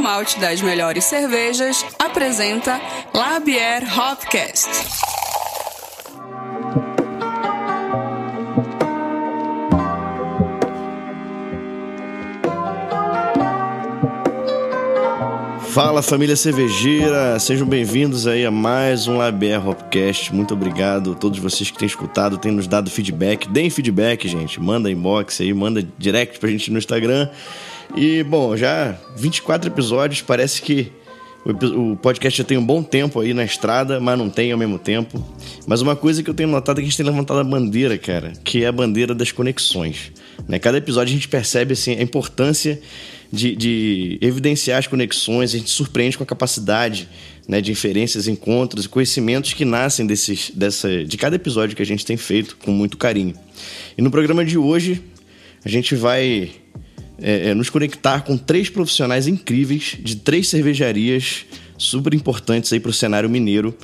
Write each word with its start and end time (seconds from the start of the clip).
Malte, 0.00 0.40
das 0.40 0.62
melhores 0.62 1.04
cervejas, 1.04 1.84
apresenta 1.98 2.80
Labier 3.12 3.82
Hopcast. 3.98 4.68
Fala 15.68 16.02
família 16.02 16.34
cervejeira, 16.34 17.38
sejam 17.38 17.66
bem-vindos 17.66 18.26
aí 18.26 18.44
a 18.44 18.50
mais 18.50 19.06
um 19.06 19.18
Labier 19.18 19.64
Hopcast. 19.64 20.34
Muito 20.34 20.54
obrigado 20.54 21.12
a 21.12 21.14
todos 21.14 21.38
vocês 21.38 21.70
que 21.70 21.78
têm 21.78 21.86
escutado, 21.86 22.38
têm 22.38 22.50
nos 22.50 22.66
dado 22.66 22.90
feedback. 22.90 23.48
Deem 23.48 23.70
feedback, 23.70 24.26
gente. 24.26 24.60
Manda 24.60 24.90
inbox 24.90 25.40
aí, 25.40 25.52
manda 25.54 25.86
direct 25.96 26.40
pra 26.40 26.48
gente 26.48 26.72
no 26.72 26.78
Instagram. 26.78 27.28
E, 27.96 28.22
bom, 28.22 28.56
já 28.56 28.98
24 29.16 29.68
episódios, 29.68 30.22
parece 30.22 30.62
que 30.62 30.92
o 31.44 31.96
podcast 31.96 32.36
já 32.36 32.44
tem 32.44 32.58
um 32.58 32.64
bom 32.64 32.82
tempo 32.82 33.18
aí 33.18 33.32
na 33.32 33.44
estrada, 33.44 33.98
mas 33.98 34.18
não 34.18 34.28
tem 34.28 34.52
ao 34.52 34.58
mesmo 34.58 34.78
tempo. 34.78 35.24
Mas 35.66 35.80
uma 35.80 35.96
coisa 35.96 36.22
que 36.22 36.28
eu 36.28 36.34
tenho 36.34 36.48
notado 36.48 36.78
é 36.78 36.82
que 36.82 36.86
a 36.86 36.90
gente 36.90 36.96
tem 36.96 37.06
levantado 37.06 37.40
a 37.40 37.44
bandeira, 37.44 37.96
cara, 37.96 38.32
que 38.44 38.62
é 38.62 38.66
a 38.66 38.72
bandeira 38.72 39.14
das 39.14 39.32
conexões. 39.32 40.12
Né? 40.46 40.58
Cada 40.58 40.78
episódio 40.78 41.12
a 41.12 41.14
gente 41.14 41.28
percebe 41.28 41.72
assim, 41.72 41.92
a 41.92 42.02
importância 42.02 42.80
de, 43.32 43.56
de 43.56 44.18
evidenciar 44.20 44.78
as 44.78 44.86
conexões, 44.86 45.54
a 45.54 45.58
gente 45.58 45.70
surpreende 45.70 46.18
com 46.18 46.24
a 46.24 46.26
capacidade 46.26 47.08
né, 47.48 47.60
de 47.60 47.72
inferências, 47.72 48.28
encontros 48.28 48.84
e 48.84 48.88
conhecimentos 48.88 49.54
que 49.54 49.64
nascem 49.64 50.06
desses, 50.06 50.50
dessa, 50.54 51.04
de 51.04 51.16
cada 51.16 51.36
episódio 51.36 51.74
que 51.74 51.82
a 51.82 51.86
gente 51.86 52.04
tem 52.04 52.16
feito 52.16 52.56
com 52.56 52.70
muito 52.70 52.98
carinho. 52.98 53.34
E 53.96 54.02
no 54.02 54.10
programa 54.10 54.44
de 54.44 54.58
hoje, 54.58 55.02
a 55.64 55.68
gente 55.68 55.94
vai 55.94 56.50
é, 57.22 57.50
é, 57.50 57.54
nos 57.54 57.70
conectar 57.70 58.22
com 58.22 58.36
três 58.36 58.68
profissionais 58.68 59.26
incríveis 59.26 59.96
de 60.00 60.16
três 60.16 60.48
cervejarias 60.48 61.46
super 61.80 62.12
importantes 62.12 62.72
aí 62.72 62.78
para 62.78 62.90
o 62.90 62.92
cenário 62.92 63.28
mineiro, 63.28 63.74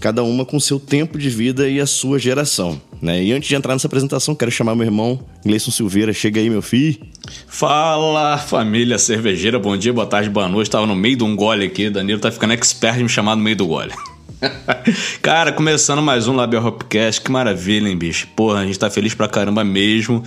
cada 0.00 0.22
uma 0.22 0.44
com 0.44 0.58
seu 0.58 0.80
tempo 0.80 1.18
de 1.18 1.28
vida 1.28 1.68
e 1.68 1.80
a 1.80 1.86
sua 1.86 2.18
geração. 2.18 2.80
Né? 3.00 3.22
E 3.22 3.32
antes 3.32 3.48
de 3.48 3.54
entrar 3.54 3.74
nessa 3.74 3.86
apresentação, 3.86 4.34
quero 4.34 4.50
chamar 4.50 4.74
meu 4.74 4.86
irmão, 4.86 5.20
Gleison 5.44 5.70
Silveira. 5.70 6.12
Chega 6.12 6.40
aí, 6.40 6.48
meu 6.48 6.62
filho. 6.62 6.98
Fala, 7.46 8.38
família 8.38 8.96
cervejeira. 8.96 9.58
Bom 9.58 9.76
dia, 9.76 9.92
boa 9.92 10.06
tarde, 10.06 10.30
boa 10.30 10.48
noite. 10.48 10.70
Tava 10.70 10.86
no 10.86 10.96
meio 10.96 11.16
de 11.16 11.24
um 11.24 11.36
gole 11.36 11.66
aqui. 11.66 11.90
Danilo 11.90 12.20
tá 12.20 12.30
ficando 12.30 12.54
expert 12.54 12.98
em 12.98 13.02
me 13.02 13.08
chamar 13.08 13.36
no 13.36 13.42
meio 13.42 13.56
do 13.56 13.66
gole. 13.66 13.92
Cara, 15.20 15.52
começando 15.52 16.00
mais 16.00 16.26
um 16.26 16.34
Label 16.34 16.64
Hopcast, 16.64 17.20
que 17.20 17.30
maravilha, 17.30 17.88
hein, 17.88 17.96
bicho? 17.96 18.26
Porra, 18.34 18.60
a 18.60 18.66
gente 18.66 18.78
tá 18.78 18.90
feliz 18.90 19.14
pra 19.14 19.28
caramba 19.28 19.62
mesmo 19.62 20.22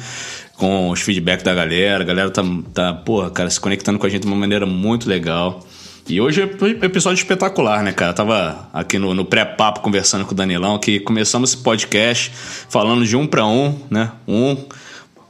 com 0.57 0.89
os 0.89 1.01
feedbacks 1.01 1.43
da 1.43 1.53
galera. 1.53 2.03
A 2.03 2.05
galera 2.05 2.29
tá, 2.29 2.43
tá, 2.73 2.93
porra, 2.93 3.29
cara, 3.29 3.49
se 3.49 3.59
conectando 3.59 3.99
com 3.99 4.05
a 4.05 4.09
gente 4.09 4.21
de 4.21 4.27
uma 4.27 4.35
maneira 4.35 4.65
muito 4.65 5.09
legal. 5.09 5.65
E 6.07 6.21
hoje 6.21 6.41
é 6.41 6.45
um 6.45 6.85
episódio 6.85 7.19
espetacular, 7.19 7.81
né, 7.81 7.91
cara? 7.91 8.11
Eu 8.11 8.15
tava 8.15 8.69
aqui 8.71 8.99
no, 8.99 9.13
no 9.13 9.25
pré-papo 9.25 9.79
conversando 9.79 10.23
com 10.23 10.33
o 10.33 10.35
Danilão, 10.35 10.77
que 10.77 10.99
começamos 10.99 11.51
esse 11.51 11.63
podcast 11.63 12.31
falando 12.69 13.03
de 13.05 13.15
um 13.15 13.25
para 13.25 13.45
um, 13.45 13.79
né? 13.89 14.11
Um, 14.27 14.55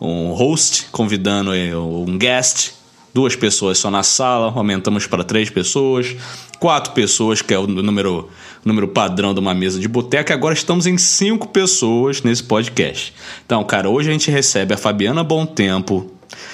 um 0.01 0.31
host 0.33 0.88
convidando 0.91 1.51
um 1.51 2.17
guest, 2.17 2.72
duas 3.13 3.38
pessoas 3.38 3.78
só 3.78 3.89
na 3.89 4.03
sala, 4.03 4.51
aumentamos 4.53 5.07
para 5.07 5.23
três 5.23 5.49
pessoas, 5.49 6.13
quatro 6.59 6.93
pessoas, 6.93 7.41
que 7.41 7.53
é 7.53 7.59
o 7.59 7.67
número, 7.67 8.29
número 8.63 8.88
padrão 8.88 9.33
de 9.33 9.39
uma 9.39 9.53
mesa 9.53 9.79
de 9.79 9.88
boteca, 9.88 10.33
agora 10.33 10.53
estamos 10.53 10.88
em 10.88 10.97
cinco 10.97 11.47
pessoas 11.47 12.21
nesse 12.23 12.43
podcast. 12.43 13.13
Então, 13.45 13.63
cara, 13.63 13.89
hoje 13.89 14.09
a 14.09 14.11
gente 14.11 14.31
recebe 14.31 14.73
a 14.73 14.77
Fabiana 14.77 15.23
Bom 15.23 15.45
Tempo, 15.45 16.11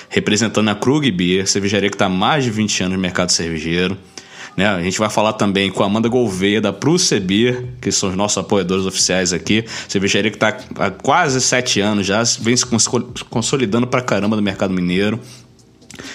representando 0.09 0.69
a 0.69 0.75
Krug 0.75 1.09
Beer, 1.12 1.47
cervejaria 1.47 1.89
que 1.89 1.95
está 1.95 2.09
mais 2.09 2.44
de 2.44 2.51
20 2.51 2.84
anos 2.84 2.95
no 2.95 3.01
mercado 3.01 3.31
cervejeiro. 3.31 3.97
Né? 4.56 4.67
A 4.67 4.81
gente 4.81 5.00
vai 5.00 5.09
falar 5.09 5.34
também 5.34 5.72
com 5.72 5.81
a 5.84 5.85
Amanda 5.85 6.09
Gouveia 6.09 6.59
da 6.59 6.73
Beer, 7.23 7.66
que 7.79 7.91
são 7.91 8.09
os 8.09 8.16
nossos 8.16 8.38
apoiadores 8.38 8.85
oficiais 8.85 9.31
aqui. 9.31 9.63
Cervejaria 9.88 10.29
que 10.29 10.38
está 10.38 10.57
há 10.78 10.91
quase 10.91 11.39
sete 11.39 11.79
anos 11.79 12.06
já, 12.06 12.22
vem 12.39 12.56
se 12.56 12.66
consolidando 13.29 13.88
pra 13.88 14.01
caramba 14.01 14.35
no 14.35 14.41
mercado 14.41 14.73
mineiro. 14.73 15.19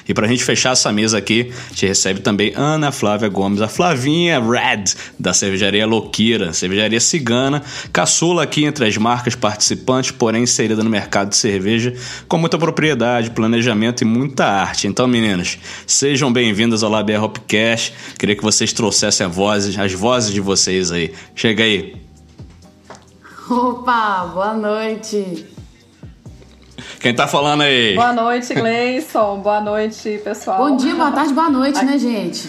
E 0.08 0.14
para 0.14 0.26
a 0.26 0.28
gente 0.28 0.44
fechar 0.44 0.72
essa 0.72 0.92
mesa 0.92 1.18
aqui, 1.18 1.52
gente 1.70 1.86
recebe 1.86 2.20
também 2.20 2.52
Ana 2.56 2.90
Flávia 2.90 3.28
Gomes, 3.28 3.60
a 3.60 3.68
Flavinha 3.68 4.40
Red, 4.40 4.84
da 5.18 5.32
cervejaria 5.32 5.86
Loquira, 5.86 6.52
cervejaria 6.52 7.00
cigana, 7.00 7.62
caçula 7.92 8.42
aqui 8.42 8.64
entre 8.64 8.86
as 8.86 8.96
marcas 8.96 9.34
participantes, 9.34 10.10
porém 10.10 10.42
inserida 10.42 10.82
no 10.82 10.90
mercado 10.90 11.30
de 11.30 11.36
cerveja, 11.36 11.94
com 12.28 12.38
muita 12.38 12.58
propriedade, 12.58 13.30
planejamento 13.30 14.02
e 14.02 14.04
muita 14.04 14.46
arte. 14.46 14.86
Então, 14.86 15.06
meninas, 15.06 15.58
sejam 15.86 16.32
bem-vindas 16.32 16.82
ao 16.82 16.90
Labia 16.90 17.20
Hopcast. 17.20 17.92
Queria 18.18 18.36
que 18.36 18.42
vocês 18.42 18.72
trouxessem 18.72 19.26
vozes, 19.26 19.78
as 19.78 19.92
vozes 19.92 20.32
de 20.32 20.40
vocês 20.40 20.90
aí. 20.90 21.12
Chega 21.34 21.64
aí. 21.64 21.96
Opa, 23.48 24.30
boa 24.32 24.54
noite. 24.54 25.55
Quem 27.00 27.14
tá 27.14 27.26
falando 27.26 27.62
aí? 27.62 27.94
Boa 27.94 28.12
noite, 28.12 28.54
Gleison. 28.54 29.38
Boa 29.38 29.60
noite, 29.60 30.20
pessoal. 30.22 30.58
Bom 30.58 30.76
dia, 30.76 30.94
boa 30.94 31.10
tarde, 31.10 31.32
boa 31.32 31.50
noite, 31.50 31.78
Aqui... 31.78 31.86
né, 31.86 31.98
gente? 31.98 32.48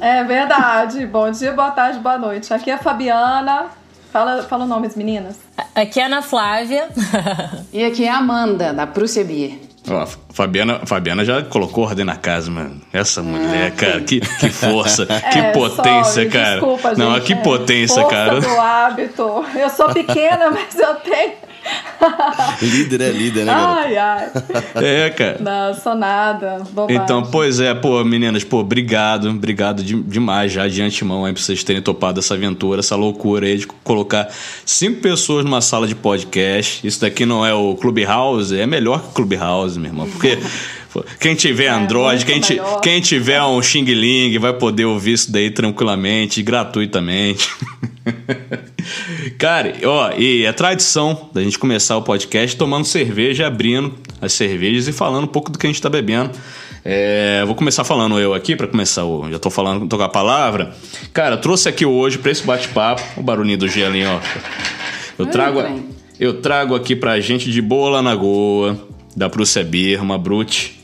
É 0.00 0.22
verdade. 0.24 1.06
Bom 1.06 1.30
dia, 1.30 1.52
boa 1.52 1.70
tarde, 1.70 1.98
boa 1.98 2.18
noite. 2.18 2.52
Aqui 2.52 2.70
é 2.70 2.74
a 2.74 2.78
Fabiana. 2.78 3.66
Fala, 4.12 4.42
fala 4.42 4.64
o 4.64 4.68
nome 4.68 4.86
das 4.86 4.96
meninas. 4.96 5.36
Aqui 5.74 6.00
é 6.00 6.04
a 6.04 6.06
Ana 6.06 6.22
Flávia. 6.22 6.88
e 7.72 7.84
aqui 7.84 8.04
é 8.04 8.10
a 8.10 8.18
Amanda, 8.18 8.72
da 8.72 8.86
Prússia 8.86 9.24
Beer. 9.24 9.58
Ó, 9.90 10.06
Fabiana, 10.30 10.80
Fabiana 10.84 11.24
já 11.24 11.42
colocou 11.42 11.84
ordem 11.84 12.04
na 12.04 12.16
casa, 12.16 12.50
mano. 12.50 12.80
Essa 12.92 13.22
mulher, 13.22 13.74
cara, 13.74 14.00
que, 14.00 14.20
que 14.20 14.50
força, 14.50 15.06
é, 15.08 15.20
que 15.20 15.42
potência, 15.52 16.28
cara. 16.28 16.52
Desculpa, 16.52 16.94
Não, 16.94 17.14
gente, 17.14 17.24
que 17.24 17.34
potência, 17.36 18.02
força 18.02 18.16
cara. 18.16 18.40
do 18.40 18.60
hábito. 18.60 19.44
Eu 19.54 19.70
sou 19.70 19.92
pequena, 19.92 20.50
mas 20.52 20.78
eu 20.78 20.94
tenho 20.96 21.32
líder 22.62 23.00
é 23.00 23.10
líder, 23.10 23.44
né, 23.44 23.52
garota? 23.52 23.80
Ai, 23.80 23.96
ai. 23.96 24.28
É, 24.76 25.10
cara. 25.10 25.38
Não, 25.40 25.74
sou 25.74 25.94
nada. 25.94 26.62
Bobagem. 26.70 27.02
Então, 27.02 27.22
pois 27.22 27.60
é, 27.60 27.74
pô, 27.74 28.02
meninas, 28.04 28.44
pô, 28.44 28.58
obrigado, 28.58 29.28
obrigado 29.28 29.82
de, 29.82 30.00
demais 30.02 30.52
já 30.52 30.68
de 30.68 30.82
antemão 30.82 31.24
aí 31.24 31.32
pra 31.32 31.42
vocês 31.42 31.62
terem 31.64 31.82
topado 31.82 32.20
essa 32.20 32.34
aventura, 32.34 32.80
essa 32.80 32.96
loucura 32.96 33.46
aí 33.46 33.58
de 33.58 33.66
colocar 33.66 34.28
cinco 34.64 35.00
pessoas 35.00 35.44
numa 35.44 35.60
sala 35.60 35.86
de 35.86 35.94
podcast. 35.94 36.86
Isso 36.86 37.00
daqui 37.00 37.26
não 37.26 37.44
é 37.44 37.52
o 37.52 37.74
Clubhouse, 37.74 38.58
é 38.58 38.66
melhor 38.66 39.02
que 39.02 39.08
o 39.08 39.12
Clubhouse, 39.12 39.78
meu 39.78 39.90
irmão, 39.90 40.08
porque. 40.08 40.38
Quem 41.20 41.34
tiver 41.34 41.64
é, 41.64 41.68
Android, 41.68 42.24
quem, 42.24 42.40
quem 42.82 43.00
tiver 43.00 43.42
um 43.42 43.62
Xing 43.62 43.84
Ling 43.84 44.38
vai 44.38 44.52
poder 44.52 44.86
ouvir 44.86 45.12
isso 45.12 45.30
daí 45.30 45.50
tranquilamente, 45.50 46.42
gratuitamente. 46.42 47.48
Cara, 49.38 49.74
ó, 49.84 50.12
e 50.16 50.44
é 50.44 50.52
tradição 50.52 51.30
da 51.32 51.42
gente 51.42 51.58
começar 51.58 51.96
o 51.96 52.02
podcast 52.02 52.56
tomando 52.56 52.86
cerveja, 52.86 53.46
abrindo 53.46 53.94
as 54.20 54.32
cervejas 54.32 54.88
e 54.88 54.92
falando 54.92 55.24
um 55.24 55.28
pouco 55.28 55.50
do 55.50 55.58
que 55.58 55.66
a 55.66 55.70
gente 55.70 55.82
tá 55.82 55.90
bebendo. 55.90 56.30
É, 56.84 57.44
vou 57.44 57.54
começar 57.54 57.84
falando 57.84 58.18
eu 58.18 58.32
aqui, 58.32 58.56
para 58.56 58.66
começar 58.66 59.04
o. 59.04 59.30
Já 59.30 59.38
tô 59.38 59.50
falando, 59.50 59.86
tô 59.86 59.98
com 59.98 60.02
a 60.02 60.08
palavra. 60.08 60.74
Cara, 61.12 61.36
trouxe 61.36 61.68
aqui 61.68 61.84
hoje 61.84 62.16
para 62.18 62.30
esse 62.30 62.42
bate-papo, 62.42 63.02
o 63.16 63.22
barulhinho 63.22 63.58
do 63.58 63.68
gelinho, 63.68 64.08
ó. 64.08 64.20
Eu 65.18 65.26
trago, 65.26 65.62
eu 66.18 66.40
trago 66.40 66.74
aqui 66.74 66.96
pra 66.96 67.20
gente 67.20 67.50
de 67.50 67.60
boa 67.60 67.90
lá 67.90 68.02
na 68.02 68.14
Goa, 68.14 68.78
da 69.14 69.28
Prússia 69.28 69.62
Beer, 69.62 70.02
uma 70.02 70.16
Brute 70.16 70.77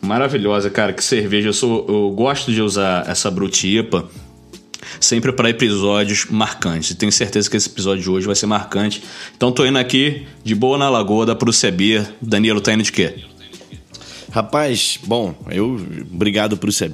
maravilhosa, 0.00 0.70
cara. 0.70 0.92
Que 0.92 1.02
cerveja. 1.02 1.48
Eu, 1.48 1.52
sou, 1.52 1.86
eu 1.88 2.10
gosto 2.10 2.52
de 2.52 2.60
usar 2.62 3.08
essa 3.08 3.30
Brute 3.30 3.78
IPA 3.78 4.08
sempre 5.00 5.32
para 5.32 5.50
episódios 5.50 6.26
marcantes. 6.30 6.90
E 6.90 6.94
tenho 6.94 7.12
certeza 7.12 7.48
que 7.48 7.56
esse 7.56 7.68
episódio 7.68 8.02
de 8.02 8.10
hoje 8.10 8.26
vai 8.26 8.34
ser 8.34 8.46
marcante. 8.46 9.02
Então 9.36 9.52
tô 9.52 9.64
indo 9.64 9.78
aqui 9.78 10.26
de 10.44 10.54
boa 10.54 10.78
na 10.78 10.88
lagoa 10.88 11.26
da 11.26 11.34
Prússia 11.34 11.74
Danilo 12.20 12.60
tá 12.60 12.72
indo 12.72 12.82
de 12.82 12.92
quê? 12.92 13.14
Rapaz, 14.30 14.98
bom, 15.04 15.34
eu 15.50 15.80
obrigado 16.12 16.56
Prússia 16.56 16.92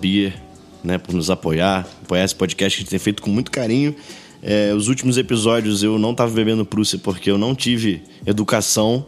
né, 0.83 0.99
por 0.99 1.15
nos 1.15 1.31
apoiar, 1.31 1.87
apoiar 2.03 2.25
esse 2.25 2.35
podcast 2.35 2.77
que 2.77 2.83
a 2.83 2.85
gente 2.85 2.91
tem 2.91 2.99
feito 2.99 3.23
com 3.23 3.31
muito 3.31 3.51
carinho. 3.51 3.95
É, 4.43 4.73
os 4.75 4.89
últimos 4.89 5.17
episódios 5.17 5.83
eu 5.83 5.99
não 5.99 6.13
estava 6.13 6.31
bebendo 6.31 6.65
Prússia 6.65 6.99
porque 7.03 7.31
eu 7.31 7.39
não 7.39 7.55
tive 7.55 8.03
educação 8.27 9.07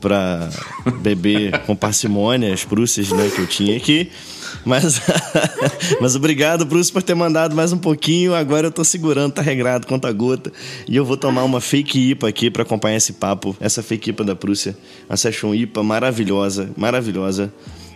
pra 0.00 0.48
beber 1.00 1.60
com 1.60 1.74
parcimônia 1.74 2.52
as 2.52 2.64
Prússias 2.64 3.10
né, 3.10 3.30
que 3.34 3.40
eu 3.40 3.46
tinha 3.46 3.76
aqui. 3.76 4.10
Mas, 4.64 5.00
mas 6.00 6.16
obrigado, 6.16 6.64
Bruce, 6.64 6.92
por 6.92 7.02
ter 7.02 7.14
mandado 7.14 7.54
mais 7.54 7.72
um 7.72 7.78
pouquinho. 7.78 8.34
Agora 8.34 8.66
eu 8.66 8.72
tô 8.72 8.84
segurando, 8.84 9.32
tá 9.32 9.42
regrado, 9.42 9.86
conta 9.86 10.10
gota. 10.12 10.52
E 10.88 10.96
eu 10.96 11.04
vou 11.04 11.16
tomar 11.16 11.44
uma 11.44 11.60
fake 11.60 12.10
IPA 12.10 12.28
aqui 12.28 12.50
para 12.50 12.62
acompanhar 12.62 12.96
esse 12.96 13.14
papo. 13.14 13.56
Essa 13.60 13.82
fake 13.82 14.10
IPA 14.10 14.24
da 14.24 14.36
Prússia. 14.36 14.76
Uma 15.08 15.16
Session 15.16 15.54
IPA 15.54 15.82
maravilhosa, 15.82 16.70
maravilhosa. 16.76 17.52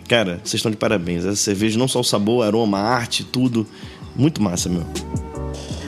Cara, 0.08 0.40
vocês 0.42 0.54
estão 0.54 0.70
de 0.70 0.76
parabéns. 0.76 1.24
Essa 1.24 1.36
cerveja, 1.36 1.78
não 1.78 1.86
só 1.86 2.00
o 2.00 2.04
sabor, 2.04 2.44
aroma, 2.44 2.78
arte, 2.78 3.24
tudo. 3.24 3.66
Muito 4.16 4.42
massa, 4.42 4.68
meu. 4.68 4.84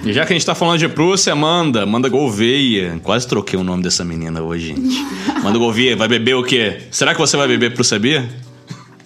E 0.05 0.13
já 0.13 0.27
que 0.27 0.33
a 0.33 0.37
gente 0.37 0.45
tá 0.45 0.55
falando 0.55 0.81
de 0.81 0.89
Prússia, 0.89 1.33
manda, 1.33 1.87
manda 1.87 2.09
Gouveia. 2.09 3.01
Quase 3.05 3.27
troquei 3.29 3.57
o 3.57 3.63
nome 3.63 3.85
dessa 3.85 4.05
menina 4.05 4.43
hoje, 4.43 4.69
gente. 4.69 5.07
Manda 5.45 5.59
Gouveia, 5.59 5.97
vai 5.97 6.09
beber 6.09 6.35
o 6.35 6.43
quê? 6.43 6.83
Será 6.91 7.15
que 7.15 7.21
você 7.21 7.37
vai 7.37 7.47
beber 7.47 7.73
Prússia 7.73 8.01
Bia? 8.01 8.29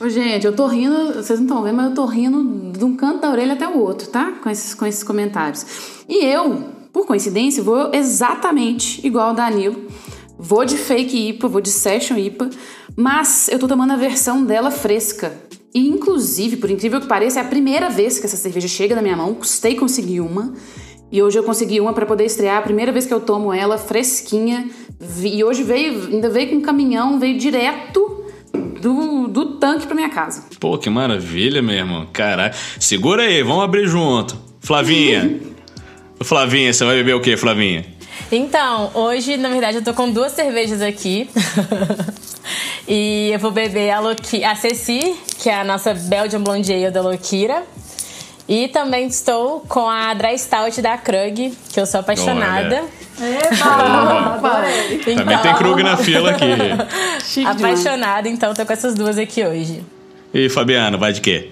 Ô, 0.01 0.09
gente, 0.09 0.47
eu 0.47 0.55
tô 0.55 0.67
rindo, 0.67 1.15
vocês 1.15 1.39
não 1.39 1.47
estão 1.47 1.63
vendo, 1.63 1.77
mas 1.77 1.87
eu 1.91 1.95
tô 1.95 2.07
rindo 2.07 2.73
de 2.73 2.83
um 2.83 2.97
canto 2.97 3.21
da 3.21 3.31
orelha 3.31 3.53
até 3.53 3.69
o 3.69 3.79
outro, 3.79 4.09
tá? 4.09 4.33
Com 4.43 4.49
esses, 4.49 4.75
com 4.75 4.87
esses 4.87 5.03
comentários. 5.03 5.67
E 6.09 6.25
eu, 6.25 6.65
por 6.93 7.07
coincidência, 7.07 7.63
vou 7.63 7.91
exatamente 7.93 9.07
igual 9.07 9.29
ao 9.29 9.35
Danilo. 9.35 9.89
Vou 10.39 10.65
de 10.65 10.79
fake 10.79 11.29
IPA, 11.29 11.49
vou 11.49 11.61
de 11.61 11.71
session 11.71 12.17
IPA, 12.17 12.49
mas 12.97 13.49
eu 13.49 13.59
tô 13.59 13.69
tomando 13.69 13.93
a 13.93 13.97
versão 13.97 14.45
dela 14.45 14.71
fresca. 14.71 15.33
E, 15.75 15.89
inclusive, 15.89 16.57
por 16.57 16.71
incrível 16.71 17.03
que 17.03 17.07
pareça, 17.07 17.39
é 17.39 17.43
a 17.43 17.47
primeira 17.47 17.91
vez 17.91 18.19
que 18.19 18.25
essa 18.25 18.37
cerveja 18.37 18.67
chega 18.67 18.95
na 18.95 19.03
minha 19.03 19.17
mão. 19.17 19.35
Custei 19.35 19.75
conseguir 19.75 20.21
uma. 20.21 20.55
E 21.11 21.23
hoje 21.23 21.39
eu 21.39 21.45
consegui 21.45 21.81
uma 21.81 21.93
para 21.93 22.05
poder 22.05 22.25
estrear. 22.25 22.59
A 22.59 22.63
primeira 22.63 22.91
vez 22.91 23.07
que 23.07 23.15
eu 23.15 23.21
tomo 23.21 23.53
ela 23.53 23.79
fresquinha. 23.79 24.69
E 25.23 25.45
hoje 25.45 25.63
veio, 25.63 26.07
ainda 26.07 26.29
veio 26.29 26.51
com 26.51 26.57
um 26.57 26.61
caminhão, 26.61 27.19
veio 27.19 27.39
direto 27.39 28.25
do, 28.81 29.29
do 29.29 29.57
tanque 29.57 29.87
pra 29.87 29.95
minha 29.95 30.09
casa. 30.09 30.45
Pô, 30.59 30.79
que 30.79 30.91
maravilha, 30.91 31.63
meu 31.63 31.75
irmão. 31.75 32.07
Caralho. 32.13 32.55
Segura 32.81 33.23
aí, 33.23 33.43
vamos 33.43 33.65
abrir 33.65 33.87
junto. 33.87 34.37
Flavinha. 34.61 35.41
Flavinha, 36.23 36.73
você 36.73 36.85
vai 36.85 36.97
beber 36.97 37.15
o 37.15 37.21
quê, 37.21 37.37
Flavinha? 37.37 37.85
Então, 38.33 38.91
hoje, 38.95 39.37
na 39.37 39.51
verdade, 39.51 39.77
eu 39.77 39.85
tô 39.85 39.95
com 39.95 40.11
duas 40.11 40.33
cervejas 40.33 40.83
aqui. 40.83 41.29
e 42.89 43.31
eu 43.33 43.39
vou 43.39 43.51
beber 43.51 43.91
a, 43.91 44.01
Loki, 44.01 44.43
a 44.43 44.55
Ceci, 44.57 45.15
que 45.39 45.49
é 45.49 45.61
a 45.61 45.65
nossa 45.65 45.95
Belgian 45.95 46.43
Blonde 46.43 46.73
Ale 46.73 46.91
da 46.91 47.03
Lokira. 47.03 47.63
E 48.49 48.69
também 48.69 49.07
estou 49.09 49.61
com 49.69 49.89
a 49.89 50.15
Dry 50.15 50.39
Stout 50.39 50.81
da 50.81 50.97
Krug, 50.97 51.53
que 51.73 51.81
eu 51.81 51.87
sou 51.87 52.01
apaixonada. 52.01 52.85
Eba, 53.21 54.35
adorei. 54.35 54.99
Também 54.99 55.27
tem 55.27 55.37
Então, 55.37 55.55
Krug 55.55 55.83
na 55.83 55.97
fila 55.97 56.31
aqui. 56.31 56.45
Chique 57.25 57.55
demais. 57.55 57.81
Apaixonada, 57.81 58.29
então 58.29 58.55
tô 58.55 58.65
com 58.65 58.73
essas 58.73 58.95
duas 58.95 59.19
aqui 59.19 59.45
hoje. 59.45 59.85
E 60.33 60.49
Fabiano, 60.49 60.97
vai 60.99 61.13
de 61.13 61.21
quê? 61.21 61.51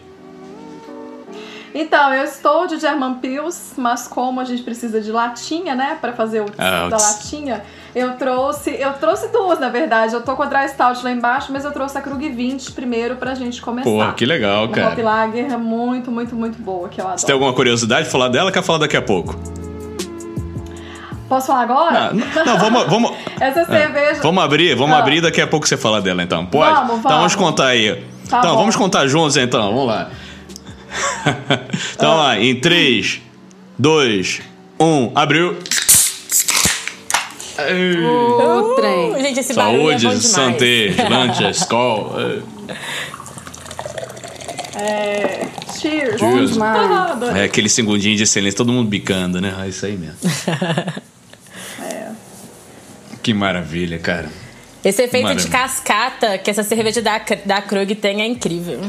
Então, 1.75 2.15
eu 2.15 2.23
estou 2.23 2.69
de 2.69 2.79
German 2.79 3.15
Pils, 3.15 3.73
mas 3.77 4.07
como 4.07 4.39
a 4.41 4.45
gente 4.45 4.63
precisa 4.63 5.01
de 5.01 5.11
latinha, 5.11 5.75
né, 5.75 5.99
para 6.01 6.13
fazer 6.13 6.41
o 6.41 6.47
Ah, 6.57 6.89
da 6.89 6.97
latinha, 6.97 7.65
eu 7.95 8.13
trouxe, 8.15 8.71
eu 8.79 8.93
trouxe 8.95 9.29
duas, 9.29 9.59
na 9.61 9.69
verdade. 9.69 10.15
Eu 10.15 10.23
tô 10.23 10.35
com 10.35 10.43
a 10.43 10.47
Dry 10.47 10.69
Stout 10.69 11.05
lá 11.05 11.11
embaixo, 11.13 11.53
mas 11.53 11.65
eu 11.65 11.73
trouxe 11.73 11.97
a 11.97 12.01
Krug 12.01 12.29
20 12.29 12.73
primeiro 12.73 13.17
pra 13.17 13.35
gente 13.35 13.61
começar. 13.63 13.89
Porra, 13.89 14.13
que 14.13 14.27
legal, 14.27 14.65
Uma 14.65 14.69
Hop 14.69 14.75
cara. 14.75 15.03
Lager 15.03 15.53
é 15.53 15.57
muito, 15.57 16.11
muito, 16.11 16.35
muito 16.35 16.61
boa, 16.61 16.89
que 16.89 17.01
eu 17.01 17.05
adoro. 17.05 17.21
Você 17.21 17.27
tem 17.27 17.33
alguma 17.33 17.53
curiosidade 17.53 18.07
de 18.07 18.11
falar 18.11 18.29
dela? 18.29 18.51
Quer 18.51 18.63
falar 18.63 18.79
daqui 18.79 18.97
a 18.97 19.03
pouco? 19.03 19.37
Posso 21.29 21.47
falar 21.47 21.63
agora? 21.63 22.11
Ah, 22.11 22.15
n- 22.15 22.25
não, 22.45 22.59
vamos. 22.59 22.85
vamos 22.87 23.13
Essa 23.41 23.65
cerveja... 23.65 24.21
Vamos 24.23 24.45
abrir, 24.45 24.75
vamos 24.77 24.95
Ah. 24.95 24.99
abrir 24.99 25.21
daqui 25.21 25.41
a 25.41 25.47
pouco 25.47 25.67
você 25.67 25.77
fala 25.77 26.01
dela, 26.01 26.23
então. 26.23 26.45
Pode? 26.47 26.71
Vamos, 26.73 26.99
Então 26.99 27.03
vamos 27.03 27.35
vamos. 27.35 27.35
contar 27.37 27.67
aí. 27.69 28.05
Tá 28.29 28.39
então, 28.39 28.51
bom. 28.53 28.57
vamos 28.59 28.77
contar 28.77 29.07
juntos 29.07 29.37
então, 29.37 29.63
vamos 29.73 29.87
lá. 29.87 30.11
então, 31.95 32.13
Ah. 32.13 32.17
lá, 32.17 32.39
em 32.39 32.55
3, 32.61 33.23
2, 33.79 34.43
1, 34.79 35.13
abriu. 35.15 35.57
O 37.57 38.75
trem. 38.75 39.13
Uh, 39.13 39.21
gente, 39.21 39.41
esse 39.41 39.53
é 39.53 39.55
Saúde, 39.55 39.97
demais. 39.99 40.25
santé, 40.27 40.95
lancha, 41.09 41.51
skol. 41.55 42.13
É... 44.77 45.47
Cheers. 45.81 46.21
Bom 46.21 46.33
Cheers. 46.37 46.53
demais. 46.53 46.91
Ah. 46.91 47.39
É 47.39 47.45
aquele 47.45 47.69
segundinho 47.69 48.17
de 48.17 48.27
silêncio, 48.27 48.57
todo 48.57 48.73
mundo 48.73 48.89
bicando, 48.89 49.41
né? 49.41 49.55
É 49.65 49.69
isso 49.69 49.87
aí 49.87 49.97
mesmo. 49.97 50.17
É. 51.83 52.09
Que 53.23 53.35
maravilha, 53.35 53.99
cara. 53.99 54.31
Esse 54.85 55.03
efeito 55.03 55.27
de 55.29 55.35
Maravilha. 55.35 55.51
cascata 55.51 56.39
que 56.39 56.51
essa 56.51 56.63
cerveja 56.63 57.03
da, 57.03 57.21
da 57.45 57.61
Krug 57.63 57.95
tem 57.95 58.23
é 58.23 58.27
incrível. 58.27 58.81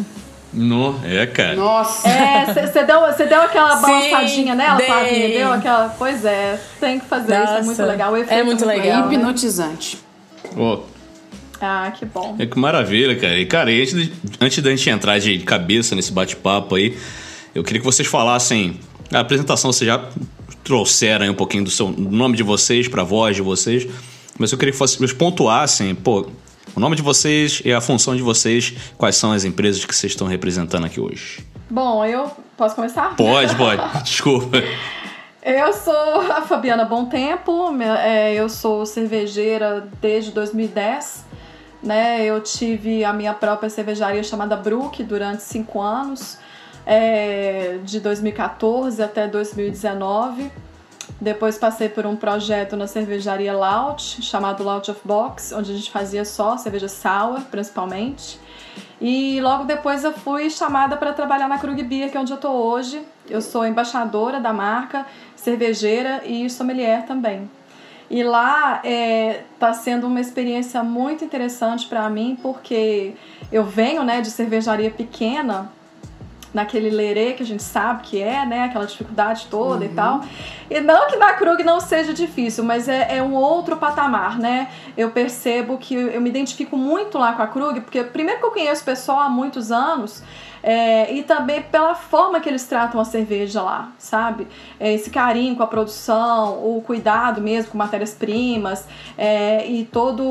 No, 0.56 0.98
é, 1.04 1.26
cara. 1.26 1.56
Nossa. 1.56 2.08
É, 2.08 2.46
você 2.46 2.84
deu, 2.86 3.14
cê 3.14 3.26
deu 3.26 3.42
aquela 3.42 3.76
Sim, 3.76 3.82
balançadinha 3.82 4.56
nela, 4.56 4.78
dei. 4.78 4.86
Flavinha? 4.86 5.28
Deu 5.28 5.52
aquela. 5.52 5.90
Pois 5.98 6.24
é, 6.24 6.60
tem 6.80 7.00
que 7.00 7.06
fazer 7.08 7.44
isso, 7.44 7.54
é 7.54 7.56
muito 7.58 7.68
Nossa, 7.68 7.86
legal. 7.86 8.14
O 8.14 8.18
é 8.18 8.22
efeito 8.22 8.46
muito 8.46 8.66
legal. 8.66 9.12
Hipnotizante. 9.12 9.98
Ó, 10.56 10.80
Ah, 11.60 11.92
que 11.98 12.06
bom. 12.06 12.36
É 12.40 12.46
que 12.46 12.58
maravilha, 12.58 13.16
cara. 13.18 13.38
E, 13.38 13.46
cara, 13.46 13.72
e 13.72 13.82
antes, 13.82 13.94
de, 13.94 14.14
antes 14.40 14.64
da 14.64 14.70
gente 14.70 14.90
entrar 14.90 15.20
de 15.20 15.40
cabeça 15.40 15.94
nesse 15.94 16.12
bate-papo 16.14 16.76
aí, 16.76 16.98
eu 17.54 17.64
queria 17.64 17.82
que 17.82 17.86
vocês 17.86 18.08
falassem. 18.08 18.80
A 19.12 19.20
apresentação 19.20 19.72
vocês 19.74 19.88
já 19.88 20.02
trouxeram 20.64 21.26
aí 21.26 21.30
um 21.30 21.36
pouquinho 21.36 21.66
do, 21.66 21.70
seu, 21.70 21.88
do 21.88 22.10
nome 22.16 22.38
de 22.38 22.44
vocês, 22.44 22.88
pra 22.88 23.04
voz 23.04 23.36
de 23.36 23.42
vocês, 23.42 23.88
mas 24.40 24.52
eu 24.52 24.58
queria 24.58 24.72
que 24.72 24.80
vocês 24.80 25.14
pontuassem, 25.14 25.94
pô, 25.94 26.28
o 26.76 26.80
nome 26.80 26.96
de 26.96 27.02
vocês 27.02 27.62
e 27.64 27.72
a 27.72 27.80
função 27.80 28.16
de 28.16 28.22
vocês, 28.22 28.74
quais 28.98 29.16
são 29.16 29.32
as 29.32 29.46
empresas 29.46 29.86
que 29.86 29.96
vocês 29.96 30.12
estão 30.12 30.28
representando 30.28 30.86
aqui 30.86 31.00
hoje. 31.00 31.46
Bom, 31.70 32.04
eu 32.06 32.30
posso 32.58 32.76
começar? 32.76 33.16
Pode, 33.16 33.56
pode. 33.58 34.04
Desculpa. 34.04 34.58
Eu 35.42 35.74
sou 35.74 36.22
a 36.32 36.42
Fabiana 36.42 36.86
Bom 36.86 37.06
Tempo, 37.06 37.72
é, 37.82 38.34
eu 38.34 38.50
sou 38.50 38.86
cervejeira 38.86 39.88
desde 40.02 40.32
2010. 40.32 41.24
Né? 41.82 42.26
Eu 42.26 42.42
tive 42.42 43.06
a 43.06 43.14
minha 43.14 43.34
própria 43.34 43.70
cervejaria 43.70 44.24
chamada 44.24 44.56
Brook 44.56 45.04
durante 45.04 45.44
cinco 45.44 45.80
anos, 45.80 46.40
é, 46.84 47.78
de 47.84 48.00
2014 48.00 49.04
até 49.04 49.28
2019. 49.28 50.52
Depois 51.20 51.58
passei 51.58 51.90
por 51.90 52.06
um 52.06 52.16
projeto 52.16 52.76
na 52.76 52.88
cervejaria 52.88 53.56
Lout, 53.56 54.22
chamado 54.22 54.64
Lout 54.64 54.92
of 54.92 55.00
Box, 55.04 55.54
onde 55.54 55.72
a 55.72 55.76
gente 55.76 55.92
fazia 55.92 56.26
só 56.26 56.58
cerveja 56.58 56.88
sour, 56.88 57.42
principalmente. 57.52 58.40
E 59.00 59.40
logo 59.42 59.66
depois 59.66 60.04
eu 60.04 60.14
fui 60.14 60.50
chamada 60.50 60.98
para 60.98 61.14
trabalhar 61.14 61.48
na 61.48 61.58
Krug 61.58 61.82
Beer, 61.84 62.10
que 62.10 62.18
é 62.18 62.20
onde 62.20 62.32
eu 62.32 62.38
tô 62.38 62.50
hoje. 62.50 63.02
Eu 63.30 63.42
sou 63.42 63.66
embaixadora 63.66 64.40
da 64.40 64.54
marca, 64.54 65.06
cervejeira 65.36 66.22
e 66.26 66.50
sommelier 66.50 67.06
também. 67.06 67.50
E 68.10 68.24
lá 68.24 68.82
está 68.84 69.74
sendo 69.74 70.08
uma 70.08 70.22
experiência 70.22 70.84
muito 70.84 71.26
interessante 71.26 71.88
para 71.88 72.08
mim, 72.10 72.38
porque 72.42 73.16
eu 73.52 73.64
venho 73.64 74.04
né, 74.04 74.22
de 74.22 74.30
cervejaria 74.30 74.92
pequena, 74.92 75.72
naquele 76.56 76.90
lerê 76.90 77.34
que 77.34 77.44
a 77.44 77.46
gente 77.46 77.62
sabe 77.62 78.02
que 78.04 78.22
é, 78.22 78.46
né? 78.46 78.64
Aquela 78.64 78.86
dificuldade 78.86 79.48
toda 79.52 79.84
e 79.84 79.90
tal. 79.90 80.22
E 80.70 80.80
não 80.80 81.08
que 81.08 81.18
na 81.18 81.34
Krug 81.34 81.62
não 81.64 81.82
seja 81.82 82.14
difícil, 82.14 82.64
mas 82.64 82.88
é, 82.88 83.18
é 83.18 83.22
um 83.22 83.34
outro 83.34 83.76
patamar, 83.76 84.40
né? 84.40 84.70
Eu 84.96 85.12
percebo 85.12 85.78
que 85.78 85.94
eu 85.94 86.22
me 86.22 86.30
identifico 86.30 86.78
muito 86.78 87.18
lá 87.18 87.34
com 87.34 87.42
a 87.42 87.48
Krug, 87.48 87.82
porque 87.82 88.02
primeiro 88.06 88.40
que 88.40 88.46
eu 88.46 88.52
conheço 88.52 88.84
o 88.84 88.86
pessoal 88.86 89.20
há 89.20 89.30
muitos 89.30 89.70
anos, 89.70 90.24
é, 90.68 91.14
e 91.14 91.22
também 91.22 91.62
pela 91.62 91.94
forma 91.94 92.40
que 92.40 92.50
eles 92.50 92.66
tratam 92.66 93.00
a 93.00 93.06
cerveja 93.06 93.62
lá, 93.62 93.92
sabe? 94.00 94.48
É, 94.80 94.92
esse 94.92 95.12
carinho 95.12 95.56
com 95.56 95.62
a 95.62 95.68
produção, 95.68 96.54
o 96.54 96.82
cuidado 96.84 97.40
mesmo 97.40 97.70
com 97.70 97.78
matérias-primas 97.78 98.88
é, 99.16 99.64
e 99.68 99.86
toda 99.86 100.24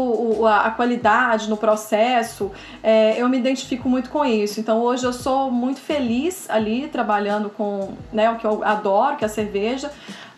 a 0.50 0.72
qualidade 0.72 1.48
no 1.48 1.56
processo, 1.56 2.50
é, 2.82 3.14
eu 3.16 3.28
me 3.28 3.38
identifico 3.38 3.88
muito 3.88 4.10
com 4.10 4.24
isso. 4.24 4.58
Então 4.58 4.80
hoje 4.80 5.04
eu 5.04 5.12
sou 5.12 5.52
muito 5.52 5.78
feliz 5.78 6.50
ali 6.50 6.88
trabalhando 6.88 7.48
com 7.48 7.92
né, 8.12 8.28
o 8.28 8.34
que 8.34 8.44
eu 8.44 8.64
adoro, 8.64 9.14
que 9.14 9.24
é 9.24 9.26
a 9.26 9.30
cerveja. 9.30 9.88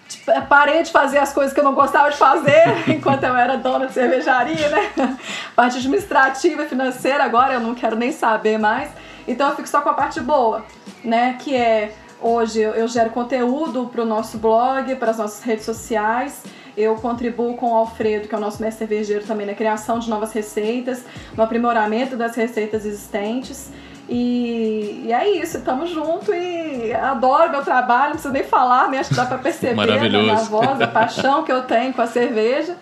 Tipo, 0.06 0.30
Parei 0.42 0.82
de 0.82 0.92
fazer 0.92 1.18
as 1.18 1.32
coisas 1.32 1.54
que 1.54 1.60
eu 1.60 1.64
não 1.64 1.74
gostava 1.74 2.10
de 2.10 2.18
fazer 2.18 2.64
enquanto 2.86 3.24
eu 3.24 3.34
era 3.34 3.56
dona 3.56 3.86
de 3.86 3.94
cervejaria, 3.94 4.68
né? 4.68 4.92
Parte 5.56 5.78
administrativa 5.78 6.64
e 6.64 6.68
financeira, 6.68 7.24
agora 7.24 7.54
eu 7.54 7.60
não 7.60 7.74
quero 7.74 7.96
nem 7.96 8.12
saber 8.12 8.58
mais. 8.58 8.90
Então 9.26 9.48
eu 9.50 9.56
fico 9.56 9.68
só 9.68 9.80
com 9.80 9.88
a 9.88 9.94
parte 9.94 10.20
boa, 10.20 10.64
né? 11.04 11.36
Que 11.38 11.54
é 11.54 11.92
hoje 12.20 12.60
eu 12.60 12.88
gero 12.88 13.10
conteúdo 13.10 13.86
para 13.86 14.02
o 14.02 14.04
nosso 14.04 14.38
blog, 14.38 14.94
para 14.96 15.10
as 15.10 15.18
nossas 15.18 15.42
redes 15.42 15.64
sociais. 15.64 16.42
Eu 16.76 16.94
contribuo 16.96 17.56
com 17.56 17.72
o 17.72 17.74
Alfredo, 17.74 18.28
que 18.28 18.34
é 18.34 18.38
o 18.38 18.40
nosso 18.40 18.60
mestre 18.60 18.86
cervejeiro 18.86 19.24
também, 19.24 19.46
na 19.46 19.54
criação 19.54 19.98
de 19.98 20.10
novas 20.10 20.32
receitas, 20.32 21.04
no 21.34 21.42
aprimoramento 21.42 22.16
das 22.16 22.36
receitas 22.36 22.84
existentes. 22.84 23.70
E, 24.08 25.04
e 25.06 25.12
é 25.12 25.28
isso, 25.28 25.56
estamos 25.56 25.90
juntos 25.90 26.28
e 26.28 26.92
adoro 26.92 27.50
meu 27.50 27.62
trabalho, 27.64 28.10
não 28.10 28.12
preciso 28.12 28.32
nem 28.32 28.44
falar, 28.44 28.88
né? 28.88 28.98
Acho 28.98 29.08
que 29.08 29.16
dá 29.16 29.26
para 29.26 29.38
perceber 29.38 29.74
na 29.74 29.84
minha 29.84 29.96
Maravilhoso. 29.96 30.50
voz 30.50 30.80
a 30.80 30.86
paixão 30.86 31.42
que 31.42 31.50
eu 31.50 31.62
tenho 31.62 31.92
com 31.92 32.02
a 32.02 32.06
cerveja. 32.06 32.76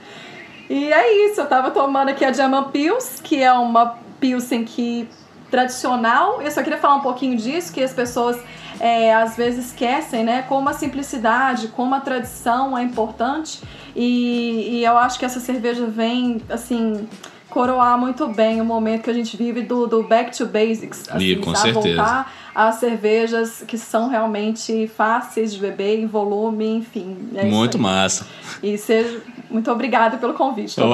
E 0.68 0.92
é 0.92 1.26
isso, 1.26 1.40
eu 1.40 1.46
tava 1.46 1.70
tomando 1.70 2.08
aqui 2.08 2.24
a 2.24 2.30
Diamant 2.30 2.70
Pills, 2.70 3.22
que 3.22 3.42
é 3.42 3.52
uma 3.52 3.96
Pilsen 4.20 4.64
que 4.64 5.08
tradicional. 5.50 6.40
Eu 6.42 6.50
só 6.50 6.62
queria 6.62 6.78
falar 6.78 6.96
um 6.96 7.00
pouquinho 7.00 7.36
disso, 7.36 7.72
que 7.72 7.82
as 7.82 7.92
pessoas 7.92 8.38
é, 8.80 9.14
às 9.14 9.36
vezes 9.36 9.66
esquecem, 9.66 10.24
né? 10.24 10.42
Como 10.42 10.68
a 10.68 10.72
simplicidade, 10.72 11.68
como 11.68 11.94
a 11.94 12.00
tradição 12.00 12.76
é 12.76 12.82
importante. 12.82 13.60
E, 13.94 14.78
e 14.78 14.84
eu 14.84 14.98
acho 14.98 15.18
que 15.18 15.24
essa 15.24 15.40
cerveja 15.40 15.86
vem, 15.86 16.42
assim, 16.48 17.08
coroar 17.48 17.96
muito 17.96 18.26
bem 18.26 18.60
o 18.60 18.64
momento 18.64 19.04
que 19.04 19.10
a 19.10 19.14
gente 19.14 19.36
vive 19.36 19.62
do, 19.62 19.86
do 19.86 20.02
back 20.02 20.36
to 20.36 20.44
basics. 20.46 21.08
Assim, 21.08 21.24
e, 21.24 21.36
com 21.36 21.54
sabe? 21.54 21.72
certeza. 21.72 21.96
Voltar 21.96 22.32
às 22.54 22.76
cervejas 22.76 23.64
que 23.66 23.78
são 23.78 24.08
realmente 24.08 24.88
fáceis 24.88 25.54
de 25.54 25.60
beber, 25.60 26.00
em 26.00 26.06
volume, 26.06 26.66
enfim. 26.66 27.16
É 27.34 27.44
muito 27.44 27.78
massa. 27.78 28.26
E 28.62 28.76
seja. 28.76 29.20
Muito 29.50 29.70
obrigada 29.70 30.16
pelo 30.16 30.34
convite, 30.34 30.76
tô 30.76 30.90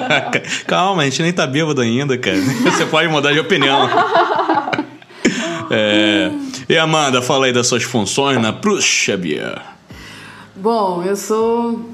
Calma, 0.66 1.02
a 1.02 1.04
gente 1.04 1.22
nem 1.22 1.32
tá 1.32 1.46
bêbado 1.46 1.80
ainda, 1.80 2.16
cara. 2.18 2.36
Você 2.64 2.86
pode 2.86 3.08
mudar 3.08 3.32
de 3.32 3.40
opinião. 3.40 3.88
é... 5.70 6.30
E 6.68 6.76
Amanda, 6.76 7.20
fala 7.20 7.46
aí 7.46 7.52
das 7.52 7.66
suas 7.66 7.82
funções 7.82 8.40
na 8.40 8.52
Prussia 8.52 9.16
Beer. 9.16 9.60
Bom, 10.54 11.02
eu 11.04 11.16
sou 11.16 11.90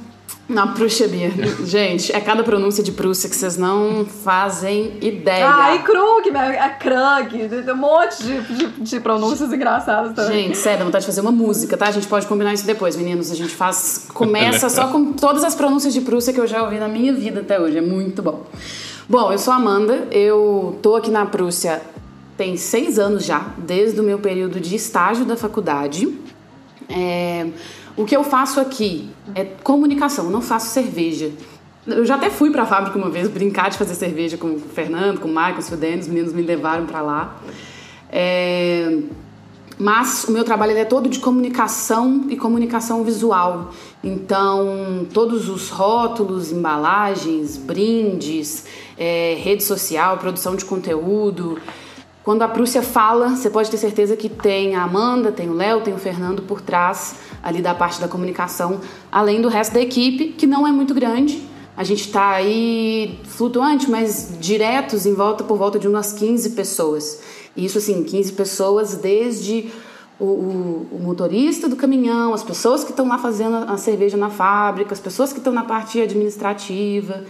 na 0.48 0.68
Prússia 0.68 1.06
Beer. 1.06 1.32
Gente, 1.66 2.10
é 2.12 2.20
cada 2.20 2.42
pronúncia 2.42 2.82
de 2.82 2.90
Prússia 2.90 3.28
que 3.28 3.36
vocês 3.36 3.56
não 3.56 4.06
fazem 4.06 4.96
ideia. 5.02 5.46
Ah, 5.46 5.74
e 5.74 5.80
Krug, 5.80 6.30
é 6.30 6.68
Krug, 6.70 7.70
um 7.70 7.76
monte 7.76 8.22
de, 8.22 8.40
de, 8.40 8.66
de, 8.80 9.00
pronúncias 9.00 9.52
engraçadas 9.52 10.14
também. 10.14 10.44
Gente, 10.44 10.56
sério, 10.56 10.78
dá 10.78 10.84
vontade 10.86 11.02
de 11.02 11.06
fazer 11.06 11.20
uma 11.20 11.32
música, 11.32 11.76
tá? 11.76 11.88
A 11.88 11.90
gente 11.90 12.06
pode 12.06 12.26
combinar 12.26 12.54
isso 12.54 12.64
depois, 12.64 12.96
meninos. 12.96 13.30
A 13.30 13.34
gente 13.34 13.54
faz. 13.54 14.06
Começa 14.14 14.70
só 14.70 14.88
com 14.88 15.12
todas 15.12 15.44
as 15.44 15.54
pronúncias 15.54 15.92
de 15.92 16.00
Prússia 16.00 16.32
que 16.32 16.40
eu 16.40 16.46
já 16.46 16.62
ouvi 16.62 16.78
na 16.78 16.88
minha 16.88 17.12
vida 17.12 17.40
até 17.40 17.60
hoje. 17.60 17.76
É 17.76 17.82
muito 17.82 18.22
bom. 18.22 18.46
Bom, 19.06 19.30
eu 19.32 19.38
sou 19.38 19.52
Amanda, 19.52 20.08
eu 20.10 20.78
tô 20.82 20.96
aqui 20.96 21.10
na 21.10 21.26
Prússia 21.26 21.82
tem 22.38 22.56
seis 22.56 23.00
anos 23.00 23.24
já, 23.24 23.52
desde 23.58 24.00
o 24.00 24.02
meu 24.04 24.20
período 24.20 24.60
de 24.60 24.76
estágio 24.76 25.24
da 25.24 25.36
faculdade. 25.36 26.16
É, 26.88 27.48
o 27.98 28.04
que 28.04 28.16
eu 28.16 28.22
faço 28.22 28.60
aqui 28.60 29.10
é 29.34 29.44
comunicação, 29.44 30.30
não 30.30 30.40
faço 30.40 30.68
cerveja. 30.68 31.32
Eu 31.84 32.06
já 32.06 32.14
até 32.14 32.30
fui 32.30 32.48
para 32.50 32.62
a 32.62 32.66
fábrica 32.66 32.96
uma 32.96 33.10
vez 33.10 33.28
brincar 33.28 33.70
de 33.70 33.76
fazer 33.76 33.96
cerveja 33.96 34.36
com 34.36 34.54
o 34.54 34.60
Fernando, 34.60 35.18
com 35.18 35.26
o 35.26 35.30
Michael, 35.30 35.56
com 35.56 35.74
o 35.74 35.76
Denis, 35.76 36.06
os 36.06 36.12
meninos 36.12 36.32
me 36.32 36.42
levaram 36.42 36.86
para 36.86 37.02
lá. 37.02 37.36
É, 38.08 38.98
mas 39.76 40.24
o 40.28 40.32
meu 40.32 40.44
trabalho 40.44 40.76
é 40.76 40.84
todo 40.84 41.08
de 41.08 41.18
comunicação 41.18 42.26
e 42.28 42.36
comunicação 42.36 43.02
visual. 43.02 43.72
Então, 44.02 45.04
todos 45.12 45.48
os 45.48 45.68
rótulos, 45.68 46.52
embalagens, 46.52 47.56
brindes, 47.56 48.64
é, 48.96 49.36
rede 49.40 49.64
social, 49.64 50.18
produção 50.18 50.54
de 50.54 50.64
conteúdo, 50.64 51.58
quando 52.28 52.42
a 52.42 52.48
Prússia 52.48 52.82
fala, 52.82 53.30
você 53.30 53.48
pode 53.48 53.70
ter 53.70 53.78
certeza 53.78 54.14
que 54.14 54.28
tem 54.28 54.76
a 54.76 54.82
Amanda, 54.82 55.32
tem 55.32 55.48
o 55.48 55.54
Léo, 55.54 55.80
tem 55.80 55.94
o 55.94 55.96
Fernando 55.96 56.42
por 56.42 56.60
trás 56.60 57.14
ali 57.42 57.62
da 57.62 57.74
parte 57.74 57.98
da 57.98 58.06
comunicação, 58.06 58.82
além 59.10 59.40
do 59.40 59.48
resto 59.48 59.72
da 59.72 59.80
equipe, 59.80 60.34
que 60.34 60.46
não 60.46 60.66
é 60.66 60.70
muito 60.70 60.92
grande. 60.92 61.42
A 61.74 61.82
gente 61.82 62.02
está 62.02 62.32
aí 62.32 63.18
flutuante, 63.24 63.90
mas 63.90 64.36
diretos 64.38 65.06
em 65.06 65.14
volta 65.14 65.42
por 65.42 65.56
volta 65.56 65.78
de 65.78 65.88
umas 65.88 66.12
15 66.12 66.50
pessoas. 66.50 67.22
Isso 67.56 67.78
assim, 67.78 68.04
15 68.04 68.34
pessoas 68.34 68.96
desde 68.96 69.70
o, 70.20 70.26
o, 70.26 70.86
o 70.92 71.00
motorista 71.00 71.66
do 71.66 71.76
caminhão, 71.76 72.34
as 72.34 72.42
pessoas 72.42 72.84
que 72.84 72.90
estão 72.90 73.08
lá 73.08 73.16
fazendo 73.16 73.56
a 73.56 73.78
cerveja 73.78 74.18
na 74.18 74.28
fábrica, 74.28 74.92
as 74.92 75.00
pessoas 75.00 75.32
que 75.32 75.38
estão 75.38 75.54
na 75.54 75.64
parte 75.64 75.98
administrativa, 75.98 77.24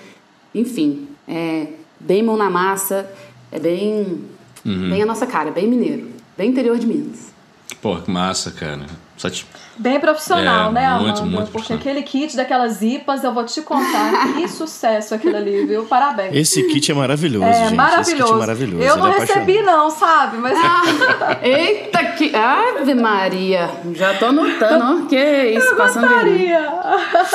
enfim, 0.53 1.07
é 1.29 1.69
bem 2.01 2.21
mão 2.21 2.37
na 2.37 2.51
massa, 2.51 3.09
é 3.53 3.61
bem 3.61 4.38
Uhum. 4.69 4.91
Bem 4.91 5.03
a 5.03 5.07
nossa 5.07 5.27
cara, 5.27 5.51
bem 5.51 5.67
mineiro, 5.67 6.11
bem 6.37 6.51
interior 6.51 6.79
de 6.79 6.87
Minas. 6.87 7.33
Pô, 7.81 7.97
que 7.97 8.11
massa, 8.11 8.51
cara. 8.51 8.85
Só 9.17 9.31
te... 9.31 9.47
Bem 9.79 10.01
profissional, 10.01 10.71
é, 10.71 10.73
né, 10.73 10.99
muito, 11.01 11.21
Amanda? 11.21 11.37
Muito 11.37 11.53
Porque 11.53 11.73
aquele 11.73 12.03
kit 12.03 12.37
daquelas 12.37 12.83
IPAs, 12.83 13.23
eu 13.23 13.33
vou 13.33 13.45
te 13.45 13.63
contar 13.63 14.35
que 14.35 14.49
sucesso 14.49 15.15
aquilo 15.15 15.37
ali, 15.37 15.67
viu? 15.67 15.85
Parabéns. 15.85 16.35
Esse 16.35 16.63
kit 16.65 16.91
é 16.91 16.95
maravilhoso, 16.95 17.45
é, 17.45 17.65
gente. 17.65 17.75
Maravilhoso. 17.75 18.11
Esse 18.11 18.23
kit 18.23 18.33
é 18.33 18.37
maravilhoso. 18.37 18.83
Eu 18.83 18.97
não 18.97 19.11
recebi, 19.11 19.63
não, 19.63 19.91
sabe? 19.91 20.39
Mas. 20.39 20.59
Ah, 20.59 21.39
eita, 21.43 22.05
que. 22.05 22.35
Ave 22.35 22.95
Maria! 22.95 23.71
Já 23.95 24.15
tô 24.15 24.27
anotando, 24.27 25.05
ó. 25.05 25.07
Que 25.07 25.17
isso, 25.17 25.77
passando 25.77 26.11
Maria. 26.11 26.69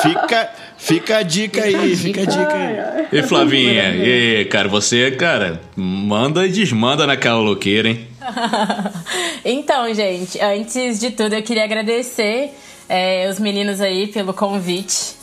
Fica. 0.02 0.50
Fica 0.76 1.16
a 1.18 1.22
dica 1.22 1.62
aí, 1.62 1.96
fica 1.96 2.20
a 2.20 2.24
dica 2.26 2.52
aí. 2.52 3.06
E 3.10 3.22
Flavinha, 3.22 3.94
e 3.94 4.44
cara, 4.46 4.68
você, 4.68 5.12
cara, 5.12 5.62
manda 5.74 6.46
e 6.46 6.50
desmanda 6.50 7.06
naquela 7.06 7.38
louqueira, 7.38 7.88
hein? 7.88 8.06
então, 9.44 9.92
gente, 9.94 10.40
antes 10.40 10.98
de 10.98 11.10
tudo 11.10 11.34
eu 11.34 11.42
queria 11.42 11.64
agradecer 11.64 12.54
é, 12.88 13.28
os 13.28 13.38
meninos 13.38 13.80
aí 13.80 14.06
pelo 14.06 14.32
convite. 14.32 15.16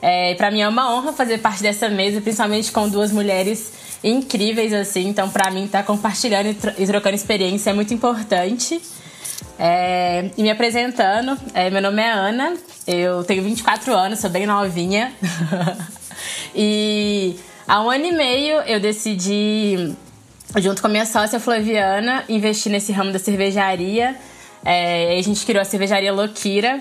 É, 0.00 0.34
para 0.34 0.50
mim 0.50 0.60
é 0.60 0.68
uma 0.68 0.94
honra 0.94 1.12
fazer 1.12 1.38
parte 1.38 1.62
dessa 1.62 1.88
mesa, 1.88 2.20
principalmente 2.20 2.70
com 2.70 2.88
duas 2.88 3.10
mulheres 3.12 3.72
incríveis 4.04 4.72
assim. 4.72 5.08
Então, 5.08 5.28
para 5.28 5.50
mim, 5.50 5.64
estar 5.64 5.78
tá 5.78 5.84
compartilhando 5.84 6.48
e, 6.48 6.54
tro 6.54 6.72
e 6.78 6.86
trocando 6.86 7.14
experiência 7.14 7.70
é 7.70 7.72
muito 7.72 7.92
importante. 7.92 8.80
É, 9.58 10.30
e 10.36 10.42
me 10.42 10.50
apresentando, 10.50 11.36
é, 11.54 11.70
meu 11.70 11.80
nome 11.80 12.02
é 12.02 12.10
Ana, 12.10 12.54
eu 12.86 13.24
tenho 13.24 13.42
24 13.42 13.94
anos, 13.94 14.18
sou 14.18 14.28
bem 14.28 14.46
novinha. 14.46 15.12
e 16.54 17.36
há 17.66 17.82
um 17.82 17.90
ano 17.90 18.04
e 18.04 18.12
meio 18.12 18.60
eu 18.60 18.78
decidi, 18.78 19.94
junto 20.58 20.80
com 20.80 20.86
a 20.86 20.90
minha 20.90 21.06
sócia 21.06 21.40
Flaviana, 21.40 22.24
investir 22.28 22.70
nesse 22.70 22.92
ramo 22.92 23.12
da 23.12 23.18
cervejaria. 23.18 24.16
É, 24.64 25.16
a 25.18 25.22
gente 25.22 25.44
criou 25.44 25.62
a 25.62 25.64
cervejaria 25.64 26.12
Loquira, 26.12 26.80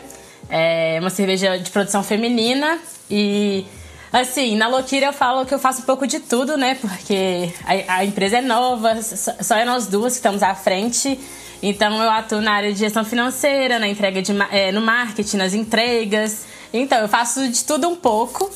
é 0.49 0.97
uma 0.99 1.09
cerveja 1.09 1.57
de 1.57 1.69
produção 1.71 2.03
feminina 2.03 2.79
e 3.09 3.65
Assim, 4.13 4.55
na 4.55 4.69
Loquira 4.69 5.07
eu 5.07 5.13
falo 5.13 5.45
que 5.45 5.53
eu 5.53 5.59
faço 5.59 5.81
um 5.81 5.85
pouco 5.85 6.07
de 6.07 6.21
tudo, 6.21 6.55
né? 6.55 6.75
Porque 6.75 7.51
a, 7.65 7.95
a 7.97 8.05
empresa 8.05 8.37
é 8.37 8.41
nova, 8.41 9.01
só 9.01 9.57
é 9.57 9.65
nós 9.65 9.87
duas 9.87 10.13
que 10.13 10.19
estamos 10.19 10.41
à 10.41 10.55
frente. 10.55 11.19
Então 11.61 12.01
eu 12.01 12.09
atuo 12.09 12.39
na 12.39 12.53
área 12.53 12.71
de 12.71 12.79
gestão 12.79 13.03
financeira, 13.03 13.77
na 13.77 13.89
entrega 13.89 14.21
de, 14.21 14.31
é, 14.51 14.71
no 14.71 14.79
marketing, 14.79 15.35
nas 15.35 15.53
entregas. 15.53 16.45
Então, 16.77 16.99
eu 16.99 17.07
faço 17.07 17.47
de 17.47 17.63
tudo 17.63 17.87
um 17.87 17.95
pouco. 17.95 18.51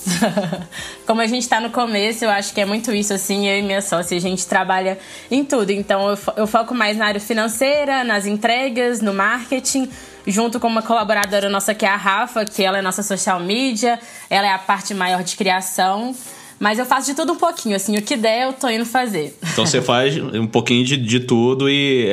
Como 1.07 1.21
a 1.21 1.27
gente 1.27 1.43
está 1.43 1.61
no 1.61 1.69
começo, 1.69 2.25
eu 2.25 2.29
acho 2.29 2.53
que 2.53 2.59
é 2.59 2.65
muito 2.65 2.91
isso, 2.93 3.13
assim, 3.13 3.47
eu 3.47 3.57
e 3.57 3.61
minha 3.61 3.81
sócia, 3.81 4.17
a 4.17 4.19
gente 4.19 4.45
trabalha 4.45 4.99
em 5.31 5.45
tudo. 5.45 5.71
Então, 5.71 6.09
eu, 6.09 6.17
eu 6.35 6.45
foco 6.45 6.75
mais 6.75 6.97
na 6.97 7.05
área 7.05 7.21
financeira, 7.21 8.03
nas 8.03 8.25
entregas, 8.25 8.99
no 8.99 9.13
marketing, 9.13 9.89
junto 10.27 10.59
com 10.59 10.67
uma 10.67 10.81
colaboradora 10.81 11.49
nossa 11.49 11.73
que 11.73 11.85
é 11.85 11.89
a 11.89 11.95
Rafa, 11.95 12.43
que 12.43 12.61
ela 12.61 12.79
é 12.79 12.81
nossa 12.81 13.01
social 13.03 13.39
media, 13.39 13.97
ela 14.29 14.47
é 14.47 14.51
a 14.51 14.59
parte 14.59 14.93
maior 14.93 15.23
de 15.23 15.37
criação. 15.37 16.13
Mas 16.59 16.77
eu 16.77 16.85
faço 16.85 17.07
de 17.07 17.15
tudo 17.15 17.31
um 17.31 17.37
pouquinho, 17.37 17.75
assim, 17.75 17.97
o 17.97 18.01
que 18.01 18.17
der 18.17 18.43
eu 18.43 18.53
tô 18.53 18.67
indo 18.69 18.85
fazer. 18.85 19.37
Então 19.53 19.65
você 19.65 19.81
faz 19.81 20.17
um 20.17 20.45
pouquinho 20.45 20.83
de, 20.83 20.97
de 20.97 21.21
tudo 21.21 21.69
e 21.69 22.05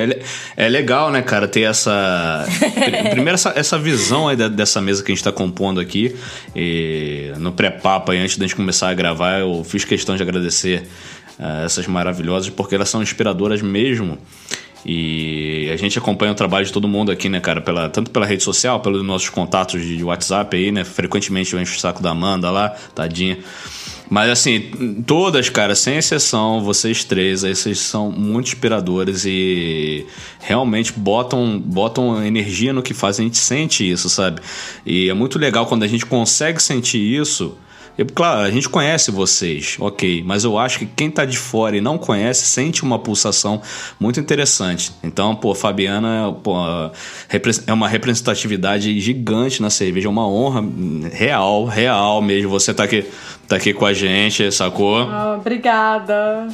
é, 0.56 0.66
é 0.66 0.68
legal, 0.68 1.10
né, 1.10 1.20
cara, 1.20 1.48
ter 1.48 1.62
essa. 1.62 2.46
Primeiro, 3.10 3.34
essa, 3.34 3.52
essa 3.56 3.78
visão 3.78 4.28
aí 4.28 4.36
dessa 4.36 4.80
mesa 4.80 5.02
que 5.02 5.10
a 5.10 5.14
gente 5.14 5.24
tá 5.24 5.32
compondo 5.32 5.80
aqui. 5.80 6.14
E 6.54 7.32
no 7.38 7.50
pré-papo, 7.50 8.12
antes 8.12 8.38
da 8.38 8.46
gente 8.46 8.54
começar 8.54 8.88
a 8.88 8.94
gravar, 8.94 9.40
eu 9.40 9.64
fiz 9.64 9.84
questão 9.84 10.16
de 10.16 10.22
agradecer 10.22 10.86
uh, 11.40 11.64
essas 11.64 11.86
maravilhosas, 11.88 12.48
porque 12.48 12.76
elas 12.76 12.88
são 12.88 13.02
inspiradoras 13.02 13.60
mesmo. 13.60 14.16
E 14.88 15.68
a 15.72 15.76
gente 15.76 15.98
acompanha 15.98 16.30
o 16.30 16.34
trabalho 16.36 16.64
de 16.64 16.72
todo 16.72 16.86
mundo 16.86 17.10
aqui, 17.10 17.28
né, 17.28 17.40
cara? 17.40 17.60
Pela, 17.60 17.88
tanto 17.88 18.12
pela 18.12 18.24
rede 18.24 18.44
social, 18.44 18.78
pelos 18.78 19.04
nossos 19.04 19.28
contatos 19.28 19.84
de 19.84 20.04
WhatsApp 20.04 20.56
aí, 20.56 20.70
né? 20.70 20.84
Frequentemente 20.84 21.52
eu 21.52 21.60
encho 21.60 21.76
o 21.76 21.80
saco 21.80 22.00
da 22.00 22.10
Amanda 22.10 22.48
lá, 22.52 22.68
tadinha. 22.94 23.36
Mas 24.08 24.30
assim, 24.30 25.02
todas, 25.06 25.48
cara, 25.48 25.74
sem 25.74 25.96
exceção, 25.96 26.62
vocês 26.62 27.04
três, 27.04 27.42
aí 27.44 27.54
vocês 27.54 27.78
são 27.78 28.10
muito 28.10 28.48
inspiradores 28.48 29.24
e 29.24 30.06
realmente 30.40 30.92
botam, 30.92 31.58
botam 31.58 32.24
energia 32.24 32.72
no 32.72 32.82
que 32.82 32.94
fazem, 32.94 33.24
a 33.24 33.28
gente 33.28 33.38
sente 33.38 33.88
isso, 33.88 34.08
sabe? 34.08 34.40
E 34.84 35.08
é 35.08 35.14
muito 35.14 35.38
legal 35.38 35.66
quando 35.66 35.82
a 35.82 35.88
gente 35.88 36.06
consegue 36.06 36.62
sentir 36.62 36.98
isso 36.98 37.56
eu, 37.98 38.06
claro, 38.14 38.40
a 38.40 38.50
gente 38.50 38.68
conhece 38.68 39.10
vocês, 39.10 39.76
ok, 39.80 40.22
mas 40.24 40.44
eu 40.44 40.58
acho 40.58 40.80
que 40.80 40.86
quem 40.86 41.10
tá 41.10 41.24
de 41.24 41.38
fora 41.38 41.76
e 41.76 41.80
não 41.80 41.96
conhece 41.96 42.44
sente 42.44 42.82
uma 42.82 42.98
pulsação 42.98 43.62
muito 43.98 44.20
interessante. 44.20 44.92
Então, 45.02 45.34
pô, 45.34 45.54
Fabiana 45.54 46.34
pô, 46.42 46.54
é 47.66 47.72
uma 47.72 47.88
representatividade 47.88 49.00
gigante 49.00 49.62
na 49.62 49.70
cerveja, 49.70 50.08
é 50.08 50.10
uma 50.10 50.28
honra 50.28 50.62
real, 51.10 51.64
real 51.64 52.20
mesmo. 52.20 52.50
Você 52.50 52.74
tá 52.74 52.84
aqui, 52.84 53.06
tá 53.48 53.56
aqui 53.56 53.72
com 53.72 53.86
a 53.86 53.94
gente, 53.94 54.52
sacou? 54.52 55.06
Oh, 55.08 55.36
obrigada. 55.36 56.48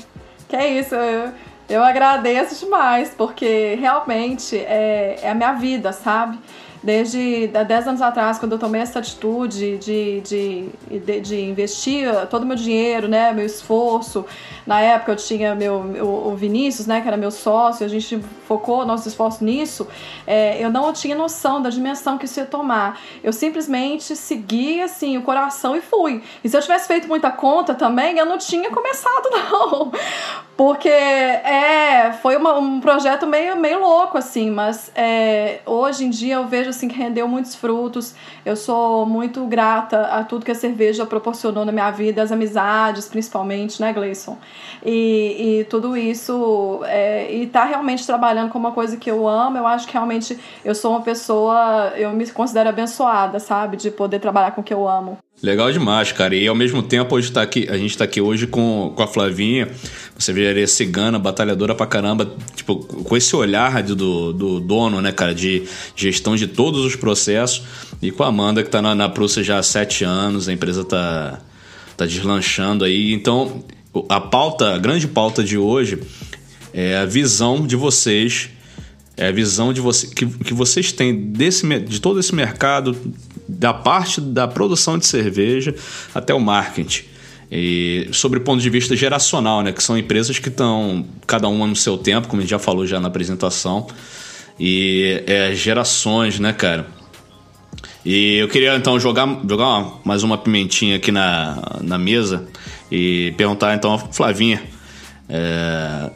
Que 0.48 0.54
é 0.54 0.78
isso, 0.78 0.94
eu, 0.94 1.32
eu 1.68 1.82
agradeço 1.82 2.64
demais, 2.64 3.12
porque 3.16 3.74
realmente 3.80 4.56
é, 4.56 5.18
é 5.22 5.30
a 5.30 5.34
minha 5.34 5.54
vida, 5.54 5.92
sabe? 5.92 6.38
Desde 6.82 7.46
10 7.46 7.88
anos 7.88 8.02
atrás, 8.02 8.38
quando 8.38 8.52
eu 8.52 8.58
tomei 8.58 8.80
essa 8.80 8.98
atitude 8.98 9.78
de, 9.78 10.20
de, 10.20 10.68
de, 10.90 11.20
de 11.20 11.40
investir 11.40 12.08
todo 12.28 12.42
o 12.42 12.46
meu 12.46 12.56
dinheiro, 12.56 13.06
né, 13.06 13.32
meu 13.32 13.46
esforço. 13.46 14.24
Na 14.66 14.80
época 14.80 15.12
eu 15.12 15.16
tinha 15.16 15.54
meu, 15.54 15.74
o 15.74 16.34
Vinícius, 16.34 16.86
né, 16.86 17.00
que 17.00 17.06
era 17.06 17.16
meu 17.16 17.30
sócio, 17.30 17.86
a 17.86 17.88
gente 17.88 18.20
focou 18.48 18.84
nosso 18.84 19.06
esforço 19.06 19.44
nisso. 19.44 19.86
É, 20.26 20.62
eu 20.62 20.70
não 20.70 20.92
tinha 20.92 21.14
noção 21.14 21.62
da 21.62 21.70
dimensão 21.70 22.18
que 22.18 22.24
isso 22.24 22.40
ia 22.40 22.46
tomar. 22.46 23.00
Eu 23.22 23.32
simplesmente 23.32 24.16
segui 24.16 24.82
assim 24.82 25.16
o 25.16 25.22
coração 25.22 25.76
e 25.76 25.80
fui. 25.80 26.22
E 26.42 26.48
se 26.48 26.56
eu 26.56 26.60
tivesse 26.60 26.88
feito 26.88 27.06
muita 27.06 27.30
conta 27.30 27.74
também, 27.74 28.18
eu 28.18 28.26
não 28.26 28.38
tinha 28.38 28.70
começado, 28.70 29.30
não. 29.30 29.92
Porque 30.56 30.88
é, 30.88 32.12
foi 32.22 32.36
uma, 32.36 32.58
um 32.58 32.80
projeto 32.80 33.26
meio, 33.26 33.56
meio 33.56 33.80
louco, 33.80 34.18
assim, 34.18 34.50
mas 34.50 34.90
é, 34.94 35.60
hoje 35.64 36.04
em 36.04 36.10
dia 36.10 36.34
eu 36.34 36.46
vejo 36.46 36.71
assim 36.72 36.88
que 36.88 36.96
rendeu 36.96 37.28
muitos 37.28 37.54
frutos. 37.54 38.14
Eu 38.44 38.56
sou 38.56 39.06
muito 39.06 39.46
grata 39.46 40.06
a 40.06 40.24
tudo 40.24 40.44
que 40.44 40.50
a 40.50 40.54
cerveja 40.54 41.06
proporcionou 41.06 41.64
na 41.64 41.72
minha 41.72 41.90
vida, 41.90 42.22
as 42.22 42.32
amizades, 42.32 43.06
principalmente, 43.06 43.80
né, 43.80 43.92
Gleison? 43.92 44.36
E, 44.84 45.60
e 45.60 45.64
tudo 45.64 45.96
isso, 45.96 46.80
é, 46.84 47.32
e 47.32 47.46
tá 47.46 47.64
realmente 47.64 48.04
trabalhando 48.04 48.50
com 48.50 48.58
uma 48.58 48.72
coisa 48.72 48.96
que 48.96 49.10
eu 49.10 49.28
amo, 49.28 49.56
eu 49.56 49.66
acho 49.66 49.86
que 49.86 49.92
realmente 49.92 50.38
eu 50.64 50.74
sou 50.74 50.90
uma 50.90 51.02
pessoa, 51.02 51.92
eu 51.96 52.10
me 52.10 52.28
considero 52.30 52.68
abençoada, 52.68 53.38
sabe? 53.38 53.76
De 53.76 53.90
poder 53.90 54.18
trabalhar 54.18 54.50
com 54.50 54.60
o 54.60 54.64
que 54.64 54.74
eu 54.74 54.88
amo. 54.88 55.18
Legal 55.42 55.72
demais, 55.72 56.12
cara. 56.12 56.36
E 56.36 56.46
ao 56.46 56.54
mesmo 56.54 56.84
tempo, 56.84 57.16
hoje 57.16 57.32
tá 57.32 57.42
aqui, 57.42 57.66
a 57.68 57.76
gente 57.76 57.98
tá 57.98 58.04
aqui 58.04 58.20
hoje 58.20 58.46
com, 58.46 58.92
com 58.94 59.02
a 59.02 59.08
Flavinha, 59.08 59.68
você 60.16 60.32
veria 60.32 60.68
cigana, 60.68 61.18
batalhadora 61.18 61.74
pra 61.74 61.84
caramba, 61.84 62.32
tipo, 62.54 62.76
com 62.76 63.16
esse 63.16 63.34
olhar 63.34 63.82
do, 63.82 64.32
do 64.32 64.60
dono, 64.60 65.00
né, 65.02 65.10
cara, 65.10 65.34
de 65.34 65.64
gestão 65.96 66.36
de 66.36 66.46
todos 66.46 66.84
os 66.84 66.94
processos. 66.94 67.64
E 68.00 68.12
com 68.12 68.22
a 68.22 68.28
Amanda, 68.28 68.62
que 68.62 68.70
tá 68.70 68.80
na, 68.80 68.94
na 68.94 69.08
Prússia 69.08 69.42
já 69.42 69.58
há 69.58 69.62
sete 69.64 70.04
anos, 70.04 70.48
a 70.48 70.52
empresa 70.52 70.84
tá, 70.84 71.40
tá 71.96 72.06
deslanchando 72.06 72.84
aí. 72.84 73.12
Então, 73.12 73.64
a 74.08 74.20
pauta, 74.20 74.76
a 74.76 74.78
grande 74.78 75.08
pauta 75.08 75.42
de 75.42 75.58
hoje 75.58 75.98
é 76.72 76.98
a 76.98 77.04
visão 77.04 77.66
de 77.66 77.74
vocês, 77.74 78.48
é 79.16 79.28
a 79.28 79.32
visão 79.32 79.72
de 79.72 79.80
você, 79.80 80.06
que, 80.06 80.26
que 80.26 80.54
vocês 80.54 80.92
têm 80.92 81.14
desse, 81.14 81.66
de 81.80 82.00
todo 82.00 82.18
esse 82.18 82.34
mercado, 82.34 82.96
da 83.46 83.74
parte 83.74 84.20
da 84.20 84.48
produção 84.48 84.96
de 84.96 85.06
cerveja 85.06 85.74
até 86.14 86.32
o 86.32 86.40
marketing. 86.40 87.04
E 87.50 88.08
sobre 88.12 88.38
o 88.38 88.42
ponto 88.42 88.62
de 88.62 88.70
vista 88.70 88.96
geracional, 88.96 89.62
né? 89.62 89.72
Que 89.72 89.82
são 89.82 89.98
empresas 89.98 90.38
que 90.38 90.48
estão 90.48 91.04
cada 91.26 91.48
uma 91.48 91.66
no 91.66 91.76
seu 91.76 91.98
tempo, 91.98 92.26
como 92.26 92.40
a 92.40 92.42
gente 92.42 92.50
já 92.50 92.58
falou 92.58 92.86
já 92.86 92.98
na 92.98 93.08
apresentação. 93.08 93.86
E 94.58 95.22
é 95.26 95.54
gerações, 95.54 96.38
né, 96.38 96.54
cara? 96.54 96.86
E 98.04 98.36
eu 98.36 98.48
queria 98.48 98.74
então 98.74 98.98
jogar, 98.98 99.40
jogar 99.46 100.00
mais 100.02 100.22
uma 100.22 100.38
pimentinha 100.38 100.96
aqui 100.96 101.12
na, 101.12 101.78
na 101.82 101.98
mesa 101.98 102.48
e 102.90 103.34
perguntar 103.36 103.74
então 103.74 103.92
a 103.92 103.98
Flavinha 103.98 104.62
é, 105.34 106.10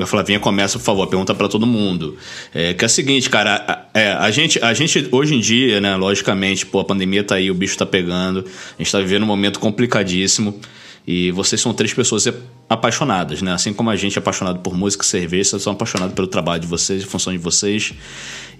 a 0.00 0.06
Flavinha 0.06 0.38
começa, 0.38 0.78
por 0.78 0.84
favor, 0.84 1.08
pergunta 1.08 1.34
para 1.34 1.48
todo 1.48 1.66
mundo. 1.66 2.16
É, 2.54 2.74
que 2.74 2.84
é 2.84 2.86
o 2.86 2.88
seguinte, 2.88 3.28
cara, 3.28 3.88
a, 3.92 3.98
é, 3.98 4.12
a, 4.12 4.30
gente, 4.30 4.62
a 4.62 4.72
gente 4.72 5.08
hoje 5.10 5.34
em 5.34 5.40
dia, 5.40 5.80
né, 5.80 5.96
logicamente, 5.96 6.64
pô, 6.64 6.78
a 6.78 6.84
pandemia 6.84 7.24
tá 7.24 7.34
aí, 7.34 7.50
o 7.50 7.54
bicho 7.54 7.76
tá 7.76 7.84
pegando, 7.84 8.46
a 8.78 8.82
gente 8.82 8.92
tá 8.92 9.00
vivendo 9.00 9.24
um 9.24 9.26
momento 9.26 9.58
complicadíssimo. 9.58 10.60
E 11.04 11.32
vocês 11.32 11.60
são 11.60 11.72
três 11.72 11.92
pessoas 11.92 12.26
apaixonadas, 12.68 13.40
né? 13.40 13.52
Assim 13.52 13.72
como 13.72 13.90
a 13.90 13.96
gente 13.96 14.16
é 14.16 14.20
apaixonado 14.20 14.58
por 14.58 14.76
música 14.76 15.04
e 15.04 15.06
cerveja, 15.06 15.50
vocês 15.50 15.62
são 15.62 15.72
apaixonados 15.72 16.14
pelo 16.14 16.26
trabalho 16.26 16.60
de 16.60 16.66
vocês, 16.66 17.02
a 17.04 17.06
função 17.06 17.32
de 17.32 17.38
vocês. 17.38 17.94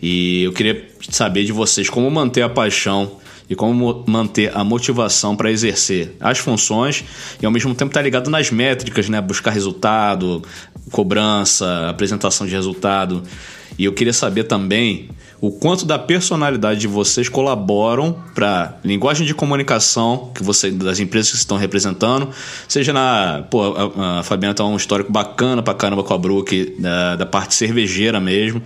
E 0.00 0.45
eu 0.45 0.52
queria 0.52 0.88
saber 1.11 1.45
de 1.45 1.50
vocês 1.50 1.90
como 1.90 2.09
manter 2.09 2.43
a 2.43 2.49
paixão 2.49 3.19
e 3.48 3.54
como 3.54 4.04
manter 4.06 4.56
a 4.56 4.64
motivação 4.64 5.36
para 5.36 5.50
exercer 5.50 6.16
as 6.20 6.38
funções 6.38 7.04
e 7.40 7.46
ao 7.46 7.52
mesmo 7.52 7.74
tempo 7.74 7.90
estar 7.90 8.00
tá 8.00 8.04
ligado 8.04 8.30
nas 8.30 8.50
métricas, 8.50 9.08
né? 9.08 9.20
Buscar 9.20 9.50
resultado, 9.52 10.42
cobrança, 10.90 11.88
apresentação 11.88 12.46
de 12.46 12.54
resultado. 12.54 13.22
E 13.78 13.85
eu 13.85 13.92
queria 13.92 14.12
saber 14.12 14.44
também 14.44 15.11
o 15.40 15.50
quanto 15.50 15.85
da 15.85 15.98
personalidade 15.98 16.80
de 16.80 16.87
vocês 16.87 17.28
colaboram 17.28 18.16
para 18.35 18.78
linguagem 18.82 19.26
de 19.26 19.35
comunicação 19.35 20.30
que 20.35 20.42
você 20.42 20.70
das 20.70 20.98
empresas 20.98 21.30
que 21.32 21.37
estão 21.37 21.59
representando, 21.59 22.30
seja 22.66 22.92
na, 22.92 23.44
pô, 23.50 23.74
a, 23.74 24.20
a 24.20 24.22
Fabiana 24.22 24.54
tem 24.54 24.64
um 24.64 24.76
histórico 24.76 25.12
bacana 25.12 25.62
pra 25.62 25.74
caramba 25.74 26.02
com 26.02 26.14
a 26.14 26.18
Brook 26.18 26.76
da, 26.78 27.16
da 27.16 27.26
parte 27.26 27.54
cervejeira 27.54 28.18
mesmo. 28.18 28.62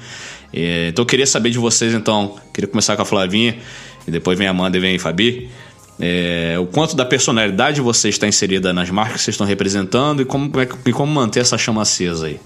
É, 0.52 0.88
então 0.88 1.02
eu 1.02 1.06
queria 1.06 1.26
saber 1.26 1.50
de 1.50 1.58
vocês 1.58 1.92
então, 1.92 2.36
queria 2.52 2.68
começar 2.68 2.96
com 2.96 3.02
a 3.02 3.04
Flavinha 3.04 3.56
e 4.10 4.12
depois 4.12 4.36
vem 4.36 4.46
a 4.46 4.50
Amanda 4.50 4.76
e 4.76 4.80
vem 4.80 4.98
Fabi. 4.98 5.48
É, 5.98 6.56
o 6.58 6.66
quanto 6.66 6.96
da 6.96 7.04
personalidade 7.04 7.76
de 7.76 7.80
vocês 7.80 8.14
está 8.14 8.26
inserida 8.26 8.72
nas 8.72 8.90
marcas 8.90 9.18
que 9.18 9.22
vocês 9.22 9.34
estão 9.34 9.46
representando 9.46 10.22
e 10.22 10.24
como, 10.24 10.50
é 10.60 10.68
e 10.86 10.92
como 10.92 11.12
manter 11.12 11.40
essa 11.40 11.56
chama 11.56 11.82
acesa 11.82 12.26
aí. 12.26 12.40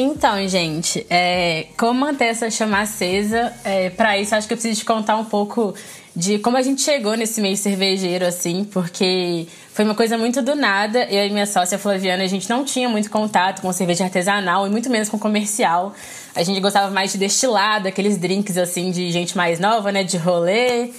Então, 0.00 0.46
gente, 0.46 1.04
é, 1.10 1.66
como 1.76 1.98
manter 1.98 2.26
essa 2.26 2.48
chama 2.48 2.82
acesa? 2.82 3.52
É, 3.64 3.90
para 3.90 4.16
isso, 4.16 4.32
acho 4.32 4.46
que 4.46 4.54
eu 4.54 4.56
preciso 4.56 4.78
te 4.78 4.84
contar 4.84 5.16
um 5.16 5.24
pouco 5.24 5.74
de 6.14 6.38
como 6.38 6.56
a 6.56 6.62
gente 6.62 6.82
chegou 6.82 7.16
nesse 7.16 7.40
meio 7.40 7.56
cervejeiro, 7.56 8.24
assim, 8.24 8.62
porque 8.64 9.48
foi 9.72 9.84
uma 9.84 9.96
coisa 9.96 10.16
muito 10.16 10.40
do 10.40 10.54
nada. 10.54 11.02
Eu 11.10 11.26
e 11.26 11.30
minha 11.30 11.46
sócia 11.46 11.76
Flaviana, 11.80 12.22
a 12.22 12.28
gente 12.28 12.48
não 12.48 12.64
tinha 12.64 12.88
muito 12.88 13.10
contato 13.10 13.60
com 13.60 13.72
cerveja 13.72 14.04
artesanal 14.04 14.68
e 14.68 14.70
muito 14.70 14.88
menos 14.88 15.08
com 15.08 15.18
comercial. 15.18 15.92
A 16.32 16.44
gente 16.44 16.60
gostava 16.60 16.92
mais 16.92 17.10
de 17.10 17.18
destilado, 17.18 17.88
aqueles 17.88 18.16
drinks, 18.18 18.56
assim, 18.56 18.92
de 18.92 19.10
gente 19.10 19.36
mais 19.36 19.58
nova, 19.58 19.90
né, 19.90 20.04
de 20.04 20.16
rolê. 20.16 20.92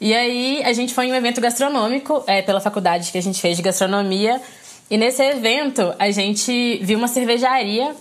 E 0.00 0.14
aí, 0.14 0.62
a 0.64 0.72
gente 0.72 0.94
foi 0.94 1.06
em 1.06 1.12
um 1.12 1.16
evento 1.16 1.40
gastronômico, 1.40 2.22
é, 2.24 2.40
pela 2.40 2.60
faculdade 2.60 3.10
que 3.10 3.18
a 3.18 3.22
gente 3.22 3.40
fez 3.40 3.56
de 3.56 3.64
gastronomia. 3.64 4.40
E 4.88 4.96
nesse 4.96 5.24
evento, 5.24 5.92
a 5.98 6.08
gente 6.12 6.78
viu 6.84 6.98
uma 6.98 7.08
cervejaria 7.08 7.96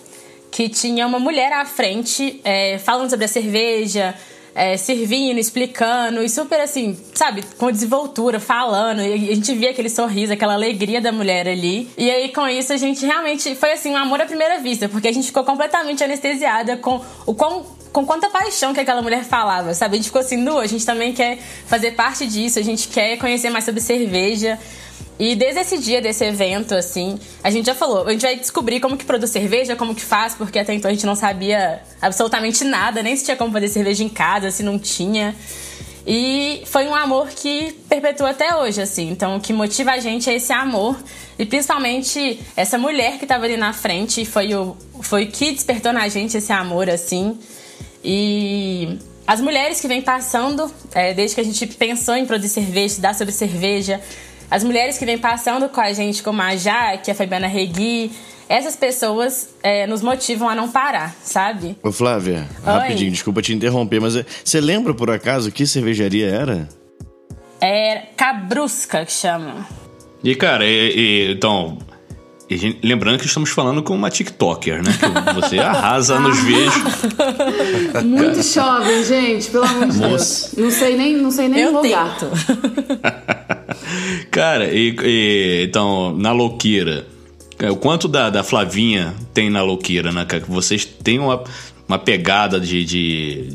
que 0.52 0.70
tinha 0.70 1.06
uma 1.06 1.20
mulher 1.20 1.52
à 1.54 1.66
frente 1.66 2.42
é, 2.44 2.78
falando 2.78 3.10
sobre 3.10 3.26
a 3.26 3.28
cerveja, 3.28 4.16
é, 4.58 4.76
servindo, 4.76 5.38
explicando, 5.38 6.24
e 6.24 6.28
super 6.28 6.60
assim, 6.60 6.98
sabe, 7.14 7.44
com 7.60 7.72
desenvoltura, 7.72 8.40
falando. 8.40 9.04
E 9.04 9.32
a 9.32 9.36
gente 9.36 9.54
via 9.54 9.70
aquele 9.70 9.90
sorriso, 9.90 10.34
aquela 10.34 10.56
alegria 10.56 11.00
da 11.00 11.12
mulher 11.12 11.48
ali. 11.48 11.88
E 11.96 12.10
aí, 12.10 12.30
com 12.30 12.48
isso, 12.48 12.74
a 12.74 12.78
gente 12.78 13.06
realmente 13.06 13.54
foi 13.54 13.74
assim, 13.74 13.92
um 13.92 13.98
amor 13.98 14.20
à 14.20 14.26
primeira 14.26 14.58
vista, 14.60 14.90
porque 14.90 15.08
a 15.08 15.14
gente 15.14 15.28
ficou 15.28 15.44
completamente 15.44 16.04
anestesiada 16.04 16.76
com 16.78 17.00
o 17.26 17.36
quão 17.36 17.78
com 17.94 18.06
quanta 18.06 18.30
paixão 18.30 18.76
que 18.76 18.80
aquela 18.80 19.02
mulher 19.02 19.24
falava, 19.24 19.74
sabe? 19.74 19.96
A 19.96 19.98
gente 19.98 20.08
ficou 20.08 20.22
assim, 20.22 20.38
nu, 20.38 20.60
a 20.60 20.68
gente 20.68 20.86
também 20.86 21.14
quer 21.14 21.40
fazer 21.66 21.92
parte 21.92 22.28
disso, 22.28 22.60
a 22.60 22.62
gente 22.62 22.90
quer 22.90 23.18
conhecer 23.18 23.50
mais 23.50 23.66
sobre 23.66 23.82
cerveja. 23.82 24.60
E 25.20 25.36
desde 25.36 25.62
esse 25.62 25.80
dia 25.80 26.00
desse 26.00 26.24
evento, 26.24 26.76
assim, 26.76 27.20
a 27.44 27.50
gente 27.50 27.66
já 27.66 27.74
falou, 27.74 28.08
a 28.08 28.12
gente 28.12 28.22
vai 28.22 28.36
descobrir 28.36 28.80
como 28.80 28.96
que 28.96 29.04
produz 29.04 29.32
cerveja, 29.32 29.76
como 29.76 29.96
que 29.96 30.02
faz, 30.02 30.36
porque 30.36 30.60
até 30.60 30.74
então 30.74 30.90
a 30.90 30.94
gente 30.94 31.06
não 31.06 31.16
sabia 31.16 31.82
absolutamente 32.02 32.64
nada, 32.64 33.02
nem 33.02 33.16
se 33.16 33.26
tinha 33.26 33.36
como 33.36 33.52
fazer 33.52 33.68
cerveja 33.70 34.04
em 34.04 34.10
casa, 34.10 34.52
se 34.52 34.62
não 34.62 34.78
tinha. 34.78 35.36
E 36.06 36.62
foi 36.66 36.88
um 36.88 36.96
amor 36.96 37.28
que 37.28 37.74
perpetua 37.90 38.30
até 38.30 38.56
hoje, 38.56 38.82
assim. 38.82 39.10
Então, 39.10 39.36
o 39.36 39.42
que 39.42 39.52
motiva 39.52 39.92
a 39.92 40.00
gente 40.00 40.30
é 40.30 40.36
esse 40.36 40.54
amor. 40.54 40.98
E 41.38 41.46
principalmente 41.46 42.40
essa 42.56 42.78
mulher 42.78 43.18
que 43.18 43.26
estava 43.26 43.44
ali 43.44 43.58
na 43.58 43.74
frente 43.74 44.24
foi 44.24 44.56
o 44.56 44.78
foi 45.02 45.26
que 45.26 45.52
despertou 45.52 45.92
na 45.92 46.08
gente 46.08 46.38
esse 46.38 46.54
amor, 46.54 46.90
assim. 46.90 47.38
E 48.04 48.98
as 49.28 49.42
mulheres 49.42 49.82
que 49.82 49.88
vêm 49.88 50.02
passando, 50.02 50.72
é, 50.94 51.14
desde 51.14 51.36
que 51.36 51.42
a 51.42 51.44
gente 51.44 51.68
pensou 51.68 52.16
em 52.16 52.26
produzir 52.26 52.54
cerveja, 52.54 52.86
estudar 52.86 53.14
sobre 53.14 53.34
cerveja, 53.34 54.00
as 54.50 54.64
mulheres 54.64 54.98
que 54.98 55.06
vêm 55.06 55.18
passando 55.18 55.68
com 55.70 55.82
a 55.82 55.92
gente, 55.94 56.24
como 56.24 56.42
a 56.42 56.56
Jaque, 56.56 57.12
a 57.12 57.16
Fabiana 57.16 57.48
Regui, 57.48 58.12
essas 58.50 58.76
pessoas 58.76 59.50
é, 59.62 59.86
nos 59.88 60.02
motivam 60.02 60.48
a 60.48 60.56
não 60.56 60.70
parar, 60.70 61.14
sabe? 61.22 61.78
Ô 61.84 61.92
Flávia, 61.92 62.48
Oi. 62.60 62.66
rapidinho, 62.66 63.12
desculpa 63.12 63.42
te 63.42 63.54
interromper, 63.54 64.00
mas 64.00 64.16
é, 64.16 64.26
você 64.44 64.62
lembra 64.62 64.94
por 64.94 65.12
acaso 65.12 65.52
que 65.52 65.68
cervejaria 65.68 66.30
era? 66.30 66.70
É 67.60 68.04
Cabrusca 68.16 69.06
que 69.06 69.12
chama. 69.12 69.68
E 70.24 70.34
cara, 70.36 70.66
e, 70.66 70.94
e, 70.96 71.32
então, 71.34 71.78
e, 72.50 72.80
lembrando 72.82 73.20
que 73.20 73.26
estamos 73.26 73.50
falando 73.50 73.84
com 73.84 73.94
uma 73.94 74.10
TikToker, 74.10 74.82
né? 74.82 74.92
Que 74.98 75.34
você 75.34 75.60
arrasa 75.60 76.18
nos 76.20 76.40
vídeos. 76.40 76.74
Muito 78.06 78.42
jovem, 78.42 79.04
gente, 79.04 79.50
pelo 79.50 79.66
amor 79.66 79.88
de 79.90 80.00
Deus. 80.00 80.54
Não 80.56 80.72
sei 80.72 80.96
nem, 80.96 81.18
não 81.18 81.32
sei 81.32 81.50
nem 81.50 81.60
Eu 81.60 81.74
lugar. 81.74 82.18
tento. 82.18 82.32
Cara, 84.32 84.74
e, 84.74 84.96
e, 85.04 85.66
então, 85.68 86.16
na 86.18 86.32
Louqueira, 86.32 87.06
é, 87.60 87.72
o 87.72 87.76
quanto 87.76 88.08
da, 88.08 88.30
da 88.30 88.44
Flavinha 88.44 89.14
tem 89.34 89.50
na 89.50 89.62
Louqueira, 89.62 90.12
né, 90.12 90.26
cara? 90.26 90.44
Vocês 90.48 90.86
têm 90.86 91.20
uma, 91.20 91.44
uma 91.88 91.98
pegada 91.98 92.60
de, 92.60 92.86
de 92.86 93.50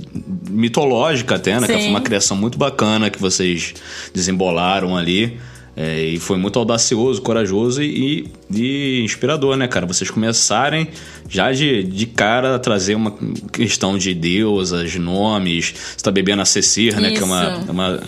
mitológica 0.50 1.36
até, 1.36 1.60
né? 1.60 1.66
Que 1.66 1.74
foi 1.74 1.88
uma 1.88 2.00
criação 2.00 2.36
muito 2.36 2.58
bacana 2.58 3.10
que 3.10 3.20
vocês 3.20 3.74
desembolaram 4.12 4.96
ali. 4.96 5.38
É, 5.74 6.04
e 6.04 6.18
foi 6.18 6.36
muito 6.36 6.58
audacioso, 6.58 7.22
corajoso 7.22 7.82
e, 7.82 8.30
e, 8.54 9.02
inspirador, 9.02 9.56
né, 9.56 9.66
cara? 9.66 9.86
Vocês 9.86 10.10
começarem 10.10 10.88
já 11.28 11.50
de, 11.50 11.82
de 11.82 12.04
cara 12.04 12.56
a 12.56 12.58
trazer 12.58 12.94
uma 12.94 13.14
questão 13.50 13.96
de 13.96 14.12
deusas, 14.12 14.94
nomes. 14.96 15.74
Você 15.96 16.04
tá 16.04 16.10
bebendo 16.10 16.42
a 16.42 16.44
Cecir, 16.44 17.00
né? 17.00 17.12
Que 17.12 17.22
é 17.22 17.24
uma, 17.24 17.56
uma. 17.70 18.02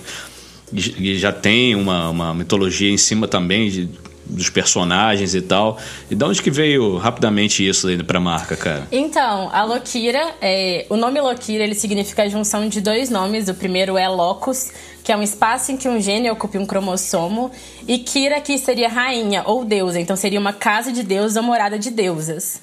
Já 0.74 1.32
tem 1.32 1.74
uma, 1.74 2.10
uma 2.10 2.34
mitologia 2.34 2.90
em 2.90 2.96
cima 2.96 3.28
também 3.28 3.70
de 3.70 3.88
dos 4.26 4.48
personagens 4.48 5.34
e 5.34 5.42
tal. 5.42 5.78
E 6.10 6.14
de 6.14 6.24
onde 6.24 6.42
que 6.42 6.50
veio 6.50 6.96
rapidamente 6.96 7.66
isso 7.66 7.88
aí 7.88 8.02
pra 8.02 8.18
marca, 8.18 8.56
cara? 8.56 8.87
Então, 8.90 9.50
a 9.52 9.64
Lokira, 9.64 10.34
é, 10.40 10.87
o 10.88 10.96
nome 10.96 11.20
Lokira, 11.20 11.62
ele 11.62 11.74
significa 11.74 12.22
a 12.22 12.28
junção 12.28 12.68
de 12.68 12.80
dois 12.80 13.10
nomes. 13.10 13.48
O 13.48 13.54
primeiro 13.54 13.96
é 13.96 14.08
Locus, 14.08 14.70
que 15.02 15.12
é 15.12 15.16
um 15.16 15.22
espaço 15.22 15.72
em 15.72 15.76
que 15.76 15.88
um 15.88 16.00
gene 16.00 16.30
ocupa 16.30 16.58
um 16.58 16.66
cromossomo, 16.66 17.50
e 17.87 17.98
Kira, 17.98 18.40
que 18.40 18.56
seria 18.56 18.88
rainha 18.88 19.42
ou 19.44 19.64
deusa, 19.64 20.00
então 20.00 20.16
seria 20.16 20.40
uma 20.40 20.52
casa 20.52 20.90
de 20.90 21.02
deus 21.02 21.37
ou 21.37 21.42
morada 21.42 21.78
de 21.78 21.90
deusas. 21.90 22.60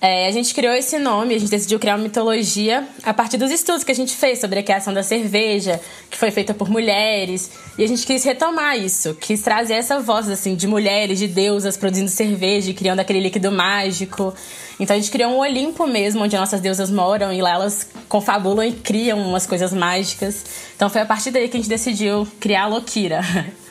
É, 0.00 0.26
a 0.26 0.30
gente 0.30 0.54
criou 0.54 0.74
esse 0.74 0.98
nome, 0.98 1.34
a 1.34 1.38
gente 1.38 1.50
decidiu 1.50 1.78
criar 1.78 1.94
uma 1.94 2.04
mitologia 2.04 2.86
a 3.02 3.14
partir 3.14 3.38
dos 3.38 3.50
estudos 3.50 3.82
que 3.82 3.90
a 3.90 3.94
gente 3.94 4.14
fez 4.14 4.38
sobre 4.38 4.58
a 4.58 4.62
criação 4.62 4.92
da 4.92 5.02
cerveja, 5.02 5.80
que 6.10 6.18
foi 6.18 6.30
feita 6.30 6.52
por 6.52 6.68
mulheres, 6.68 7.50
e 7.78 7.82
a 7.82 7.88
gente 7.88 8.06
quis 8.06 8.22
retomar 8.22 8.78
isso, 8.78 9.14
quis 9.14 9.40
trazer 9.40 9.74
essa 9.74 9.98
voz 9.98 10.28
assim 10.28 10.54
de 10.54 10.66
mulheres, 10.66 11.18
de 11.18 11.26
deusas 11.26 11.78
produzindo 11.78 12.10
cerveja, 12.10 12.74
criando 12.74 13.00
aquele 13.00 13.20
líquido 13.20 13.50
mágico. 13.50 14.34
Então 14.78 14.94
a 14.94 14.98
gente 14.98 15.10
criou 15.10 15.30
um 15.30 15.38
Olimpo 15.38 15.86
mesmo, 15.86 16.22
onde 16.22 16.36
nossas 16.36 16.60
deusas 16.60 16.90
moram 16.90 17.32
e 17.32 17.40
lá 17.40 17.52
elas 17.52 17.88
confabulam 18.06 18.66
e 18.66 18.72
criam 18.72 19.18
umas 19.18 19.46
coisas 19.46 19.72
mágicas. 19.72 20.44
Então 20.76 20.90
foi 20.90 21.00
a 21.00 21.06
partir 21.06 21.30
daí 21.30 21.48
que 21.48 21.56
a 21.56 21.60
gente 21.60 21.70
decidiu 21.70 22.28
criar 22.38 22.64
a 22.64 22.66
Lokira. 22.66 23.22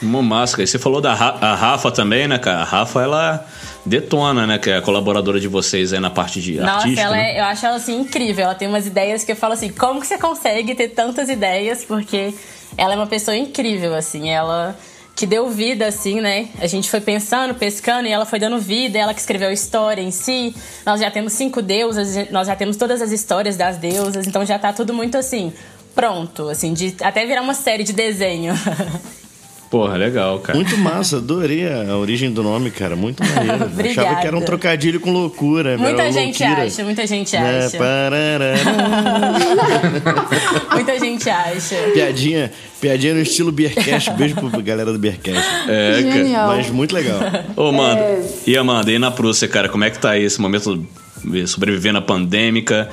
Uma 0.00 0.22
máscara. 0.22 0.62
E 0.62 0.66
você 0.66 0.78
falou 0.78 1.00
da 1.00 1.12
a 1.12 1.54
Rafa 1.56 1.90
também, 1.90 2.28
né, 2.28 2.38
cara? 2.38 2.60
A 2.60 2.64
Rafa, 2.64 3.02
ela 3.02 3.46
detona, 3.88 4.46
né? 4.46 4.58
Que 4.58 4.70
é 4.70 4.76
a 4.76 4.82
colaboradora 4.82 5.40
de 5.40 5.48
vocês 5.48 5.92
aí 5.92 6.00
na 6.00 6.10
parte 6.10 6.40
de 6.40 6.54
Nossa, 6.58 6.72
artística. 6.72 7.00
ela 7.00 7.16
né? 7.16 7.36
é, 7.36 7.40
eu 7.40 7.44
acho 7.44 7.66
ela 7.66 7.76
assim 7.76 8.00
incrível. 8.00 8.44
Ela 8.44 8.54
tem 8.54 8.68
umas 8.68 8.86
ideias 8.86 9.24
que 9.24 9.32
eu 9.32 9.36
falo 9.36 9.54
assim, 9.54 9.70
como 9.70 10.00
que 10.00 10.06
você 10.06 10.18
consegue 10.18 10.74
ter 10.74 10.88
tantas 10.88 11.28
ideias? 11.28 11.84
Porque 11.84 12.34
ela 12.76 12.94
é 12.94 12.96
uma 12.96 13.06
pessoa 13.06 13.36
incrível, 13.36 13.94
assim. 13.94 14.28
Ela 14.28 14.76
que 15.16 15.26
deu 15.26 15.50
vida, 15.50 15.86
assim, 15.86 16.20
né? 16.20 16.48
A 16.60 16.66
gente 16.68 16.88
foi 16.88 17.00
pensando, 17.00 17.52
pescando 17.54 18.06
e 18.06 18.12
ela 18.12 18.24
foi 18.24 18.38
dando 18.38 18.58
vida. 18.58 18.98
Ela 18.98 19.12
que 19.12 19.20
escreveu 19.20 19.48
a 19.48 19.52
história 19.52 20.02
em 20.02 20.12
si. 20.12 20.54
Nós 20.86 21.00
já 21.00 21.10
temos 21.10 21.32
cinco 21.32 21.60
deusas, 21.60 22.30
nós 22.30 22.46
já 22.46 22.54
temos 22.54 22.76
todas 22.76 23.02
as 23.02 23.10
histórias 23.10 23.56
das 23.56 23.76
deusas. 23.78 24.26
Então 24.26 24.44
já 24.46 24.58
tá 24.58 24.72
tudo 24.72 24.94
muito 24.94 25.18
assim 25.18 25.52
pronto, 25.98 26.48
assim, 26.48 26.74
de 26.74 26.94
até 27.00 27.26
virar 27.26 27.42
uma 27.42 27.54
série 27.54 27.82
de 27.82 27.92
desenho. 27.92 28.54
Porra, 29.70 29.96
legal, 29.98 30.38
cara. 30.38 30.56
Muito 30.56 30.78
massa, 30.78 31.18
adorei 31.18 31.68
a 31.68 31.94
origem 31.96 32.32
do 32.32 32.42
nome, 32.42 32.70
cara. 32.70 32.96
Muito 32.96 33.22
maneiro. 33.22 33.68
Achava 33.90 34.20
que 34.20 34.26
era 34.26 34.36
um 34.36 34.40
trocadilho 34.40 34.98
com 34.98 35.12
loucura. 35.12 35.76
Muita 35.76 36.10
gente 36.10 36.42
louquira. 36.42 36.66
acha, 36.66 36.84
muita 36.84 37.06
gente 37.06 37.36
é, 37.36 37.38
acha. 37.38 37.78
muita 40.72 40.98
gente 40.98 41.28
acha. 41.28 41.76
Piadinha, 41.92 42.50
piadinha 42.80 43.14
no 43.14 43.20
estilo 43.20 43.52
Beercast. 43.52 44.10
Beijo 44.12 44.36
pra 44.36 44.60
galera 44.62 44.90
do 44.90 44.98
Beercast. 44.98 45.46
É, 45.68 46.32
cara. 46.32 46.46
Mas 46.46 46.70
muito 46.70 46.94
legal. 46.94 47.20
Ô, 47.54 47.68
Amanda. 47.68 48.00
É... 48.00 48.26
E 48.46 48.56
Amanda, 48.56 48.90
e 48.90 48.98
na 48.98 49.10
Prússia, 49.10 49.46
cara, 49.48 49.68
como 49.68 49.84
é 49.84 49.90
que 49.90 49.98
tá 49.98 50.12
aí 50.12 50.24
esse 50.24 50.40
momento 50.40 50.82
de 51.22 51.46
sobreviver 51.46 51.92
na 51.92 52.00
pandêmica, 52.00 52.88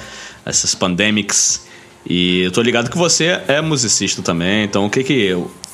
essas 0.45 0.75
pandemics? 0.75 1.65
E 2.05 2.41
eu 2.41 2.51
tô 2.51 2.61
ligado 2.61 2.89
que 2.89 2.97
você 2.97 3.39
é 3.47 3.61
musicista 3.61 4.21
também, 4.21 4.65
então 4.65 4.85
o 4.85 4.89
que 4.89 5.03
que 5.03 5.33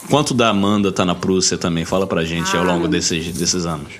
Quanto 0.09 0.33
da 0.33 0.49
Amanda 0.49 0.91
tá 0.91 1.05
na 1.05 1.15
Prússia 1.15 1.57
também? 1.57 1.85
Fala 1.85 2.05
pra 2.05 2.23
gente 2.23 2.55
ah, 2.55 2.59
ao 2.59 2.65
longo 2.65 2.87
desses, 2.87 3.33
desses 3.33 3.65
anos. 3.65 3.93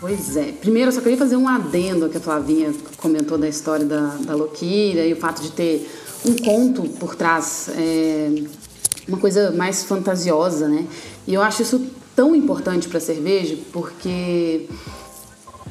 Pois 0.00 0.36
é. 0.36 0.52
Primeiro, 0.52 0.88
eu 0.88 0.92
só 0.92 1.00
queria 1.00 1.18
fazer 1.18 1.36
um 1.36 1.46
adendo 1.46 2.08
que 2.08 2.16
a 2.16 2.20
Flavinha 2.20 2.72
comentou 2.96 3.36
da 3.36 3.48
história 3.48 3.84
da, 3.84 4.16
da 4.20 4.34
Loquira 4.34 5.04
e 5.04 5.12
o 5.12 5.16
fato 5.16 5.42
de 5.42 5.50
ter 5.50 5.90
um 6.24 6.36
conto 6.36 6.82
por 6.98 7.14
trás, 7.14 7.70
é, 7.76 8.42
uma 9.06 9.18
coisa 9.18 9.50
mais 9.50 9.84
fantasiosa, 9.84 10.68
né? 10.68 10.86
E 11.26 11.34
eu 11.34 11.42
acho 11.42 11.62
isso 11.62 11.86
tão 12.16 12.34
importante 12.34 12.88
para 12.88 12.98
cerveja 12.98 13.56
porque 13.72 14.66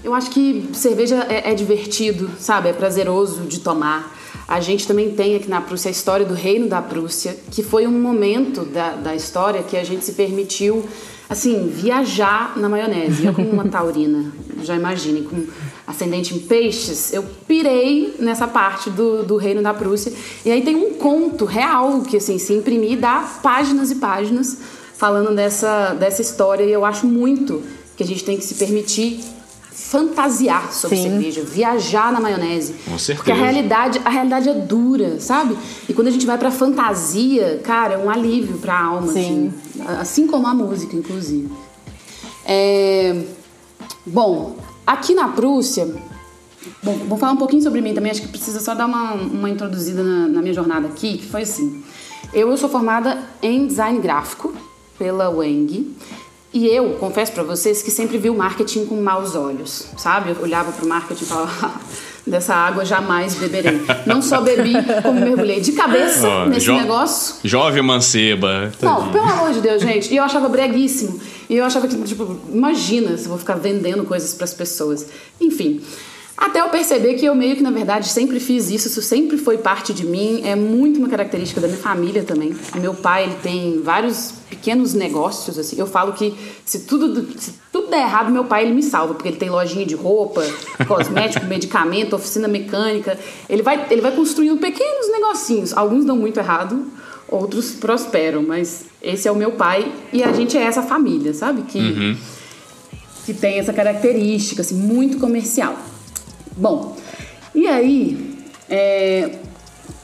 eu 0.04 0.13
acho 0.13 0.30
que 0.30 0.69
cerveja 0.74 1.26
é, 1.30 1.52
é 1.52 1.54
divertido, 1.54 2.30
sabe? 2.39 2.69
É 2.69 2.74
prazeroso 2.74 3.41
de 3.43 3.60
tomar. 3.60 4.18
A 4.49 4.59
gente 4.62 4.88
também 4.88 5.12
tem 5.12 5.35
aqui 5.35 5.47
na 5.47 5.62
Prússia 5.62 5.89
a 5.89 5.91
história 5.91 6.25
do 6.25 6.33
Reino 6.33 6.67
da 6.67 6.81
Prússia, 6.81 7.38
que 7.51 7.62
foi 7.62 7.85
um 7.85 8.01
momento 8.01 8.65
da, 8.65 8.93
da 8.93 9.13
história 9.13 9.62
que 9.62 9.77
a 9.77 9.83
gente 9.83 10.03
se 10.03 10.13
permitiu, 10.13 10.83
assim, 11.29 11.67
viajar 11.67 12.57
na 12.57 12.67
maionese. 12.67 13.27
Eu, 13.27 13.33
como 13.35 13.47
uma 13.47 13.67
taurina, 13.69 14.33
já 14.63 14.75
imagine, 14.75 15.21
com 15.21 15.45
ascendente 15.85 16.33
em 16.33 16.39
peixes, 16.39 17.13
eu 17.13 17.23
pirei 17.47 18.15
nessa 18.17 18.47
parte 18.47 18.89
do, 18.89 19.21
do 19.21 19.38
Reino 19.38 19.62
da 19.62 19.71
Prússia. 19.71 20.12
E 20.43 20.49
aí 20.49 20.63
tem 20.63 20.75
um 20.75 20.95
conto 20.95 21.45
real 21.45 22.01
que, 22.01 22.17
assim, 22.17 22.39
se 22.39 22.51
imprimir, 22.51 22.97
dá 22.97 23.19
páginas 23.43 23.91
e 23.91 23.97
páginas 23.97 24.57
falando 24.97 25.35
dessa, 25.35 25.93
dessa 25.93 26.23
história. 26.23 26.63
E 26.63 26.71
eu 26.71 26.83
acho 26.83 27.05
muito 27.05 27.62
que 27.95 28.01
a 28.01 28.07
gente 28.07 28.25
tem 28.25 28.35
que 28.35 28.43
se 28.43 28.55
permitir 28.55 29.19
fantasiar 29.89 30.71
sobre 30.71 30.97
Sim. 30.97 31.10
cerveja, 31.10 31.41
viajar 31.41 32.12
na 32.12 32.19
maionese. 32.19 32.73
Com 32.86 32.99
certeza. 32.99 33.15
Porque 33.15 33.32
a 33.32 33.36
realidade, 33.36 33.99
a 34.06 34.10
realidade 34.10 34.47
é 34.47 34.54
dura, 34.54 35.19
sabe? 35.19 35.58
E 35.88 35.93
quando 35.95 36.10
a 36.10 36.12
gente 36.12 36.28
vai 36.28 36.38
pra 36.38 36.52
fantasia, 36.52 37.60
cara, 37.63 37.95
é 37.95 37.97
um 37.97 38.08
alívio 38.08 38.60
pra 38.60 38.80
alma, 38.80 39.12
Sim. 39.12 39.52
assim. 39.75 39.89
Assim 39.99 40.28
como 40.28 40.45
a 40.45 40.54
música, 40.54 40.95
inclusive. 40.95 41.52
É... 42.45 43.19
Bom, 44.06 44.58
aqui 44.86 45.15
na 45.15 45.30
Prússia, 45.30 45.91
bom, 46.84 46.93
vou 47.08 47.17
falar 47.17 47.32
um 47.32 47.38
pouquinho 47.38 47.63
sobre 47.63 47.82
mim 47.82 47.95
também, 47.95 48.12
acho 48.12 48.21
que 48.21 48.28
precisa 48.28 48.60
só 48.60 48.75
dar 48.75 48.86
uma, 48.86 49.13
uma 49.13 49.49
introduzida 49.49 50.04
na, 50.04 50.28
na 50.28 50.41
minha 50.41 50.54
jornada 50.54 50.88
aqui, 50.88 51.17
que 51.17 51.25
foi 51.25 51.41
assim. 51.41 51.84
Eu, 52.32 52.52
eu 52.52 52.58
sou 52.58 52.69
formada 52.69 53.23
em 53.41 53.65
design 53.65 53.99
gráfico 53.99 54.54
pela 54.99 55.32
Weng 55.32 55.95
e 56.51 56.67
eu 56.67 56.91
confesso 56.99 57.31
para 57.31 57.43
vocês 57.43 57.83
que 57.83 57.91
sempre 57.91 58.17
vi 58.17 58.29
o 58.29 58.35
marketing 58.35 58.85
com 58.85 58.95
maus 58.95 59.35
olhos, 59.35 59.85
sabe? 59.97 60.31
Eu 60.31 60.41
olhava 60.41 60.71
para 60.71 60.83
o 60.83 60.88
marketing 60.88 61.23
e 61.23 61.27
falava: 61.27 61.51
ah, 61.67 61.79
dessa 62.25 62.55
água 62.55 62.83
jamais 62.83 63.35
beberei. 63.35 63.81
Não 64.05 64.19
só 64.21 64.41
bebi, 64.41 64.73
como 65.03 65.19
mergulhei 65.19 65.62
de 65.62 65.73
cabeça 65.73 66.27
oh, 66.27 66.45
nesse 66.49 66.65
jo 66.65 66.75
negócio. 66.75 67.35
Jovem 67.43 67.83
manceba. 67.83 68.71
Não, 68.81 69.12
pelo 69.12 69.25
amor 69.25 69.53
de 69.53 69.62
Deus, 69.62 69.81
gente. 69.81 70.12
E 70.12 70.17
eu 70.17 70.23
achava 70.23 70.49
breguíssimo. 70.49 71.19
E 71.47 71.55
eu 71.55 71.63
achava 71.63 71.88
que, 71.88 71.95
tipo, 72.03 72.39
imagina 72.51 73.15
se 73.15 73.25
eu 73.25 73.29
vou 73.29 73.38
ficar 73.38 73.55
vendendo 73.55 74.03
coisas 74.03 74.33
para 74.33 74.45
as 74.45 74.53
pessoas. 74.53 75.05
Enfim. 75.39 75.81
Até 76.39 76.62
eu 76.62 76.69
perceber 76.69 77.15
que 77.15 77.25
eu 77.25 77.36
meio 77.36 77.58
que, 77.58 77.62
na 77.62 77.69
verdade, 77.69 78.08
sempre 78.08 78.39
fiz 78.39 78.69
isso, 78.69 78.88
isso 78.88 79.02
sempre 79.02 79.38
foi 79.38 79.58
parte 79.58 79.93
de 79.93 80.06
mim, 80.06 80.41
é 80.45 80.56
muito 80.56 80.97
uma 80.97 81.10
característica 81.10 81.60
da 81.60 81.67
minha 81.67 81.80
família 81.80 82.23
também. 82.23 82.56
Meu 82.75 82.93
pai, 82.93 83.25
ele 83.25 83.36
tem 83.43 83.82
vários 83.82 84.36
pequenos 84.49 84.93
negócios, 84.93 85.60
assim. 85.60 85.78
Eu 85.78 85.86
falo 85.86 86.13
que 86.13 86.34
se 86.63 86.80
tudo, 86.86 87.28
se 87.38 87.56
tudo 87.73 87.89
der 87.89 88.04
errado, 88.04 88.32
meu 88.32 88.45
pai, 88.45 88.63
ele 88.63 88.73
me 88.73 88.82
salva, 88.82 89.15
porque 89.15 89.28
ele 89.28 89.36
tem 89.36 89.49
lojinha 89.49 89.86
de 89.86 89.95
roupa, 89.95 90.41
cosmético, 90.88 91.45
medicamento, 91.45 92.15
oficina 92.15 92.47
mecânica. 92.47 93.19
Ele 93.49 93.62
vai, 93.62 93.86
ele 93.91 93.99
vai 93.99 94.15
construindo 94.15 94.58
pequenos 94.60 95.12
negocinhos. 95.12 95.73
Alguns 95.73 96.06
dão 96.06 96.15
muito 96.15 96.39
errado, 96.39 96.86
outros 97.28 97.71
prosperam, 97.71 98.43
mas 98.43 98.86
esse 99.02 99.28
é 99.28 99.32
o 99.32 99.36
meu 99.36 99.52
pai 99.52 99.91
e 100.13 100.23
a 100.23 100.32
gente 100.32 100.58
é 100.58 100.62
essa 100.62 100.84
família, 100.84 101.34
sabe? 101.34 101.63
Que, 101.63 101.80
uhum. 101.80 102.17
que 103.25 103.34
tem 103.34 103.60
essa 103.60 103.73
característica, 103.73 104.62
assim, 104.62 104.75
muito 104.75 105.17
comercial. 105.17 105.78
Bom, 106.60 106.98
e 107.56 107.69
aí, 107.69 108.38
é, 108.69 109.39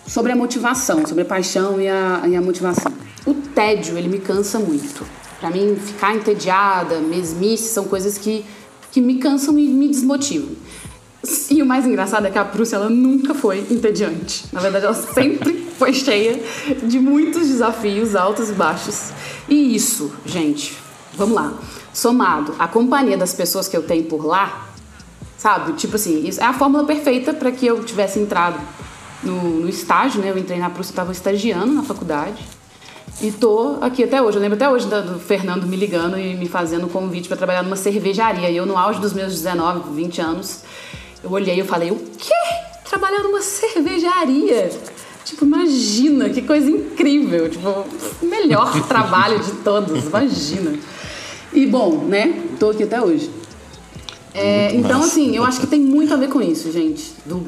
sobre 0.08 0.32
a 0.32 0.36
motivação, 0.38 1.06
sobre 1.06 1.24
a 1.24 1.26
paixão 1.26 1.82
e 1.82 1.89
a, 1.89 2.22
e 2.30 2.34
a 2.34 2.41
motivação. 2.41 2.94
O 3.26 3.34
tédio, 3.34 3.98
ele 3.98 4.08
me 4.08 4.20
cansa 4.20 4.58
muito. 4.58 5.06
Para 5.38 5.50
mim, 5.50 5.76
ficar 5.76 6.15
entediada, 6.15 7.00
mesmice, 7.00 7.74
são 7.74 7.84
coisas 7.84 8.18
que, 8.18 8.46
que 8.89 9.02
me 9.02 9.15
cansam 9.15 9.60
e 9.60 9.68
me 9.68 9.89
desmotivam. 9.89 10.56
E 11.52 11.62
o 11.62 11.65
mais 11.65 11.86
engraçado 11.86 12.26
é 12.26 12.32
que 12.32 12.38
a 12.38 12.46
Prússia 12.46 12.78
ela 12.78 12.89
nunca 12.89 13.34
foi 13.34 13.60
entediante. 13.70 14.46
Na 14.54 14.62
verdade, 14.62 14.86
ela 14.86 14.94
sempre 14.94 15.68
foi 15.78 15.91
cheia 15.91 16.41
de 16.84 17.00
muitos 17.00 17.50
desafios 17.50 18.15
altos 18.15 18.50
e 18.50 18.54
baixos. 18.54 19.10
E 19.50 19.76
isso, 19.76 20.10
gente, 20.26 20.74
vamos 21.18 21.36
lá. 21.36 21.54
Somado 21.94 22.56
à 22.58 22.65
companhia 22.65 23.18
das 23.18 23.34
pessoas 23.34 23.68
que 23.68 23.76
eu 23.76 23.84
tenho 23.84 24.06
por 24.06 24.26
lá, 24.26 24.70
Sabe? 25.38 25.74
Tipo 25.74 25.95
assim, 25.95 26.28
isso 26.28 26.41
é 26.41 26.45
a 26.45 26.54
fórmula 26.54 26.86
perfeita 26.86 27.34
para 27.34 27.52
que 27.52 27.65
eu 27.65 27.84
tivesse 27.84 28.19
entrado 28.19 28.60
no, 29.21 29.62
no, 29.62 29.69
estágio, 29.69 30.21
né? 30.21 30.30
Eu 30.30 30.38
entrei 30.38 30.58
na 30.58 30.69
Prússia, 30.69 30.91
estava 30.91 31.12
estagiando 31.12 31.74
na 31.74 31.84
faculdade. 31.84 32.41
E 33.21 33.32
tô 33.32 33.78
aqui 33.82 34.04
até 34.04 34.21
hoje. 34.21 34.38
Eu 34.38 34.41
lembro 34.41 34.56
até 34.56 34.69
hoje 34.69 34.88
do 34.88 35.19
Fernando 35.19 35.65
me 35.65 35.76
ligando 35.76 36.17
e 36.17 36.36
me 36.36 36.48
fazendo 36.48 36.86
um 36.86 36.89
convite 36.89 37.28
para 37.28 37.38
trabalhar 37.38 37.63
numa 37.63 37.76
cervejaria. 37.76 38.50
E 38.50 38.58
eu, 38.58 38.65
no 38.65 38.78
auge 38.78 39.00
dos 39.00 39.13
meus 39.13 39.34
19, 39.34 39.93
20 39.93 40.21
anos, 40.21 40.63
eu 41.24 41.32
olhei 41.32 41.60
e 41.60 41.63
falei: 41.63 41.91
o 41.91 41.98
quê? 42.17 42.34
Trabalhar 42.89 43.24
numa 43.24 43.41
cervejaria? 43.41 44.69
Tipo, 45.24 45.43
imagina, 45.43 46.30
que 46.30 46.41
coisa 46.43 46.69
incrível. 46.69 47.50
Tipo, 47.50 47.86
melhor 48.21 48.71
trabalho 48.88 49.39
de 49.39 49.52
todos, 49.63 50.06
imagina. 50.06 50.78
E 51.52 51.65
bom, 51.65 52.06
né? 52.06 52.43
Tô 52.60 52.69
aqui 52.69 52.84
até 52.84 53.02
hoje. 53.02 53.32
É, 54.36 54.76
então, 54.76 55.00
massa. 55.00 55.12
assim, 55.12 55.36
eu 55.36 55.43
acho 55.43 55.60
que 55.60 55.67
tem 55.67 55.80
muito 55.80 56.13
a 56.13 56.17
ver 56.17 56.28
com 56.28 56.41
isso, 56.41 56.71
gente. 56.71 57.13
Do, 57.26 57.48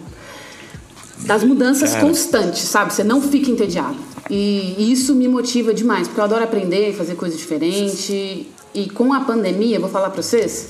das 1.19 1.43
mudanças 1.43 1.91
Cara. 1.91 2.05
constantes, 2.05 2.61
sabe? 2.61 2.93
Você 2.93 3.03
não 3.03 3.21
fica 3.21 3.51
entediado. 3.51 3.97
E, 4.29 4.75
e, 4.77 4.91
isso 4.91 5.13
me 5.13 5.27
motiva 5.27 5.73
demais, 5.73 6.07
porque 6.07 6.19
eu 6.19 6.23
adoro 6.23 6.43
aprender, 6.43 6.93
fazer 6.93 7.15
coisas 7.15 7.37
diferentes. 7.37 8.09
E 8.73 8.89
com 8.93 9.13
a 9.13 9.21
pandemia, 9.21 9.79
vou 9.79 9.89
falar 9.89 10.09
pra 10.09 10.21
vocês, 10.21 10.69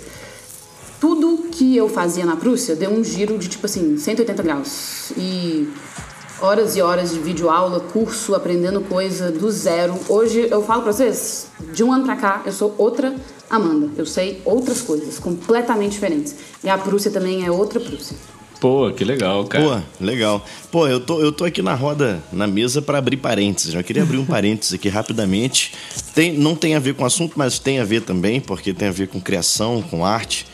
tudo 1.00 1.50
que 1.52 1.76
eu 1.76 1.90
fazia 1.90 2.26
na 2.26 2.36
Prússia 2.36 2.76
deu 2.76 2.90
um 2.90 3.04
giro 3.04 3.38
de 3.38 3.48
tipo 3.48 3.66
assim, 3.66 3.98
180 3.98 4.42
graus. 4.42 5.12
E 5.18 5.70
horas 6.42 6.76
e 6.76 6.82
horas 6.82 7.12
de 7.12 7.20
vídeo 7.20 7.50
aula, 7.50 7.80
curso, 7.80 8.34
aprendendo 8.34 8.82
coisa 8.82 9.32
do 9.32 9.52
zero. 9.52 9.96
Hoje 10.08 10.48
eu 10.50 10.64
falo 10.64 10.84
pra 10.84 10.94
vocês, 10.94 11.48
de 11.74 11.84
um 11.84 11.92
ano 11.92 12.06
pra 12.06 12.16
cá, 12.16 12.42
eu 12.46 12.52
sou 12.52 12.74
outra 12.78 13.14
Amanda. 13.50 13.90
Eu 13.98 14.06
sei 14.06 14.42
outras 14.44 14.82
coisas 14.82 15.20
completamente 15.20 15.94
diferentes. 15.94 16.36
E 16.64 16.70
a 16.70 16.78
Prússia 16.78 17.12
também 17.12 17.46
é 17.46 17.52
outra 17.52 17.80
Prússia. 17.80 18.16
Pô, 18.60 18.92
que 18.92 19.04
legal, 19.04 19.46
cara. 19.46 19.64
Pô, 19.64 20.04
legal. 20.04 20.44
Pô, 20.72 20.88
eu 20.88 21.00
tô, 21.00 21.22
eu 21.22 21.32
tô 21.32 21.46
aqui 21.46 21.62
na 21.62 21.76
roda, 21.76 22.24
na 22.32 22.48
mesa, 22.48 22.82
para 22.82 22.98
abrir 22.98 23.18
parênteses. 23.18 23.74
Eu 23.74 23.84
queria 23.84 24.04
abrir 24.04 24.18
um 24.18 24.26
parênteses 24.26 24.74
aqui 24.74 24.90
rapidamente. 24.90 25.74
Tem, 26.14 26.34
não 26.34 26.56
tem 26.56 26.76
a 26.76 26.80
ver 26.80 26.96
com 26.96 27.04
o 27.04 27.06
assunto, 27.06 27.34
mas 27.36 27.60
tem 27.60 27.80
a 27.80 27.86
ver 27.86 28.02
também, 28.02 28.42
porque 28.42 28.74
tem 28.74 28.88
a 28.88 28.92
ver 28.92 29.08
com 29.08 29.22
criação, 29.22 29.82
com 29.82 30.04
arte. 30.04 30.46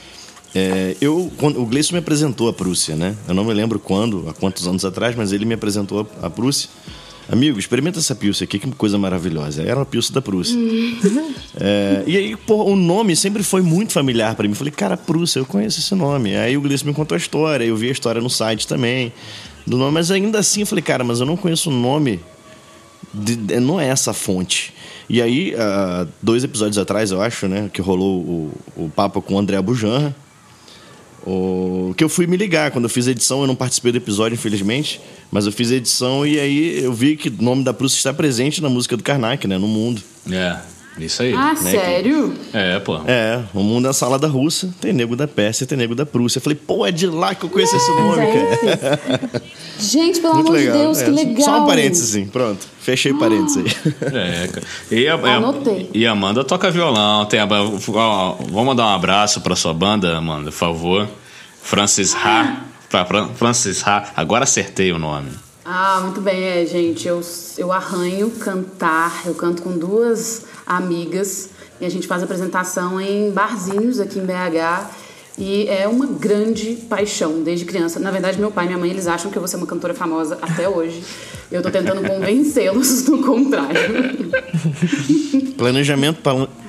É, 0.53 0.95
eu, 1.01 1.32
quando, 1.38 1.60
o 1.60 1.65
Gleison 1.65 1.93
me 1.93 1.99
apresentou 1.99 2.47
a 2.47 2.53
Prússia, 2.53 2.95
né? 2.95 3.15
Eu 3.27 3.34
não 3.34 3.43
me 3.43 3.53
lembro 3.53 3.79
quando, 3.79 4.29
há 4.29 4.34
quantos 4.34 4.67
anos 4.67 4.86
atrás, 4.86 5.15
mas 5.15 5.32
ele 5.32 5.45
me 5.45 5.53
apresentou 5.53 6.08
a 6.21 6.29
Prússia. 6.29 6.69
Amigo, 7.31 7.57
experimenta 7.57 7.99
essa 7.99 8.13
Pilsen 8.13 8.45
aqui, 8.45 8.59
que 8.59 8.69
coisa 8.71 8.97
maravilhosa. 8.97 9.63
Era 9.63 9.77
uma 9.77 9.86
Pilsen 9.86 10.13
da 10.13 10.21
Prússia. 10.21 10.57
é, 11.59 12.03
e 12.05 12.17
aí, 12.17 12.36
pô, 12.36 12.63
o 12.63 12.75
nome 12.75 13.15
sempre 13.15 13.43
foi 13.43 13.62
muito 13.62 13.93
familiar 13.93 14.36
para 14.36 14.47
mim. 14.47 14.53
Falei, 14.53 14.71
cara, 14.71 14.97
Prússia, 14.97 15.39
eu 15.39 15.45
conheço 15.45 15.79
esse 15.79 15.95
nome. 15.95 16.36
Aí 16.36 16.57
o 16.57 16.62
Gleison 16.62 16.88
me 16.88 16.93
contou 16.93 17.15
a 17.15 17.17
história, 17.17 17.63
eu 17.63 17.75
vi 17.75 17.89
a 17.89 17.91
história 17.91 18.21
no 18.21 18.29
site 18.29 18.67
também 18.67 19.13
do 19.65 19.77
nome, 19.77 19.93
mas 19.93 20.12
ainda 20.12 20.39
assim 20.39 20.62
eu 20.62 20.67
falei, 20.67 20.81
cara, 20.81 21.03
mas 21.03 21.19
eu 21.19 21.25
não 21.25 21.38
conheço 21.38 21.69
o 21.69 21.73
nome, 21.73 22.19
de, 23.13 23.36
de, 23.36 23.59
não 23.59 23.79
é 23.79 23.88
essa 23.88 24.13
fonte. 24.13 24.73
E 25.09 25.21
aí, 25.21 25.53
uh, 25.53 26.07
dois 26.21 26.43
episódios 26.43 26.77
atrás, 26.77 27.12
eu 27.12 27.21
acho, 27.21 27.47
né, 27.47 27.69
que 27.71 27.81
rolou 27.81 28.19
o, 28.21 28.51
o 28.75 28.89
papo 28.89 29.21
com 29.21 29.36
o 29.36 29.39
André 29.39 29.62
Bujanra, 29.62 30.15
o 31.25 31.93
que 31.95 32.03
eu 32.03 32.09
fui 32.09 32.27
me 32.27 32.36
ligar 32.36 32.71
quando 32.71 32.83
eu 32.86 32.89
fiz 32.89 33.07
a 33.07 33.12
edição, 33.12 33.41
eu 33.41 33.47
não 33.47 33.55
participei 33.55 33.91
do 33.91 33.97
episódio, 33.97 34.36
infelizmente, 34.36 34.99
mas 35.31 35.45
eu 35.45 35.51
fiz 35.51 35.71
a 35.71 35.75
edição 35.75 36.25
e 36.25 36.39
aí 36.39 36.83
eu 36.83 36.93
vi 36.93 37.15
que 37.15 37.29
o 37.29 37.41
nome 37.41 37.63
da 37.63 37.73
Prússia 37.73 37.97
está 37.97 38.13
presente 38.13 38.62
na 38.62 38.69
música 38.69 38.97
do 38.97 39.03
Karnak, 39.03 39.47
né? 39.47 39.57
No 39.57 39.67
mundo. 39.67 40.01
É, 40.29 40.57
isso 40.97 41.23
aí. 41.23 41.34
Ah, 41.34 41.53
né? 41.53 41.71
sério? 41.71 42.34
É, 42.53 42.79
pô. 42.79 42.99
É, 43.08 43.43
o 43.53 43.63
mundo 43.63 43.88
é 43.88 43.89
a 43.89 43.93
salada 43.93 44.27
russa, 44.27 44.69
tem 44.79 44.93
nego 44.93 45.15
da 45.15 45.27
Pérsia, 45.27 45.65
tem 45.65 45.77
nego 45.77 45.95
da 45.95 46.06
Prússia. 46.06 46.38
Eu 46.38 46.41
falei, 46.43 46.58
pô, 46.58 46.86
é 46.86 46.91
de 46.91 47.08
lá 47.08 47.34
que 47.34 47.43
eu 47.45 47.49
conheço 47.49 47.75
esse 47.75 47.89
nome, 47.89 48.15
cara. 48.17 49.41
Gente, 49.79 50.21
pelo 50.21 50.36
Muito 50.36 50.47
amor 50.47 50.60
legal. 50.60 50.75
de 50.75 50.84
Deus, 50.84 51.01
é, 51.01 51.06
que 51.06 51.12
legal. 51.12 51.45
Só 51.45 51.63
um 51.63 51.65
parênteses, 51.65 52.29
pronto. 52.29 52.67
Fechei 52.79 53.12
ah. 53.12 53.17
parênteses 53.17 53.58
aí. 53.58 53.93
É, 54.01 54.47
cara. 54.47 54.67
E 54.91 55.08
a, 55.08 55.15
Anotei. 55.15 55.89
E 55.93 56.06
a 56.06 56.12
Amanda 56.12 56.43
toca 56.43 56.69
violão. 56.69 57.25
Tem 57.25 57.39
a, 57.39 57.45
vamos 57.45 58.65
mandar 58.65 58.86
um 58.86 58.95
abraço 58.95 59.41
pra 59.41 59.56
sua 59.56 59.73
banda, 59.73 60.17
Amanda, 60.17 60.51
por 60.51 60.58
favor. 60.58 61.10
Francis 61.62 62.13
Ha. 62.13 62.65
Pra 62.89 63.06
Francis 63.36 63.86
Ha. 63.86 64.12
Agora 64.15 64.43
acertei 64.43 64.91
o 64.91 64.99
nome. 64.99 65.32
Ah, 65.65 66.01
muito 66.03 66.19
bem, 66.19 66.43
é, 66.43 66.65
gente. 66.65 67.08
Eu, 67.08 67.21
eu 67.58 67.71
arranho 67.71 68.29
cantar. 68.32 69.23
Eu 69.25 69.34
canto 69.34 69.62
com 69.62 69.77
duas 69.77 70.45
amigas 70.65 71.49
e 71.80 71.86
a 71.86 71.89
gente 71.89 72.08
faz 72.08 72.23
apresentação 72.23 72.99
em 72.99 73.32
barzinhos 73.32 73.99
aqui 73.99 74.19
em 74.19 74.26
BH. 74.26 75.04
E 75.38 75.67
é 75.67 75.88
uma 75.88 76.06
grande 76.06 76.78
paixão 76.88 77.41
desde 77.41 77.65
criança. 77.65 77.99
Na 77.99 78.12
verdade, 78.12 78.39
meu 78.39 78.52
pai 78.52 78.65
e 78.65 78.67
minha 78.67 78.78
mãe, 78.78 78.89
eles 78.89 79.08
acham 79.08 79.32
que 79.32 79.38
eu 79.38 79.41
vou 79.41 79.47
ser 79.47 79.56
uma 79.58 79.65
cantora 79.65 79.93
famosa 79.93 80.38
até 80.39 80.69
hoje. 80.69 81.04
Eu 81.52 81.62
tô 81.62 81.71
tentando 81.71 82.02
convencê-los 82.08 83.02
do 83.04 83.17
contrário. 83.17 84.30
Planejamento, 85.58 86.19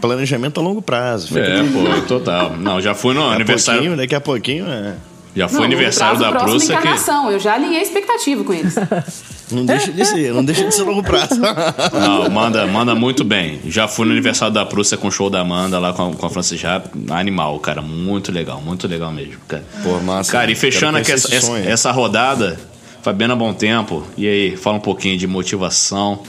planejamento 0.00 0.60
a 0.60 0.62
longo 0.62 0.80
prazo. 0.80 1.36
É, 1.38 1.62
pô, 1.64 2.06
total. 2.06 2.56
Não, 2.56 2.80
já 2.80 2.94
fui 2.94 3.12
no 3.12 3.20
daqui 3.20 3.34
aniversário. 3.34 3.96
daqui 3.96 4.14
a 4.14 4.20
pouquinho, 4.20 4.66
é. 4.66 4.94
Já 5.34 5.48
foi 5.48 5.58
não, 5.60 5.64
aniversário 5.66 6.20
da 6.20 6.30
Prússia 6.32 6.78
que... 6.80 6.88
Eu 7.32 7.40
já 7.40 7.54
alinhei 7.54 7.80
a 7.80 7.82
expectativa 7.82 8.44
com 8.44 8.52
eles. 8.52 8.74
Não 9.54 9.64
deixa 9.64 9.92
de 9.92 10.04
ser, 10.04 10.32
não 10.32 10.44
deixa 10.44 10.64
de 10.64 10.74
ser 10.74 10.82
longo 10.82 11.02
prazo. 11.02 11.40
Não, 11.92 12.28
manda, 12.30 12.66
manda 12.66 12.94
muito 12.94 13.24
bem. 13.24 13.60
Já 13.66 13.86
fui 13.86 14.06
no 14.06 14.12
aniversário 14.12 14.52
da 14.52 14.64
Prússia 14.64 14.96
com 14.96 15.08
o 15.08 15.10
show 15.10 15.30
da 15.30 15.40
Amanda 15.40 15.78
lá 15.78 15.92
com 15.92 16.10
a, 16.10 16.14
com 16.14 16.26
a 16.26 16.30
Francis 16.30 16.60
Já. 16.60 16.82
Animal, 17.10 17.58
cara. 17.60 17.80
Muito 17.80 18.32
legal, 18.32 18.60
muito 18.60 18.86
legal 18.86 19.12
mesmo, 19.12 19.40
cara. 19.46 19.64
Pô, 19.82 19.98
massa. 20.00 20.32
Cara, 20.32 20.50
e 20.50 20.54
fechando 20.54 20.98
aqui 20.98 21.12
essa, 21.12 21.34
essa, 21.34 21.58
essa 21.58 21.92
rodada, 21.92 22.58
Fabiana 23.02 23.36
Bom 23.36 23.52
Tempo. 23.52 24.04
E 24.16 24.26
aí, 24.26 24.56
fala 24.56 24.76
um 24.76 24.80
pouquinho 24.80 25.16
de 25.16 25.26
motivação 25.26 26.20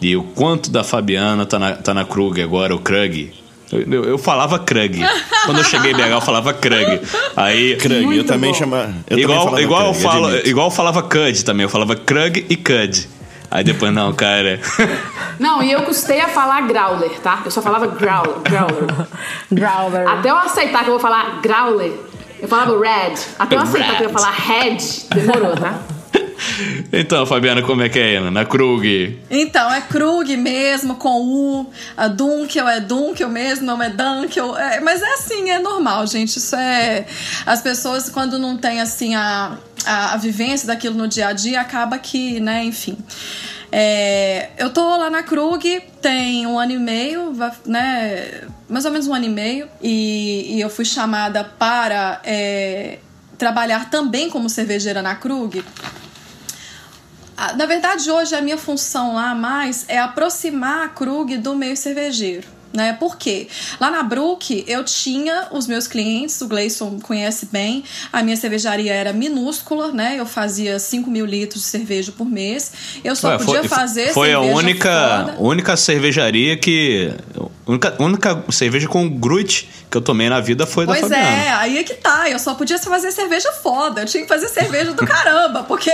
e 0.00 0.16
o 0.16 0.22
quanto 0.22 0.70
da 0.70 0.84
Fabiana 0.84 1.46
tá 1.46 1.58
na, 1.58 1.72
tá 1.72 1.94
na 1.94 2.04
Krug 2.04 2.40
agora, 2.40 2.74
o 2.74 2.78
Krug 2.78 3.32
eu, 3.72 4.04
eu, 4.04 4.18
falava 4.18 4.58
Krug. 4.58 5.00
Quando 5.44 5.58
eu 5.58 5.64
cheguei 5.64 5.92
em 5.92 5.94
BH, 5.94 6.10
eu 6.10 6.20
falava 6.20 6.54
Krug. 6.54 7.00
Aí. 7.36 7.76
Krug, 7.76 8.16
eu 8.16 8.24
também 8.24 8.54
chamava. 8.54 8.94
igual, 9.10 9.58
igual, 9.58 9.92
Krug, 9.92 9.96
eu 9.96 10.10
falo, 10.10 10.36
igual 10.46 10.66
eu 10.68 10.70
falava 10.70 11.02
Cud 11.02 11.44
também. 11.44 11.64
Eu 11.64 11.70
falava 11.70 11.96
Krug 11.96 12.46
e 12.48 12.56
Cud. 12.56 13.08
Aí 13.50 13.64
depois, 13.64 13.92
não, 13.92 14.12
cara. 14.12 14.60
Não, 15.38 15.62
e 15.62 15.70
eu 15.70 15.82
custei 15.82 16.20
a 16.20 16.28
falar 16.28 16.62
growler, 16.62 17.10
tá? 17.20 17.42
Eu 17.44 17.50
só 17.50 17.62
falava 17.62 17.86
growler. 17.86 18.38
Growler. 18.42 19.06
growler. 19.52 20.08
Até 20.08 20.30
eu 20.30 20.36
aceitar 20.36 20.82
que 20.82 20.90
eu 20.90 20.92
vou 20.92 21.00
falar 21.00 21.40
growler, 21.40 21.92
eu 22.40 22.48
falava 22.48 22.78
red. 22.78 23.14
Até 23.38 23.56
eu 23.56 23.60
aceitar 23.60 23.96
que 23.96 24.02
eu 24.04 24.08
ia 24.08 24.12
falar 24.12 24.30
head, 24.30 24.84
demorou, 25.14 25.54
tá? 25.56 25.78
Então, 26.92 27.26
Fabiana, 27.26 27.62
como 27.62 27.82
é 27.82 27.88
que 27.88 27.98
é, 27.98 28.16
Ana? 28.16 28.30
Na 28.30 28.44
Krug? 28.44 29.18
Então, 29.30 29.72
é 29.72 29.80
Krug 29.80 30.36
mesmo, 30.36 30.96
com 30.96 31.20
U. 31.20 31.70
A 31.96 32.08
Dunkel 32.08 32.68
é 32.68 32.80
Dunkel 32.80 33.28
mesmo, 33.28 33.66
não 33.66 33.82
é 33.82 33.90
Dunkel. 33.90 34.56
É, 34.56 34.80
mas 34.80 35.02
é 35.02 35.12
assim, 35.14 35.50
é 35.50 35.58
normal, 35.58 36.06
gente. 36.06 36.36
Isso 36.36 36.56
é. 36.56 37.06
As 37.44 37.60
pessoas, 37.60 38.08
quando 38.08 38.38
não 38.38 38.56
tem, 38.56 38.80
assim, 38.80 39.14
a, 39.14 39.58
a, 39.84 40.14
a 40.14 40.16
vivência 40.16 40.66
daquilo 40.66 40.94
no 40.94 41.08
dia 41.08 41.28
a 41.28 41.32
dia, 41.32 41.60
acaba 41.60 41.98
que, 41.98 42.40
né, 42.40 42.64
enfim. 42.64 42.96
É, 43.70 44.50
eu 44.58 44.70
tô 44.70 44.96
lá 44.96 45.10
na 45.10 45.22
Krug, 45.22 45.82
tem 46.00 46.46
um 46.46 46.58
ano 46.58 46.72
e 46.72 46.78
meio, 46.78 47.32
né? 47.66 48.42
Mais 48.68 48.84
ou 48.84 48.90
menos 48.90 49.06
um 49.06 49.14
ano 49.14 49.24
e 49.24 49.28
meio. 49.28 49.68
E, 49.82 50.56
e 50.56 50.60
eu 50.60 50.70
fui 50.70 50.84
chamada 50.84 51.44
para 51.44 52.20
é, 52.24 52.98
trabalhar 53.36 53.90
também 53.90 54.30
como 54.30 54.48
cervejeira 54.48 55.02
na 55.02 55.14
Krug 55.14 55.62
na 57.36 57.66
verdade, 57.66 58.10
hoje 58.10 58.34
a 58.34 58.40
minha 58.40 58.56
função 58.56 59.14
lá 59.14 59.34
mais 59.34 59.84
é 59.88 59.98
aproximar 59.98 60.86
a 60.86 60.88
Krug 60.88 61.36
do 61.36 61.54
meio 61.54 61.76
cervejeiro 61.76 62.55
né? 62.76 62.92
Por 62.92 63.16
quê? 63.16 63.48
Lá 63.80 63.90
na 63.90 64.02
Brook 64.02 64.64
eu 64.68 64.84
tinha 64.84 65.48
os 65.50 65.66
meus 65.66 65.88
clientes, 65.88 66.40
o 66.40 66.46
Gleison 66.46 67.00
conhece 67.00 67.46
bem, 67.50 67.82
a 68.12 68.22
minha 68.22 68.36
cervejaria 68.36 68.92
era 68.92 69.12
minúscula, 69.12 69.90
né? 69.90 70.16
Eu 70.18 70.26
fazia 70.26 70.78
5 70.78 71.10
mil 71.10 71.26
litros 71.26 71.62
de 71.62 71.68
cerveja 71.68 72.12
por 72.12 72.26
mês. 72.26 72.72
Eu 73.02 73.16
só 73.16 73.30
Ué, 73.30 73.38
podia 73.38 73.60
foi, 73.60 73.68
fazer 73.68 74.12
Foi 74.12 74.32
a 74.32 74.40
única, 74.40 75.34
única 75.38 75.76
cervejaria 75.76 76.56
que. 76.56 77.12
Única, 77.66 77.96
única 77.98 78.44
cerveja 78.52 78.86
com 78.86 79.08
gruit 79.08 79.68
que 79.90 79.96
eu 79.96 80.00
tomei 80.00 80.28
na 80.28 80.40
vida 80.40 80.66
foi 80.66 80.86
pois 80.86 81.00
da 81.00 81.08
Fabiana. 81.08 81.26
Pois 81.26 81.46
é, 81.46 81.50
aí 81.52 81.78
é 81.78 81.82
que 81.82 81.94
tá. 81.94 82.30
Eu 82.30 82.38
só 82.38 82.54
podia 82.54 82.78
fazer 82.78 83.10
cerveja 83.10 83.50
foda. 83.52 84.02
Eu 84.02 84.06
tinha 84.06 84.22
que 84.22 84.28
fazer 84.28 84.48
cerveja 84.48 84.92
do 84.92 85.04
caramba, 85.04 85.64
porque 85.64 85.90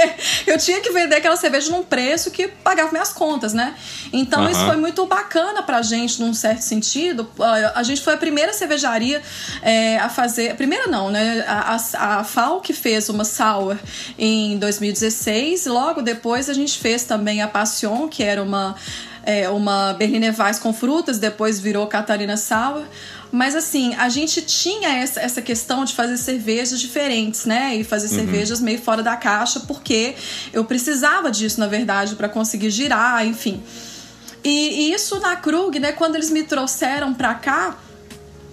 eu 0.47 0.59
tinha 0.59 0.81
que 0.81 0.93
vender 0.93 1.17
aquela 1.17 1.37
cerveja 1.37 1.71
num 1.71 1.83
preço 1.83 2.31
que 2.31 2.49
pagava 2.49 2.91
minhas 2.91 3.13
contas, 3.13 3.55
né? 3.55 3.75
Então 4.13 4.43
uh 4.43 4.49
-huh. 4.49 4.51
isso 4.51 4.67
foi 4.67 4.77
muito 4.77 5.07
bacana 5.07 5.63
pra 5.63 5.81
gente, 5.81 6.21
num 6.21 6.35
certo 6.35 6.61
sentido. 6.73 7.29
A 7.75 7.83
gente 7.83 8.01
foi 8.01 8.15
a 8.15 8.17
primeira 8.17 8.53
cervejaria 8.53 9.21
é, 9.61 9.99
a 9.99 10.09
fazer. 10.09 10.55
Primeira 10.57 10.87
não, 10.87 11.11
né? 11.11 11.45
A, 11.47 11.77
a, 11.77 12.21
a 12.21 12.25
FAO 12.25 12.61
que 12.61 12.73
fez 12.73 13.09
uma 13.09 13.25
sour 13.25 13.77
em 14.19 14.59
2016. 14.59 15.67
Logo 15.67 16.01
depois 16.03 16.49
a 16.49 16.55
gente 16.55 16.79
fez 16.79 17.05
também 17.05 17.43
a 17.43 17.49
Passion, 17.49 18.09
que 18.09 18.23
era 18.23 18.43
uma. 18.43 18.75
É, 19.25 19.49
uma 19.49 19.93
Berliner 19.93 20.35
Weiss 20.37 20.59
com 20.59 20.73
frutas, 20.73 21.17
depois 21.21 21.61
virou 21.61 21.87
Catarina 21.87 22.37
Sour. 22.37 22.83
Mas 23.31 23.55
assim, 23.55 23.95
a 23.95 24.09
gente 24.09 24.43
tinha 24.43 24.89
essa, 24.97 25.21
essa 25.21 25.41
questão 25.41 25.85
de 25.85 25.95
fazer 25.95 26.17
cervejas 26.17 26.81
diferentes, 26.81 27.47
né? 27.47 27.77
E 27.77 27.85
fazer 27.85 28.09
uhum. 28.09 28.15
cervejas 28.17 28.61
meio 28.61 28.81
fora 28.81 29.01
da 29.01 29.17
caixa, 29.17 29.61
porque 29.61 30.17
eu 30.53 30.65
precisava 30.65 31.31
disso, 31.31 31.61
na 31.61 31.69
verdade, 31.69 32.17
para 32.17 32.29
conseguir 32.29 32.71
girar, 32.71 33.25
enfim. 33.25 33.63
E, 34.45 34.91
e, 34.91 34.93
isso 34.93 35.21
na 35.21 35.37
Krug, 35.37 35.79
né, 35.79 35.93
quando 35.93 36.17
eles 36.17 36.31
me 36.31 36.43
trouxeram 36.43 37.15
pra 37.15 37.35
cá, 37.35 37.77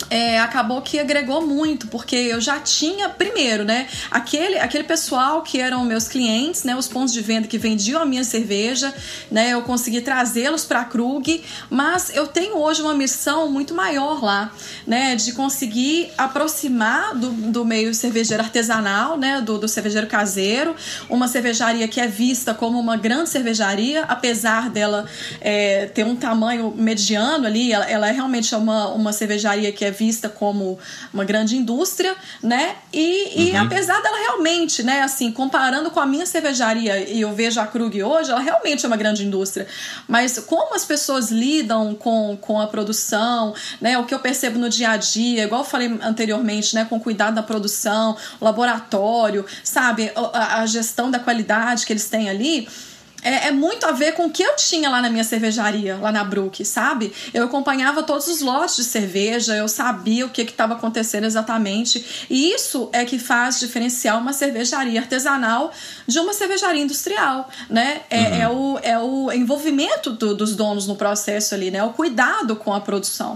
é, 0.10 0.40
acabou 0.40 0.82
que 0.82 1.00
agregou 1.00 1.46
muito, 1.46 1.88
porque 1.88 2.16
eu 2.16 2.42
já 2.42 2.60
tinha, 2.60 3.10
primeiro, 3.10 3.64
né, 3.64 3.88
aquele, 4.10 4.58
aquele 4.58 4.84
pessoal 4.84 5.42
que 5.42 5.60
eram 5.60 5.84
meus 5.86 6.08
clientes, 6.08 6.64
né, 6.64 6.76
os 6.76 6.88
pontos 6.88 7.14
de 7.14 7.22
venda 7.22 7.48
que 7.48 7.58
vendiam 7.58 8.02
a 8.02 8.06
minha 8.06 8.24
cerveja, 8.24 8.94
né, 9.30 9.52
eu 9.54 9.62
consegui 9.62 10.02
trazê-los 10.02 10.66
para 10.66 10.82
a 10.82 10.86
Krug, 10.86 11.44
mas 11.70 12.10
eu 12.16 12.28
tenho 12.28 12.58
hoje 12.58 12.82
uma 12.82 12.94
missão 12.94 13.50
muito 13.50 13.74
maior 13.74 14.24
lá, 14.24 14.52
né, 14.88 15.16
de 15.16 15.34
conseguir 15.34 16.12
aproximar 16.18 17.16
do, 17.16 17.30
do 17.30 17.66
meio 17.66 17.94
cervejeiro 17.94 18.42
artesanal, 18.42 19.18
né, 19.18 19.42
do, 19.42 19.58
do 19.58 19.68
cervejeiro 19.68 20.08
caseiro, 20.08 20.76
uma 21.10 21.28
cervejaria 21.28 21.88
que 21.88 22.00
é 22.00 22.08
vista 22.08 22.54
como 22.54 22.80
uma 22.80 22.98
grande 22.98 23.30
cervejaria, 23.30 24.04
apesar 24.04 24.70
dela 24.70 25.06
é, 25.40 25.86
ter 25.88 26.06
um 26.06 26.16
tamanho 26.16 26.74
mediano 26.76 27.46
ali, 27.46 27.72
ela, 27.72 27.86
ela 27.86 28.10
é 28.10 28.12
realmente 28.12 28.54
uma, 28.56 28.88
uma 28.90 29.14
cervejaria 29.14 29.72
que 29.72 29.86
é 29.86 29.92
vista 30.00 30.30
como 30.30 30.80
uma 31.14 31.26
grande 31.26 31.58
indústria, 31.58 32.16
né? 32.42 32.76
E, 32.94 33.50
e 33.50 33.52
uhum. 33.52 33.64
apesar 33.64 34.02
dela 34.02 34.18
realmente, 34.18 34.82
né, 34.82 35.02
assim, 35.02 35.30
comparando 35.30 35.92
com 35.92 36.00
a 36.00 36.06
minha 36.06 36.26
cervejaria 36.26 36.98
e 37.10 37.20
eu 37.20 37.34
vejo 37.34 37.60
a 37.60 37.68
Krug 37.68 38.02
hoje, 38.02 38.32
ela 38.32 38.40
realmente 38.40 38.86
é 38.86 38.88
uma 38.88 38.96
grande 38.96 39.26
indústria. 39.26 39.68
Mas 40.08 40.40
como 40.40 40.74
as 40.74 40.86
pessoas 40.86 41.30
lidam 41.30 41.94
com, 41.96 42.38
com 42.40 42.62
a 42.62 42.68
produção, 42.68 43.54
né? 43.82 43.98
O 43.98 44.06
que 44.06 44.14
eu 44.14 44.20
percebo 44.20 44.58
no 44.58 44.70
dia 44.70 44.92
a 44.92 44.98
dia, 44.98 45.44
igual 45.44 45.62
eu 45.62 45.68
falei 45.68 46.00
anteriormente, 46.02 46.74
né? 46.74 46.86
Com 46.86 46.98
cuidado 47.00 47.36
da 47.36 47.44
produção, 47.44 48.16
laboratório, 48.40 49.46
sabe? 49.64 50.12
A, 50.16 50.62
a 50.62 50.66
gestão 50.66 51.12
da 51.12 51.20
qualidade 51.20 51.86
que 51.86 51.92
eles 51.92 52.08
têm 52.08 52.30
ali 52.30 52.68
é, 53.22 53.48
é, 53.48 53.52
muito 53.52 53.86
a 53.86 53.92
ver 53.92 54.14
com 54.14 54.26
o 54.26 54.30
que 54.30 54.44
eu 54.44 54.56
tinha 54.56 54.90
lá 54.90 55.02
na 55.02 55.10
minha 55.10 55.24
cervejaria, 55.24 55.98
lá 55.98 56.12
na 56.12 56.24
Brook, 56.24 56.64
sabe? 56.64 57.14
Eu 57.34 57.46
acompanhava 57.46 58.04
todos 58.04 58.28
os 58.28 58.42
lotes 58.42 58.78
de 58.78 58.84
cerveja, 58.84 59.56
eu 59.56 59.68
sabia 59.68 60.26
o 60.26 60.30
que 60.30 60.42
estava 60.42 60.74
acontecendo 60.74 61.26
exatamente. 61.26 62.28
E 62.30 62.52
isso 62.54 62.90
é 62.94 63.04
que 63.06 63.20
faz 63.20 63.60
diferenciar 63.60 64.18
uma 64.18 64.34
cervejaria 64.34 65.00
artesanal 65.00 65.72
de 66.08 66.20
uma 66.20 66.34
cervejaria 66.34 66.82
industrial, 66.82 67.50
né? 67.70 68.02
É, 68.10 68.20
uhum. 68.20 68.36
é 68.36 68.50
o, 68.50 68.80
é 68.84 69.00
o 69.00 69.32
envolvimento 69.32 70.12
do, 70.12 70.34
dos 70.34 70.56
donos 70.56 70.88
no 70.88 70.96
processo 70.96 71.54
ali, 71.54 71.72
né? 71.72 71.84
O 71.84 71.90
cuidado 71.90 72.56
com 72.56 72.74
a 72.74 72.82
produção. 72.82 73.36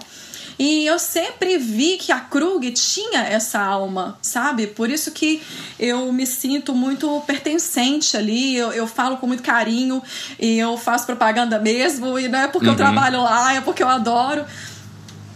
E 0.58 0.86
eu 0.86 1.00
sempre 1.00 1.58
vi 1.58 1.98
que 1.98 2.12
a 2.12 2.20
Krug 2.20 2.72
tinha 2.72 3.22
essa 3.22 3.60
alma, 3.60 4.18
sabe? 4.22 4.68
Por 4.68 4.90
isso 4.90 5.12
que 5.12 5.42
eu 5.80 6.12
me 6.12 6.26
sinto 6.26 6.74
muito 6.76 7.22
pertencente 7.22 8.16
ali, 8.16 8.56
eu, 8.56 8.72
eu 8.72 8.88
falo 8.88 9.18
com 9.18 9.28
muito 9.28 9.44
carinho 9.44 10.02
e 10.40 10.60
eu 10.60 10.78
faço 10.78 11.06
propaganda 11.06 11.60
mesmo, 11.60 12.20
e 12.20 12.28
não 12.28 12.40
é 12.40 12.48
porque 12.48 12.68
uhum. 12.68 12.74
eu 12.74 12.78
trabalho 12.78 13.22
lá, 13.22 13.54
é 13.54 13.62
porque 13.62 13.82
eu 13.82 13.90
adoro. 13.90 14.46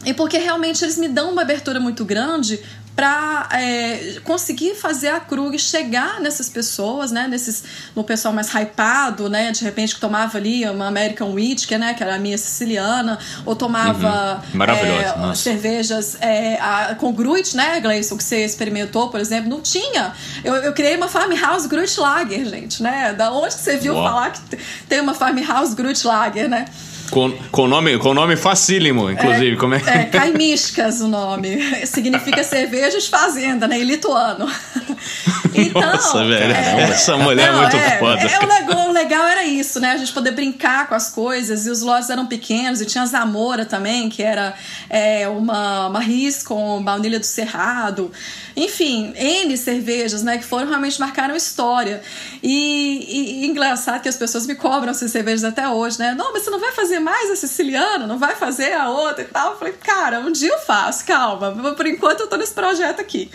E 0.05 0.13
porque 0.13 0.37
realmente 0.37 0.83
eles 0.85 0.97
me 0.97 1.07
dão 1.07 1.31
uma 1.31 1.41
abertura 1.41 1.79
muito 1.79 2.05
grande 2.05 2.59
para 2.97 3.47
é, 3.51 4.15
conseguir 4.23 4.73
fazer 4.73 5.09
a 5.09 5.19
Krug 5.19 5.59
chegar 5.59 6.19
nessas 6.19 6.49
pessoas, 6.49 7.11
né? 7.11 7.27
Nesses, 7.27 7.63
no 7.95 8.03
pessoal 8.03 8.33
mais 8.33 8.51
hypado, 8.51 9.29
né? 9.29 9.51
De 9.51 9.63
repente 9.63 9.93
que 9.93 10.01
tomava 10.01 10.35
ali 10.39 10.67
uma 10.67 10.87
American 10.87 11.31
Whisky, 11.33 11.77
né? 11.77 11.93
Que 11.93 12.01
era 12.01 12.15
a 12.15 12.17
minha 12.17 12.39
siciliana, 12.39 13.19
ou 13.45 13.55
tomava 13.55 14.41
uhum. 14.51 15.31
é, 15.31 15.35
cervejas 15.35 16.17
é, 16.19 16.59
a, 16.59 16.95
com 16.95 17.13
Gruit, 17.13 17.55
né, 17.55 17.79
Gleison, 17.79 18.17
que 18.17 18.23
você 18.23 18.43
experimentou, 18.43 19.11
por 19.11 19.19
exemplo, 19.19 19.47
não 19.47 19.61
tinha. 19.61 20.13
Eu, 20.43 20.55
eu 20.55 20.73
criei 20.73 20.97
uma 20.97 21.07
Farmhouse 21.07 21.67
Gruit 21.67 21.99
Lager, 21.99 22.45
gente, 22.49 22.81
né? 22.81 23.13
Da 23.13 23.31
onde 23.31 23.53
você 23.53 23.77
viu 23.77 23.93
Uau. 23.93 24.09
falar 24.09 24.31
que 24.31 24.57
tem 24.89 25.01
uma 25.01 25.13
Farmhouse 25.13 25.75
Gruit 25.75 26.03
Lager, 26.03 26.49
né? 26.49 26.65
Com, 27.11 27.31
com, 27.51 27.67
nome, 27.67 27.97
com 27.97 28.13
nome 28.13 28.35
facílimo, 28.35 29.09
inclusive. 29.09 29.53
É, 29.53 29.55
como 29.55 29.73
é? 29.75 29.81
é 29.85 30.05
Caimiscas 30.05 31.01
o 31.01 31.07
nome. 31.07 31.85
Significa 31.85 32.43
cerveja 32.45 32.99
de 32.99 33.09
fazenda, 33.09 33.67
né? 33.67 33.79
Em 33.79 33.83
lituano. 33.83 34.47
Então, 35.55 35.81
Nossa, 35.81 36.23
velho. 36.23 36.53
É, 36.53 36.81
essa 36.91 37.17
mulher 37.17 37.51
não, 37.51 37.57
é 37.57 37.61
muito 37.63 37.77
é, 37.77 37.97
foda. 37.97 38.21
É, 38.21 38.39
o, 38.39 38.47
legal, 38.47 38.89
o 38.89 38.91
legal 38.91 39.25
era 39.25 39.43
isso, 39.43 39.79
né? 39.79 39.93
A 39.93 39.97
gente 39.97 40.13
poder 40.13 40.31
brincar 40.31 40.87
com 40.87 40.93
as 40.93 41.09
coisas. 41.09 41.65
E 41.65 41.71
os 41.71 41.81
lotes 41.81 42.11
eram 42.11 42.27
pequenos. 42.27 42.79
E 42.79 42.85
tinha 42.85 43.03
a 43.03 43.07
Zamora 43.07 43.65
também, 43.65 44.07
que 44.07 44.21
era 44.21 44.53
é, 44.87 45.27
uma, 45.27 45.87
uma 45.87 45.99
ris 45.99 46.43
com 46.43 46.83
baunilha 46.83 47.19
do 47.19 47.25
Cerrado. 47.25 48.11
Enfim, 48.55 49.13
N 49.15 49.57
cervejas, 49.57 50.21
né? 50.21 50.37
Que 50.37 50.43
foram 50.43 50.67
realmente 50.67 50.99
marcaram 50.99 51.35
história. 51.35 52.01
E, 52.43 53.05
e, 53.07 53.41
e 53.41 53.47
engraçado 53.47 54.01
que 54.01 54.09
as 54.09 54.17
pessoas 54.17 54.45
me 54.45 54.53
cobram 54.53 54.91
essas 54.91 55.11
cervejas 55.11 55.43
até 55.43 55.67
hoje, 55.67 55.97
né? 55.97 56.13
Não, 56.13 56.33
mas 56.33 56.43
você 56.43 56.49
não 56.49 56.59
vai 56.59 56.71
fazer 56.71 56.96
mais 56.99 57.31
a 57.31 57.35
siciliana? 57.35 58.07
Não 58.07 58.17
vai 58.17 58.35
fazer 58.35 58.73
a 58.73 58.89
outra 58.89 59.23
e 59.23 59.27
tal? 59.27 59.51
Eu 59.51 59.57
falei, 59.57 59.73
cara, 59.73 60.19
um 60.19 60.31
dia 60.31 60.51
eu 60.51 60.59
faço, 60.59 61.05
calma. 61.05 61.73
Por 61.73 61.85
enquanto 61.85 62.21
eu 62.21 62.27
tô 62.27 62.37
nesse 62.37 62.53
projeto 62.53 62.99
aqui. 62.99 63.31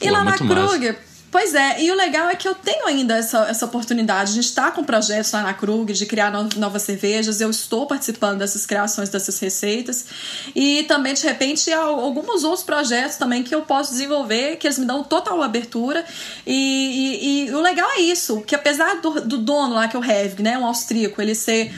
E 0.00 0.08
Pô, 0.08 0.12
lá 0.12 0.24
na 0.24 0.36
Kruger, 0.36 0.98
Pois 1.38 1.54
é, 1.54 1.82
e 1.82 1.90
o 1.90 1.94
legal 1.94 2.30
é 2.30 2.34
que 2.34 2.48
eu 2.48 2.54
tenho 2.54 2.86
ainda 2.86 3.14
essa, 3.14 3.40
essa 3.40 3.66
oportunidade. 3.66 4.30
A 4.30 4.34
gente 4.34 4.46
está 4.46 4.70
com 4.70 4.82
projetos 4.82 5.32
lá 5.32 5.42
na 5.42 5.52
Krug 5.52 5.92
de 5.92 6.06
criar 6.06 6.30
no, 6.30 6.48
novas 6.56 6.80
cervejas. 6.80 7.42
Eu 7.42 7.50
estou 7.50 7.86
participando 7.86 8.38
dessas 8.38 8.64
criações, 8.64 9.10
dessas 9.10 9.38
receitas. 9.38 10.06
E 10.54 10.84
também, 10.84 11.12
de 11.12 11.26
repente, 11.26 11.70
há 11.70 11.82
alguns 11.82 12.42
outros 12.42 12.64
projetos 12.64 13.16
também 13.16 13.42
que 13.42 13.54
eu 13.54 13.60
posso 13.60 13.90
desenvolver, 13.90 14.56
que 14.56 14.66
eles 14.66 14.78
me 14.78 14.86
dão 14.86 15.04
total 15.04 15.42
abertura. 15.42 16.04
E, 16.46 16.54
e, 16.54 17.48
e 17.50 17.54
o 17.54 17.60
legal 17.60 17.90
é 17.90 18.00
isso, 18.00 18.40
que 18.40 18.54
apesar 18.54 19.02
do, 19.02 19.20
do 19.20 19.36
dono 19.36 19.74
lá, 19.74 19.88
que 19.88 19.96
é 19.96 19.98
o 19.98 20.04
Hevg, 20.04 20.42
né, 20.42 20.56
um 20.56 20.64
austríaco, 20.64 21.20
ele 21.20 21.34
ser 21.34 21.70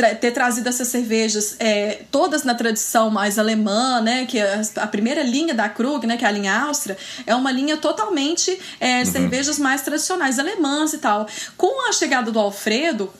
tra 0.00 0.14
ter 0.14 0.30
trazido 0.30 0.66
essas 0.66 0.88
cervejas 0.88 1.56
é, 1.58 2.04
todas 2.10 2.42
na 2.42 2.54
tradição 2.54 3.10
mais 3.10 3.38
alemã, 3.38 4.00
né? 4.00 4.24
Que 4.24 4.40
a, 4.40 4.62
a, 4.76 4.86
primeira 4.86 5.22
linha 5.22 5.52
da 5.52 5.68
Krug, 5.68 6.06
né? 6.06 6.16
Que 6.16 6.24
é 6.24 6.28
a 6.28 6.30
linha 6.30 6.58
Áustria, 6.58 6.96
é 7.26 7.34
uma 7.34 7.52
linha 7.52 7.76
totalmente 7.76 8.58
é, 8.80 9.00
uhum. 9.00 9.04
cervejas 9.04 9.58
mais 9.58 9.82
tradicionais 9.82 10.38
alemãs 10.38 10.94
e 10.94 10.98
tal. 10.98 11.28
Com 11.54 11.86
a 11.86 11.92
chegada 11.92 12.32
do 12.32 12.38
Alfredo, 12.38 13.12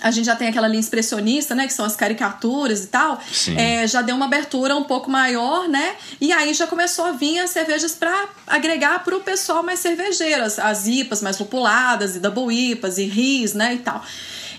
a 0.00 0.12
gente 0.12 0.26
já 0.26 0.36
tem 0.36 0.46
aquela 0.46 0.68
linha 0.68 0.80
expressionista, 0.80 1.56
né? 1.56 1.66
Que 1.66 1.72
são 1.72 1.84
as 1.84 1.96
caricaturas 1.96 2.84
e 2.84 2.86
tal. 2.86 3.20
É, 3.56 3.86
já 3.88 4.00
deu 4.00 4.14
uma 4.14 4.26
abertura 4.26 4.76
um 4.76 4.84
pouco 4.84 5.10
maior, 5.10 5.68
né? 5.68 5.96
E 6.20 6.32
aí 6.32 6.54
já 6.54 6.68
começou 6.68 7.04
a 7.04 7.12
vir 7.12 7.40
as 7.40 7.50
cervejas 7.50 7.96
para 7.96 8.28
agregar 8.46 9.02
para 9.02 9.16
o 9.16 9.20
pessoal 9.20 9.64
mais 9.64 9.80
cervejeiro. 9.80 10.44
As, 10.44 10.60
as 10.60 10.86
IPAs 10.86 11.20
mais 11.20 11.36
populadas, 11.36 12.14
e 12.14 12.20
double 12.20 12.54
IPAs, 12.54 12.98
e 12.98 13.04
RIS, 13.06 13.54
né? 13.54 13.74
E 13.74 13.78
tal. 13.78 14.04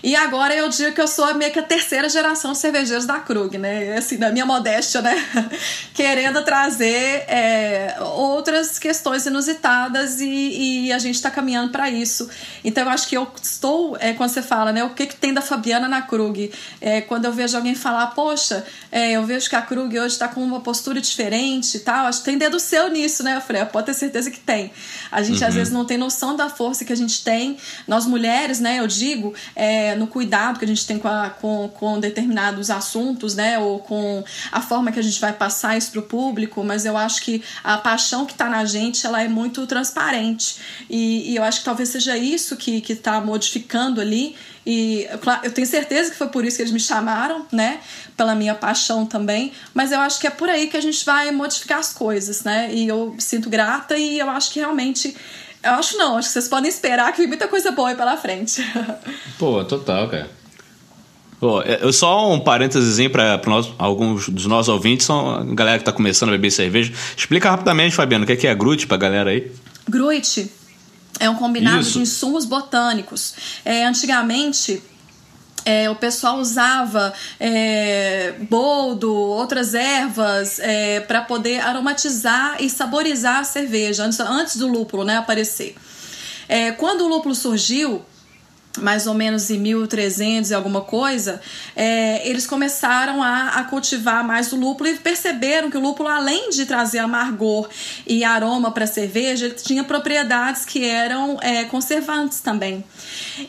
E 0.04 0.14
agora 0.14 0.54
eu 0.54 0.68
digo 0.68 0.92
que 0.92 1.00
eu 1.00 1.08
sou 1.08 1.32
meio 1.34 1.50
que 1.50 1.58
a 1.58 1.62
terceira 1.62 2.10
geração 2.10 2.52
de 2.52 2.58
cervejeiros 2.58 3.06
da 3.06 3.20
Krug, 3.20 3.56
né? 3.56 3.96
Assim, 3.96 4.18
da 4.18 4.30
minha 4.30 4.44
modéstia, 4.44 5.00
né? 5.00 5.16
Querendo 5.94 6.44
trazer 6.44 7.24
é, 7.26 7.96
outras 7.98 8.78
questões 8.78 9.24
inusitadas 9.24 10.20
e, 10.20 10.88
e 10.88 10.92
a 10.92 10.98
gente 10.98 11.14
está 11.14 11.30
caminhando 11.30 11.72
para 11.72 11.88
isso. 11.88 12.28
Então 12.62 12.84
eu 12.84 12.90
acho 12.90 13.08
que 13.08 13.16
eu 13.16 13.26
estou, 13.42 13.96
é, 13.98 14.12
quando 14.12 14.28
você 14.28 14.42
fala, 14.42 14.72
né? 14.72 14.84
O 14.84 14.90
que, 14.90 15.06
que 15.06 15.16
tem 15.16 15.32
da 15.32 15.40
Fabiana 15.40 15.88
na 15.88 16.02
Krug? 16.02 16.52
É, 16.82 17.00
quando 17.00 17.24
eu 17.24 17.32
vejo 17.32 17.56
alguém 17.56 17.74
falar, 17.74 18.08
poxa, 18.08 18.62
é, 18.92 19.12
eu 19.12 19.24
vejo 19.24 19.48
que 19.48 19.56
a 19.56 19.62
Krug 19.62 19.98
hoje 19.98 20.08
está 20.08 20.28
com 20.28 20.44
uma 20.44 20.60
postura 20.60 21.00
diferente 21.00 21.78
e 21.78 21.80
tal, 21.80 22.04
acho 22.04 22.18
que 22.18 22.26
tem 22.26 22.36
dedo 22.36 22.60
seu 22.60 22.90
nisso, 22.90 23.22
né? 23.22 23.36
Eu 23.36 23.40
falei, 23.40 23.62
ah, 23.62 23.66
pode 23.66 23.86
ter 23.86 23.94
certeza 23.94 24.30
que 24.30 24.38
tem. 24.38 24.70
A 25.10 25.22
gente 25.22 25.40
uhum. 25.40 25.48
às 25.48 25.54
vezes 25.54 25.72
não 25.72 25.86
tem 25.86 25.96
noção 25.96 26.36
da 26.36 26.50
força 26.50 26.84
que 26.84 26.92
a 26.92 26.96
gente 26.96 27.24
tem. 27.24 27.56
Nós 27.88 28.04
mulheres, 28.04 28.60
né? 28.60 28.80
Eu 28.80 28.86
digo, 28.86 29.32
é, 29.56 29.93
no 29.94 30.06
cuidado 30.06 30.58
que 30.58 30.64
a 30.64 30.68
gente 30.68 30.86
tem 30.86 30.98
com, 30.98 31.08
a, 31.08 31.30
com, 31.30 31.68
com 31.68 32.00
determinados 32.00 32.70
assuntos, 32.70 33.34
né? 33.34 33.58
Ou 33.58 33.78
com 33.80 34.24
a 34.50 34.60
forma 34.60 34.92
que 34.92 34.98
a 34.98 35.02
gente 35.02 35.20
vai 35.20 35.32
passar 35.32 35.76
isso 35.76 35.90
para 35.90 36.00
o 36.00 36.02
público, 36.02 36.62
mas 36.64 36.84
eu 36.84 36.96
acho 36.96 37.22
que 37.22 37.42
a 37.62 37.78
paixão 37.78 38.26
que 38.26 38.32
está 38.32 38.48
na 38.48 38.64
gente 38.64 39.06
ela 39.06 39.22
é 39.22 39.28
muito 39.28 39.66
transparente. 39.66 40.56
E, 40.88 41.32
e 41.32 41.36
eu 41.36 41.42
acho 41.42 41.60
que 41.60 41.64
talvez 41.64 41.88
seja 41.88 42.16
isso 42.16 42.56
que 42.56 42.82
está 42.88 43.20
modificando 43.20 44.00
ali. 44.00 44.34
E 44.66 45.06
eu 45.42 45.50
tenho 45.50 45.66
certeza 45.66 46.10
que 46.10 46.16
foi 46.16 46.28
por 46.28 46.44
isso 46.44 46.56
que 46.56 46.62
eles 46.62 46.72
me 46.72 46.80
chamaram, 46.80 47.46
né? 47.52 47.80
Pela 48.16 48.34
minha 48.34 48.54
paixão 48.54 49.04
também. 49.04 49.52
Mas 49.74 49.92
eu 49.92 50.00
acho 50.00 50.18
que 50.18 50.26
é 50.26 50.30
por 50.30 50.48
aí 50.48 50.68
que 50.68 50.76
a 50.76 50.80
gente 50.80 51.04
vai 51.04 51.30
modificar 51.30 51.78
as 51.78 51.92
coisas, 51.92 52.44
né? 52.44 52.72
E 52.72 52.88
eu 52.88 53.14
sinto 53.18 53.50
grata 53.50 53.96
e 53.96 54.18
eu 54.18 54.30
acho 54.30 54.50
que 54.50 54.60
realmente 54.60 55.14
eu 55.64 55.72
acho 55.72 55.96
não, 55.96 56.16
acho 56.16 56.28
que 56.28 56.32
vocês 56.32 56.48
podem 56.48 56.68
esperar 56.68 57.12
que 57.12 57.18
vem 57.18 57.28
muita 57.28 57.48
coisa 57.48 57.70
boa 57.70 57.90
aí 57.90 57.96
pela 57.96 58.16
frente. 58.16 58.62
Pô, 59.38 59.64
total, 59.64 60.08
cara. 60.08 60.30
Pô, 61.40 61.60
é, 61.62 61.78
eu 61.82 61.92
só 61.92 62.32
um 62.32 62.40
parênteses 62.40 63.06
para 63.08 63.40
alguns 63.78 64.28
dos 64.28 64.46
nossos 64.46 64.68
ouvintes, 64.68 65.04
são 65.06 65.30
a 65.30 65.44
galera 65.44 65.78
que 65.78 65.84
tá 65.84 65.92
começando 65.92 66.30
a 66.30 66.32
beber 66.32 66.50
cerveja. 66.50 66.92
Explica 67.16 67.50
rapidamente, 67.50 67.94
Fabiano, 67.94 68.24
o 68.24 68.26
que 68.26 68.46
é, 68.46 68.50
é 68.50 68.54
Grut 68.54 68.86
pra 68.86 68.96
galera 68.96 69.30
aí? 69.30 69.52
Grut 69.88 70.50
é 71.20 71.28
um 71.28 71.34
combinado 71.34 71.80
Isso. 71.80 71.92
de 71.92 72.00
insumos 72.00 72.44
botânicos. 72.44 73.34
É, 73.64 73.84
antigamente, 73.84 74.82
é, 75.64 75.88
o 75.88 75.96
pessoal 75.96 76.38
usava 76.38 77.12
é, 77.40 78.34
boldo, 78.50 79.12
outras 79.12 79.74
ervas 79.74 80.58
é, 80.58 81.00
para 81.00 81.22
poder 81.22 81.60
aromatizar 81.60 82.56
e 82.60 82.68
saborizar 82.68 83.40
a 83.40 83.44
cerveja 83.44 84.04
antes, 84.04 84.20
antes 84.20 84.56
do 84.56 84.68
lúpulo 84.68 85.04
né, 85.04 85.16
aparecer. 85.16 85.74
É, 86.48 86.72
quando 86.72 87.02
o 87.02 87.08
lúpulo 87.08 87.34
surgiu, 87.34 88.04
mais 88.78 89.06
ou 89.06 89.14
menos 89.14 89.50
em 89.50 89.58
1300 89.58 90.50
e 90.50 90.54
alguma 90.54 90.80
coisa, 90.80 91.40
é, 91.76 92.28
eles 92.28 92.46
começaram 92.46 93.22
a, 93.22 93.50
a, 93.50 93.64
cultivar 93.64 94.24
mais 94.24 94.52
o 94.52 94.56
lúpulo 94.56 94.88
e 94.88 94.98
perceberam 94.98 95.70
que 95.70 95.76
o 95.76 95.80
lúpulo, 95.80 96.08
além 96.08 96.50
de 96.50 96.66
trazer 96.66 96.98
amargor 96.98 97.68
e 98.06 98.24
aroma 98.24 98.70
para 98.70 98.84
a 98.84 98.86
cerveja, 98.86 99.46
ele 99.46 99.54
tinha 99.54 99.84
propriedades 99.84 100.64
que 100.64 100.84
eram 100.84 101.38
é, 101.40 101.64
conservantes 101.64 102.40
também. 102.40 102.84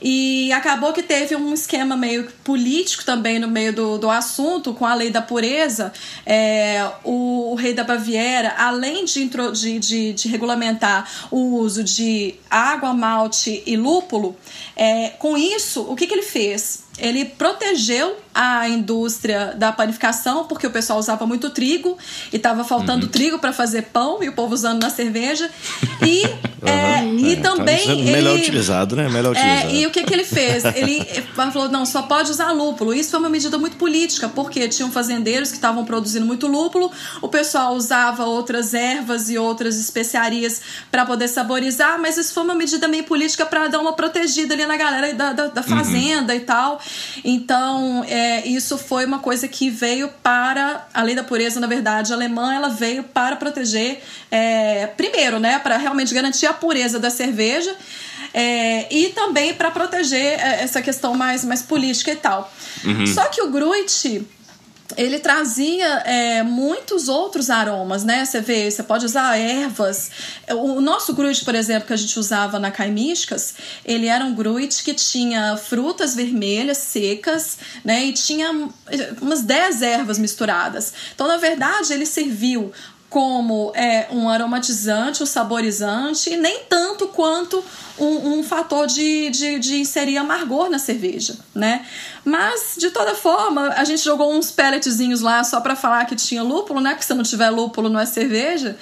E 0.02 0.52
acabou 0.52 0.94
que 0.94 1.02
teve 1.02 1.36
um 1.36 1.54
esquema 1.54 1.96
meio 1.96 2.28
político 2.44 3.04
também 3.04 3.40
no 3.40 3.48
meio 3.48 3.74
do, 3.74 3.98
do 3.98 4.10
assunto, 4.10 4.74
com 4.74 4.86
a 4.86 4.94
lei 4.94 5.10
da 5.10 5.22
pureza. 5.22 5.92
É, 6.26 6.88
o, 7.04 7.52
o, 7.52 7.56
rei 7.56 7.74
da 7.74 7.84
Baviera, 7.84 8.54
além 8.58 9.06
de, 9.06 9.30
de, 9.54 9.80
de, 9.80 10.14
de 10.14 10.28
regulamentar 10.28 11.10
o 11.32 11.58
uso 11.58 11.84
de 11.84 12.36
água, 12.50 12.94
malte 12.94 13.64
e 13.66 13.76
lúpulo, 13.76 14.36
é, 14.76 15.15
com 15.16 15.38
isso, 15.38 15.82
o 15.84 15.96
que, 15.96 16.08
que 16.08 16.14
ele 16.14 16.22
fez? 16.22 16.85
Ele 16.98 17.26
protegeu 17.26 18.18
a 18.34 18.68
indústria 18.68 19.54
da 19.56 19.72
panificação, 19.72 20.46
porque 20.46 20.68
o 20.68 20.70
pessoal 20.72 21.00
usava 21.00 21.26
muito 21.26 21.50
trigo 21.50 21.98
e 22.34 22.36
estava 22.36 22.66
faltando 22.66 23.06
uhum. 23.06 23.12
trigo 23.12 23.40
para 23.40 23.54
fazer 23.54 23.84
pão 23.84 24.22
e 24.22 24.28
o 24.28 24.34
povo 24.34 24.54
usando 24.54 24.82
na 24.82 24.90
cerveja. 24.90 25.50
E, 26.02 26.26
uhum. 26.26 26.68
é, 26.68 27.06
e 27.06 27.34
é, 27.34 27.36
tá 27.38 27.52
também. 27.52 27.90
Ele, 27.90 28.12
melhor 28.12 28.36
utilizado, 28.36 28.96
né? 28.96 29.08
Melhor 29.08 29.36
é, 29.36 29.40
utilizado. 29.40 29.76
E 29.76 29.88
o 29.88 29.92
que, 29.92 30.04
que 30.04 30.14
ele 30.14 30.26
fez? 30.26 30.66
Ele 30.66 31.06
falou: 31.34 31.70
não, 31.70 31.86
só 31.86 32.02
pode 32.02 32.30
usar 32.30 32.52
lúpulo. 32.52 32.94
Isso 32.94 33.12
foi 33.12 33.20
uma 33.20 33.30
medida 33.30 33.58
muito 33.58 33.78
política, 33.78 34.28
porque 34.28 34.68
tinham 34.68 34.92
fazendeiros 34.92 35.50
que 35.50 35.56
estavam 35.56 35.86
produzindo 35.86 36.26
muito 36.26 36.48
lúpulo, 36.48 36.92
o 37.22 37.30
pessoal 37.30 37.74
usava 37.74 38.26
outras 38.26 38.74
ervas 38.74 39.30
e 39.30 39.38
outras 39.38 39.80
especiarias 39.80 40.62
para 40.92 41.06
poder 41.06 41.30
saborizar, 41.30 42.00
mas 42.02 42.18
isso 42.18 42.34
foi 42.34 42.44
uma 42.44 42.56
medida 42.56 42.88
meio 42.88 43.06
política 43.06 43.46
para 43.46 43.68
dar 43.68 43.80
uma 43.80 43.94
protegida 43.94 44.54
ali 44.54 44.66
na 44.66 44.76
galera 44.76 45.14
da, 45.14 45.34
da, 45.34 45.48
da 45.48 45.62
uhum. 45.62 45.68
fazenda 45.68 46.34
uhum. 46.34 46.40
e 46.40 46.42
tal. 46.42 46.82
Então, 47.24 48.04
é, 48.08 48.48
isso 48.48 48.78
foi 48.78 49.06
uma 49.06 49.20
coisa 49.20 49.48
que 49.48 49.70
veio 49.70 50.10
para 50.22 50.88
a 50.94 51.02
lei 51.02 51.16
da 51.16 51.24
pureza, 51.24 51.60
na 51.60 51.68
verdade, 51.68 52.14
alemã, 52.14 52.54
ela 52.54 52.70
veio 52.70 53.04
para 53.04 53.36
proteger, 53.36 54.02
é, 54.32 54.88
primeiro, 54.88 55.40
né, 55.40 55.60
para 55.60 55.78
realmente 55.78 56.14
garantir 56.14 56.46
a 56.46 56.54
pureza 56.54 57.00
da 57.00 57.10
cerveja. 57.10 57.76
É, 58.34 58.94
e 58.94 59.10
também 59.10 59.54
para 59.54 59.72
proteger 59.72 60.38
é, 60.40 60.62
essa 60.62 60.82
questão 60.82 61.16
mais, 61.16 61.46
mais 61.46 61.62
política 61.62 62.12
e 62.12 62.16
tal. 62.18 62.54
Uhum. 62.84 63.08
Só 63.08 63.24
que 63.26 63.42
o 63.42 63.50
Gruit, 63.50 64.28
ele 64.96 65.20
trazia 65.20 65.86
é, 66.06 66.44
muitos 66.44 67.08
outros 67.08 67.50
aromas, 67.50 68.04
né? 68.04 68.24
Você 68.24 68.40
vê, 68.40 68.70
você 68.70 68.84
pode 68.84 69.06
usar 69.06 69.36
ervas. 69.36 70.12
O 70.52 70.80
nosso 70.80 71.14
gruit, 71.14 71.44
por 71.44 71.56
exemplo, 71.56 71.88
que 71.88 71.94
a 71.94 71.98
gente 71.98 72.20
usava 72.20 72.60
na 72.60 72.70
Caimísticas, 72.70 73.56
ele 73.84 74.06
era 74.06 74.24
um 74.24 74.36
gruit 74.36 74.84
que 74.84 74.94
tinha 74.94 75.58
frutas 75.58 76.16
vermelhas 76.16 76.78
secas, 76.78 77.58
né? 77.84 78.06
E 78.06 78.14
tinha 78.14 78.52
umas 79.22 79.42
10 79.42 79.82
ervas 79.82 80.20
misturadas. 80.20 80.94
Então, 81.14 81.28
na 81.28 81.38
verdade, 81.38 81.92
ele 81.92 82.06
serviu 82.06 82.72
como 83.16 83.72
é, 83.74 84.08
um 84.12 84.28
aromatizante, 84.28 85.24
um 85.24 85.26
saborizante, 85.26 86.32
e 86.32 86.36
nem 86.36 86.66
tanto 86.68 87.08
quanto 87.08 87.64
um, 87.98 88.40
um 88.40 88.44
fator 88.44 88.88
de, 88.88 89.30
de, 89.30 89.58
de, 89.58 89.78
inserir 89.78 90.18
amargor 90.18 90.70
na 90.70 90.78
cerveja, 90.78 91.38
né? 91.56 91.86
Mas, 92.26 92.76
de 92.78 92.90
toda 92.90 93.16
forma, 93.16 93.70
a 93.70 93.86
gente 93.86 94.04
jogou 94.04 94.34
uns 94.34 94.52
pelletzinhos 94.52 95.22
lá 95.22 95.46
só 95.46 95.62
para 95.62 95.78
falar 95.78 96.04
que 96.04 96.14
tinha 96.14 96.44
lúpulo, 96.44 96.82
né? 96.82 96.94
Que 96.94 97.06
se 97.06 97.14
não 97.14 97.24
tiver 97.24 97.50
lúpulo 97.52 97.88
não 97.88 98.02
é 98.02 98.06
cerveja. 98.06 98.78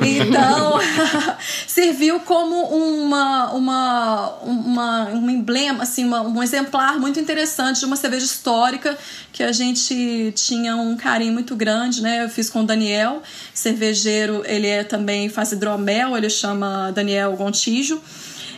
Então, 0.00 0.80
serviu 1.66 2.20
como 2.20 2.54
uma, 2.64 3.52
uma, 3.52 4.30
uma, 4.42 5.04
um 5.10 5.30
emblema, 5.30 5.82
assim, 5.82 6.04
uma, 6.04 6.22
um 6.22 6.42
exemplar 6.42 6.98
muito 6.98 7.18
interessante 7.20 7.80
de 7.80 7.86
uma 7.86 7.96
cerveja 7.96 8.24
histórica 8.24 8.96
que 9.32 9.42
a 9.42 9.52
gente 9.52 10.32
tinha 10.36 10.76
um 10.76 10.96
carinho 10.96 11.32
muito 11.32 11.56
grande, 11.56 12.02
né? 12.02 12.24
Eu 12.24 12.28
fiz 12.28 12.48
com 12.48 12.60
o 12.60 12.64
Daniel, 12.64 13.22
cervejeiro, 13.52 14.42
ele 14.46 14.66
é 14.66 14.84
também 14.84 15.28
faz 15.28 15.52
hidromel, 15.52 16.16
ele 16.16 16.30
chama 16.30 16.90
Daniel 16.92 17.32
Gontijo 17.36 18.00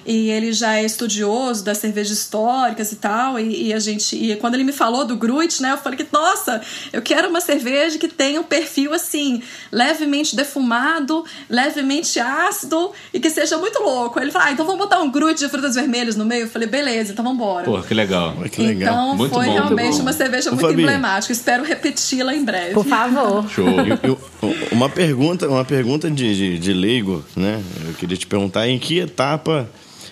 e 0.07 0.31
ele 0.31 0.53
já 0.53 0.77
é 0.77 0.85
estudioso 0.85 1.65
das 1.65 1.79
cervejas 1.79 2.19
históricas 2.19 2.93
e 2.93 2.97
tal, 2.97 3.39
e, 3.39 3.69
e, 3.69 3.75
a 3.75 3.79
gente, 3.79 4.17
e 4.17 4.37
quando 4.37 4.55
ele 4.55 4.65
me 4.65 4.73
falou 4.73 5.05
do 5.05 5.17
Gruit, 5.17 5.61
né, 5.61 5.73
eu 5.73 5.79
falei 5.79 5.99
que, 5.99 6.07
nossa, 6.13 6.61
eu 6.93 7.03
quero 7.03 7.29
uma 7.29 7.41
cerveja 7.41 7.99
que 7.99 8.09
tenha 8.09 8.41
um 8.41 8.45
perfil 8.45 8.95
assim, 8.95 9.43
levemente 9.73 10.37
defumado, 10.37 11.25
levemente 11.49 12.21
ácido 12.21 12.93
e 13.13 13.19
que 13.19 13.31
seja 13.31 13.59
muito 13.59 13.83
louco. 13.83 14.21
Ele 14.21 14.31
falou, 14.31 14.49
ah, 14.49 14.53
então 14.53 14.65
vamos 14.65 14.81
botar 14.81 15.01
um 15.01 15.11
Gruit 15.11 15.39
de 15.39 15.49
frutas 15.49 15.75
vermelhas 15.75 16.17
no 16.17 16.25
meio? 16.25 16.43
Eu 16.43 16.49
falei, 16.51 16.69
beleza, 16.69 17.13
então 17.13 17.25
vamos 17.25 17.41
embora. 17.41 17.65
Pô, 17.65 17.81
que 17.83 17.95
legal. 17.95 18.37
Que 18.51 18.63
legal. 18.63 18.95
Então 18.95 19.17
muito 19.17 19.35
foi 19.35 19.47
bom, 19.47 19.53
realmente 19.53 20.01
uma 20.01 20.13
cerveja 20.13 20.51
muito 20.51 20.67
Fabi. 20.67 20.83
emblemática. 20.83 21.33
Espero 21.33 21.65
repeti-la 21.65 22.35
em 22.35 22.45
breve. 22.45 22.75
Por 22.75 22.85
favor. 22.85 23.49
Show. 23.51 23.67
Eu, 23.69 23.99
eu, 24.43 24.55
uma 24.71 24.89
pergunta, 24.89 25.49
uma 25.49 25.65
pergunta 25.65 26.11
de, 26.11 26.37
de, 26.37 26.59
de 26.59 26.73
leigo, 26.73 27.25
né? 27.35 27.63
Eu 27.87 27.95
queria 27.95 28.17
te 28.17 28.27
perguntar 28.27 28.69
em 28.69 28.79
que 28.79 28.99
etapa 28.99 29.69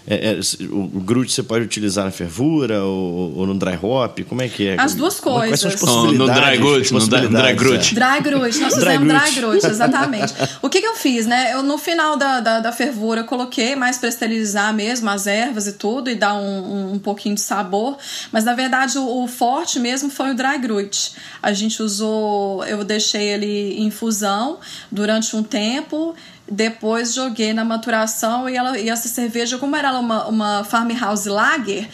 é, 0.07 0.33
é, 0.33 0.41
o 0.71 1.01
grude 1.01 1.33
você 1.33 1.43
pode 1.43 1.65
utilizar 1.65 2.05
na 2.05 2.11
fervura 2.11 2.83
ou, 2.85 3.39
ou, 3.39 3.47
no 3.47 3.55
dry 3.55 3.79
hop? 3.81 4.21
Como 4.29 4.43
é 4.43 4.49
que 4.49 4.69
é? 4.69 4.77
As 4.79 4.95
duas 4.95 5.19
coisas. 5.19 5.49
Quais 5.49 5.61
são 5.61 5.71
as 5.71 5.77
possibilidades? 5.77 6.19
No, 6.19 6.27
dry 6.27 6.59
grude, 6.59 6.93
no 6.93 7.07
dry 7.07 7.55
grude. 7.55 7.95
Dry 7.95 8.21
grude, 8.23 8.59
nós 8.61 8.75
fizemos 8.75 9.09
dry 9.09 9.35
grude, 9.35 9.67
exatamente. 9.67 10.35
o 10.61 10.69
que, 10.69 10.81
que 10.81 10.87
eu 10.87 10.95
fiz, 10.95 11.27
né? 11.27 11.55
Eu 11.55 11.63
no 11.63 11.79
final 11.79 12.19
da, 12.19 12.41
da, 12.41 12.61
da 12.61 12.73
fervura 12.73 13.25
coloquei 13.25 13.75
mais 13.75 13.97
para 13.97 14.11
esterilizar 14.11 14.75
mesmo 14.75 15.09
as 15.09 15.27
ervas 15.27 15.67
e 15.67 15.73
tudo 15.73 16.11
e 16.11 16.15
dar 16.15 16.35
um, 16.35 16.41
um, 16.41 16.93
um 16.95 16.99
pouquinho 16.99 17.35
de 17.35 17.41
sabor, 17.41 17.97
mas 18.31 18.45
na 18.45 18.53
verdade 18.53 18.99
o, 18.99 19.25
o, 19.25 19.27
forte 19.27 19.81
mesmo 19.81 20.11
foi 20.11 20.33
o 20.33 20.35
dry 20.35 20.59
grude. 20.59 21.13
A 21.43 21.53
gente 21.55 21.83
usou, 21.83 22.63
eu 22.67 22.85
deixei 22.85 23.23
ele 23.23 23.75
em 23.79 23.87
infusão 23.87 24.59
durante 24.91 25.35
um 25.35 25.43
tempo 25.43 26.15
depois 26.51 27.15
joguei 27.15 27.53
na 27.53 27.65
maturação 27.65 28.49
e, 28.49 28.57
ela, 28.57 28.79
e 28.79 28.89
essa 28.89 29.09
cerveja, 29.09 29.59
como 29.59 29.75
era 29.77 29.99
uma, 29.99 30.27
uma 30.27 30.65
Farmhouse 30.65 31.29
Lager, 31.29 31.89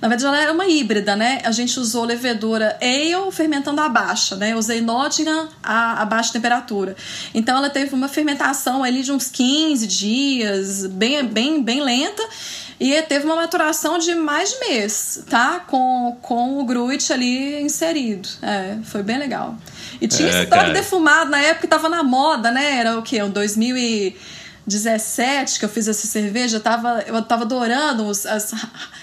na 0.00 0.08
verdade, 0.08 0.26
ela 0.26 0.40
era 0.40 0.52
uma 0.52 0.66
híbrida, 0.66 1.16
né? 1.16 1.40
A 1.44 1.50
gente 1.50 1.78
usou 1.80 2.04
levedura 2.04 2.78
ale 2.80 3.32
fermentando 3.32 3.80
a 3.80 3.88
baixa, 3.88 4.36
né? 4.36 4.52
Eu 4.52 4.58
usei 4.58 4.80
Nottingham 4.80 5.48
a, 5.62 6.02
a, 6.02 6.04
baixa 6.04 6.32
temperatura. 6.32 6.94
Então, 7.34 7.56
ela 7.56 7.70
teve 7.70 7.94
uma 7.94 8.08
fermentação 8.08 8.84
ali 8.84 9.02
de 9.02 9.12
uns 9.12 9.28
15 9.30 9.86
dias, 9.86 10.86
bem, 10.86 11.24
bem, 11.26 11.62
bem 11.62 11.82
lenta. 11.82 12.22
E 12.78 13.00
teve 13.02 13.24
uma 13.24 13.36
maturação 13.36 13.98
de 13.98 14.14
mais 14.14 14.50
de 14.50 14.60
mês, 14.60 15.24
tá? 15.30 15.60
Com, 15.60 16.18
com 16.20 16.60
o 16.60 16.64
Gruit 16.64 17.10
ali 17.10 17.62
inserido. 17.62 18.28
É, 18.42 18.76
foi 18.84 19.02
bem 19.02 19.16
legal. 19.16 19.56
E 19.98 20.06
tinha 20.06 20.28
é, 20.28 20.42
esse 20.42 20.46
toque 20.46 20.72
defumado 20.72 21.30
na 21.30 21.40
época 21.40 21.62
que 21.62 21.68
tava 21.68 21.88
na 21.88 22.02
moda, 22.02 22.50
né? 22.50 22.78
Era 22.78 22.98
o 22.98 23.02
quê? 23.02 23.22
Um 23.22 23.30
2017 24.66 25.58
que 25.58 25.64
eu 25.64 25.68
fiz 25.68 25.86
essa 25.86 26.06
cerveja. 26.06 26.56
Eu 26.56 26.60
tava, 26.60 27.04
eu 27.06 27.22
tava 27.22 27.42
adorando 27.44 28.04
os, 28.04 28.26
as 28.26 28.52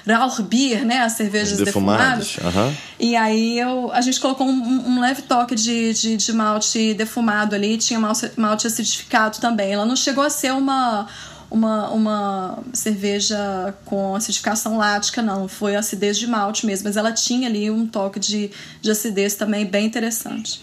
Rauchbier, 0.06 0.86
né? 0.86 1.00
As 1.00 1.14
cervejas 1.14 1.58
defumadas. 1.58 2.36
defumadas. 2.36 2.56
Uhum. 2.56 2.76
E 3.00 3.16
aí 3.16 3.60
eu, 3.60 3.92
a 3.92 4.02
gente 4.02 4.20
colocou 4.20 4.46
um, 4.46 4.90
um 4.90 5.00
leve 5.00 5.22
toque 5.24 5.56
de, 5.56 5.94
de, 5.94 6.18
de, 6.18 6.34
malte 6.34 6.94
defumado 6.94 7.56
ali. 7.56 7.78
Tinha 7.78 8.00
malte, 8.00 8.32
malte 8.36 8.68
acidificado 8.68 9.40
também. 9.40 9.72
Ela 9.72 9.86
não 9.86 9.96
chegou 9.96 10.24
a 10.24 10.30
ser 10.30 10.52
uma 10.52 11.08
uma, 11.50 11.92
uma 11.92 12.60
cerveja 12.74 13.76
com 13.86 14.16
acidificação 14.16 14.76
lática, 14.76 15.22
não. 15.22 15.48
Foi 15.48 15.76
acidez 15.76 16.18
de 16.18 16.26
malte 16.26 16.66
mesmo, 16.66 16.86
mas 16.86 16.98
ela 16.98 17.12
tinha 17.12 17.48
ali 17.48 17.70
um 17.70 17.86
toque 17.86 18.20
de, 18.20 18.50
de 18.82 18.90
acidez 18.90 19.36
também 19.36 19.64
bem 19.64 19.86
interessante. 19.86 20.60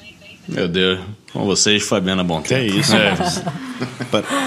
Meu 0.48 0.68
Deus. 0.68 1.00
Com 1.32 1.44
vocês, 1.44 1.84
Fabiana 1.84 2.24
Bom 2.24 2.42
Que 2.42 2.54
é 2.54 2.66
isso. 2.66 2.94
É. 2.94 3.14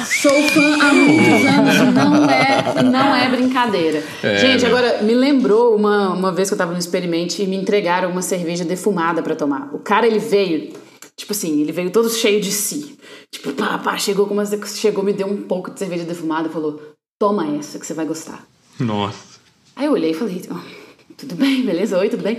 Sou 0.04 0.50
fã 0.50 0.78
há 0.82 0.94
muitos 0.94 1.46
anos, 1.46 1.94
não 1.94 2.30
é, 2.30 2.84
não 2.84 3.16
é 3.16 3.30
brincadeira. 3.30 4.04
É, 4.22 4.38
Gente, 4.38 4.66
agora 4.66 5.02
me 5.02 5.14
lembrou 5.14 5.76
uma, 5.76 6.14
uma 6.14 6.32
vez 6.32 6.50
que 6.50 6.54
eu 6.54 6.58
tava 6.58 6.74
no 6.74 6.78
experimento 6.78 7.42
e 7.42 7.48
me 7.48 7.56
entregaram 7.56 8.12
uma 8.12 8.22
cerveja 8.22 8.66
defumada 8.66 9.24
para 9.24 9.36
tomar. 9.36 9.74
O 9.74 9.80
cara, 9.80 10.06
ele 10.06 10.20
veio, 10.20 10.74
tipo 11.16 11.32
assim, 11.32 11.62
ele 11.62 11.72
veio 11.72 11.90
todo 11.90 12.10
cheio 12.10 12.42
de 12.42 12.52
si. 12.52 12.98
Tipo, 13.32 13.54
pá, 13.54 13.78
pá, 13.78 13.98
chegou, 13.98 14.28
como 14.28 14.42
chegou, 14.68 15.04
me 15.04 15.14
deu 15.14 15.28
um 15.28 15.44
pouco 15.44 15.72
de 15.72 15.80
cerveja 15.80 16.04
defumada 16.04 16.50
e 16.50 16.52
falou: 16.52 16.82
toma 17.18 17.48
essa 17.56 17.80
que 17.80 17.88
você 17.88 17.94
vai 17.94 18.06
gostar. 18.06 18.46
Nossa. 18.80 19.40
Aí 19.76 19.86
eu 19.86 19.94
olhei 19.94 20.12
e 20.12 20.14
falei: 20.14 20.42
oh, 20.52 21.16
tudo 21.18 21.36
bem, 21.36 21.64
beleza? 21.64 21.98
Oi, 21.98 22.10
tudo 22.10 22.24
bem? 22.24 22.38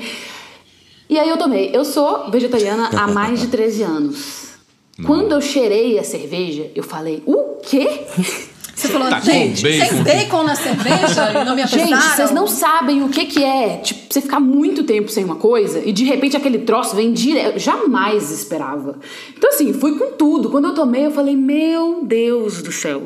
E 1.09 1.19
aí 1.19 1.29
eu 1.29 1.37
tomei. 1.37 1.71
Eu 1.73 1.85
sou 1.85 2.31
vegetariana 2.31 2.91
há 2.97 3.07
mais 3.09 3.41
de 3.41 3.49
13 3.49 3.83
anos. 3.83 4.45
Não. 4.99 5.07
Quando 5.07 5.33
eu 5.33 5.41
cheirei 5.41 5.99
a 5.99 6.05
cerveja, 6.05 6.71
eu 6.75 6.83
falei, 6.83 7.23
o 7.27 7.57
quê? 7.63 8.07
Você 8.75 8.89
falou, 8.89 9.09
tá 9.09 9.21
gente, 9.21 9.63
bacon. 9.63 10.03
tem 10.03 10.03
bacon 10.03 10.43
na 10.43 10.57
cerveja 10.57 11.31
e 11.31 11.45
não 11.45 11.55
me 11.55 11.63
avisaram? 11.63 11.87
Gente, 11.87 12.17
vocês 12.17 12.31
não 12.33 12.47
sabem 12.47 13.05
o 13.05 13.09
que 13.09 13.27
que 13.27 13.45
é. 13.45 13.77
Tipo, 13.79 14.13
você 14.13 14.21
ficar 14.21 14.41
muito 14.41 14.83
tempo 14.83 15.09
sem 15.11 15.25
uma 15.25 15.37
coisa 15.37 15.81
e 15.85 15.93
de 15.93 16.05
repente 16.05 16.37
aquele 16.37 16.59
troço 16.59 16.97
vem 16.97 17.13
direto. 17.13 17.59
Jamais 17.59 18.33
esperava. 18.33 18.99
Então 19.37 19.51
assim, 19.51 19.73
fui 19.73 19.97
com 19.97 20.13
tudo. 20.17 20.51
Quando 20.51 20.69
eu 20.69 20.75
tomei, 20.75 21.07
eu 21.07 21.13
falei, 21.13 21.37
meu 21.37 22.05
Deus 22.05 22.63
do 22.63 22.73
céu. 22.73 23.03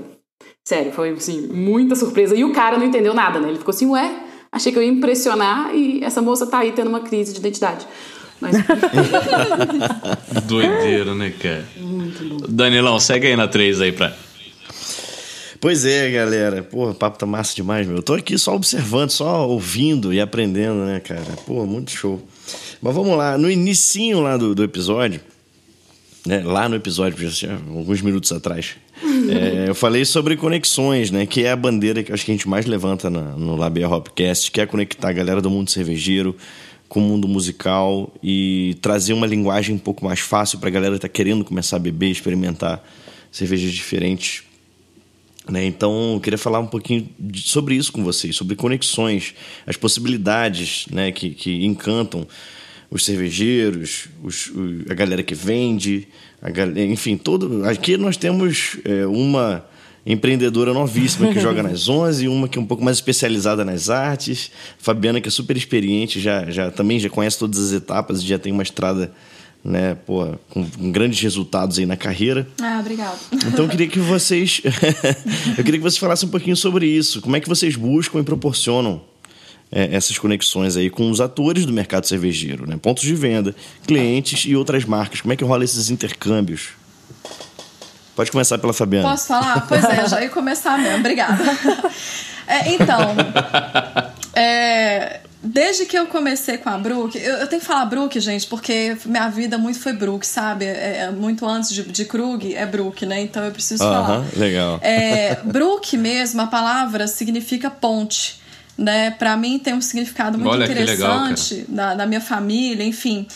Sério, 0.67 0.93
foi 0.93 1.11
assim, 1.11 1.49
muita 1.49 1.95
surpresa. 1.95 2.35
E 2.35 2.45
o 2.45 2.53
cara 2.53 2.79
não 2.79 2.87
entendeu 2.87 3.13
nada, 3.13 3.39
né? 3.39 3.49
Ele 3.49 3.59
ficou 3.59 3.73
assim, 3.73 3.87
ué, 3.87 4.11
Achei 4.51 4.73
que 4.73 4.79
eu 4.79 4.83
ia 4.83 4.89
impressionar 4.89 5.75
e 5.75 6.03
essa 6.03 6.23
moça 6.23 6.47
tá 6.47 6.61
aí 6.61 6.73
tendo 6.73 6.89
uma 6.89 7.01
crise 7.01 7.33
de 7.33 7.39
identidade. 7.41 7.87
Mas... 8.41 8.57
Doideira, 10.47 11.15
né, 11.15 11.31
cara? 11.31 11.65
Muito 11.77 12.25
bom. 12.25 12.47
Danilão, 12.49 12.99
segue 12.99 13.27
aí 13.27 13.37
na 13.37 13.49
3 13.49 13.81
aí 13.81 13.93
pra. 13.93 14.15
Pois 15.61 15.85
é, 15.85 16.11
galera. 16.11 16.63
Pô, 16.63 16.91
o 16.91 16.95
papo 16.95 17.19
tá 17.19 17.27
massa 17.27 17.55
demais, 17.55 17.87
meu. 17.87 17.97
Eu 17.97 18.03
tô 18.03 18.15
aqui 18.15 18.39
só 18.39 18.55
observando, 18.55 19.11
só 19.11 19.49
ouvindo 19.49 20.15
e 20.15 20.21
aprendendo, 20.21 20.85
né, 20.85 21.01
cara? 21.01 21.27
Pô, 21.47 21.67
muito 21.67 21.91
show. 21.91 22.23
Mas 22.81 22.95
vamos 22.95 23.17
lá. 23.17 23.37
No 23.37 23.51
inicinho 23.51 24.21
lá 24.21 24.37
do, 24.37 24.55
do 24.55 24.63
episódio, 24.63 25.21
né? 26.25 26.43
Lá 26.45 26.69
no 26.69 26.77
episódio, 26.77 27.29
alguns 27.75 28.01
minutos 28.01 28.31
atrás, 28.31 28.77
é, 29.31 29.69
eu 29.69 29.75
falei 29.75 30.05
sobre 30.05 30.37
conexões, 30.37 31.11
né? 31.11 31.27
Que 31.27 31.45
é 31.45 31.53
a 31.53 31.57
bandeira 31.57 32.03
que 32.03 32.13
acho 32.13 32.25
que 32.25 32.31
a 32.31 32.35
gente 32.35 32.49
mais 32.49 32.67
levanta 32.67 33.09
na, 33.09 33.23
no 33.37 33.57
Labia 33.57 33.89
Hopcast, 33.89 34.51
que 34.51 34.61
é 34.61 34.67
conectar 34.67 35.09
a 35.09 35.13
galera 35.13 35.41
do 35.41 35.51
mundo 35.51 35.71
cervejeiro 35.71 36.37
com 36.89 37.01
o 37.01 37.03
mundo 37.03 37.29
musical 37.29 38.13
e 38.23 38.77
trazer 38.81 39.13
uma 39.13 39.27
linguagem 39.27 39.75
um 39.75 39.79
pouco 39.79 40.05
mais 40.05 40.21
fácil 40.21 40.59
para 40.59 40.69
a 40.69 40.73
galera 40.73 40.95
que 40.95 41.01
tá 41.01 41.09
querendo 41.09 41.45
começar 41.45 41.77
a 41.77 41.79
beber, 41.79 42.11
experimentar 42.11 42.83
cervejas 43.31 43.73
diferentes 43.73 44.45
né? 45.49 45.65
Então, 45.65 46.15
eu 46.15 46.21
queria 46.21 46.39
falar 46.39 46.61
um 46.61 46.67
pouquinho 46.67 47.09
sobre 47.35 47.75
isso 47.75 47.91
com 47.91 48.05
vocês, 48.05 48.37
sobre 48.37 48.55
conexões, 48.55 49.35
as 49.67 49.77
possibilidades 49.77 50.87
né, 50.91 51.11
que, 51.11 51.31
que 51.31 51.65
encantam 51.65 52.27
os 52.91 53.05
cervejeiros, 53.05 54.09
os, 54.23 54.53
a 54.89 54.95
galera 54.95 55.23
que 55.23 55.35
vende, 55.35 56.09
enfim, 56.91 57.17
todo. 57.17 57.65
Aqui 57.65 57.97
nós 57.97 58.17
temos 58.17 58.77
é, 58.85 59.07
uma 59.07 59.65
empreendedora 60.07 60.73
novíssima 60.73 61.33
que 61.33 61.41
joga 61.41 61.63
nas 61.65 61.89
11, 61.89 62.29
uma 62.29 62.49
que 62.49 62.59
é 62.59 62.61
um 62.61 62.67
pouco 62.67 62.83
mais 62.83 62.97
especializada 62.97 63.65
nas 63.65 63.91
artes, 63.91 64.51
Fabiana 64.79 65.21
que 65.21 65.29
é 65.29 65.31
super 65.31 65.57
experiente, 65.57 66.21
já, 66.21 66.51
já 66.51 66.71
também 66.71 66.99
já 66.99 67.11
conhece 67.11 67.39
todas 67.39 67.59
as 67.59 67.73
etapas, 67.73 68.23
já 68.23 68.39
tem 68.39 68.53
uma 68.53 68.63
estrada 68.63 69.13
né, 69.63 69.97
pô, 70.07 70.27
com, 70.49 70.65
com, 70.65 70.93
grandes 70.93 71.21
resultados 71.21 71.79
aí 71.79 71.85
na 71.85 71.97
carreira. 71.97 72.47
Ah, 72.63 72.79
obrigado. 72.81 73.19
Então 73.47 73.65
eu 73.65 73.69
queria 73.69 73.89
que 73.89 73.99
vocês 73.99 74.63
eu 75.59 75.65
queria 75.65 75.79
que 75.79 75.85
vocês 75.85 75.99
falassem 75.99 76.29
um 76.29 76.31
pouquinho 76.31 76.57
sobre 76.57 76.87
isso. 76.87 77.21
Como 77.21 77.37
é 77.37 77.41
que 77.41 77.49
vocês 77.49 77.77
buscam 77.77 78.21
e 78.21 78.23
proporcionam 78.23 79.03
é, 79.71 79.95
essas 79.95 80.19
conexões 80.19 80.77
aí 80.77 80.91
com 80.91 81.11
os 81.11 81.21
atores 81.21 81.67
do 81.67 81.73
mercado 81.73 82.07
cervejeiro, 82.07 82.67
né? 82.67 82.79
Pontos 82.81 83.03
de 83.03 83.15
venda, 83.15 83.55
clientes 83.87 84.45
e 84.47 84.57
outras 84.57 84.85
marcas. 84.85 85.21
Como 85.21 85.33
é 85.33 85.37
que 85.37 85.45
rola 85.45 85.65
esses 85.65 85.91
intercâmbios? 85.91 86.71
Pode 88.17 88.31
começar 88.33 88.59
pela 88.59 88.73
Fabiana. 88.73 89.09
Posso 89.09 89.29
falar? 89.29 89.67
Pois 89.69 89.85
é, 89.85 90.09
já 90.09 90.21
ia 90.21 90.29
começar 90.31 90.79
mesmo. 90.79 90.99
Obrigada. 90.99 91.43
É, 92.51 92.73
então, 92.73 93.15
é, 94.35 95.21
Desde 95.41 95.87
que 95.87 95.97
eu 95.97 96.07
comecei 96.07 96.59
com 96.59 96.69
a 96.69 96.77
Brook, 96.77 97.17
eu, 97.17 97.37
eu, 97.37 97.47
tenho 97.47 97.61
que 97.61 97.67
falar 97.67 97.85
Brook, 97.85 98.19
gente, 98.19 98.45
porque 98.49 98.97
minha 99.07 99.29
vida 99.29 99.57
muito 99.57 99.79
foi 99.79 99.93
Brook, 99.93 100.27
sabe? 100.27 100.65
É, 100.65 101.03
é 101.03 101.11
muito 101.13 101.47
antes 101.47 101.73
de, 101.73 101.85
de 101.85 102.05
Krug 102.05 102.55
é 102.57 102.67
Brook, 102.67 103.07
né? 103.07 103.21
Então 103.21 103.45
eu 103.45 103.53
preciso 103.53 103.85
uh 103.85 103.87
-huh, 103.87 104.07
falar. 104.07 104.25
Legal. 104.37 104.81
É, 104.83 105.37
Brook 105.45 105.97
mesmo, 105.97 106.41
a 106.41 106.49
palavra 106.49 107.07
significa 107.07 107.71
ponte. 107.71 108.41
Né? 108.79 109.11
Para 109.11 109.37
mim 109.37 109.59
tem 109.59 109.75
um 109.75 109.81
significado 109.81 110.39
muito 110.39 110.53
Olha 110.53 110.65
interessante 110.65 111.55
legal, 111.55 111.67
na, 111.69 111.95
na 111.97 112.07
minha 112.07 112.21
família, 112.21 112.85
enfim. 112.85 113.27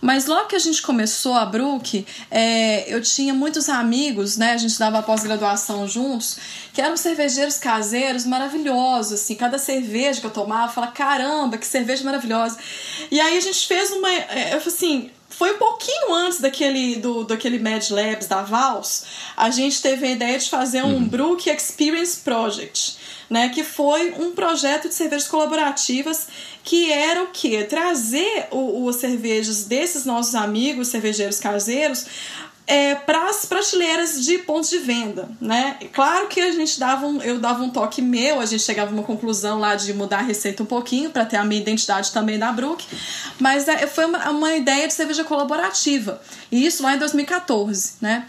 Mas 0.00 0.26
logo 0.26 0.46
que 0.46 0.56
a 0.56 0.60
gente 0.60 0.80
começou 0.80 1.34
a 1.34 1.44
Brook, 1.44 2.06
é, 2.30 2.92
eu 2.92 3.02
tinha 3.02 3.34
muitos 3.34 3.68
amigos, 3.68 4.36
né? 4.36 4.52
A 4.52 4.56
gente 4.56 4.76
dava 4.78 5.02
pós-graduação 5.02 5.86
juntos, 5.88 6.38
que 6.72 6.80
eram 6.80 6.96
cervejeiros 6.96 7.58
caseiros 7.58 8.24
maravilhosos, 8.24 9.12
assim. 9.12 9.34
Cada 9.34 9.58
cerveja 9.58 10.20
que 10.20 10.26
eu 10.26 10.30
tomava, 10.30 10.70
eu 10.70 10.74
falava, 10.74 10.92
caramba, 10.92 11.58
que 11.58 11.66
cerveja 11.66 12.04
maravilhosa. 12.04 12.58
E 13.10 13.20
aí 13.20 13.36
a 13.36 13.40
gente 13.40 13.66
fez 13.66 13.90
uma. 13.90 14.08
É, 14.08 14.54
eu 14.54 14.60
falei 14.60 14.76
assim 14.76 15.10
foi 15.32 15.54
um 15.54 15.58
pouquinho 15.58 16.14
antes 16.14 16.40
daquele 16.40 16.96
do 16.96 17.24
daquele 17.24 17.58
Mad 17.58 17.88
Labs 17.90 18.26
da 18.26 18.42
Vals, 18.42 19.04
a 19.36 19.50
gente 19.50 19.80
teve 19.80 20.06
a 20.06 20.10
ideia 20.10 20.38
de 20.38 20.48
fazer 20.48 20.82
um 20.82 20.94
uhum. 20.94 21.08
Brook 21.08 21.48
Experience 21.48 22.20
Project 22.20 22.98
né, 23.32 23.48
que 23.48 23.64
foi 23.64 24.12
um 24.18 24.32
projeto 24.32 24.88
de 24.88 24.94
cervejas 24.94 25.26
colaborativas 25.26 26.28
que 26.62 26.92
era 26.92 27.22
o 27.22 27.28
que? 27.28 27.64
Trazer 27.64 28.46
os 28.50 28.96
cervejas 28.96 29.64
desses 29.64 30.04
nossos 30.04 30.34
amigos 30.34 30.88
cervejeiros 30.88 31.40
caseiros 31.40 32.04
é, 32.66 32.94
para 32.94 33.30
as 33.30 33.46
prateleiras 33.46 34.22
de 34.22 34.36
pontos 34.38 34.68
de 34.68 34.78
venda, 34.78 35.30
né? 35.40 35.78
Claro 35.94 36.28
que 36.28 36.42
a 36.42 36.52
gente 36.52 36.78
dava 36.78 37.06
um, 37.06 37.22
eu 37.22 37.40
dava 37.40 37.62
um 37.62 37.70
toque 37.70 38.02
meu, 38.02 38.38
a 38.38 38.44
gente 38.44 38.62
chegava 38.62 38.90
a 38.90 38.92
uma 38.92 39.02
conclusão 39.02 39.58
lá 39.58 39.74
de 39.76 39.94
mudar 39.94 40.18
a 40.18 40.22
receita 40.22 40.62
um 40.62 40.66
pouquinho 40.66 41.08
para 41.08 41.24
ter 41.24 41.36
a 41.36 41.44
minha 41.44 41.60
identidade 41.60 42.12
também 42.12 42.38
da 42.38 42.52
Brook, 42.52 42.86
mas 43.40 43.66
é, 43.66 43.86
foi 43.86 44.04
uma, 44.04 44.28
uma 44.28 44.54
ideia 44.54 44.86
de 44.86 44.92
cerveja 44.92 45.24
colaborativa 45.24 46.20
e 46.50 46.66
isso 46.66 46.82
lá 46.82 46.94
em 46.94 46.98
2014, 46.98 47.94
né? 47.98 48.26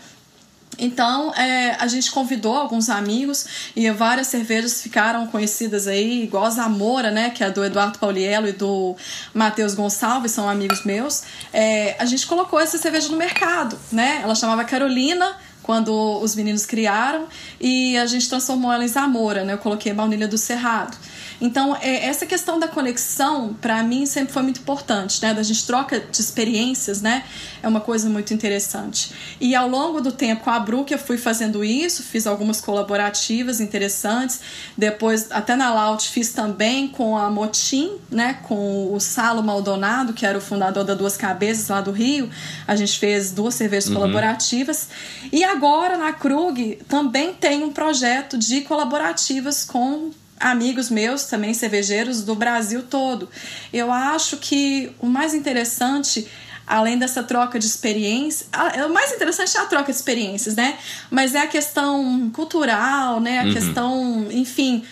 Então, 0.77 1.33
é, 1.35 1.75
a 1.79 1.87
gente 1.87 2.11
convidou 2.11 2.55
alguns 2.55 2.89
amigos 2.89 3.45
e 3.75 3.89
várias 3.91 4.27
cervejas 4.27 4.81
ficaram 4.81 5.27
conhecidas 5.27 5.87
aí, 5.87 6.23
igual 6.23 6.45
a 6.45 6.49
Zamora, 6.49 7.11
né, 7.11 7.29
que 7.29 7.43
é 7.43 7.49
do 7.49 7.63
Eduardo 7.63 7.99
Pauliello 7.99 8.47
e 8.47 8.51
do 8.51 8.95
Matheus 9.33 9.75
Gonçalves, 9.75 10.31
são 10.31 10.49
amigos 10.49 10.83
meus. 10.83 11.23
É, 11.51 11.95
a 11.99 12.05
gente 12.05 12.25
colocou 12.25 12.59
essa 12.59 12.77
cerveja 12.77 13.09
no 13.09 13.17
mercado, 13.17 13.77
né? 13.91 14.21
Ela 14.23 14.35
chamava 14.35 14.63
Carolina, 14.63 15.37
quando 15.61 16.19
os 16.21 16.35
meninos 16.35 16.65
criaram, 16.65 17.27
e 17.59 17.97
a 17.97 18.05
gente 18.05 18.27
transformou 18.27 18.71
ela 18.71 18.83
em 18.83 18.87
Zamora, 18.87 19.43
né? 19.43 19.53
Eu 19.53 19.57
coloquei 19.57 19.93
baunilha 19.93 20.27
do 20.27 20.37
Cerrado. 20.37 20.97
Então, 21.41 21.75
é, 21.81 22.05
essa 22.05 22.25
questão 22.25 22.59
da 22.59 22.67
conexão, 22.67 23.53
para 23.59 23.83
mim, 23.83 24.05
sempre 24.05 24.33
foi 24.33 24.43
muito 24.43 24.61
importante, 24.61 25.21
né? 25.21 25.33
Da 25.33 25.43
gente 25.43 25.65
troca 25.65 25.99
de 25.99 26.19
experiências, 26.19 27.01
né? 27.01 27.23
É 27.61 27.67
uma 27.67 27.81
coisa 27.81 28.09
muito 28.09 28.33
interessante. 28.33 29.11
E 29.39 29.55
ao 29.55 29.67
longo 29.67 30.01
do 30.01 30.11
tempo, 30.11 30.43
com 30.43 30.49
a 30.49 30.59
Brook, 30.59 30.91
eu 30.91 30.99
fui 30.99 31.17
fazendo 31.17 31.63
isso, 31.63 32.03
fiz 32.03 32.27
algumas 32.27 32.61
colaborativas 32.61 33.59
interessantes. 33.59 34.41
Depois, 34.77 35.31
até 35.31 35.55
na 35.55 35.73
Laut, 35.73 36.09
fiz 36.09 36.33
também 36.33 36.87
com 36.87 37.17
a 37.17 37.29
Motim, 37.29 37.91
né? 38.09 38.39
Com 38.43 38.93
o 38.93 38.99
Salo 38.99 39.43
Maldonado, 39.43 40.13
que 40.13 40.25
era 40.25 40.37
o 40.37 40.41
fundador 40.41 40.83
da 40.83 40.93
Duas 40.93 41.17
Cabeças 41.17 41.67
lá 41.69 41.81
do 41.81 41.91
Rio. 41.91 42.29
A 42.67 42.75
gente 42.75 42.97
fez 42.97 43.31
duas 43.31 43.55
cervejas 43.55 43.89
uhum. 43.89 43.95
colaborativas. 43.95 44.89
E 45.31 45.43
agora, 45.43 45.97
na 45.97 46.13
Krug, 46.13 46.79
também 46.87 47.33
tem 47.33 47.63
um 47.63 47.71
projeto 47.71 48.37
de 48.37 48.61
colaborativas 48.61 49.65
com 49.65 50.11
amigos 50.43 50.89
meus, 50.89 51.23
também 51.23 51.53
cervejeiros 51.53 52.21
do 52.21 52.35
Brasil 52.35 52.83
todo. 52.83 53.29
Eu 53.71 53.91
acho 53.91 54.37
que 54.37 54.91
o 54.99 55.07
mais 55.07 55.33
interessante 55.33 56.27
além 56.65 56.97
dessa 56.97 57.21
troca 57.21 57.59
de 57.59 57.65
experiências, 57.65 58.47
o 58.87 58.93
mais 58.93 59.11
interessante 59.11 59.57
é 59.57 59.59
a 59.59 59.65
troca 59.65 59.91
de 59.91 59.97
experiências, 59.97 60.55
né? 60.55 60.77
Mas 61.11 61.35
é 61.35 61.41
a 61.41 61.47
questão 61.47 62.29
cultural, 62.33 63.19
né? 63.19 63.39
A 63.39 63.43
uhum. 63.43 63.53
questão, 63.53 64.27
enfim, 64.31 64.83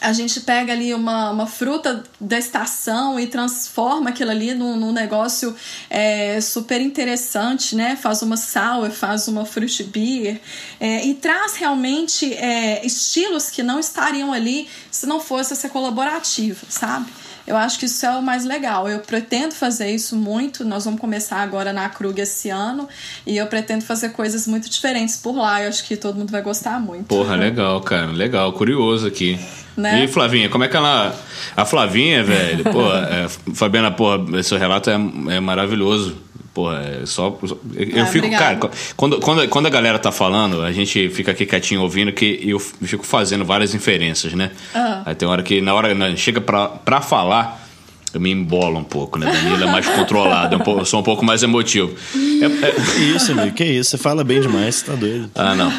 a 0.00 0.12
gente 0.12 0.40
pega 0.40 0.72
ali 0.72 0.94
uma, 0.94 1.30
uma 1.30 1.46
fruta 1.46 2.04
da 2.20 2.38
estação 2.38 3.18
e 3.18 3.26
transforma 3.26 4.10
aquilo 4.10 4.30
ali 4.30 4.54
num, 4.54 4.76
num 4.76 4.92
negócio 4.92 5.54
é, 5.90 6.40
super 6.40 6.80
interessante, 6.80 7.74
né? 7.74 7.96
Faz 7.96 8.22
uma 8.22 8.36
sour, 8.36 8.90
faz 8.90 9.28
uma 9.28 9.44
fruit 9.44 9.84
beer 9.84 10.40
é, 10.78 11.04
e 11.06 11.14
traz 11.14 11.56
realmente 11.56 12.32
é, 12.34 12.84
estilos 12.84 13.50
que 13.50 13.62
não 13.62 13.78
estariam 13.80 14.32
ali 14.32 14.68
se 14.90 15.06
não 15.06 15.20
fosse 15.20 15.52
essa 15.52 15.68
colaborativa, 15.68 16.64
sabe? 16.68 17.10
Eu 17.48 17.56
acho 17.56 17.78
que 17.78 17.86
isso 17.86 18.04
é 18.04 18.10
o 18.10 18.22
mais 18.22 18.44
legal. 18.44 18.86
Eu 18.86 18.98
pretendo 18.98 19.54
fazer 19.54 19.90
isso 19.90 20.14
muito. 20.14 20.66
Nós 20.66 20.84
vamos 20.84 21.00
começar 21.00 21.38
agora 21.38 21.72
na 21.72 21.88
Krug 21.88 22.20
esse 22.20 22.50
ano 22.50 22.86
e 23.26 23.38
eu 23.38 23.46
pretendo 23.46 23.82
fazer 23.82 24.10
coisas 24.10 24.46
muito 24.46 24.68
diferentes 24.68 25.16
por 25.16 25.34
lá. 25.34 25.62
Eu 25.62 25.70
acho 25.70 25.82
que 25.84 25.96
todo 25.96 26.16
mundo 26.16 26.30
vai 26.30 26.42
gostar 26.42 26.78
muito. 26.78 27.06
Porra, 27.06 27.36
legal, 27.36 27.80
cara. 27.80 28.12
Legal. 28.12 28.52
Curioso 28.52 29.06
aqui. 29.06 29.40
Né? 29.74 30.04
E 30.04 30.08
Flavinha, 30.08 30.50
como 30.50 30.64
é 30.64 30.68
que 30.68 30.76
ela. 30.76 31.18
A 31.56 31.64
Flavinha, 31.64 32.22
velho, 32.22 32.64
pô, 32.64 32.92
é, 32.92 33.28
Fabiana, 33.54 33.90
porra, 33.90 34.42
seu 34.42 34.58
relato 34.58 34.90
é, 34.90 34.94
é 34.94 35.40
maravilhoso. 35.40 36.18
Pô, 36.58 36.72
é 36.72 37.06
só. 37.06 37.38
Eu 37.76 38.02
ah, 38.02 38.06
fico, 38.06 38.26
obrigado. 38.26 38.58
cara, 38.58 38.70
quando, 38.96 39.20
quando, 39.20 39.48
quando 39.48 39.66
a 39.66 39.70
galera 39.70 39.96
tá 39.96 40.10
falando, 40.10 40.60
a 40.60 40.72
gente 40.72 41.08
fica 41.10 41.30
aqui 41.30 41.46
quietinho 41.46 41.82
ouvindo, 41.82 42.12
que 42.12 42.40
eu 42.42 42.58
fico 42.58 43.06
fazendo 43.06 43.44
várias 43.44 43.76
inferências, 43.76 44.32
né? 44.32 44.50
Uhum. 44.74 45.02
Aí 45.06 45.14
tem 45.14 45.28
hora 45.28 45.40
que, 45.40 45.60
na 45.60 45.72
hora 45.72 46.16
chega 46.16 46.40
pra, 46.40 46.66
pra 46.66 47.00
falar, 47.00 47.64
eu 48.12 48.20
me 48.20 48.32
embolo 48.32 48.76
um 48.76 48.82
pouco, 48.82 49.20
né? 49.20 49.30
Danilo 49.30 49.62
é 49.62 49.70
mais 49.70 49.86
controlado, 49.86 50.60
eu 50.66 50.84
sou 50.84 50.98
um 50.98 51.02
pouco 51.04 51.24
mais 51.24 51.44
emotivo. 51.44 51.94
É, 52.42 52.66
é... 52.66 53.00
Isso, 53.14 53.30
amigo, 53.30 53.54
que 53.54 53.64
isso? 53.64 53.90
Você 53.90 53.98
fala 53.98 54.24
bem 54.24 54.40
demais, 54.40 54.74
você 54.74 54.86
tá 54.86 54.94
doido. 54.96 55.30
Ah, 55.36 55.54
não. 55.54 55.70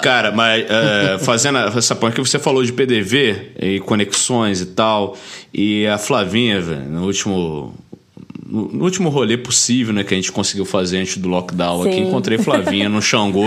Cara, 0.00 0.30
mas 0.30 0.64
é, 0.70 1.18
fazendo 1.18 1.58
essa 1.58 1.96
ponte 1.96 2.14
que 2.14 2.20
você 2.20 2.38
falou 2.38 2.64
de 2.64 2.72
PDV 2.72 3.54
e 3.60 3.80
conexões 3.80 4.60
e 4.60 4.66
tal, 4.66 5.18
e 5.52 5.84
a 5.88 5.98
Flavinha, 5.98 6.60
velho, 6.60 6.84
no 6.84 7.06
último 7.06 7.74
no, 8.48 8.82
último 8.82 9.10
rolê 9.10 9.36
possível, 9.36 9.92
né, 9.92 10.02
que 10.02 10.14
a 10.14 10.16
gente 10.16 10.32
conseguiu 10.32 10.64
fazer 10.64 10.98
antes 10.98 11.18
do 11.18 11.28
lockdown 11.28 11.82
Sim. 11.82 11.88
aqui, 11.90 12.00
encontrei 12.00 12.38
Flavinha 12.38 12.88
no 12.88 13.02
Xangô. 13.02 13.44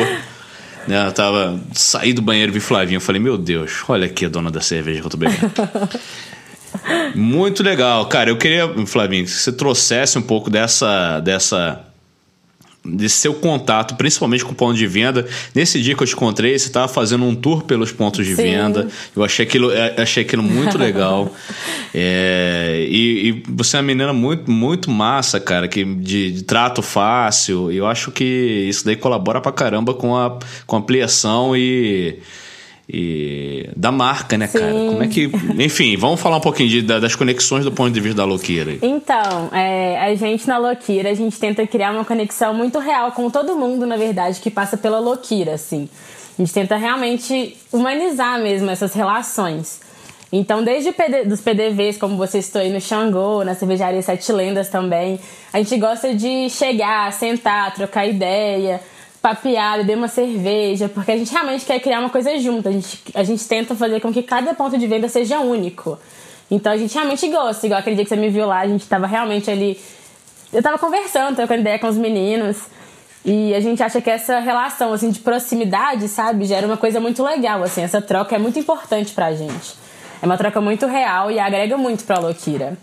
Né, 0.88 0.95
ela 0.95 1.12
tava. 1.12 1.60
Saí 1.74 2.14
do 2.14 2.22
banheiro 2.22 2.52
vi 2.52 2.60
Flavinha. 2.60 2.97
Eu 2.97 3.02
falei, 3.02 3.22
meu 3.22 3.38
Deus, 3.38 3.84
olha 3.88 4.06
aqui 4.06 4.26
a 4.26 4.30
dona 4.30 4.52
da 4.52 4.62
cerveja 4.62 5.02
que 5.02 5.08
eu 5.08 5.12
tô 5.12 5.18
bebendo. 5.18 5.52
Muito 7.16 7.62
legal. 7.64 8.06
Cara, 8.08 8.30
eu 8.30 8.38
queria, 8.38 8.68
Flavinho, 8.86 9.26
que 9.26 9.32
você 9.32 9.52
trouxesse 9.52 10.18
um 10.18 10.22
pouco 10.22 10.49
dessa. 10.49 11.20
dessa 11.20 11.91
de 12.84 13.07
seu 13.09 13.34
contato, 13.36 13.95
principalmente 13.95 14.43
com 14.43 14.51
o 14.51 14.55
ponto 14.55 14.75
de 14.75 14.88
venda. 14.88 15.27
Nesse 15.53 15.79
dia 15.79 15.95
que 15.95 16.01
eu 16.01 16.07
te 16.07 16.13
encontrei, 16.13 16.57
você 16.57 16.67
estava 16.67 16.88
fazendo 16.88 17.23
um 17.25 17.36
tour 17.36 17.63
pelos 17.63 17.91
pontos 17.91 18.25
de 18.25 18.36
Sim. 18.36 18.43
venda. 18.43 18.88
Eu 19.15 19.23
achei 19.23 19.45
aquilo, 19.45 19.71
é, 19.71 20.01
achei 20.01 20.23
aquilo 20.23 20.41
muito 20.41 20.77
legal. 20.77 21.34
é, 21.93 22.86
e, 22.89 23.29
e, 23.29 23.43
você 23.49 23.77
é 23.77 23.79
uma 23.79 23.86
menina 23.86 24.13
muito, 24.13 24.49
muito 24.49 24.89
massa, 24.89 25.39
cara, 25.39 25.67
que 25.67 25.86
de, 25.86 26.32
de, 26.32 26.43
trato 26.43 26.82
fácil. 26.82 27.71
Eu 27.71 27.86
acho 27.86 28.11
que 28.11 28.23
isso 28.67 28.84
daí 28.84 28.95
colabora 28.95 29.39
pra 29.39 29.51
caramba 29.51 29.93
com 29.93 30.17
a, 30.17 30.39
com 30.65 30.75
a 30.75 30.79
ampliação 30.79 31.55
e 31.55 32.17
e 32.94 33.70
da 33.74 33.89
marca, 33.89 34.38
né, 34.38 34.48
Sim. 34.48 34.60
cara? 34.60 34.74
Como 34.74 35.02
é 35.02 35.08
que. 35.08 35.32
Enfim, 35.58 35.96
vamos 35.96 36.20
falar 36.20 36.38
um 36.38 36.42
pouquinho 36.42 36.68
de, 36.68 36.82
das 36.82 37.16
conexões 37.16 37.64
do 37.64 37.72
ponto 37.72 37.89
de 37.89 38.02
vista 38.02 38.18
da 38.18 38.26
Loqueira. 38.26 38.78
Então, 38.82 39.50
é, 39.54 39.98
a 39.98 40.14
gente 40.16 40.46
na 40.46 40.58
Loqueira, 40.58 41.10
a 41.10 41.14
gente 41.14 41.39
tenta 41.39 41.66
criar 41.66 41.92
uma 41.92 42.04
conexão 42.04 42.54
muito 42.54 42.80
real 42.80 43.14
com 43.14 43.30
todo 43.30 43.56
mundo, 43.56 43.86
na 43.86 43.96
verdade, 43.96 44.42
que 44.42 44.52
passa 44.52 44.76
pela 44.76 45.00
Loqueira, 45.00 45.54
assim. 45.54 45.88
A 46.38 46.42
gente 46.42 46.54
tenta 46.54 46.76
realmente 46.76 47.56
humanizar 47.72 48.42
mesmo 48.42 48.70
essas 48.70 48.94
relações. 48.94 49.80
Então, 50.30 50.62
desde 50.62 50.92
PD, 50.92 51.24
dos 51.24 51.39
PDVs, 51.39 51.98
como 51.98 52.18
você 52.18 52.39
estou 52.39 52.62
aí 52.62 52.72
no 52.72 52.82
Xangô, 52.82 53.44
na 53.44 53.54
cervejaria 53.54 54.02
Sete 54.02 54.32
Lendas 54.34 54.68
também, 54.70 55.20
a 55.54 55.60
gente 55.60 55.78
gosta 55.78 56.14
de 56.14 56.50
chegar, 56.50 57.12
sentar, 57.14 57.74
trocar 57.74 58.06
ideia 58.06 58.82
papear, 59.22 59.78
beber 59.78 59.97
uma 59.97 60.07
cerveja, 60.07 60.89
porque 60.89 61.11
a 61.11 61.17
gente 61.17 61.32
realmente 61.32 61.65
quer 61.65 61.80
criar 61.80 61.99
uma 61.99 62.09
coisa 62.09 62.38
junto. 62.39 62.67
A 62.67 62.72
gente, 62.72 62.99
a 63.13 63.24
gente 63.24 63.47
tenta 63.47 63.76
fazer 63.76 63.99
com 63.99 64.11
que 64.11 64.24
cada 64.24 64.53
ponto 64.53 64.78
de 64.78 64.88
venda 64.88 65.07
seja 65.07 65.39
único. 65.39 65.99
Então 66.49 66.72
a 66.72 66.78
gente 66.78 66.93
realmente 66.93 67.28
gosta. 67.30 67.65
Igual 67.65 67.80
aquele 67.80 67.95
dia 67.95 68.05
que 68.05 68.09
você 68.09 68.15
me 68.15 68.30
viu 68.30 68.47
lá, 68.47 68.59
a 68.59 68.67
gente 68.67 68.86
tava 68.88 69.05
realmente 69.05 69.49
ali. 69.49 69.80
Eu 70.51 70.61
tava 70.61 70.78
conversando, 70.78 71.36
trocando 71.36 71.61
ideia 71.61 71.78
com 71.78 71.88
os 71.88 71.97
meninos. 71.97 72.57
E 73.24 73.53
a 73.53 73.59
gente 73.59 73.84
acha 73.84 74.01
que 74.01 74.09
essa 74.09 74.39
relação 74.39 74.91
assim 74.91 75.11
de 75.11 75.19
proximidade, 75.19 76.07
sabe, 76.07 76.45
gera 76.45 76.65
uma 76.65 76.78
coisa 76.78 76.99
muito 76.99 77.24
legal, 77.24 77.61
assim, 77.61 77.84
essa 77.84 78.01
troca 78.01 78.36
é 78.36 78.39
muito 78.39 78.57
importante 78.57 79.13
pra 79.13 79.32
gente. 79.32 79.76
É 80.22 80.26
uma 80.26 80.38
troca 80.38 80.59
muito 80.59 80.88
real 80.88 81.30
e 81.30 81.39
agrega 81.39 81.78
muito 81.78 82.03
pra 82.03 82.17
Lokira. 82.17 82.76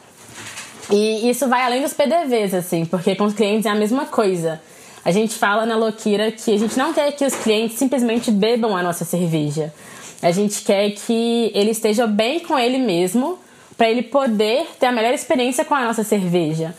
E 0.90 1.28
isso 1.28 1.48
vai 1.48 1.62
além 1.62 1.82
dos 1.82 1.92
PDVs, 1.92 2.54
assim, 2.54 2.84
porque 2.84 3.16
com 3.16 3.24
os 3.24 3.34
clientes 3.34 3.66
é 3.66 3.70
a 3.70 3.74
mesma 3.74 4.06
coisa. 4.06 4.60
A 5.08 5.10
gente 5.10 5.36
fala 5.36 5.64
na 5.64 5.74
Loquira 5.74 6.30
que 6.30 6.52
a 6.52 6.58
gente 6.58 6.76
não 6.76 6.92
quer 6.92 7.10
que 7.12 7.24
os 7.24 7.34
clientes 7.34 7.78
simplesmente 7.78 8.30
bebam 8.30 8.76
a 8.76 8.82
nossa 8.82 9.06
cerveja. 9.06 9.72
A 10.20 10.30
gente 10.30 10.60
quer 10.60 10.90
que 10.90 11.50
ele 11.54 11.70
esteja 11.70 12.06
bem 12.06 12.40
com 12.40 12.58
ele 12.58 12.76
mesmo, 12.76 13.38
para 13.74 13.88
ele 13.88 14.02
poder 14.02 14.66
ter 14.78 14.84
a 14.84 14.92
melhor 14.92 15.14
experiência 15.14 15.64
com 15.64 15.74
a 15.74 15.82
nossa 15.82 16.04
cerveja. 16.04 16.74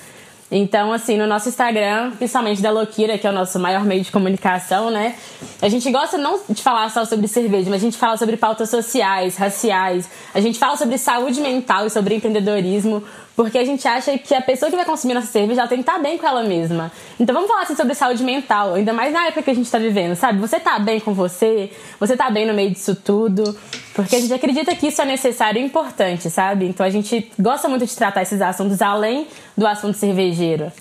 Então, 0.52 0.94
assim, 0.94 1.18
no 1.18 1.26
nosso 1.26 1.50
Instagram, 1.50 2.12
principalmente 2.18 2.62
da 2.62 2.70
Loquira, 2.70 3.18
que 3.18 3.26
é 3.26 3.32
o 3.32 3.34
nosso 3.34 3.58
maior 3.58 3.84
meio 3.84 4.04
de 4.04 4.12
comunicação, 4.12 4.92
né? 4.92 5.16
A 5.60 5.68
gente 5.68 5.90
gosta 5.90 6.16
não 6.16 6.40
de 6.48 6.62
falar 6.62 6.90
só 6.92 7.06
sobre 7.06 7.28
cerveja, 7.28 7.68
mas 7.68 7.82
a 7.82 7.86
gente 7.86 7.98
fala 7.98 8.16
sobre 8.16 8.38
pautas 8.38 8.70
sociais, 8.70 9.38
raciais, 9.38 10.08
a 10.36 10.40
gente 10.40 10.60
fala 10.60 10.78
sobre 10.78 11.00
saúde 11.00 11.42
mental 11.42 11.88
e 11.88 11.90
sobre 11.90 12.14
empreendedorismo, 12.14 13.04
porque 13.36 13.58
a 13.58 13.64
gente 13.64 13.88
acha 13.88 14.18
que 14.18 14.34
a 14.34 14.42
pessoa 14.42 14.70
que 14.70 14.76
vai 14.76 14.86
consumir 14.86 15.14
nossa 15.14 15.28
cerveja 15.28 15.62
ela 15.62 15.70
tem 15.70 15.78
que 15.78 15.90
estar 15.90 16.00
bem 16.00 16.18
com 16.18 16.28
ela 16.28 16.44
mesma. 16.44 16.92
Então 17.20 17.34
vamos 17.34 17.50
falar 17.50 17.64
assim 17.64 17.76
sobre 17.76 17.96
saúde 17.96 18.24
mental, 18.24 18.74
ainda 18.74 18.94
mais 18.94 19.14
na 19.14 19.28
época 19.28 19.44
que 19.44 19.52
a 19.52 19.54
gente 19.54 19.66
está 19.66 19.78
vivendo, 19.78 20.16
sabe? 20.16 20.40
Você 20.40 20.60
tá 20.60 20.78
bem 20.80 21.00
com 21.00 21.14
você, 21.14 21.72
você 22.00 22.18
tá 22.18 22.30
bem 22.30 22.46
no 22.46 22.54
meio 22.54 22.72
disso 22.72 22.96
tudo, 22.96 23.58
porque 23.94 24.16
a 24.16 24.20
gente 24.20 24.34
acredita 24.34 24.76
que 24.76 24.88
isso 24.88 25.02
é 25.02 25.06
necessário 25.06 25.62
e 25.62 25.66
importante, 25.66 26.30
sabe? 26.30 26.66
Então 26.66 26.86
a 26.86 26.90
gente 26.90 27.32
gosta 27.40 27.68
muito 27.68 27.86
de 27.86 27.96
tratar 27.96 28.22
esses 28.22 28.42
assuntos 28.42 28.82
além 28.82 29.28
do 29.58 29.66
assunto 29.66 29.96
cervejeiro. 29.96 30.72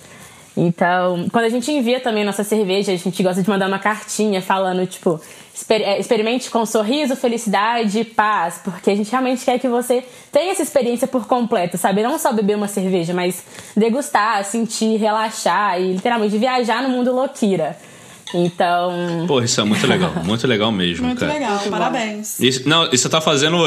Então, 0.57 1.29
quando 1.31 1.45
a 1.45 1.49
gente 1.49 1.71
envia 1.71 2.01
também 2.01 2.25
nossa 2.25 2.43
cerveja, 2.43 2.91
a 2.91 2.97
gente 2.97 3.23
gosta 3.23 3.41
de 3.41 3.49
mandar 3.49 3.69
uma 3.69 3.79
cartinha 3.79 4.43
falando, 4.43 4.85
tipo, 4.89 5.21
experimente 5.99 6.51
com 6.51 6.65
sorriso, 6.65 7.17
felicidade 7.17 8.01
e 8.01 8.05
paz, 8.05 8.61
porque 8.63 8.91
a 8.91 8.97
gente 8.97 9.11
realmente 9.11 9.45
quer 9.45 9.59
que 9.59 9.69
você 9.69 10.05
tenha 10.31 10.53
essa 10.53 10.63
experiência 10.63 11.09
por 11.09 11.27
completo, 11.27 11.77
sabe? 11.77 12.03
Não 12.03 12.19
só 12.19 12.33
beber 12.33 12.57
uma 12.57 12.69
cerveja, 12.69 13.13
mas 13.15 13.45
degustar, 13.77 14.45
sentir, 14.45 14.97
relaxar 14.97 15.81
e 15.81 15.93
literalmente 15.95 16.37
viajar 16.39 16.83
no 16.83 16.91
mundo 16.91 17.13
louquira. 17.13 17.77
Então. 18.35 19.25
Pô, 19.27 19.41
isso 19.43 19.61
é 19.61 19.65
muito 19.65 19.87
legal. 19.87 20.13
Muito 20.25 20.47
legal 20.47 20.71
mesmo. 20.71 21.07
Muito 21.07 21.21
cara. 21.21 21.33
legal, 21.33 21.59
parabéns. 21.71 22.39
Isso, 22.39 22.69
não, 22.69 22.91
isso 22.93 23.09
tá 23.09 23.21
fazendo. 23.21 23.59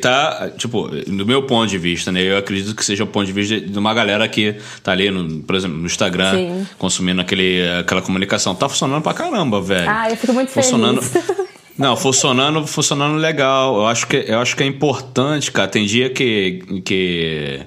Tá, 0.00 0.50
tipo, 0.56 0.88
do 0.88 1.24
meu 1.24 1.44
ponto 1.44 1.68
de 1.68 1.78
vista, 1.78 2.12
né? 2.12 2.22
Eu 2.22 2.36
acredito 2.36 2.74
que 2.74 2.84
seja 2.84 3.04
o 3.04 3.06
ponto 3.06 3.26
de 3.26 3.32
vista 3.32 3.60
de 3.60 3.78
uma 3.78 3.94
galera 3.94 4.28
que 4.28 4.56
tá 4.82 4.92
ali, 4.92 5.10
no, 5.10 5.42
por 5.42 5.56
exemplo, 5.56 5.78
no 5.78 5.86
Instagram, 5.86 6.34
Sim. 6.34 6.66
consumindo 6.78 7.20
aquele, 7.20 7.62
aquela 7.80 8.02
comunicação. 8.02 8.54
Tá 8.54 8.68
funcionando 8.68 9.02
pra 9.02 9.14
caramba, 9.14 9.60
velho. 9.60 9.88
Ah, 9.88 10.10
eu 10.10 10.16
fico 10.16 10.32
muito 10.32 10.50
funcionando, 10.50 11.00
feliz. 11.00 11.26
Não, 11.78 11.96
funcionando, 11.96 12.66
funcionando 12.66 13.16
legal. 13.16 13.76
Eu 13.76 13.86
acho 13.86 14.06
que, 14.06 14.24
eu 14.28 14.38
acho 14.38 14.54
que 14.54 14.62
é 14.62 14.66
importante, 14.66 15.50
cara. 15.50 15.68
Tem 15.68 15.86
dia 15.86 16.10
que. 16.10 16.82
que 16.84 17.60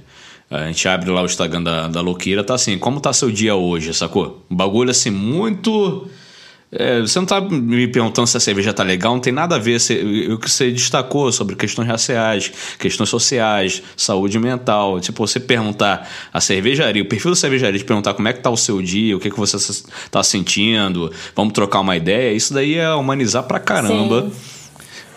a 0.50 0.68
gente 0.68 0.88
abre 0.88 1.10
lá 1.10 1.24
o 1.24 1.26
Instagram 1.26 1.64
da, 1.64 1.88
da 1.88 2.02
Louqueira, 2.02 2.44
tá 2.44 2.54
assim, 2.54 2.78
como 2.78 3.00
tá 3.00 3.12
seu 3.12 3.32
dia 3.32 3.56
hoje, 3.56 3.94
sacou? 3.94 4.46
Um 4.50 4.56
bagulho 4.56 4.92
assim, 4.92 5.10
muito 5.10 6.08
é, 6.72 7.02
você 7.02 7.20
não 7.20 7.26
tá 7.26 7.40
me 7.40 7.88
perguntando 7.88 8.28
se 8.28 8.36
a 8.36 8.40
cerveja 8.40 8.74
tá 8.74 8.84
legal, 8.84 9.14
não 9.14 9.22
tem 9.22 9.32
nada 9.32 9.56
a 9.56 9.60
ver. 9.60 9.78
o 10.30 10.38
que 10.38 10.50
você 10.50 10.72
destacou 10.72 11.32
sobre 11.32 11.56
questões 11.56 11.88
raciais, 11.88 12.52
questões 12.78 13.10
sociais, 13.10 13.82
saúde 13.96 14.38
mental. 14.40 15.00
Tipo, 15.00 15.26
você 15.26 15.40
perguntar 15.40 16.10
a 16.34 16.42
cervejaria, 16.42 17.02
o 17.02 17.06
perfil 17.06 17.32
da 17.32 17.36
cervejaria, 17.36 17.78
de 17.78 17.86
perguntar 17.86 18.14
como 18.14 18.28
é 18.28 18.34
que 18.34 18.42
tá 18.42 18.50
o 18.50 18.58
seu 18.58 18.82
dia, 18.82 19.16
o 19.16 19.20
que, 19.20 19.30
que 19.30 19.38
você 19.38 19.58
tá 20.12 20.24
sentindo, 20.24 21.12
vamos 21.36 21.54
trocar 21.54 21.80
uma 21.80 21.96
ideia, 21.96 22.36
isso 22.36 22.54
daí 22.54 22.76
é 22.76 22.92
humanizar 22.94 23.44
pra 23.44 23.60
caramba. 23.60 24.24
Sim 24.24 24.56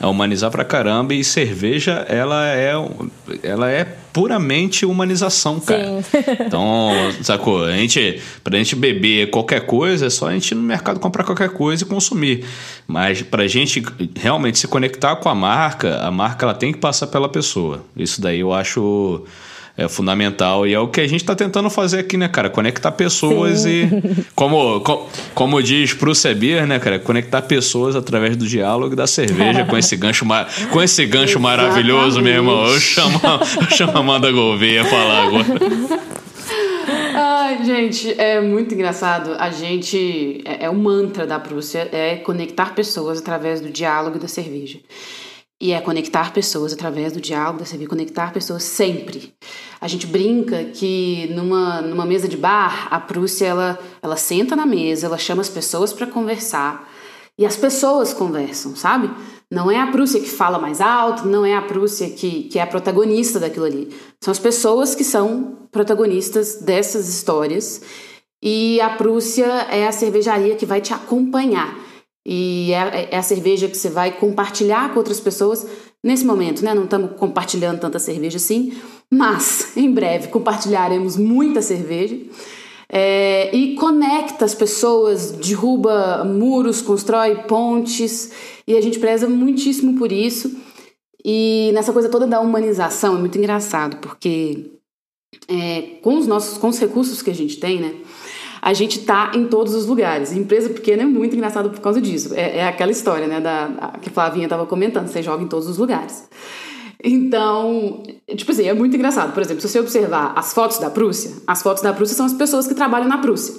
é 0.00 0.06
humanizar 0.06 0.50
pra 0.50 0.64
caramba 0.64 1.12
e 1.12 1.24
cerveja, 1.24 2.06
ela 2.08 2.48
é, 2.48 2.72
ela 3.42 3.70
é 3.70 3.84
puramente 4.12 4.86
humanização, 4.86 5.60
cara. 5.60 6.02
Sim. 6.02 6.18
Então, 6.48 6.90
sacou? 7.22 7.64
A 7.64 7.72
gente, 7.72 8.20
pra 8.42 8.56
gente 8.56 8.74
beber 8.74 9.30
qualquer 9.30 9.66
coisa, 9.66 10.06
é 10.06 10.10
só 10.10 10.28
a 10.28 10.32
gente 10.32 10.52
ir 10.52 10.54
no 10.54 10.62
mercado 10.62 10.98
comprar 10.98 11.24
qualquer 11.24 11.50
coisa 11.50 11.84
e 11.84 11.86
consumir. 11.86 12.44
Mas 12.86 13.22
pra 13.22 13.46
gente 13.46 13.82
realmente 14.16 14.58
se 14.58 14.66
conectar 14.66 15.16
com 15.16 15.28
a 15.28 15.34
marca, 15.34 15.98
a 16.00 16.10
marca 16.10 16.46
ela 16.46 16.54
tem 16.54 16.72
que 16.72 16.78
passar 16.78 17.08
pela 17.08 17.28
pessoa. 17.28 17.84
Isso 17.96 18.20
daí 18.20 18.40
eu 18.40 18.52
acho 18.52 19.24
é 19.78 19.88
fundamental 19.88 20.66
e 20.66 20.74
é 20.74 20.80
o 20.80 20.88
que 20.88 21.00
a 21.00 21.06
gente 21.06 21.20
está 21.20 21.36
tentando 21.36 21.70
fazer 21.70 22.00
aqui, 22.00 22.16
né, 22.16 22.26
cara? 22.26 22.50
Conectar 22.50 22.90
pessoas 22.90 23.60
Sim. 23.60 23.88
e, 23.94 24.24
como, 24.34 24.80
como, 24.80 25.06
como 25.32 25.62
diz 25.62 25.94
pro 25.94 26.12
Sebir, 26.16 26.66
né, 26.66 26.80
cara? 26.80 26.98
Conectar 26.98 27.42
pessoas 27.42 27.94
através 27.94 28.36
do 28.36 28.44
diálogo 28.44 28.94
e 28.94 28.96
da 28.96 29.06
cerveja 29.06 29.64
com 29.64 29.78
esse 29.78 29.96
gancho, 29.96 30.26
com 30.72 30.82
esse 30.82 31.06
gancho 31.06 31.38
maravilhoso, 31.38 32.20
meu 32.20 32.32
irmão. 32.32 32.66
Eu 32.66 32.80
chamo, 32.80 33.20
eu 33.60 33.76
chamo 33.76 33.92
a 33.96 34.00
Amanda 34.00 34.32
Gouveia 34.32 34.84
falar 34.84 35.26
agora. 35.28 35.46
Ai, 37.14 37.64
gente, 37.64 38.20
é 38.20 38.40
muito 38.40 38.74
engraçado. 38.74 39.36
A 39.38 39.50
gente. 39.50 40.42
É, 40.44 40.64
é 40.64 40.70
o 40.70 40.74
mantra 40.74 41.24
da 41.24 41.38
Prússia 41.38 41.88
é 41.92 42.16
conectar 42.16 42.74
pessoas 42.74 43.20
através 43.20 43.60
do 43.60 43.70
diálogo 43.70 44.16
e 44.16 44.20
da 44.20 44.28
cerveja. 44.28 44.78
E 45.60 45.72
é 45.72 45.80
conectar 45.80 46.32
pessoas 46.32 46.72
através 46.72 47.12
do 47.12 47.20
diálogo, 47.20 47.64
você 47.64 47.76
vê 47.76 47.84
conectar 47.84 48.32
pessoas 48.32 48.62
sempre. 48.62 49.34
A 49.80 49.88
gente 49.88 50.06
brinca 50.06 50.64
que 50.66 51.28
numa, 51.34 51.80
numa 51.80 52.06
mesa 52.06 52.28
de 52.28 52.36
bar, 52.36 52.86
a 52.92 53.00
Prússia 53.00 53.46
ela, 53.46 53.78
ela 54.00 54.16
senta 54.16 54.54
na 54.54 54.64
mesa, 54.64 55.06
ela 55.06 55.18
chama 55.18 55.42
as 55.42 55.48
pessoas 55.48 55.92
para 55.92 56.06
conversar 56.06 56.88
e 57.36 57.44
as 57.44 57.56
pessoas 57.56 58.12
conversam, 58.12 58.76
sabe? 58.76 59.10
Não 59.50 59.70
é 59.70 59.80
a 59.80 59.86
Prússia 59.86 60.20
que 60.20 60.28
fala 60.28 60.58
mais 60.58 60.80
alto, 60.80 61.26
não 61.26 61.44
é 61.44 61.56
a 61.56 61.62
Prússia 61.62 62.10
que, 62.10 62.44
que 62.44 62.58
é 62.58 62.62
a 62.62 62.66
protagonista 62.66 63.40
daquilo 63.40 63.64
ali. 63.64 63.96
São 64.20 64.30
as 64.30 64.38
pessoas 64.38 64.94
que 64.94 65.04
são 65.04 65.56
protagonistas 65.72 66.56
dessas 66.56 67.08
histórias 67.08 67.80
e 68.42 68.80
a 68.80 68.90
Prússia 68.90 69.46
é 69.70 69.86
a 69.86 69.92
cervejaria 69.92 70.54
que 70.54 70.66
vai 70.66 70.80
te 70.80 70.94
acompanhar. 70.94 71.87
E 72.30 72.74
é, 72.74 73.08
é, 73.10 73.16
a 73.16 73.22
cerveja 73.22 73.68
que 73.68 73.76
você 73.76 73.88
vai 73.88 74.12
compartilhar 74.12 74.92
com 74.92 74.98
outras 74.98 75.18
pessoas 75.18 75.66
nesse 76.04 76.26
momento, 76.26 76.62
né? 76.62 76.74
Não 76.74 76.84
estamos 76.84 77.12
compartilhando 77.16 77.80
tanta 77.80 77.98
cerveja 77.98 78.36
assim, 78.36 78.74
mas 79.10 79.72
em 79.74 79.90
breve 79.90 80.28
compartilharemos 80.28 81.16
muita 81.16 81.62
cerveja. 81.62 82.18
É, 82.90 83.54
e 83.56 83.74
conecta 83.76 84.44
as 84.44 84.54
pessoas, 84.54 85.30
derruba 85.30 86.22
muros, 86.22 86.82
constrói 86.82 87.34
pontes, 87.44 88.30
e 88.66 88.76
a 88.76 88.80
gente 88.82 88.98
preza 88.98 89.26
muitíssimo 89.26 89.98
por 89.98 90.12
isso. 90.12 90.54
E 91.24 91.70
nessa 91.72 91.94
coisa 91.94 92.10
toda 92.10 92.26
da 92.26 92.40
humanização 92.40 93.16
é 93.16 93.18
muito 93.20 93.38
engraçado, 93.38 93.96
porque 94.02 94.66
é, 95.48 95.80
com 96.02 96.18
os 96.18 96.26
nossos 96.26 96.58
com 96.58 96.68
os 96.68 96.78
recursos 96.78 97.22
que 97.22 97.30
a 97.30 97.34
gente 97.34 97.58
tem, 97.58 97.80
né? 97.80 97.94
A 98.68 98.74
gente 98.74 98.98
tá 98.98 99.32
em 99.34 99.46
todos 99.46 99.74
os 99.74 99.86
lugares. 99.86 100.30
Empresa 100.30 100.68
pequena 100.68 101.02
é 101.02 101.06
muito 101.06 101.34
engraçado 101.34 101.70
por 101.70 101.80
causa 101.80 102.02
disso. 102.02 102.34
É, 102.34 102.58
é 102.58 102.68
aquela 102.68 102.90
história, 102.90 103.26
né, 103.26 103.40
da, 103.40 103.94
que 103.98 104.10
a 104.10 104.12
Flavinha 104.12 104.44
estava 104.44 104.66
comentando, 104.66 105.08
você 105.08 105.22
joga 105.22 105.42
em 105.42 105.46
todos 105.46 105.66
os 105.66 105.78
lugares. 105.78 106.28
Então, 107.02 108.02
tipo 108.36 108.52
assim, 108.52 108.68
é 108.68 108.74
muito 108.74 108.94
engraçado. 108.94 109.32
Por 109.32 109.42
exemplo, 109.42 109.62
se 109.62 109.68
você 109.70 109.80
observar 109.80 110.34
as 110.36 110.52
fotos 110.52 110.76
da 110.76 110.90
Prússia, 110.90 111.32
as 111.46 111.62
fotos 111.62 111.82
da 111.82 111.94
Prússia 111.94 112.14
são 112.14 112.26
as 112.26 112.34
pessoas 112.34 112.66
que 112.66 112.74
trabalham 112.74 113.08
na 113.08 113.16
Prússia. 113.16 113.54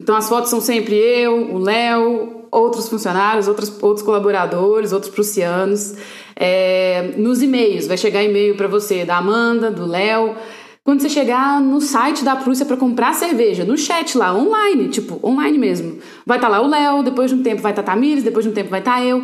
Então 0.00 0.16
as 0.16 0.26
fotos 0.30 0.48
são 0.48 0.62
sempre 0.62 0.94
eu, 0.94 1.54
o 1.54 1.58
Léo, 1.58 2.44
outros 2.50 2.88
funcionários, 2.88 3.48
outros, 3.48 3.70
outros 3.82 4.02
colaboradores, 4.02 4.94
outros 4.94 5.12
prussianos. 5.12 5.94
É, 6.34 7.12
nos 7.18 7.42
e-mails, 7.42 7.86
vai 7.86 7.98
chegar 7.98 8.22
e-mail 8.22 8.56
para 8.56 8.68
você 8.68 9.04
da 9.04 9.18
Amanda, 9.18 9.70
do 9.70 9.84
Léo. 9.84 10.36
Quando 10.88 11.02
você 11.02 11.10
chegar 11.10 11.60
no 11.60 11.82
site 11.82 12.24
da 12.24 12.34
Prússia 12.34 12.64
para 12.64 12.74
comprar 12.74 13.12
cerveja, 13.12 13.62
no 13.62 13.76
chat 13.76 14.16
lá, 14.16 14.34
online, 14.34 14.88
tipo, 14.88 15.20
online 15.22 15.58
mesmo, 15.58 15.98
vai 16.24 16.38
estar 16.38 16.48
tá 16.48 16.56
lá 16.56 16.62
o 16.62 16.66
Léo, 16.66 17.02
depois 17.02 17.30
de 17.30 17.36
um 17.36 17.42
tempo 17.42 17.60
vai 17.60 17.72
estar 17.72 17.82
tá 17.82 17.92
Tamires, 17.92 18.24
depois 18.24 18.42
de 18.42 18.50
um 18.50 18.54
tempo 18.54 18.70
vai 18.70 18.80
estar 18.80 18.94
tá 18.94 19.04
eu. 19.04 19.22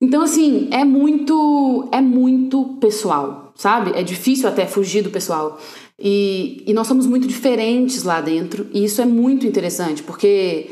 Então, 0.00 0.22
assim, 0.22 0.66
é 0.72 0.84
muito, 0.84 1.88
é 1.92 2.00
muito 2.00 2.76
pessoal, 2.80 3.52
sabe? 3.54 3.92
É 3.94 4.02
difícil 4.02 4.48
até 4.48 4.66
fugir 4.66 5.02
do 5.02 5.10
pessoal. 5.10 5.60
E, 5.96 6.64
e 6.66 6.74
nós 6.74 6.88
somos 6.88 7.06
muito 7.06 7.28
diferentes 7.28 8.02
lá 8.02 8.20
dentro, 8.20 8.66
e 8.74 8.82
isso 8.82 9.00
é 9.00 9.06
muito 9.06 9.46
interessante, 9.46 10.02
porque 10.02 10.68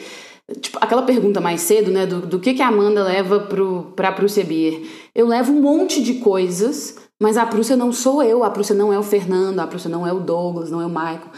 Tipo, 0.60 0.78
aquela 0.80 1.02
pergunta 1.02 1.40
mais 1.40 1.60
cedo, 1.60 1.90
né, 1.90 2.06
do, 2.06 2.20
do 2.20 2.38
que, 2.38 2.54
que 2.54 2.62
a 2.62 2.68
Amanda 2.68 3.02
leva 3.02 3.40
pro, 3.40 3.92
pra 3.96 4.12
Prússia 4.12 4.44
Beer. 4.44 4.80
Eu 5.12 5.26
levo 5.26 5.52
um 5.52 5.60
monte 5.60 6.00
de 6.00 6.14
coisas, 6.14 6.94
mas 7.20 7.36
a 7.36 7.46
Prússia 7.46 7.76
não 7.76 7.92
sou 7.92 8.22
eu, 8.22 8.44
a 8.44 8.50
Prússia 8.50 8.74
não 8.74 8.92
é 8.92 8.98
o 8.98 9.02
Fernando, 9.02 9.60
a 9.60 9.66
Prússia 9.66 9.88
não 9.88 10.06
é 10.06 10.12
o 10.12 10.20
Douglas, 10.20 10.70
não 10.70 10.80
é 10.80 10.86
o 10.86 10.90
Michael. 10.90 11.30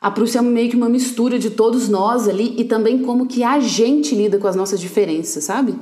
A 0.00 0.10
Prússia 0.10 0.38
é 0.38 0.42
meio 0.42 0.70
que 0.70 0.76
uma 0.76 0.88
mistura 0.88 1.38
de 1.38 1.50
todos 1.50 1.88
nós 1.88 2.28
ali 2.28 2.54
e 2.58 2.64
também 2.64 3.02
como 3.02 3.26
que 3.26 3.42
a 3.42 3.58
gente 3.60 4.14
lida 4.14 4.38
com 4.38 4.46
as 4.46 4.56
nossas 4.56 4.80
diferenças, 4.80 5.44
sabe? 5.44 5.78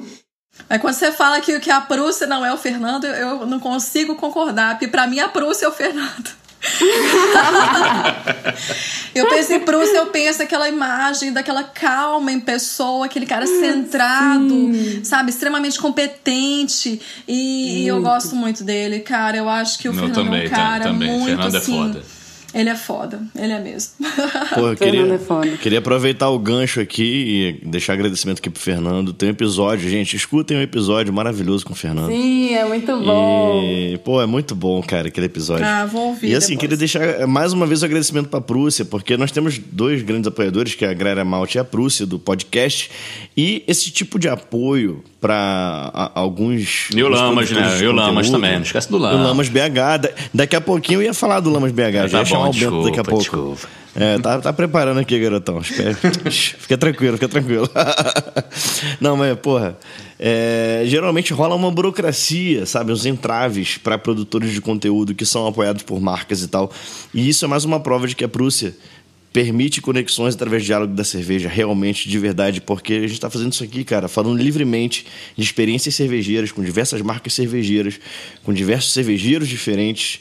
Mas 0.68 0.80
quando 0.80 0.94
você 0.94 1.10
fala 1.12 1.40
que, 1.40 1.58
que 1.60 1.70
a 1.70 1.80
Prússia 1.80 2.26
não 2.26 2.44
é 2.44 2.52
o 2.52 2.56
Fernando, 2.56 3.06
eu 3.06 3.44
não 3.46 3.58
consigo 3.58 4.14
concordar, 4.14 4.74
porque 4.74 4.88
para 4.88 5.06
mim 5.06 5.18
a 5.18 5.28
Prússia 5.28 5.66
é 5.66 5.68
o 5.68 5.72
Fernando. 5.72 6.43
Eu 9.14 9.28
penso 9.28 9.52
em 9.52 9.60
Prússia, 9.60 9.98
eu 9.98 10.06
penso 10.06 10.42
aquela 10.42 10.68
imagem 10.68 11.32
daquela 11.32 11.62
calma 11.62 12.32
em 12.32 12.40
pessoa, 12.40 13.06
aquele 13.06 13.26
cara 13.26 13.46
centrado, 13.46 14.48
Sim. 14.48 15.04
sabe, 15.04 15.30
extremamente 15.30 15.78
competente. 15.78 17.00
E, 17.28 17.82
e, 17.82 17.86
eu 17.86 18.00
gosto 18.00 18.34
muito 18.34 18.64
dele, 18.64 19.00
cara. 19.00 19.36
Eu 19.36 19.48
acho 19.48 19.78
que 19.78 19.88
o 19.88 19.92
Fernando 19.92 20.14
também, 20.14 20.44
é 20.44 20.46
um 20.46 20.50
cara 20.50 20.84
também. 20.84 21.08
muito 21.08 21.26
Fernando 21.26 21.54
é 21.54 21.58
assim. 21.58 21.74
É 21.74 21.76
foda 21.76 22.13
ele 22.54 22.70
é 22.70 22.76
foda, 22.76 23.20
ele 23.34 23.52
é 23.52 23.58
mesmo. 23.58 23.94
Pô, 24.54 24.68
eu 24.68 24.76
queria, 24.76 25.14
é 25.14 25.18
foda. 25.18 25.50
queria 25.56 25.80
aproveitar 25.80 26.30
o 26.30 26.38
gancho 26.38 26.80
aqui 26.80 27.58
e 27.62 27.68
deixar 27.68 27.94
agradecimento 27.94 28.38
aqui 28.38 28.48
pro 28.48 28.62
Fernando. 28.62 29.12
Tem 29.12 29.28
um 29.28 29.32
episódio, 29.32 29.90
gente, 29.90 30.14
escutem 30.16 30.56
um 30.56 30.62
episódio 30.62 31.12
maravilhoso 31.12 31.66
com 31.66 31.72
o 31.72 31.76
Fernando. 31.76 32.10
Sim, 32.10 32.54
é 32.54 32.64
muito 32.64 32.96
bom. 33.00 33.60
E, 33.64 33.98
pô, 33.98 34.22
é 34.22 34.26
muito 34.26 34.54
bom, 34.54 34.80
cara, 34.82 35.08
aquele 35.08 35.26
episódio. 35.26 35.66
Ah, 35.66 35.84
vou 35.84 36.08
ouvir. 36.08 36.28
E 36.30 36.34
assim, 36.36 36.54
depois. 36.54 36.60
queria 36.60 36.76
deixar 36.76 37.26
mais 37.26 37.52
uma 37.52 37.66
vez 37.66 37.82
o 37.82 37.84
agradecimento 37.86 38.28
pra 38.28 38.40
Prússia, 38.40 38.84
porque 38.84 39.16
nós 39.16 39.32
temos 39.32 39.58
dois 39.58 40.02
grandes 40.02 40.28
apoiadores, 40.28 40.76
que 40.76 40.84
é 40.84 40.88
a 40.88 40.90
Agrária 40.92 41.24
Malte 41.24 41.56
e 41.56 41.58
a 41.58 41.64
Prússia, 41.64 42.06
do 42.06 42.20
podcast. 42.20 42.88
E 43.36 43.64
esse 43.66 43.90
tipo 43.90 44.16
de 44.18 44.28
apoio 44.28 45.02
para 45.20 46.10
alguns. 46.14 46.88
E 46.94 47.02
o 47.02 47.08
Lamas, 47.08 47.50
né? 47.50 47.78
E 47.80 47.86
o 47.86 47.92
Lamas 47.92 48.30
também, 48.30 48.54
não 48.54 48.62
esquece 48.62 48.88
do 48.88 48.96
Lamas. 48.96 49.20
O 49.20 49.22
Lamas 49.24 49.48
BH. 49.48 50.28
daqui 50.32 50.54
a 50.54 50.60
pouquinho 50.60 50.98
eu 50.98 51.02
ia 51.02 51.14
falar 51.14 51.40
do 51.40 51.50
Lamas 51.50 51.72
BH, 51.72 51.92
já 51.92 52.08
tá 52.08 52.18
ia 52.18 52.24
chamar 52.24 52.50
o 52.50 52.52
Bento 52.52 52.58
desculpa, 52.58 52.84
daqui 52.88 53.00
a 53.00 53.04
pouco. 53.04 53.22
Desculpa. 53.22 53.68
É, 53.96 54.18
tá, 54.18 54.40
tá 54.40 54.52
preparando 54.52 54.98
aqui, 54.98 55.18
garotão. 55.18 55.60
fica 55.62 56.76
tranquilo, 56.78 57.14
fica 57.14 57.28
tranquilo. 57.28 57.68
não, 59.00 59.16
mas, 59.16 59.38
porra, 59.38 59.76
é, 60.18 60.82
geralmente 60.86 61.32
rola 61.32 61.54
uma 61.54 61.70
burocracia, 61.70 62.66
sabe? 62.66 62.92
Os 62.92 63.06
entraves 63.06 63.78
para 63.78 63.96
produtores 63.96 64.52
de 64.52 64.60
conteúdo 64.60 65.14
que 65.14 65.24
são 65.24 65.46
apoiados 65.46 65.82
por 65.82 66.00
marcas 66.00 66.42
e 66.42 66.48
tal. 66.48 66.72
E 67.12 67.28
isso 67.28 67.44
é 67.44 67.48
mais 67.48 67.64
uma 67.64 67.80
prova 67.80 68.06
de 68.06 68.16
que 68.16 68.24
a 68.24 68.28
Prússia 68.28 68.76
permite 69.34 69.82
conexões 69.82 70.36
através 70.36 70.62
do 70.62 70.66
diálogo 70.66 70.94
da 70.94 71.02
cerveja, 71.02 71.48
realmente, 71.48 72.08
de 72.08 72.18
verdade, 72.20 72.60
porque 72.60 72.92
a 72.92 73.00
gente 73.00 73.14
está 73.14 73.28
fazendo 73.28 73.52
isso 73.52 73.64
aqui, 73.64 73.82
cara, 73.82 74.06
falando 74.06 74.40
livremente 74.40 75.04
de 75.36 75.42
experiências 75.42 75.96
cervejeiras, 75.96 76.52
com 76.52 76.62
diversas 76.62 77.02
marcas 77.02 77.34
cervejeiras, 77.34 77.98
com 78.44 78.54
diversos 78.54 78.92
cervejeiros 78.92 79.48
diferentes. 79.48 80.20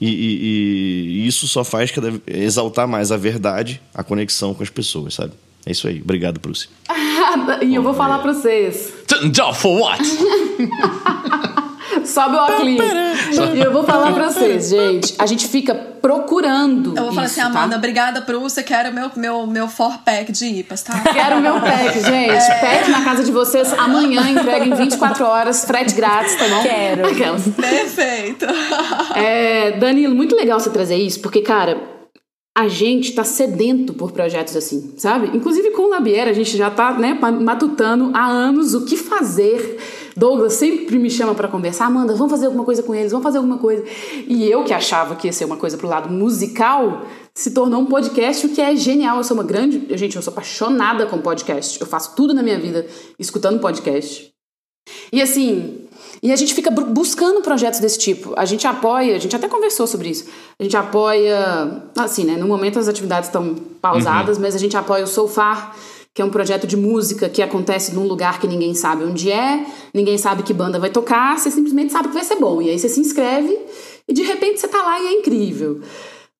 E, 0.00 0.08
e, 0.08 1.20
e 1.20 1.26
isso 1.28 1.46
só 1.46 1.62
faz 1.62 1.92
cada, 1.92 2.20
exaltar 2.26 2.88
mais 2.88 3.12
a 3.12 3.16
verdade, 3.16 3.80
a 3.94 4.02
conexão 4.02 4.52
com 4.52 4.64
as 4.64 4.70
pessoas, 4.70 5.14
sabe? 5.14 5.34
É 5.64 5.70
isso 5.70 5.86
aí. 5.86 6.00
Obrigado, 6.02 6.40
Bruce. 6.40 6.68
e 7.62 7.76
eu 7.76 7.82
vou 7.82 7.94
falar 7.94 8.18
para 8.18 8.32
vocês. 8.32 8.92
For 9.54 9.78
what? 9.78 10.02
Sobe 12.08 12.36
o 12.36 12.38
óculos. 12.38 12.80
E 13.54 13.60
eu 13.60 13.72
vou 13.72 13.84
falar 13.84 14.12
pra 14.12 14.30
vocês, 14.30 14.70
gente. 14.70 15.14
A 15.18 15.26
gente 15.26 15.46
fica 15.46 15.74
procurando. 15.74 16.96
Eu 16.96 17.04
vou 17.04 17.12
falar 17.12 17.26
assim, 17.26 17.40
isso, 17.40 17.40
assim, 17.40 17.56
Amanda, 17.56 17.72
tá? 17.72 17.76
obrigada, 17.76 18.22
Prússia. 18.22 18.62
Quero 18.62 18.92
meu, 18.92 19.10
meu, 19.14 19.46
meu 19.46 19.68
four 19.68 19.98
pack 20.04 20.32
de 20.32 20.46
IPAs, 20.46 20.82
tá? 20.82 20.98
Quero 21.00 21.40
meu 21.40 21.60
pack, 21.60 21.94
gente. 22.00 22.30
É... 22.30 22.60
Pack 22.60 22.90
na 22.90 23.04
casa 23.04 23.22
de 23.22 23.30
vocês 23.30 23.72
amanhã, 23.74 24.28
entrega 24.30 24.64
em 24.64 24.74
24 24.74 25.24
horas, 25.24 25.64
frete 25.64 25.94
grátis, 25.94 26.34
tá 26.36 26.48
bom? 26.48 26.62
Quero. 26.62 27.06
Aquelas. 27.06 27.48
Perfeito. 27.48 28.46
É, 29.14 29.72
Danilo, 29.72 30.14
muito 30.14 30.34
legal 30.34 30.58
você 30.58 30.70
trazer 30.70 30.96
isso, 30.96 31.20
porque, 31.20 31.42
cara, 31.42 31.78
a 32.56 32.66
gente 32.66 33.12
tá 33.12 33.22
sedento 33.22 33.94
por 33.94 34.10
projetos 34.10 34.56
assim, 34.56 34.94
sabe? 34.96 35.36
Inclusive 35.36 35.70
com 35.70 35.82
o 35.82 35.90
Labiera, 35.90 36.30
a 36.30 36.34
gente 36.34 36.56
já 36.56 36.70
tá, 36.70 36.92
né, 36.92 37.16
matutando 37.40 38.10
há 38.14 38.26
anos 38.26 38.74
o 38.74 38.84
que 38.84 38.96
fazer 38.96 39.78
Douglas 40.18 40.54
sempre 40.54 40.98
me 40.98 41.08
chama 41.08 41.32
para 41.32 41.46
conversar. 41.46 41.86
Amanda, 41.86 42.12
vamos 42.12 42.32
fazer 42.32 42.46
alguma 42.46 42.64
coisa 42.64 42.82
com 42.82 42.92
eles, 42.92 43.12
vamos 43.12 43.22
fazer 43.22 43.38
alguma 43.38 43.58
coisa. 43.58 43.84
E 44.26 44.50
eu 44.50 44.64
que 44.64 44.74
achava 44.74 45.14
que 45.14 45.28
ia 45.28 45.32
ser 45.32 45.44
uma 45.44 45.56
coisa 45.56 45.78
pro 45.78 45.86
lado 45.86 46.10
musical, 46.10 47.06
se 47.32 47.52
tornou 47.52 47.82
um 47.82 47.86
podcast, 47.86 48.44
o 48.44 48.48
que 48.48 48.60
é 48.60 48.74
genial. 48.74 49.18
Eu 49.18 49.24
sou 49.24 49.36
uma 49.36 49.44
grande. 49.44 49.86
Gente, 49.96 50.16
eu 50.16 50.22
sou 50.22 50.32
apaixonada 50.32 51.06
com 51.06 51.18
podcast. 51.18 51.80
Eu 51.80 51.86
faço 51.86 52.16
tudo 52.16 52.34
na 52.34 52.42
minha 52.42 52.58
vida 52.58 52.84
escutando 53.16 53.60
podcast. 53.60 54.28
E 55.12 55.22
assim, 55.22 55.86
e 56.20 56.32
a 56.32 56.36
gente 56.36 56.52
fica 56.52 56.70
buscando 56.70 57.40
projetos 57.40 57.78
desse 57.78 57.98
tipo. 57.98 58.34
A 58.36 58.44
gente 58.44 58.66
apoia, 58.66 59.14
a 59.14 59.18
gente 59.20 59.36
até 59.36 59.46
conversou 59.46 59.86
sobre 59.86 60.08
isso. 60.08 60.24
A 60.58 60.64
gente 60.64 60.76
apoia, 60.76 61.80
assim, 61.96 62.24
né? 62.24 62.36
No 62.36 62.48
momento 62.48 62.78
as 62.78 62.88
atividades 62.88 63.28
estão 63.28 63.54
pausadas, 63.80 64.36
uhum. 64.36 64.42
mas 64.42 64.56
a 64.56 64.58
gente 64.58 64.76
apoia 64.76 65.04
o 65.04 65.06
Soulfar, 65.06 65.76
que 66.14 66.22
é 66.22 66.24
um 66.24 66.30
projeto 66.30 66.66
de 66.66 66.76
música 66.76 67.28
que 67.28 67.40
acontece 67.40 67.94
num 67.94 68.06
lugar 68.06 68.40
que 68.40 68.46
ninguém 68.46 68.74
sabe 68.74 69.04
onde 69.04 69.30
é, 69.30 69.64
ninguém 69.94 70.18
sabe 70.18 70.42
que 70.42 70.52
banda 70.52 70.78
vai 70.78 70.90
tocar, 70.90 71.38
você 71.38 71.50
simplesmente 71.50 71.92
sabe 71.92 72.08
que 72.08 72.14
vai 72.14 72.24
ser 72.24 72.36
bom. 72.36 72.60
E 72.60 72.70
aí 72.70 72.78
você 72.78 72.88
se 72.88 73.00
inscreve 73.00 73.56
e 74.08 74.12
de 74.12 74.22
repente 74.22 74.58
você 74.58 74.68
tá 74.68 74.82
lá 74.82 75.00
e 75.00 75.06
é 75.06 75.12
incrível. 75.12 75.80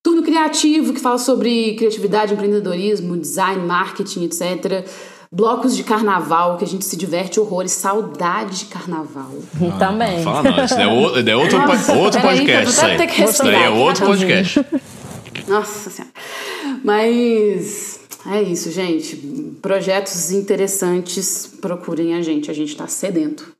Turno 0.02 0.22
criativo, 0.22 0.92
que 0.92 1.00
fala 1.00 1.18
sobre 1.18 1.74
criatividade, 1.74 2.32
empreendedorismo, 2.32 3.16
design, 3.16 3.66
marketing, 3.66 4.24
etc. 4.24 4.86
Blocos 5.30 5.76
de 5.76 5.84
carnaval, 5.84 6.56
que 6.56 6.64
a 6.64 6.66
gente 6.66 6.84
se 6.84 6.96
diverte 6.96 7.38
horrores. 7.38 7.72
Saudade 7.72 8.60
de 8.60 8.64
carnaval. 8.66 9.30
Ah, 9.60 9.78
Também. 9.78 10.22
Fala 10.22 10.42
não, 10.42 10.64
isso 10.64 10.74
é 10.74 10.86
outro, 10.86 11.28
é 11.28 11.36
outro, 11.36 11.58
Nossa, 11.58 11.92
outro 11.92 12.20
podcast. 12.20 12.84
Aí, 12.84 13.24
isso 13.24 13.42
aí 13.42 13.54
é 13.54 13.70
outro 13.70 14.06
podcast. 14.06 14.64
Nossa 15.46 15.90
Senhora. 15.90 16.12
Mas 16.82 17.97
é 18.30 18.42
isso, 18.42 18.70
gente. 18.70 19.16
Projetos 19.62 20.30
interessantes, 20.30 21.50
procurem 21.60 22.14
a 22.14 22.22
gente. 22.22 22.50
A 22.50 22.54
gente 22.54 22.70
está 22.70 22.86
sedento. 22.86 23.58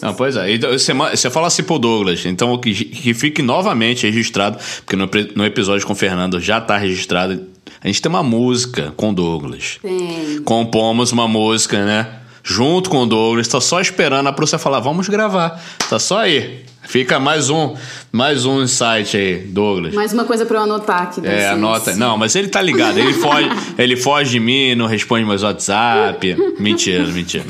Não, 0.00 0.14
pois 0.14 0.36
é. 0.36 0.56
Você, 0.58 0.92
você 0.92 1.30
fala 1.30 1.48
assim 1.48 1.62
pro 1.62 1.78
Douglas, 1.78 2.24
então 2.24 2.56
que, 2.58 2.72
que 2.72 3.12
fique 3.12 3.42
novamente 3.42 4.06
registrado, 4.06 4.58
porque 4.84 4.94
no, 4.94 5.08
no 5.34 5.44
episódio 5.44 5.86
com 5.86 5.92
o 5.92 5.96
Fernando 5.96 6.40
já 6.40 6.58
está 6.58 6.76
registrado. 6.76 7.46
A 7.80 7.86
gente 7.86 8.00
tem 8.00 8.08
uma 8.08 8.22
música 8.22 8.92
com 8.96 9.10
o 9.10 9.12
Douglas. 9.12 9.78
Tem. 9.82 10.40
Compomos 10.44 11.12
uma 11.12 11.26
música, 11.26 11.84
né? 11.84 12.20
Junto 12.42 12.88
com 12.88 12.98
o 13.02 13.06
Douglas, 13.06 13.48
tá 13.48 13.60
só 13.60 13.80
esperando 13.80 14.28
a 14.28 14.32
Prússia 14.32 14.58
falar, 14.58 14.80
vamos 14.80 15.08
gravar. 15.08 15.62
Tá 15.88 15.98
só 15.98 16.18
aí. 16.18 16.64
Fica 16.86 17.18
mais 17.18 17.50
um, 17.50 17.74
mais 18.12 18.44
um 18.44 18.62
insight 18.62 19.16
aí, 19.16 19.38
Douglas. 19.38 19.94
Mais 19.94 20.12
uma 20.12 20.24
coisa 20.24 20.46
para 20.46 20.58
eu 20.58 20.62
anotar 20.62 21.02
aqui. 21.02 21.26
É, 21.26 21.48
anota. 21.48 21.94
Não, 21.96 22.16
mas 22.16 22.34
ele 22.34 22.48
tá 22.48 22.60
ligado. 22.60 22.98
Ele 22.98 23.12
foge, 23.12 23.48
ele 23.78 23.96
foge 23.96 24.30
de 24.32 24.40
mim, 24.40 24.74
não 24.74 24.86
responde 24.86 25.24
meus 25.24 25.42
WhatsApp. 25.42 26.36
Mentira, 26.58 27.06
mentira. 27.06 27.44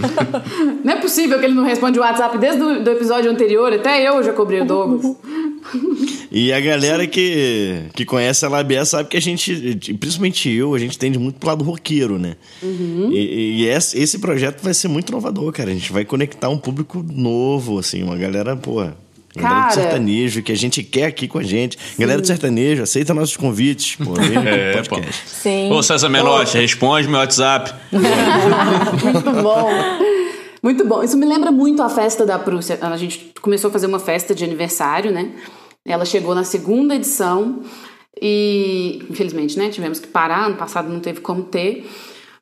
Não 0.84 0.92
é 0.92 0.96
possível 0.96 1.38
que 1.38 1.44
ele 1.44 1.54
não 1.54 1.64
responde 1.64 1.98
o 1.98 2.02
WhatsApp 2.02 2.38
desde 2.38 2.62
o 2.62 2.82
do 2.82 2.90
episódio 2.90 3.30
anterior. 3.30 3.72
Até 3.72 4.08
eu 4.08 4.22
já 4.22 4.32
cobri 4.32 4.60
o 4.60 4.64
Douglas. 4.64 5.16
E 6.30 6.52
a 6.52 6.60
galera 6.60 7.06
que, 7.06 7.84
que 7.94 8.04
conhece 8.04 8.44
a 8.44 8.48
Labia 8.48 8.84
sabe 8.84 9.08
que 9.08 9.16
a 9.16 9.20
gente, 9.20 9.76
principalmente 9.98 10.50
eu, 10.50 10.74
a 10.74 10.78
gente 10.78 10.98
tende 10.98 11.18
muito 11.18 11.38
pro 11.38 11.48
lado 11.48 11.64
roqueiro, 11.64 12.18
né? 12.18 12.36
Uhum. 12.62 13.10
E, 13.12 13.62
e 13.62 13.66
esse, 13.66 13.98
esse 13.98 14.18
projeto 14.18 14.60
vai 14.62 14.74
ser 14.74 14.88
muito 14.88 15.10
inovador, 15.10 15.52
cara. 15.52 15.70
A 15.70 15.72
gente 15.72 15.92
vai 15.92 16.04
conectar 16.04 16.48
um 16.48 16.58
público 16.58 17.04
novo, 17.08 17.78
assim, 17.78 18.02
uma 18.02 18.16
galera, 18.16 18.56
pô, 19.34 19.40
Galera 19.40 19.60
Cara, 19.60 19.68
do 19.68 19.74
sertanejo, 19.74 20.42
que 20.42 20.52
a 20.52 20.56
gente 20.56 20.82
quer 20.82 21.06
aqui 21.06 21.28
com 21.28 21.38
a 21.38 21.42
gente. 21.42 21.76
Sim. 21.78 22.00
Galera 22.00 22.20
do 22.20 22.26
sertanejo, 22.26 22.82
aceita 22.82 23.12
nossos 23.12 23.36
convites. 23.36 23.96
Pô, 23.96 24.14
é, 24.20 24.82
pô. 24.82 24.96
Sim. 25.26 25.70
Ô, 25.70 25.82
César 25.82 26.08
Menotti, 26.08 26.56
responde 26.56 27.08
meu 27.08 27.18
WhatsApp. 27.18 27.74
Muito 27.92 29.42
bom. 29.42 29.70
Muito 30.62 30.86
bom. 30.86 31.02
Isso 31.02 31.18
me 31.18 31.26
lembra 31.26 31.52
muito 31.52 31.82
a 31.82 31.90
festa 31.90 32.24
da 32.24 32.38
Prússia. 32.38 32.78
A 32.80 32.96
gente 32.96 33.32
começou 33.42 33.68
a 33.68 33.72
fazer 33.72 33.86
uma 33.86 33.98
festa 33.98 34.34
de 34.34 34.44
aniversário, 34.44 35.12
né? 35.12 35.30
Ela 35.84 36.06
chegou 36.06 36.34
na 36.34 36.42
segunda 36.42 36.94
edição 36.94 37.60
e, 38.18 39.04
infelizmente, 39.10 39.58
né? 39.58 39.68
Tivemos 39.68 40.00
que 40.00 40.06
parar. 40.06 40.46
Ano 40.46 40.56
passado 40.56 40.88
não 40.88 41.00
teve 41.00 41.20
como 41.20 41.42
ter. 41.42 41.86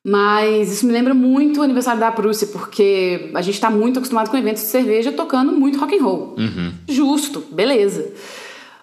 Mas 0.05 0.73
isso 0.73 0.87
me 0.87 0.93
lembra 0.93 1.15
muito 1.15 1.61
o 1.61 1.63
aniversário 1.63 2.01
da 2.01 2.11
Prússia, 2.11 2.49
porque 2.49 3.31
a 3.35 3.41
gente 3.41 3.55
está 3.55 3.71
muito 3.71 3.99
acostumado 3.99 4.31
com 4.31 4.37
eventos 4.37 4.63
de 4.63 4.69
cerveja 4.69 5.13
tocando 5.13 5.53
muito 5.53 5.79
rock 5.79 5.97
and 5.97 6.03
roll. 6.03 6.35
Uhum. 6.37 6.73
Justo, 6.89 7.45
beleza. 7.53 8.13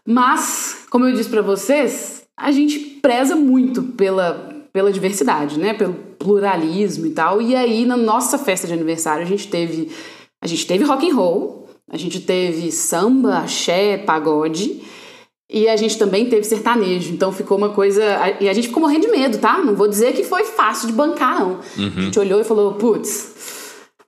Mas, 0.06 0.86
como 0.90 1.06
eu 1.06 1.14
disse 1.14 1.30
para 1.30 1.42
vocês, 1.42 2.24
a 2.38 2.52
gente 2.52 2.80
preza 3.02 3.36
muito 3.36 3.84
pela, 3.84 4.64
pela 4.72 4.94
diversidade, 4.94 5.60
né? 5.60 5.74
Pelo 5.74 5.94
pluralismo 5.94 7.06
e 7.06 7.12
tal. 7.12 7.42
E 7.42 7.54
aí, 7.54 7.86
na 7.86 7.98
nossa 7.98 8.38
festa 8.38 8.66
de 8.66 8.74
aniversário, 8.74 9.24
a 9.24 9.28
gente 9.28 9.48
teve 9.48 9.90
a 10.42 10.48
gente 10.48 10.66
teve 10.66 10.86
rock 10.86 11.10
and 11.10 11.16
roll, 11.16 11.68
a 11.92 11.98
gente 11.98 12.22
teve 12.22 12.72
samba, 12.72 13.40
axé, 13.40 13.98
pagode. 13.98 14.82
E 15.52 15.68
a 15.68 15.76
gente 15.76 15.98
também 15.98 16.30
teve 16.30 16.44
sertanejo, 16.44 17.12
então 17.12 17.32
ficou 17.32 17.58
uma 17.58 17.70
coisa. 17.70 18.04
E 18.40 18.48
a 18.48 18.54
gente 18.54 18.68
ficou 18.68 18.82
morrendo 18.82 19.08
de 19.08 19.12
medo, 19.12 19.40
tá? 19.40 19.58
Não 19.58 19.76
vou 19.76 19.88
dizer 19.88 20.14
que 20.14 20.24
foi 20.24 20.46
fácil 20.46 20.88
de 20.88 20.94
bancar, 20.94 21.40
não. 21.40 21.60
Uhum. 21.76 21.94
A 21.98 22.02
gente 22.02 22.20
olhou 22.20 22.40
e 22.40 22.44
falou: 22.44 22.74
putz, 22.74 23.34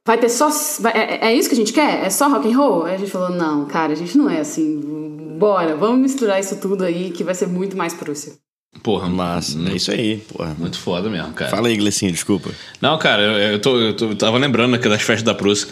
vai 0.05 0.19
ter 0.19 0.29
só. 0.29 0.49
Vai, 0.79 0.93
é, 0.93 1.29
é, 1.29 1.35
isso 1.35 1.49
que 1.49 1.55
a 1.55 1.57
gente 1.57 1.73
quer? 1.73 2.05
É 2.05 2.09
só 2.11 2.29
rock 2.29 2.47
and 2.47 2.55
roll? 2.55 2.83
Aí 2.83 2.93
a 2.93 2.97
gente 2.97 3.09
falou: 3.09 3.31
não, 3.31 3.65
cara, 3.65 3.93
a 3.93 3.95
gente 3.95 4.15
não 4.15 4.29
é 4.29 4.39
assim. 4.39 4.79
Bora, 5.39 5.75
vamos 5.75 5.99
misturar 5.99 6.39
isso 6.39 6.57
tudo 6.57 6.83
aí 6.83 7.09
que 7.09 7.23
vai 7.23 7.33
ser 7.33 7.47
muito 7.47 7.75
mais 7.75 7.95
Prússia. 7.95 8.33
Porra, 8.83 9.09
Massa, 9.09 9.57
é 9.67 9.75
isso 9.75 9.91
aí, 9.91 10.17
porra. 10.17 10.55
Muito 10.57 10.77
foda 10.79 11.09
mesmo, 11.09 11.33
cara. 11.33 11.51
Fala 11.51 11.67
aí, 11.67 11.75
Glecinho, 11.75 12.11
desculpa. 12.11 12.51
Não, 12.79 12.97
cara, 12.97 13.21
eu, 13.21 13.53
eu, 13.53 13.59
tô, 13.59 13.77
eu, 13.77 13.95
tô, 13.95 14.05
eu 14.05 14.15
tava 14.15 14.37
lembrando 14.37 14.75
aqui 14.75 14.87
das 14.87 15.01
festas 15.01 15.23
da 15.23 15.33
Prússia. 15.33 15.67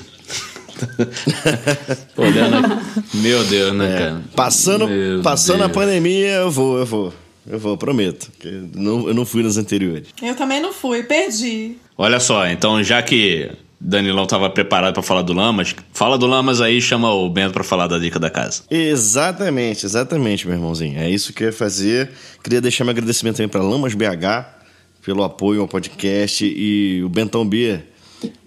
Olhando. 2.17 2.82
Meu 3.13 3.43
Deus, 3.43 3.73
né, 3.73 3.97
cara? 3.97 4.21
Passando, 4.36 4.88
Meu 4.88 5.21
passando 5.21 5.63
a 5.63 5.69
pandemia, 5.69 6.36
eu 6.36 6.51
vou, 6.51 6.77
eu 6.77 6.86
vou. 6.86 7.13
Eu 7.49 7.57
vou, 7.57 7.75
prometo. 7.77 8.32
que 8.39 8.47
não, 8.75 9.07
eu 9.07 9.13
não 9.13 9.25
fui 9.25 9.41
nas 9.41 9.57
anteriores. 9.57 10.09
Eu 10.21 10.36
também 10.36 10.61
não 10.61 10.71
fui, 10.71 11.01
perdi. 11.01 11.77
Olha 11.97 12.19
só, 12.19 12.47
então 12.47 12.84
já 12.84 13.01
que 13.01 13.49
Danilão 13.82 14.27
tava 14.27 14.49
preparado 14.49 14.93
pra 14.93 15.01
falar 15.01 15.23
do 15.23 15.34
Lamas, 15.34 15.73
fala 15.91 16.17
do 16.17 16.27
Lamas 16.27 16.61
aí 16.61 16.77
e 16.77 16.82
chama 16.82 17.11
o 17.11 17.30
Bento 17.30 17.53
pra 17.53 17.63
falar 17.63 17.88
da 17.88 17.97
dica 17.97 18.19
da 18.19 18.30
casa. 18.30 18.63
Exatamente, 18.69 19.86
exatamente, 19.86 20.45
meu 20.45 20.57
irmãozinho. 20.57 20.99
É 20.99 21.09
isso 21.09 21.34
que 21.34 21.43
eu 21.43 21.47
ia 21.47 21.53
fazer. 21.53 22.11
Queria 22.43 22.61
deixar 22.61 22.84
meu 22.84 22.91
agradecimento 22.91 23.38
também 23.38 23.49
para 23.49 23.63
Lamas 23.63 23.95
BH 23.95 24.59
pelo 25.03 25.23
apoio 25.23 25.61
ao 25.61 25.67
podcast 25.67 26.45
e 26.45 27.01
o 27.03 27.09
Bentão 27.09 27.47
Bia 27.47 27.84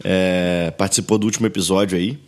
é, 0.03 0.73
participou 0.77 1.18
do 1.18 1.25
último 1.25 1.47
episódio 1.47 1.97
aí. 1.97 2.18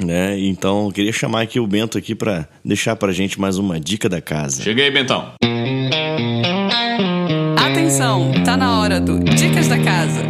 Né? 0.00 0.38
Então, 0.40 0.86
eu 0.86 0.92
queria 0.92 1.12
chamar 1.12 1.42
aqui 1.42 1.60
o 1.60 1.66
Bento 1.66 1.98
aqui 1.98 2.14
para 2.14 2.48
deixar 2.64 2.96
pra 2.96 3.12
gente 3.12 3.40
mais 3.40 3.58
uma 3.58 3.78
dica 3.78 4.08
da 4.08 4.20
casa. 4.20 4.62
Chega 4.62 4.82
aí, 4.82 4.90
Bentão. 4.90 5.32
Atenção, 7.56 8.32
tá 8.44 8.56
na 8.56 8.80
hora 8.80 9.00
do 9.00 9.18
Dicas 9.20 9.68
da 9.68 9.78
Casa. 9.78 10.22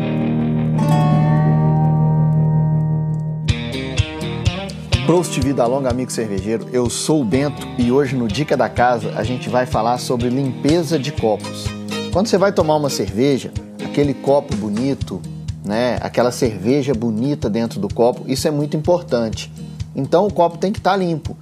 Prost 5.07 5.39
Vida 5.41 5.67
Longa, 5.67 5.91
amigo 5.91 6.11
cervejeiro. 6.11 6.69
Eu 6.73 6.89
sou 6.89 7.21
o 7.23 7.25
Bento 7.25 7.67
e 7.79 7.93
hoje 7.93 8.17
no 8.17 8.27
Dica 8.27 8.57
da 8.57 8.69
Casa 8.69 9.13
a 9.17 9.23
gente 9.23 9.49
vai 9.49 9.67
falar 9.67 9.99
sobre 9.99 10.29
limpeza 10.29 10.99
de 10.99 11.13
copos. 11.13 11.67
Quando 12.13 12.29
você 12.29 12.39
vai 12.39 12.53
tomar 12.53 12.77
uma 12.77 12.89
cerveja, 12.89 13.53
aquele 13.85 14.15
copo 14.15 14.57
bonito, 14.57 15.21
né, 15.65 15.99
aquela 16.01 16.31
cerveja 16.31 16.93
bonita 16.93 17.49
dentro 17.49 17.81
do 17.81 17.93
copo, 17.93 18.25
isso 18.27 18.49
é 18.49 18.51
muito 18.51 18.77
importante. 18.77 19.53
Então 19.95 20.27
o 20.27 20.33
copo 20.33 20.59
tem 20.59 20.73
que 20.73 20.79
estar 20.79 20.97
limpo. 20.97 21.37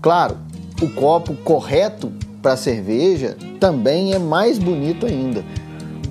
Claro, 0.00 0.38
o 0.80 0.88
copo 0.88 1.34
correto 1.44 2.12
para 2.42 2.56
cerveja 2.56 3.36
também 3.58 4.12
é 4.14 4.18
mais 4.18 4.58
bonito 4.58 5.06
ainda. 5.06 5.44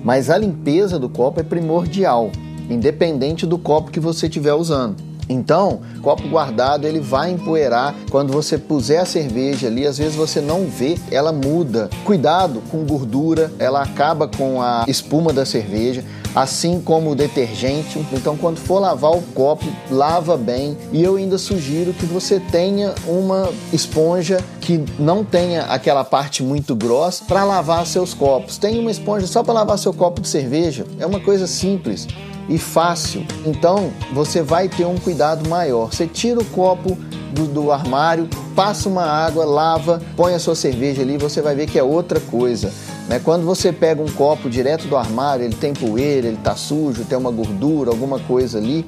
Mas 0.02 0.30
a 0.30 0.38
limpeza 0.38 0.98
do 0.98 1.08
copo 1.08 1.40
é 1.40 1.42
primordial, 1.42 2.30
independente 2.70 3.44
do 3.44 3.58
copo 3.58 3.90
que 3.90 4.00
você 4.00 4.26
estiver 4.26 4.54
usando. 4.54 5.09
Então, 5.30 5.80
copo 6.02 6.28
guardado 6.28 6.86
ele 6.86 6.98
vai 6.98 7.30
empoeirar. 7.30 7.94
Quando 8.10 8.32
você 8.32 8.58
puser 8.58 9.00
a 9.00 9.04
cerveja 9.04 9.68
ali, 9.68 9.86
às 9.86 9.96
vezes 9.96 10.16
você 10.16 10.40
não 10.40 10.66
vê, 10.66 10.98
ela 11.08 11.32
muda. 11.32 11.88
Cuidado 12.04 12.60
com 12.68 12.84
gordura, 12.84 13.52
ela 13.56 13.80
acaba 13.80 14.26
com 14.26 14.60
a 14.60 14.84
espuma 14.88 15.32
da 15.32 15.46
cerveja, 15.46 16.04
assim 16.34 16.80
como 16.80 17.12
o 17.12 17.14
detergente. 17.14 18.04
Então, 18.12 18.36
quando 18.36 18.58
for 18.58 18.80
lavar 18.80 19.12
o 19.12 19.22
copo, 19.34 19.66
lava 19.88 20.36
bem. 20.36 20.76
E 20.92 21.00
eu 21.00 21.14
ainda 21.14 21.38
sugiro 21.38 21.92
que 21.92 22.06
você 22.06 22.40
tenha 22.40 22.92
uma 23.06 23.50
esponja 23.72 24.38
que 24.60 24.84
não 24.98 25.24
tenha 25.24 25.62
aquela 25.62 26.02
parte 26.02 26.42
muito 26.42 26.74
grossa 26.74 27.24
para 27.24 27.44
lavar 27.44 27.86
seus 27.86 28.12
copos. 28.12 28.58
Tem 28.58 28.80
uma 28.80 28.90
esponja 28.90 29.28
só 29.28 29.44
para 29.44 29.54
lavar 29.54 29.78
seu 29.78 29.94
copo 29.94 30.20
de 30.20 30.26
cerveja. 30.26 30.84
É 30.98 31.06
uma 31.06 31.20
coisa 31.20 31.46
simples 31.46 32.08
e 32.50 32.58
fácil. 32.58 33.24
Então 33.46 33.92
você 34.12 34.42
vai 34.42 34.68
ter 34.68 34.84
um 34.84 34.98
cuidado 34.98 35.48
maior. 35.48 35.92
Você 35.92 36.06
tira 36.06 36.40
o 36.40 36.44
copo 36.44 36.98
do, 37.32 37.46
do, 37.46 37.70
armário, 37.70 38.28
passa 38.56 38.88
uma 38.88 39.04
água, 39.04 39.44
lava, 39.44 40.02
põe 40.16 40.34
a 40.34 40.38
sua 40.40 40.56
cerveja 40.56 41.00
ali, 41.00 41.16
você 41.16 41.40
vai 41.40 41.54
ver 41.54 41.68
que 41.68 41.78
é 41.78 41.82
outra 41.82 42.18
coisa. 42.18 42.72
Né? 43.08 43.20
Quando 43.22 43.46
você 43.46 43.72
pega 43.72 44.02
um 44.02 44.10
copo 44.10 44.50
direto 44.50 44.88
do 44.88 44.96
armário, 44.96 45.44
ele 45.44 45.54
tem 45.54 45.72
poeira, 45.72 46.26
ele 46.26 46.36
está 46.36 46.56
sujo, 46.56 47.04
tem 47.04 47.16
uma 47.16 47.30
gordura, 47.30 47.90
alguma 47.90 48.18
coisa 48.18 48.58
ali, 48.58 48.84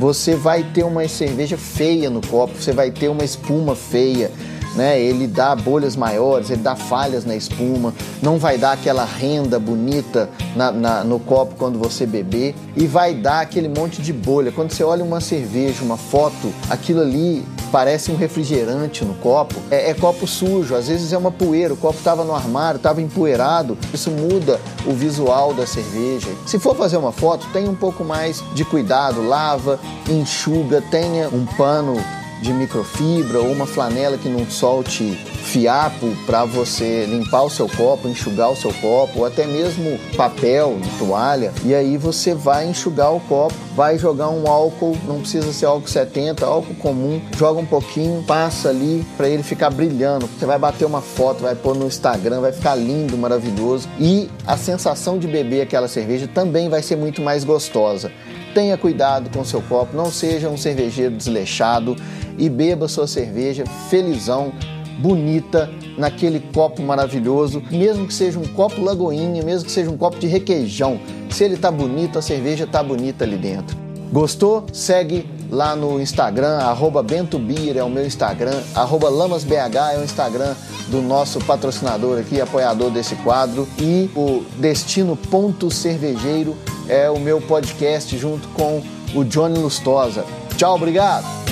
você 0.00 0.34
vai 0.34 0.64
ter 0.64 0.82
uma 0.82 1.06
cerveja 1.06 1.56
feia 1.56 2.10
no 2.10 2.20
copo, 2.20 2.60
você 2.60 2.72
vai 2.72 2.90
ter 2.90 3.08
uma 3.08 3.24
espuma 3.24 3.76
feia 3.76 4.30
né? 4.78 5.00
Ele 5.00 5.26
dá 5.26 5.56
bolhas 5.56 5.96
maiores, 5.96 6.50
ele 6.50 6.62
dá 6.62 6.76
falhas 6.76 7.24
na 7.24 7.34
espuma, 7.34 7.92
não 8.22 8.38
vai 8.38 8.56
dar 8.56 8.72
aquela 8.72 9.04
renda 9.04 9.58
bonita 9.58 10.30
na, 10.54 10.70
na, 10.70 11.04
no 11.04 11.18
copo 11.18 11.56
quando 11.58 11.80
você 11.80 12.06
beber 12.06 12.54
e 12.76 12.86
vai 12.86 13.12
dar 13.12 13.40
aquele 13.40 13.68
monte 13.68 14.00
de 14.00 14.12
bolha. 14.12 14.52
Quando 14.52 14.70
você 14.70 14.84
olha 14.84 15.02
uma 15.02 15.20
cerveja, 15.20 15.82
uma 15.82 15.96
foto, 15.96 16.52
aquilo 16.70 17.00
ali 17.00 17.44
parece 17.72 18.12
um 18.12 18.16
refrigerante 18.16 19.04
no 19.04 19.14
copo. 19.14 19.56
É, 19.68 19.90
é 19.90 19.94
copo 19.94 20.28
sujo, 20.28 20.76
às 20.76 20.86
vezes 20.86 21.12
é 21.12 21.18
uma 21.18 21.32
poeira, 21.32 21.74
o 21.74 21.76
copo 21.76 21.98
estava 21.98 22.22
no 22.22 22.32
armário, 22.32 22.76
estava 22.76 23.02
empoeirado. 23.02 23.76
Isso 23.92 24.12
muda 24.12 24.60
o 24.86 24.92
visual 24.92 25.52
da 25.52 25.66
cerveja. 25.66 26.28
Se 26.46 26.56
for 26.60 26.76
fazer 26.76 26.98
uma 26.98 27.10
foto, 27.10 27.48
tenha 27.52 27.68
um 27.68 27.74
pouco 27.74 28.04
mais 28.04 28.44
de 28.54 28.64
cuidado, 28.64 29.26
lava, 29.26 29.80
enxuga, 30.08 30.80
tenha 30.88 31.28
um 31.30 31.44
pano 31.44 31.96
de 32.42 32.52
microfibra 32.52 33.40
ou 33.40 33.50
uma 33.50 33.66
flanela 33.66 34.16
que 34.16 34.28
não 34.28 34.48
solte 34.48 35.18
fiapo 35.48 36.14
para 36.26 36.44
você 36.44 37.06
limpar 37.06 37.42
o 37.42 37.50
seu 37.50 37.68
copo, 37.68 38.08
enxugar 38.08 38.50
o 38.50 38.56
seu 38.56 38.72
copo, 38.74 39.20
ou 39.20 39.26
até 39.26 39.46
mesmo 39.46 39.98
papel, 40.16 40.78
toalha. 40.98 41.52
E 41.64 41.74
aí 41.74 41.96
você 41.96 42.34
vai 42.34 42.68
enxugar 42.68 43.14
o 43.14 43.20
copo, 43.20 43.54
vai 43.74 43.98
jogar 43.98 44.28
um 44.28 44.46
álcool, 44.46 44.96
não 45.06 45.20
precisa 45.20 45.52
ser 45.52 45.66
álcool 45.66 45.88
70, 45.88 46.44
álcool 46.44 46.74
comum, 46.74 47.20
joga 47.36 47.60
um 47.60 47.66
pouquinho, 47.66 48.22
passa 48.24 48.68
ali 48.68 49.04
para 49.16 49.28
ele 49.28 49.42
ficar 49.42 49.70
brilhando. 49.70 50.26
Você 50.26 50.44
vai 50.44 50.58
bater 50.58 50.84
uma 50.84 51.00
foto, 51.00 51.42
vai 51.42 51.54
pôr 51.54 51.74
no 51.74 51.86
Instagram, 51.86 52.40
vai 52.40 52.52
ficar 52.52 52.74
lindo, 52.74 53.16
maravilhoso. 53.16 53.88
E 53.98 54.28
a 54.46 54.56
sensação 54.56 55.18
de 55.18 55.26
beber 55.26 55.62
aquela 55.62 55.88
cerveja 55.88 56.28
também 56.28 56.68
vai 56.68 56.82
ser 56.82 56.96
muito 56.96 57.22
mais 57.22 57.42
gostosa. 57.44 58.12
Tenha 58.54 58.76
cuidado 58.76 59.30
com 59.30 59.40
o 59.40 59.44
seu 59.44 59.62
copo, 59.62 59.96
não 59.96 60.10
seja 60.10 60.48
um 60.48 60.56
cervejeiro 60.56 61.14
desleixado 61.14 61.96
e 62.38 62.48
beba 62.48 62.88
sua 62.88 63.06
cerveja 63.06 63.64
felizão, 63.90 64.52
bonita, 64.98 65.70
naquele 65.96 66.40
copo 66.40 66.82
maravilhoso, 66.82 67.62
mesmo 67.70 68.06
que 68.06 68.14
seja 68.14 68.38
um 68.38 68.46
copo 68.46 68.80
lagoinha, 68.80 69.42
mesmo 69.42 69.66
que 69.66 69.72
seja 69.72 69.90
um 69.90 69.96
copo 69.96 70.18
de 70.18 70.26
requeijão. 70.26 71.00
Se 71.30 71.44
ele 71.44 71.56
tá 71.56 71.70
bonito, 71.70 72.18
a 72.18 72.22
cerveja 72.22 72.66
tá 72.66 72.82
bonita 72.82 73.24
ali 73.24 73.36
dentro. 73.36 73.76
Gostou? 74.12 74.64
Segue 74.72 75.28
lá 75.50 75.76
no 75.76 76.00
Instagram, 76.00 76.58
BentoBeer 77.04 77.76
é 77.76 77.84
o 77.84 77.90
meu 77.90 78.06
Instagram, 78.06 78.58
LamasBH 78.74 79.94
é 79.94 79.98
o 79.98 80.04
Instagram 80.04 80.54
do 80.88 81.02
nosso 81.02 81.38
patrocinador 81.40 82.18
aqui, 82.18 82.40
apoiador 82.40 82.90
desse 82.90 83.14
quadro, 83.16 83.68
e 83.78 84.10
o 84.14 84.44
Destino 84.58 85.16
Ponto 85.16 85.70
Cervejeiro 85.70 86.56
é 86.88 87.10
o 87.10 87.18
meu 87.18 87.40
podcast 87.40 88.16
junto 88.16 88.48
com 88.48 88.82
o 89.14 89.24
Johnny 89.24 89.58
Lustosa. 89.58 90.24
Tchau, 90.56 90.74
obrigado! 90.74 91.47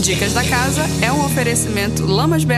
Dicas 0.00 0.32
da 0.32 0.44
Casa 0.44 0.82
é 1.02 1.10
um 1.10 1.24
oferecimento 1.24 2.04
Lamas 2.06 2.44
BH. 2.44 2.54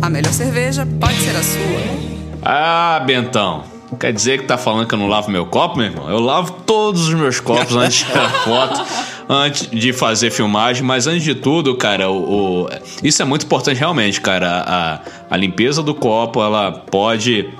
A 0.00 0.10
melhor 0.10 0.32
cerveja 0.32 0.86
pode 1.00 1.14
ser 1.18 1.30
a 1.36 1.42
sua. 1.42 2.42
Ah, 2.42 3.02
Bentão. 3.06 3.64
Quer 4.00 4.12
dizer 4.12 4.38
que 4.40 4.46
tá 4.46 4.56
falando 4.56 4.86
que 4.88 4.94
eu 4.94 4.98
não 4.98 5.06
lavo 5.06 5.30
meu 5.30 5.44
copo, 5.46 5.76
meu 5.76 5.86
irmão? 5.86 6.10
Eu 6.10 6.18
lavo 6.18 6.52
todos 6.66 7.08
os 7.08 7.14
meus 7.14 7.38
copos 7.40 7.76
antes 7.76 7.98
de 7.98 8.04
tirar 8.06 8.30
foto, 8.30 8.82
antes 9.28 9.68
de 9.70 9.92
fazer 9.92 10.30
filmagem, 10.30 10.82
mas 10.82 11.06
antes 11.06 11.22
de 11.22 11.34
tudo, 11.34 11.74
cara, 11.76 12.10
o, 12.10 12.62
o- 12.64 12.68
isso 13.04 13.20
é 13.20 13.24
muito 13.26 13.44
importante 13.44 13.78
realmente, 13.78 14.18
cara. 14.20 14.64
A, 14.66 15.00
a 15.30 15.36
limpeza 15.36 15.82
do 15.82 15.94
copo, 15.94 16.42
ela 16.42 16.72
pode 16.72 17.50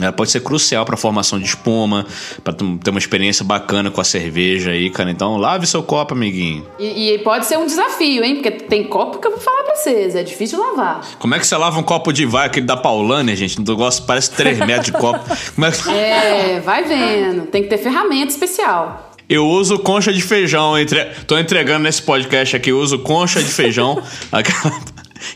Ela 0.00 0.12
pode 0.12 0.30
ser 0.30 0.40
crucial 0.40 0.84
para 0.84 0.94
a 0.94 0.98
formação 0.98 1.38
de 1.38 1.44
espuma, 1.44 2.06
para 2.42 2.54
ter 2.54 2.90
uma 2.90 2.98
experiência 2.98 3.44
bacana 3.44 3.90
com 3.90 4.00
a 4.00 4.04
cerveja 4.04 4.70
aí, 4.70 4.88
cara. 4.88 5.10
Então, 5.10 5.36
lave 5.36 5.66
seu 5.66 5.82
copo, 5.82 6.14
amiguinho. 6.14 6.66
E, 6.78 7.10
e 7.10 7.18
pode 7.18 7.46
ser 7.46 7.58
um 7.58 7.66
desafio, 7.66 8.24
hein? 8.24 8.36
Porque 8.36 8.50
tem 8.50 8.84
copo 8.84 9.18
que 9.18 9.26
eu 9.26 9.32
vou 9.32 9.40
falar 9.40 9.64
pra 9.64 9.76
vocês, 9.76 10.14
é 10.14 10.22
difícil 10.22 10.58
lavar. 10.58 11.02
Como 11.18 11.34
é 11.34 11.38
que 11.38 11.46
você 11.46 11.56
lava 11.56 11.78
um 11.78 11.82
copo 11.82 12.12
de 12.12 12.24
vai, 12.24 12.46
aquele 12.46 12.66
da 12.66 12.76
Paulânia, 12.76 13.36
gente? 13.36 13.60
Um 13.60 13.64
negócio 13.64 14.04
parece 14.04 14.30
3 14.32 14.58
metros 14.66 14.86
de 14.86 14.92
copo. 14.92 15.20
Como 15.54 15.66
é 15.66 15.70
que... 15.70 15.90
É, 15.90 16.60
vai 16.60 16.84
vendo. 16.84 17.46
Tem 17.46 17.62
que 17.62 17.68
ter 17.68 17.78
ferramenta 17.78 18.32
especial. 18.32 19.12
Eu 19.28 19.46
uso 19.46 19.78
concha 19.78 20.12
de 20.12 20.22
feijão. 20.22 20.78
Entre... 20.78 21.04
Tô 21.26 21.38
entregando 21.38 21.84
nesse 21.84 22.02
podcast 22.02 22.56
aqui, 22.56 22.70
eu 22.70 22.78
uso 22.78 22.98
concha 22.98 23.42
de 23.42 23.50
feijão. 23.50 24.02
Aquela... 24.32 24.72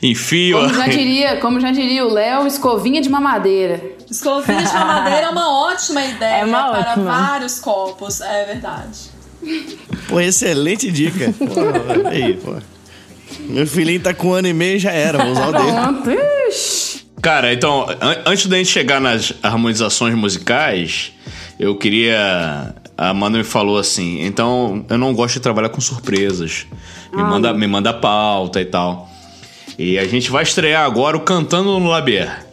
Enfio. 0.03 0.59
Como 0.59 0.75
já 0.75 0.87
diria, 0.89 1.37
como 1.37 1.61
já 1.61 1.71
diria 1.71 2.05
o 2.05 2.13
Léo, 2.13 2.47
escovinha 2.47 3.01
de 3.01 3.09
mamadeira. 3.09 3.81
Escovinha 4.11 4.63
de 4.63 4.73
mamadeira 4.73 5.27
é 5.27 5.29
uma 5.31 5.67
ótima 5.71 6.05
ideia 6.05 6.41
É 6.43 6.45
uma 6.45 6.71
para 6.71 6.91
ótima. 6.93 7.05
vários 7.05 7.59
copos, 7.59 8.21
é 8.21 8.45
verdade. 8.45 8.99
Pô, 10.09 10.21
excelente 10.21 10.91
dica. 10.91 11.33
Pô, 11.39 12.09
aí, 12.09 12.35
pô. 12.35 12.55
Meu 13.41 13.67
filhinho 13.67 14.01
tá 14.01 14.15
com 14.15 14.29
um 14.29 14.33
ano 14.35 14.49
e 14.49 14.53
meio 14.53 14.77
e 14.77 14.79
já 14.79 14.93
era, 14.93 15.19
vou 15.19 15.33
usar 15.33 15.49
o 15.49 15.53
dele. 15.53 15.73
Pronto. 15.73 16.11
Ixi. 16.49 17.07
Cara, 17.21 17.53
então, 17.53 17.87
an- 18.01 18.23
antes 18.27 18.47
da 18.47 18.57
gente 18.57 18.69
chegar 18.71 19.01
nas 19.01 19.33
harmonizações 19.43 20.15
musicais, 20.15 21.13
eu 21.59 21.77
queria. 21.77 22.75
A 22.97 23.09
Amanda 23.11 23.37
me 23.39 23.45
falou 23.45 23.79
assim: 23.79 24.23
então, 24.25 24.85
eu 24.89 24.97
não 24.97 25.13
gosto 25.13 25.35
de 25.35 25.41
trabalhar 25.41 25.69
com 25.71 25.81
surpresas. 25.81 26.67
Me, 27.13 27.23
manda, 27.23 27.53
me 27.53 27.67
manda 27.67 27.93
pauta 27.93 28.61
e 28.61 28.65
tal. 28.65 29.11
E 29.79 29.99
a 29.99 30.07
gente 30.07 30.31
vai 30.31 30.43
estrear 30.45 30.85
agora 30.85 31.17
o 31.17 31.21
Cantando 31.21 31.79
no 31.81 31.89
Labier. 31.89 32.46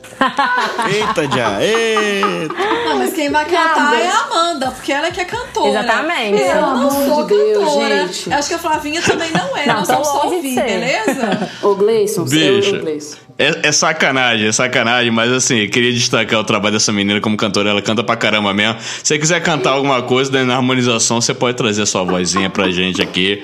Eita, 0.91 1.35
já. 1.35 1.61
Eita. 1.63 2.53
Não, 2.85 2.97
mas 2.99 3.13
quem 3.13 3.29
vai 3.31 3.45
cantar 3.45 3.99
é 3.99 4.07
a 4.07 4.19
Amanda, 4.23 4.71
porque 4.71 4.91
ela 4.91 5.07
é 5.07 5.11
que 5.11 5.21
é 5.21 5.25
cantora. 5.25 5.69
Exatamente. 5.69 6.41
Eu 6.41 6.61
não 6.61 6.89
Pelo 6.89 6.91
sou 6.91 7.01
amor 7.13 7.27
de 7.27 7.35
Deus, 7.35 7.63
cantora. 7.65 8.07
gente. 8.07 8.29
Eu 8.29 8.37
acho 8.37 8.47
que 8.47 8.53
a 8.53 8.59
Flavinha 8.59 9.01
também 9.01 9.31
não 9.31 9.57
é. 9.57 9.63
Não, 9.73 9.85
vamos 9.85 10.07
só 10.07 10.25
ouvir, 10.25 10.55
beleza? 10.55 11.49
Ô, 11.63 11.73
Gleison, 11.75 12.25
Gleison. 12.25 13.17
É, 13.39 13.67
é 13.67 13.71
sacanagem, 13.71 14.47
é 14.47 14.51
sacanagem, 14.51 15.09
mas 15.09 15.31
assim, 15.31 15.67
queria 15.67 15.91
destacar 15.91 16.39
o 16.39 16.43
trabalho 16.43 16.73
dessa 16.73 16.91
menina 16.91 17.19
como 17.21 17.35
cantora. 17.37 17.69
Ela 17.69 17.81
canta 17.81 18.03
pra 18.03 18.15
caramba 18.15 18.53
mesmo. 18.53 18.79
Se 18.79 19.05
você 19.05 19.17
quiser 19.17 19.41
cantar 19.41 19.71
alguma 19.71 20.01
coisa 20.03 20.31
daí 20.31 20.43
na 20.45 20.55
harmonização, 20.55 21.19
você 21.21 21.33
pode 21.33 21.57
trazer 21.57 21.81
a 21.81 21.85
sua 21.85 22.03
vozinha 22.03 22.49
pra 22.49 22.69
gente 22.69 23.01
aqui. 23.01 23.43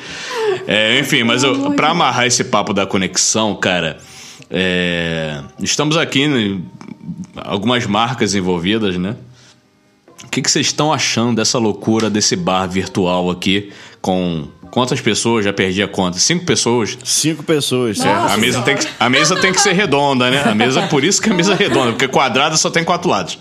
É, 0.68 1.00
enfim, 1.00 1.24
mas 1.24 1.44
eu, 1.44 1.72
pra 1.72 1.90
amarrar 1.90 2.28
esse 2.28 2.44
papo 2.44 2.74
da 2.74 2.86
conexão, 2.86 3.56
cara, 3.56 3.98
é, 4.50 5.42
estamos 5.62 5.96
aqui, 5.96 6.28
né, 6.28 6.60
algumas 7.36 7.86
marcas 7.86 8.34
envolvidas, 8.34 8.98
né? 8.98 9.16
O 10.24 10.28
que, 10.30 10.42
que 10.42 10.52
vocês 10.52 10.68
estão 10.68 10.92
achando 10.92 11.38
dessa 11.38 11.58
loucura 11.58 12.10
desse 12.10 12.36
bar 12.36 12.68
virtual 12.68 13.30
aqui 13.30 13.72
com. 14.02 14.48
Quantas 14.72 15.02
pessoas? 15.02 15.44
Já 15.44 15.52
perdi 15.52 15.82
a 15.82 15.88
conta. 15.88 16.20
Cinco 16.20 16.46
pessoas? 16.46 16.96
Cinco 17.04 17.42
pessoas. 17.42 18.00
É, 18.02 18.08
a, 18.08 18.38
mesa 18.38 18.62
tem 18.62 18.78
que, 18.78 18.88
a 19.00 19.10
mesa 19.10 19.36
tem 19.36 19.52
que 19.52 19.60
ser 19.60 19.74
redonda, 19.74 20.30
né? 20.30 20.44
A 20.44 20.54
mesa, 20.54 20.84
por 20.86 21.04
isso 21.04 21.20
que 21.20 21.32
a 21.32 21.34
mesa 21.34 21.54
é 21.54 21.56
redonda, 21.56 21.94
porque 21.94 22.08
quadrada 22.08 22.56
só 22.56 22.70
tem 22.70 22.84
quatro 22.84 23.10
lados. 23.10 23.40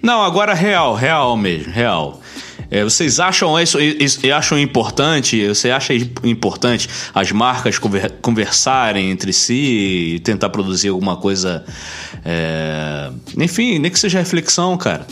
Não, 0.00 0.22
agora 0.22 0.54
real, 0.54 0.94
real 0.94 1.36
mesmo, 1.36 1.72
real. 1.72 2.21
É, 2.74 2.82
vocês 2.82 3.20
acham 3.20 3.60
isso, 3.60 3.78
isso- 3.78 4.26
acham 4.32 4.58
importante? 4.58 5.46
Você 5.46 5.70
acha 5.70 5.92
importante 6.24 6.88
as 7.14 7.30
marcas 7.30 7.78
conver- 7.78 8.12
conversarem 8.22 9.10
entre 9.10 9.30
si 9.32 10.14
e 10.14 10.20
tentar 10.20 10.48
produzir 10.48 10.88
alguma 10.88 11.16
coisa? 11.16 11.64
é, 12.24 13.10
enfim, 13.36 13.78
nem 13.78 13.90
que 13.90 13.98
seja 13.98 14.18
reflexão, 14.20 14.76
cara. 14.78 15.06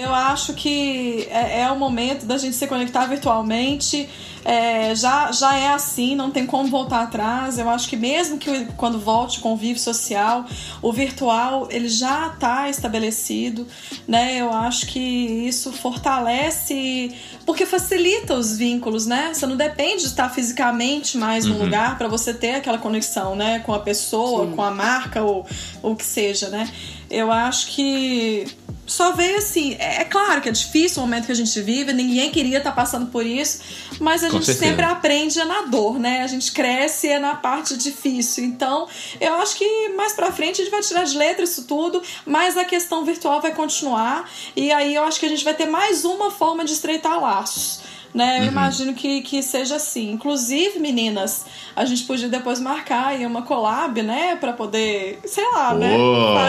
Eu 0.00 0.14
acho 0.14 0.54
que 0.54 1.28
é, 1.30 1.60
é 1.60 1.70
o 1.70 1.78
momento 1.78 2.24
da 2.24 2.38
gente 2.38 2.56
se 2.56 2.66
conectar 2.66 3.04
virtualmente. 3.06 4.08
É, 4.42 4.94
já, 4.94 5.30
já 5.30 5.54
é 5.54 5.68
assim, 5.68 6.16
não 6.16 6.30
tem 6.30 6.46
como 6.46 6.68
voltar 6.68 7.02
atrás. 7.02 7.58
Eu 7.58 7.68
acho 7.68 7.86
que 7.88 7.96
mesmo 7.96 8.38
que 8.38 8.64
quando 8.78 8.98
volte 8.98 9.38
o 9.38 9.42
convívio 9.42 9.80
social, 9.80 10.46
o 10.80 10.90
virtual 10.90 11.68
ele 11.70 11.88
já 11.88 12.28
está 12.28 12.70
estabelecido, 12.70 13.66
né? 14.08 14.40
Eu 14.40 14.50
acho 14.50 14.86
que 14.86 14.98
isso 14.98 15.70
fortalece 15.72 17.14
porque 17.44 17.66
facilita 17.66 18.34
os 18.34 18.56
vínculos, 18.56 19.06
né? 19.06 19.32
Você 19.34 19.44
não 19.46 19.56
depende 19.56 20.02
de 20.02 20.08
estar 20.08 20.30
fisicamente 20.30 21.18
mais 21.18 21.44
no 21.44 21.58
lugar 21.58 21.98
para 21.98 22.08
você 22.08 22.32
ter 22.32 22.54
aquela 22.54 22.78
conexão, 22.78 23.36
né? 23.36 23.58
Com 23.58 23.74
a 23.74 23.80
pessoa, 23.80 24.46
com 24.46 24.62
a 24.62 24.70
marca 24.70 25.22
ou 25.22 25.46
o 25.82 25.94
que 25.94 26.04
seja, 26.04 26.48
né? 26.48 26.70
Eu 27.10 27.30
acho 27.30 27.66
que 27.72 28.46
só 28.90 29.12
veio 29.12 29.38
assim. 29.38 29.76
É, 29.78 30.00
é 30.00 30.04
claro 30.04 30.40
que 30.40 30.48
é 30.48 30.52
difícil 30.52 31.00
o 31.00 31.06
momento 31.06 31.26
que 31.26 31.32
a 31.32 31.36
gente 31.36 31.60
vive, 31.62 31.92
ninguém 31.92 32.28
queria 32.32 32.58
estar 32.58 32.72
passando 32.72 33.06
por 33.06 33.24
isso, 33.24 33.60
mas 34.00 34.24
a 34.24 34.26
Com 34.26 34.38
gente 34.38 34.46
certeza. 34.46 34.66
sempre 34.66 34.84
aprende 34.84 35.38
é 35.38 35.44
na 35.44 35.62
dor, 35.62 35.96
né? 35.96 36.22
A 36.22 36.26
gente 36.26 36.50
cresce 36.50 37.06
é 37.08 37.20
na 37.20 37.36
parte 37.36 37.76
difícil. 37.76 38.42
Então, 38.44 38.88
eu 39.20 39.34
acho 39.34 39.54
que 39.56 39.90
mais 39.90 40.12
pra 40.12 40.32
frente 40.32 40.60
a 40.60 40.64
gente 40.64 40.72
vai 40.72 40.80
tirar 40.80 41.04
de 41.04 41.16
letra 41.16 41.44
isso 41.44 41.64
tudo, 41.66 42.02
mas 42.26 42.56
a 42.56 42.64
questão 42.64 43.04
virtual 43.04 43.40
vai 43.40 43.54
continuar. 43.54 44.28
E 44.56 44.72
aí 44.72 44.92
eu 44.92 45.04
acho 45.04 45.20
que 45.20 45.26
a 45.26 45.28
gente 45.28 45.44
vai 45.44 45.54
ter 45.54 45.66
mais 45.66 46.04
uma 46.04 46.32
forma 46.32 46.64
de 46.64 46.72
estreitar 46.72 47.20
laços. 47.20 47.80
Né? 48.12 48.38
Uhum. 48.38 48.44
Eu 48.44 48.48
imagino 48.50 48.94
que, 48.94 49.22
que 49.22 49.42
seja 49.42 49.76
assim. 49.76 50.10
Inclusive, 50.10 50.78
meninas, 50.80 51.46
a 51.76 51.84
gente 51.84 52.02
podia 52.04 52.28
depois 52.28 52.58
marcar 52.58 53.08
aí 53.08 53.24
uma 53.24 53.42
collab, 53.42 54.02
né? 54.02 54.36
Pra 54.36 54.52
poder, 54.52 55.20
sei 55.24 55.44
lá, 55.52 55.74
né? 55.74 55.96
Pô, 55.96 56.02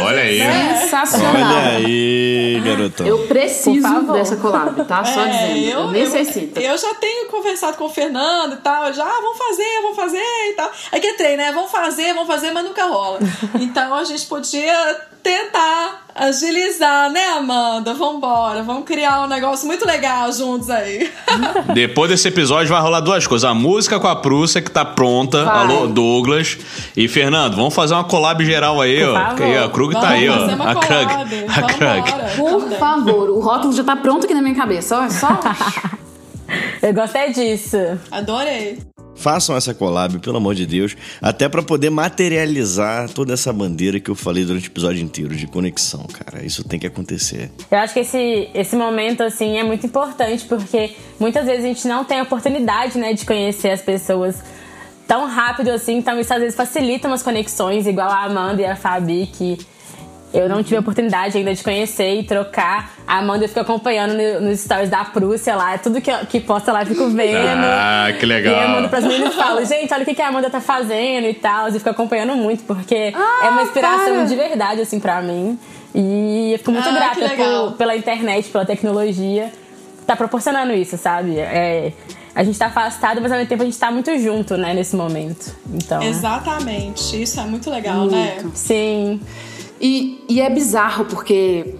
olha 0.08 0.22
aí. 0.24 0.40
né? 0.40 0.78
Sensacional. 0.82 1.36
Olha 1.36 1.78
aí, 1.78 2.62
garotão. 2.66 3.06
Eu 3.06 3.28
preciso 3.28 4.02
dessa 4.12 4.38
collab, 4.38 4.84
tá? 4.86 5.04
Só 5.06 5.22
É, 5.22 5.54
dizendo. 5.54 5.70
Eu, 5.70 5.92
necessito. 5.92 6.60
Eu, 6.60 6.78
já 6.78 6.96
tenho 6.96 7.28
conversado 7.30 7.78
com 7.78 7.86
o 7.86 7.90
Fernando 7.90 8.54
e 8.54 8.58
tal. 8.58 8.88
eu 8.88 8.94
Já, 8.94 9.06
ah, 9.06 9.20
vamos 9.22 9.38
fazer, 9.38 9.82
vamos 9.84 9.96
fazer 9.96 10.18
e 10.50 10.54
tal. 10.54 10.72
Aí 10.92 11.00
que 11.00 11.08
entrei, 11.08 11.38
né? 11.38 11.52
Vamos 11.52 11.72
fazer, 11.72 12.14
vamos 12.14 12.28
fazer, 12.28 12.52
mas 12.52 12.64
nunca 12.64 12.86
rola. 12.86 13.20
Então 13.62 13.94
a 13.94 14.04
gente 14.04 14.26
podia 14.26 15.11
tentar 15.24 16.06
agilizar, 16.14 17.10
né, 17.12 17.26
Amanda? 17.38 17.94
Vambora, 17.94 18.64
vamos 18.64 18.86
criar 18.86 19.22
um 19.24 19.28
negócio 19.28 19.66
muito 19.68 19.86
legal 19.86 20.32
juntos 20.32 20.70
aí. 20.70 21.10
Depois 21.74 22.10
desse 22.10 22.28
episódio 22.28 22.68
vai 22.70 22.82
rolar 22.82 23.00
duas 23.00 23.26
coisas. 23.26 23.50
A 23.50 23.54
música 23.54 24.00
com 24.00 24.08
a 24.08 24.16
Prússia, 24.16 24.62
que 24.62 24.70
tá 24.72 24.84
pronta. 24.84 25.46
Vai. 25.46 25.60
Alô, 25.60 25.88
Douglas. 25.88 26.58
E 26.96 27.08
Fernando, 27.08 27.56
vamos 27.56 27.74
fazer 27.74 27.94
uma 27.94 28.04
collab 28.04 28.44
geral 28.46 28.82
aí, 28.82 29.00
Por 29.00 29.10
ó. 29.10 29.14
favor. 29.14 29.36
Que 29.38 29.44
aí, 29.44 29.58
a 29.58 29.70
Krug 29.70 29.94
tá 29.94 30.00
Vamos 30.02 30.16
aí, 30.16 30.30
ó. 30.30 30.46
uma 30.48 30.72
A 30.72 30.76
Krug. 30.76 31.12
A 31.48 31.62
Krug. 31.74 32.12
Vambora. 32.12 32.36
Por 32.36 32.72
favor, 32.78 33.30
o 33.30 33.40
rótulo 33.40 33.74
já 33.74 33.84
tá 33.84 33.96
pronto 33.96 34.26
aqui 34.26 34.34
na 34.34 34.42
minha 34.42 34.56
cabeça. 34.56 35.00
Ó, 35.00 35.10
só. 35.10 35.28
Eu 36.82 36.94
gostei 36.94 37.32
disso. 37.32 37.78
Adorei. 38.12 38.80
Façam 39.16 39.56
essa 39.56 39.74
collab, 39.74 40.20
pelo 40.20 40.38
amor 40.38 40.56
de 40.56 40.66
Deus, 40.66 40.96
até 41.22 41.48
pra 41.48 41.62
poder 41.62 41.90
materializar 41.90 43.10
toda 43.10 43.34
essa 43.34 43.54
bandeira 43.54 44.00
que 44.00 44.10
eu 44.10 44.16
falei 44.16 44.44
durante 44.46 44.68
o 44.68 44.72
episódio 44.72 45.04
inteiro 45.04 45.36
de 45.36 45.46
conexão, 45.48 46.06
cara. 46.06 46.44
Isso 46.44 46.64
tem 46.64 46.80
que 46.80 46.88
acontecer. 46.88 47.52
Eu 47.70 47.78
acho 47.78 47.94
que 47.94 48.00
esse, 48.00 48.50
esse 48.54 48.76
momento, 48.76 49.22
assim, 49.22 49.58
é 49.58 49.64
muito 49.64 49.86
importante, 49.86 50.46
porque 50.46 50.96
muitas 51.20 51.46
vezes 51.46 51.64
a 51.64 51.68
gente 51.68 51.88
não 51.88 52.04
tem 52.04 52.20
a 52.20 52.24
oportunidade, 52.24 52.98
né, 52.98 53.14
de 53.14 53.26
conhecer 53.26 53.70
as 53.70 53.82
pessoas 53.82 54.42
tão 55.08 55.28
rápido 55.28 55.70
assim, 55.72 55.98
então 55.98 56.18
isso 56.20 56.34
às 56.34 56.40
vezes 56.40 56.56
facilita 56.56 57.06
umas 57.06 57.22
conexões, 57.22 57.86
igual 57.86 58.10
a 58.10 58.24
Amanda 58.24 58.62
e 58.62 58.66
a 58.66 58.78
Fabi, 58.78 59.28
que 59.28 59.58
eu 60.34 60.48
não 60.48 60.64
tive 60.64 60.78
a 60.78 60.80
oportunidade 60.80 61.38
ainda 61.38 61.54
de 61.54 61.62
conhecer 61.64 62.20
e 62.20 62.24
trocar. 62.24 62.94
A 63.06 63.18
Amanda 63.18 63.44
eu 63.46 63.48
fico 63.50 63.60
acompanhando 63.60 64.14
no- 64.14 64.42
nos 64.50 64.60
stories 64.62 64.90
da 64.90 65.04
Prússia 65.04 65.56
lá, 65.56 65.78
tudo 65.78 66.00
que, 66.02 66.12
que 66.28 66.40
posta 66.40 66.72
lá 66.72 66.84
eu 66.84 66.86
fico 66.88 67.08
vendo. 67.10 67.38
Ah, 67.66 68.08
que 68.20 68.26
legal. 68.26 68.56
E 68.56 68.64
eu 68.64 68.70
mando 68.70 68.90
pras 68.90 69.04
meninas 69.04 69.34
e 69.34 69.38
falo, 69.38 69.66
gente, 69.66 69.94
olha 69.94 70.04
o 70.04 70.06
que 70.06 70.16
que 70.16 70.22
a 70.22 70.28
Amanda 70.30 70.50
tá 70.50 70.62
fazendo 70.62 71.28
e 71.28 71.34
tal. 71.34 71.68
E 71.68 71.74
fico 71.74 71.90
acompanhando 71.90 72.36
muito, 72.36 72.64
porque 72.64 73.14
Ah, 73.16 73.46
é 73.46 73.50
uma 73.50 73.64
inspiração 73.64 74.14
para. 74.16 74.24
de 74.26 74.36
verdade, 74.36 74.82
assim, 74.82 75.00
pra 75.00 75.22
mim. 75.22 75.60
E 75.94 76.52
eu 76.54 76.58
fico 76.60 76.72
muito 76.72 76.88
Ah, 76.88 76.92
grata 76.94 77.30
por, 77.36 77.74
pela 77.74 77.96
internet, 77.96 78.50
pela 78.50 78.66
tecnologia, 78.66 79.52
tá 80.08 80.16
proporcionando 80.16 80.72
isso, 80.74 80.98
sabe? 80.98 81.38
É, 81.38 81.92
a 82.34 82.46
gente 82.46 82.58
tá 82.58 82.68
afastado, 82.68 83.20
mas 83.22 83.30
ao 83.30 83.38
mesmo 83.38 83.50
tempo 83.50 83.62
a 83.64 83.66
gente 83.66 83.78
tá 83.78 83.92
muito 83.92 84.18
junto, 84.18 84.56
né, 84.56 84.74
nesse 84.74 84.96
momento. 84.96 85.54
Então. 85.74 86.02
Exatamente. 86.02 87.22
Isso 87.22 87.40
é 87.40 87.44
muito 87.44 87.70
legal, 87.70 88.06
né? 88.06 88.38
Sim. 88.54 89.20
E, 89.82 90.24
e 90.30 90.40
é 90.40 90.50
bizarro, 90.50 91.06
porque, 91.06 91.76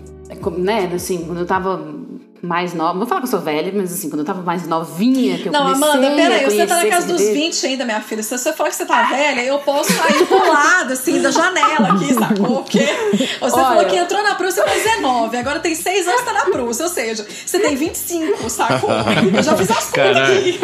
né, 0.58 0.92
assim, 0.94 1.24
quando 1.24 1.40
eu 1.40 1.46
tava 1.46 2.01
mais 2.42 2.74
nova, 2.74 2.94
não 2.94 3.00
vou 3.00 3.08
falar 3.08 3.22
que 3.22 3.28
eu 3.28 3.32
sou 3.32 3.40
velha, 3.40 3.72
mas 3.76 3.94
assim, 3.94 4.10
quando 4.10 4.22
eu 4.22 4.26
tava 4.26 4.42
mais 4.42 4.66
novinha, 4.68 5.38
que 5.38 5.48
eu 5.48 5.52
Não, 5.52 5.74
comecei 5.74 5.88
Amanda, 5.90 6.16
peraí, 6.16 6.46
você 6.46 6.66
tá 6.66 6.84
na 6.84 6.90
casa 6.90 7.08
dos 7.08 7.22
cerveja. 7.22 7.46
20 7.46 7.66
ainda, 7.68 7.86
minha 7.86 8.02
filha. 8.02 8.24
Se 8.24 8.36
você 8.38 8.52
falar 8.52 8.70
que 8.70 8.76
você 8.76 8.86
tá 8.86 9.04
velha, 9.04 9.42
eu 9.42 9.60
posso 9.60 9.94
sair 9.94 10.26
pro 10.26 10.52
lado, 10.52 10.94
assim, 10.94 11.22
da 11.22 11.30
janela 11.30 11.90
aqui, 11.94 12.14
sacou? 12.14 12.64
Porque 12.64 12.80
você 12.80 13.42
Olha. 13.42 13.52
falou 13.52 13.86
que 13.86 13.96
entrou 13.96 14.24
na 14.24 14.36
Prússia 14.36 14.64
com 14.64 14.70
19, 14.72 15.38
agora 15.38 15.60
tem 15.60 15.76
6 15.76 16.08
anos 16.08 16.22
que 16.22 16.26
tá 16.26 16.34
na 16.34 16.46
Prússia, 16.46 16.86
ou 16.86 16.92
seja, 16.92 17.28
você 17.46 17.60
tem 17.60 17.76
25, 17.76 18.50
sacou? 18.50 18.90
Eu 19.36 19.44
já 19.44 19.56
fiz 19.56 19.70
as 19.70 19.86
contas 19.92 20.18
aqui. 20.18 20.60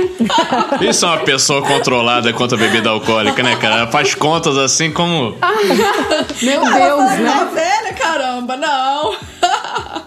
Isso 0.90 1.06
é 1.06 1.10
uma 1.10 1.20
pessoa 1.20 1.62
controlada 1.62 2.34
contra 2.34 2.58
a 2.58 2.60
bebida 2.60 2.90
alcoólica, 2.90 3.44
né, 3.44 3.56
cara? 3.56 3.76
Ela 3.82 3.92
faz 3.92 4.16
contas 4.16 4.58
assim 4.58 4.92
como. 4.92 5.38
Meu 6.42 6.62
Ela 6.66 6.74
Deus, 6.74 6.80
falou 6.80 7.10
que 7.10 7.24
tá 7.24 7.46
né? 7.46 7.52
velha, 7.54 7.94
caramba, 7.94 8.58
não. 8.58 9.16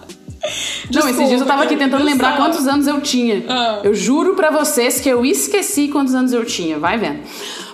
Não, 0.99 1.09
esses 1.09 1.27
dias 1.27 1.41
eu 1.41 1.47
tava 1.47 1.63
aqui 1.63 1.75
tentando 1.75 2.03
lembrar 2.03 2.37
quantos 2.37 2.67
anos 2.67 2.87
eu 2.87 3.01
tinha. 3.01 3.43
Ah. 3.47 3.81
Eu 3.83 3.93
juro 3.93 4.35
pra 4.35 4.51
vocês 4.51 4.99
que 4.99 5.09
eu 5.09 5.25
esqueci 5.25 5.87
quantos 5.87 6.13
anos 6.13 6.33
eu 6.33 6.45
tinha, 6.45 6.77
vai 6.77 6.97
vendo. 6.97 7.19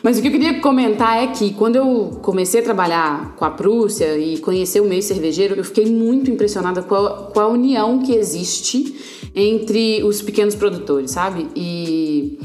Mas 0.03 0.18
o 0.18 0.22
que 0.22 0.28
eu 0.28 0.32
queria 0.32 0.59
comentar 0.59 1.24
é 1.24 1.28
que 1.28 1.53
quando 1.53 1.76
eu 1.76 2.20
comecei 2.22 2.61
a 2.61 2.63
trabalhar 2.63 3.36
com 3.36 3.45
a 3.45 3.49
Prússia 3.49 4.18
e 4.18 4.38
conhecer 4.38 4.80
o 4.80 4.86
meio 4.86 5.01
cervejeiro, 5.01 5.55
eu 5.55 5.63
fiquei 5.63 5.86
muito 5.86 6.30
impressionada 6.30 6.82
com 6.82 6.95
a, 6.95 7.09
com 7.34 7.39
a 7.39 7.47
união 7.47 7.99
que 7.99 8.13
existe 8.13 8.95
entre 9.36 10.03
os 10.03 10.22
pequenos 10.22 10.55
produtores, 10.55 11.11
sabe? 11.11 11.47
E. 11.55 12.39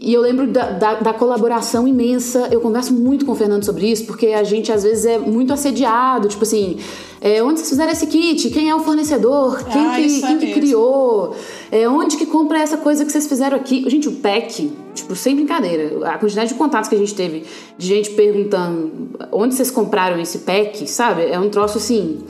E 0.00 0.14
eu 0.14 0.20
lembro 0.20 0.46
da, 0.46 0.70
da, 0.70 0.94
da, 0.94 1.12
colaboração 1.12 1.86
imensa. 1.86 2.48
Eu 2.52 2.60
converso 2.60 2.92
muito 2.92 3.26
com 3.26 3.32
o 3.32 3.34
Fernando 3.34 3.64
sobre 3.64 3.90
isso, 3.90 4.04
porque 4.06 4.28
a 4.28 4.44
gente 4.44 4.70
às 4.70 4.84
vezes 4.84 5.04
é 5.04 5.18
muito 5.18 5.52
assediado. 5.52 6.28
Tipo 6.28 6.44
assim, 6.44 6.78
é, 7.20 7.42
onde 7.42 7.58
vocês 7.58 7.70
fizeram 7.70 7.90
esse 7.90 8.06
kit? 8.06 8.48
Quem 8.50 8.70
é 8.70 8.74
o 8.74 8.78
fornecedor? 8.78 9.64
Quem, 9.64 9.86
Ah, 9.86 9.94
que, 9.96 10.02
isso 10.02 10.24
é 10.24 10.28
quem 10.28 10.38
que 10.38 10.52
criou? 10.52 11.34
É, 11.72 11.88
onde 11.88 12.16
que 12.16 12.26
compra 12.26 12.60
essa 12.60 12.76
coisa 12.76 13.04
que 13.04 13.10
vocês 13.10 13.26
fizeram 13.26 13.56
aqui? 13.56 13.84
Gente, 13.90 14.08
o 14.08 14.12
PEC, 14.12 14.70
tipo, 14.94 15.16
sem 15.16 15.34
brincadeira. 15.34 16.08
A 16.08 16.16
quantidade 16.16 16.50
de 16.50 16.54
contatos 16.54 16.88
que 16.88 16.94
a 16.94 16.98
gente 16.98 17.14
teve 17.14 17.44
de 17.76 17.86
gente 17.86 18.10
perguntando 18.10 19.10
onde 19.32 19.54
vocês 19.54 19.70
compraram 19.70 20.20
esse 20.20 20.38
PEC, 20.38 20.86
sabe? 20.86 21.24
É 21.24 21.38
um 21.40 21.48
troço 21.48 21.78
assim. 21.78 22.20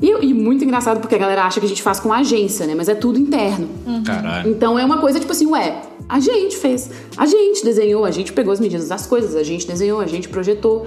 E, 0.00 0.10
e 0.26 0.34
muito 0.34 0.64
engraçado 0.64 1.00
porque 1.00 1.14
a 1.14 1.18
galera 1.18 1.44
acha 1.44 1.60
que 1.60 1.66
a 1.66 1.68
gente 1.68 1.82
faz 1.82 2.00
com 2.00 2.12
agência, 2.12 2.66
né? 2.66 2.74
Mas 2.74 2.88
é 2.88 2.94
tudo 2.94 3.18
interno. 3.18 3.68
Caralho. 4.04 4.50
Então 4.50 4.78
é 4.78 4.84
uma 4.84 4.98
coisa 4.98 5.20
tipo 5.20 5.32
assim, 5.32 5.46
ué, 5.46 5.82
a 6.08 6.20
gente 6.20 6.56
fez, 6.56 6.90
a 7.16 7.26
gente 7.26 7.64
desenhou, 7.64 8.04
a 8.04 8.10
gente 8.10 8.32
pegou 8.32 8.52
as 8.52 8.60
medidas 8.60 8.88
das 8.88 9.06
coisas, 9.06 9.34
a 9.34 9.42
gente 9.42 9.66
desenhou, 9.66 10.00
a 10.00 10.06
gente 10.06 10.28
projetou. 10.28 10.86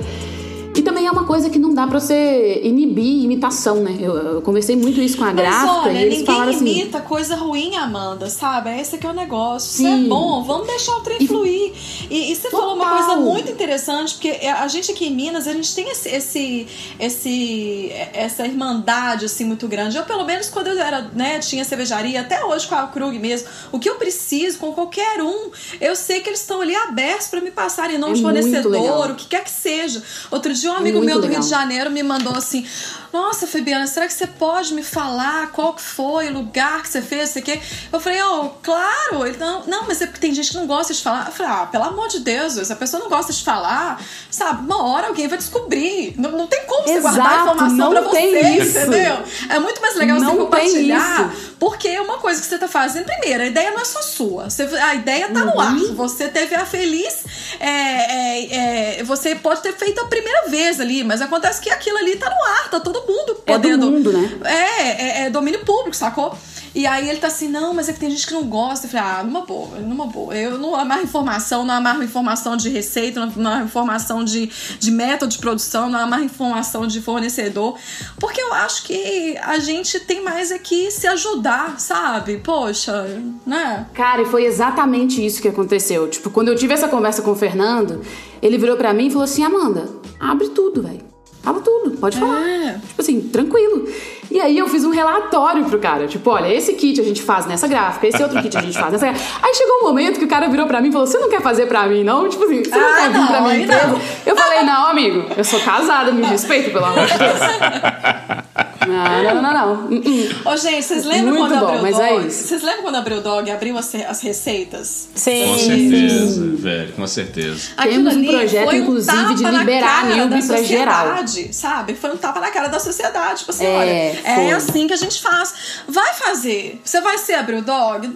E 0.78 0.82
também 0.84 1.08
é 1.08 1.12
uma 1.12 1.26
coisa 1.26 1.50
que 1.50 1.58
não 1.58 1.74
dá 1.74 1.88
pra 1.88 2.00
você 2.00 2.62
inibir 2.64 3.24
imitação, 3.24 3.78
né? 3.78 3.98
Eu, 4.00 4.16
eu 4.16 4.42
conversei 4.42 4.76
muito 4.76 5.02
isso 5.02 5.18
com 5.18 5.24
a 5.24 5.28
Mas 5.28 5.36
gráfica 5.36 5.72
olha, 5.74 5.92
e 5.92 6.02
eles 6.04 6.20
ninguém 6.20 6.26
falaram 6.36 6.52
assim. 6.52 6.66
imita 6.70 7.02
coisa 7.02 7.36
ruim, 7.36 7.76
Amanda, 7.76 8.30
sabe? 8.30 8.80
Esse 8.80 8.98
que 8.98 9.06
é 9.08 9.10
o 9.10 9.14
negócio. 9.14 9.68
Isso 9.70 9.78
Sim. 9.84 10.06
é 10.06 10.08
bom, 10.08 10.44
vamos 10.44 10.68
deixar 10.68 10.94
o 10.98 11.00
trem 11.02 11.18
E- 11.20 11.28
fluir. 11.28 11.74
E, 12.10 12.32
e 12.32 12.36
você 12.36 12.50
falou 12.50 12.76
uma 12.76 12.86
Total. 12.86 13.06
coisa 13.06 13.22
muito 13.22 13.52
interessante, 13.52 14.14
porque 14.14 14.30
a 14.46 14.68
gente 14.68 14.92
aqui 14.92 15.08
em 15.08 15.16
Minas, 15.16 15.48
a 15.48 15.54
gente 15.54 15.74
tem 15.74 15.90
esse, 15.90 16.10
esse, 16.10 16.68
esse- 17.00 17.90
essa 18.14 18.46
irmandade 18.46 19.26
assim 19.26 19.46
muito 19.46 19.68
grande. 19.68 19.98
Eu, 19.98 20.04
pelo 20.04 20.26
menos, 20.26 20.50
quando 20.50 20.68
eu 20.68 20.80
era, 20.80 21.10
né, 21.14 21.40
tinha 21.40 21.64
cervejaria, 21.66 22.22
até 22.22 22.44
hoje 22.46 22.68
com 22.68 22.76
a 22.76 22.88
Krug 22.88 23.18
mesmo, 23.20 23.48
o 23.72 23.80
que 23.80 23.90
eu 23.90 23.96
preciso 23.96 24.60
com 24.60 24.72
qualquer 24.74 25.22
um, 25.22 25.50
eu 25.82 25.96
sei 25.96 26.20
que 26.22 26.30
eles 26.30 26.42
estão 26.42 26.62
ali 26.62 26.76
abertos 26.76 27.28
pra 27.28 27.42
me 27.42 27.52
passarem 27.52 27.98
nome 27.98 28.14
É 28.14 28.16
de 28.16 28.22
fornecedor, 28.22 29.12
o 29.12 29.16
que 29.16 29.26
quer 29.28 29.44
que 29.44 29.50
seja. 29.50 30.02
Outro 30.32 30.54
dia, 30.54 30.67
um 30.70 30.74
amigo 30.74 30.98
muito 30.98 31.10
meu 31.10 31.16
do 31.20 31.28
Rio 31.28 31.40
legal. 31.40 31.44
de 31.44 31.50
Janeiro 31.50 31.92
me 31.92 32.04
mandou 32.04 32.36
assim: 32.36 32.66
Nossa, 33.14 33.48
Fabiana, 33.48 33.88
será 33.88 34.06
que 34.08 34.14
você 34.14 34.28
pode 34.28 34.74
me 34.74 34.84
falar 34.84 35.52
qual 35.52 35.74
que 35.74 35.82
foi 35.82 36.28
o 36.30 36.34
lugar 36.34 36.82
que 36.82 36.90
você 36.90 37.02
fez, 37.02 37.30
sei 37.30 37.42
o 37.42 37.46
quê? 37.46 37.60
Eu 37.92 38.00
falei, 38.00 38.22
oh, 38.22 38.50
claro. 38.62 39.26
Ele, 39.26 39.38
não, 39.38 39.64
não, 39.66 39.88
mas 39.88 40.02
é 40.02 40.06
porque 40.06 40.20
tem 40.20 40.34
gente 40.34 40.52
que 40.52 40.58
não 40.58 40.68
gosta 40.68 40.94
de 40.94 41.02
falar. 41.02 41.28
Eu 41.28 41.32
falei, 41.32 41.52
ah, 41.52 41.66
pelo 41.68 41.84
amor 41.86 42.08
de 42.10 42.20
Deus, 42.20 42.54
se 42.54 42.72
a 42.72 42.76
pessoa 42.76 43.02
não 43.02 43.10
gosta 43.10 43.32
de 43.34 43.44
falar, 43.44 44.02
sabe, 44.30 44.66
uma 44.66 44.84
hora 44.84 45.08
alguém 45.08 45.28
vai 45.28 45.38
descobrir. 45.38 46.14
Não, 46.18 46.32
não 46.32 46.48
tem 46.48 46.66
como 46.66 46.84
você 46.84 47.00
guardar 47.00 47.26
Exato, 47.26 47.44
informação 47.56 47.90
pra 47.92 48.02
você, 48.02 48.18
tem 48.18 48.58
isso. 48.60 48.78
entendeu? 48.78 49.24
É 49.50 49.60
muito 49.60 49.82
mais 49.82 49.96
legal 49.96 50.20
Não 50.20 50.32
você 50.32 50.38
compartilhar, 50.38 51.34
porque 51.60 51.88
é 51.88 52.02
uma 52.02 52.18
coisa 52.18 52.42
que 52.42 52.48
você 52.48 52.58
tá 52.58 52.68
fazendo. 52.68 53.06
Primeiro, 53.06 53.44
a 53.44 53.48
ideia 53.48 53.72
não 53.72 53.80
é 53.82 53.86
só 53.86 54.02
sua. 54.02 54.50
Você- 54.50 54.64
a 54.64 54.96
ideia 54.96 55.30
tá 55.30 55.40
Uhum. 55.42 55.46
no 55.54 55.60
ar. 55.60 55.76
Você 55.96 56.28
teve 56.28 56.56
a 56.56 56.66
feliz. 56.66 57.26
é, 57.60 57.68
é, 57.70 59.00
é, 59.00 59.04
você 59.04 59.34
pode 59.36 59.62
ter 59.62 59.74
feito 59.76 60.00
a 60.02 60.06
primeira 60.06 60.48
vez 60.50 60.80
ali, 60.80 61.04
mas 61.04 61.22
acontece 61.22 61.60
que 61.62 61.70
aquilo 61.70 61.98
ali 61.98 62.16
tá 62.16 62.30
no 62.30 62.44
ar, 62.44 62.70
tá 62.70 62.80
todo 63.02 63.08
mundo 63.08 63.32
É 63.46 63.58
do 63.58 63.62
podendo. 63.62 63.92
mundo, 63.92 64.14
né? 64.14 64.40
É, 64.44 65.22
é, 65.24 65.26
é 65.26 65.30
domínio 65.30 65.64
público, 65.66 65.96
sacou? 65.96 66.38
E 66.76 66.86
aí 66.86 67.10
ele 67.10 67.18
tá 67.18 67.26
assim, 67.28 67.48
não, 67.48 67.74
mas 67.74 67.90
é 67.90 67.94
que 67.94 68.00
tem 68.00 68.12
gente 68.12 68.28
que 68.28 68.34
não 68.34 68.44
gosta. 68.44 68.86
Eu 68.86 68.92
falei, 68.92 69.06
ah, 69.08 69.24
numa 69.24 69.42
boa, 69.42 69.80
numa 69.80 70.06
boa. 70.06 70.36
Eu 70.36 70.60
não 70.60 70.76
amarro 70.76 71.02
informação, 71.02 71.66
não 71.66 71.74
amarro 71.74 72.04
informação 72.04 72.56
de 72.56 72.70
receita, 72.70 73.20
não 73.20 73.50
amarro 73.50 73.66
informação 73.66 74.24
de, 74.24 74.52
de 74.80 74.92
método 74.92 75.32
de 75.32 75.40
produção, 75.40 75.90
não 75.90 76.00
amarro 76.00 76.24
informação 76.24 76.86
de 76.86 77.02
fornecedor. 77.02 77.76
Porque 78.20 78.40
eu 78.40 78.54
acho 78.54 78.84
que 78.84 79.36
a 79.42 79.58
gente 79.58 80.00
tem 80.02 80.22
mais 80.24 80.52
é 80.52 80.60
que 80.60 80.92
se 80.92 81.08
ajudar, 81.08 81.80
sabe? 81.80 82.38
Poxa, 82.38 83.08
né? 83.46 83.88
Cara, 83.96 84.22
e 84.22 84.26
foi 84.26 84.46
exatamente 84.46 85.26
isso 85.26 85.42
que 85.42 85.48
aconteceu. 85.48 86.08
Tipo, 86.08 86.30
quando 86.30 86.50
eu 86.50 86.56
tive 86.56 86.76
essa 86.76 86.88
conversa 86.88 87.24
com 87.24 87.32
o 87.32 87.36
Fernando, 87.36 88.02
ele 88.40 88.58
virou 88.58 88.78
pra 88.78 88.94
mim 88.94 89.08
e 89.08 89.10
falou 89.10 89.24
assim: 89.24 89.44
Amanda, 89.44 89.90
abre 90.20 90.50
tudo, 90.50 90.84
velho. 90.84 91.17
Fala 91.44 91.62
tudo, 91.62 91.92
pode 91.98 92.18
falar. 92.20 92.42
É. 92.42 92.72
Tipo 92.88 93.02
assim, 93.02 93.22
tranquilo. 93.22 93.88
E 94.30 94.42
aí 94.42 94.58
eu 94.58 94.68
fiz 94.68 94.84
um 94.84 94.90
relatório 94.92 95.64
pro 95.66 95.80
cara. 95.80 96.06
Tipo, 96.06 96.30
olha, 96.32 96.54
esse 96.54 96.74
kit 96.74 97.00
a 97.00 97.04
gente 97.04 97.22
faz 97.22 97.46
nessa 97.46 97.68
gráfica, 97.68 98.06
esse 98.08 98.22
outro 98.22 98.42
kit 98.42 98.58
a 98.58 98.62
gente 98.62 98.78
faz 98.78 98.92
nessa 98.92 99.06
gráfica. 99.08 99.26
Aí 99.42 99.54
chegou 99.56 99.78
um 99.80 99.84
momento 99.84 100.20
que 100.20 100.26
o 100.26 100.28
cara 100.28 100.50
virou 100.50 100.68
pra 100.68 100.82
mim 100.82 100.90
e 100.90 100.92
falou: 100.92 101.08
Você 101.08 101.18
não 101.18 101.30
quer 101.30 101.42
fazer 101.42 101.66
pra 101.68 101.88
mim, 101.88 102.04
não? 102.04 102.28
Tipo 102.28 102.44
assim, 102.44 102.64
você 102.64 102.72
não 102.78 102.88
Ah, 102.88 102.94
quer 102.96 103.10
vir 103.12 103.18
não, 103.20 103.28
pra 103.28 103.56
empresa? 103.58 103.88
não. 103.88 104.02
Eu 104.26 104.36
falei, 104.36 104.64
não, 104.64 104.88
amigo, 104.88 105.26
eu 105.38 105.44
sou 105.46 105.60
casada, 105.62 106.12
me 106.12 106.24
respeita, 106.24 106.70
pelo 106.72 106.84
amor 106.86 107.06
de 107.06 107.18
Deus. 107.18 107.40
Não, 108.88 109.24
não, 109.36 109.42
não, 109.42 109.54
não. 109.54 110.52
Ô, 110.52 110.58
gente, 110.58 110.84
vocês 110.84 111.06
lembram 111.06 111.36
Muito 111.36 111.48
quando 111.50 111.60
bom, 111.60 111.66
abriu 111.68 111.80
o 111.80 111.82
mas 111.84 111.98
Dog? 111.98 112.08
é 112.10 112.28
isso. 112.28 112.48
Vocês 112.48 112.64
lembram 112.64 112.84
quando 112.84 112.96
abriu 112.96 113.18
o 113.18 113.22
Dog 113.22 113.48
e 113.48 113.52
abriu 113.52 113.78
as, 113.78 113.94
as 113.96 114.22
receitas? 114.22 115.10
Sim. 115.16 115.46
Com 115.48 115.58
certeza, 115.58 116.46
velho, 116.58 116.94
com 116.94 117.08
certeza. 117.08 117.70
Temos 117.84 118.16
um 118.16 118.26
projeto, 118.26 118.66
foi 118.70 118.80
um 118.80 118.84
inclusive, 118.84 119.18
tapa 119.18 119.34
de 119.34 119.44
na 119.44 119.52
liberar 119.52 120.02
cara 120.04 120.16
Nilbe 120.16 120.40
da 120.42 120.48
pra 120.48 120.64
geral. 120.64 121.06
sociedade, 121.18 121.54
Sabe? 121.56 121.96
Foi 121.96 122.12
um 122.14 122.18
tapa 122.18 122.40
na 122.40 122.50
cara 122.52 122.68
da 122.68 122.80
sociedade. 122.80 123.40
Tipo 123.40 123.52
assim, 123.52 123.66
É, 123.66 123.78
olha, 124.24 124.36
foi. 124.36 124.46
é 124.46 124.52
assim 124.54 124.88
que 124.88 124.94
a 124.94 124.98
gente 124.98 125.22
faz. 125.22 125.54
Vai 125.88 126.14
fazer. 126.14 126.80
Você 126.84 127.02
vai 127.02 127.18
ser 127.18 127.34
abrir 127.36 127.56
o 127.58 127.62
dog? 127.62 128.10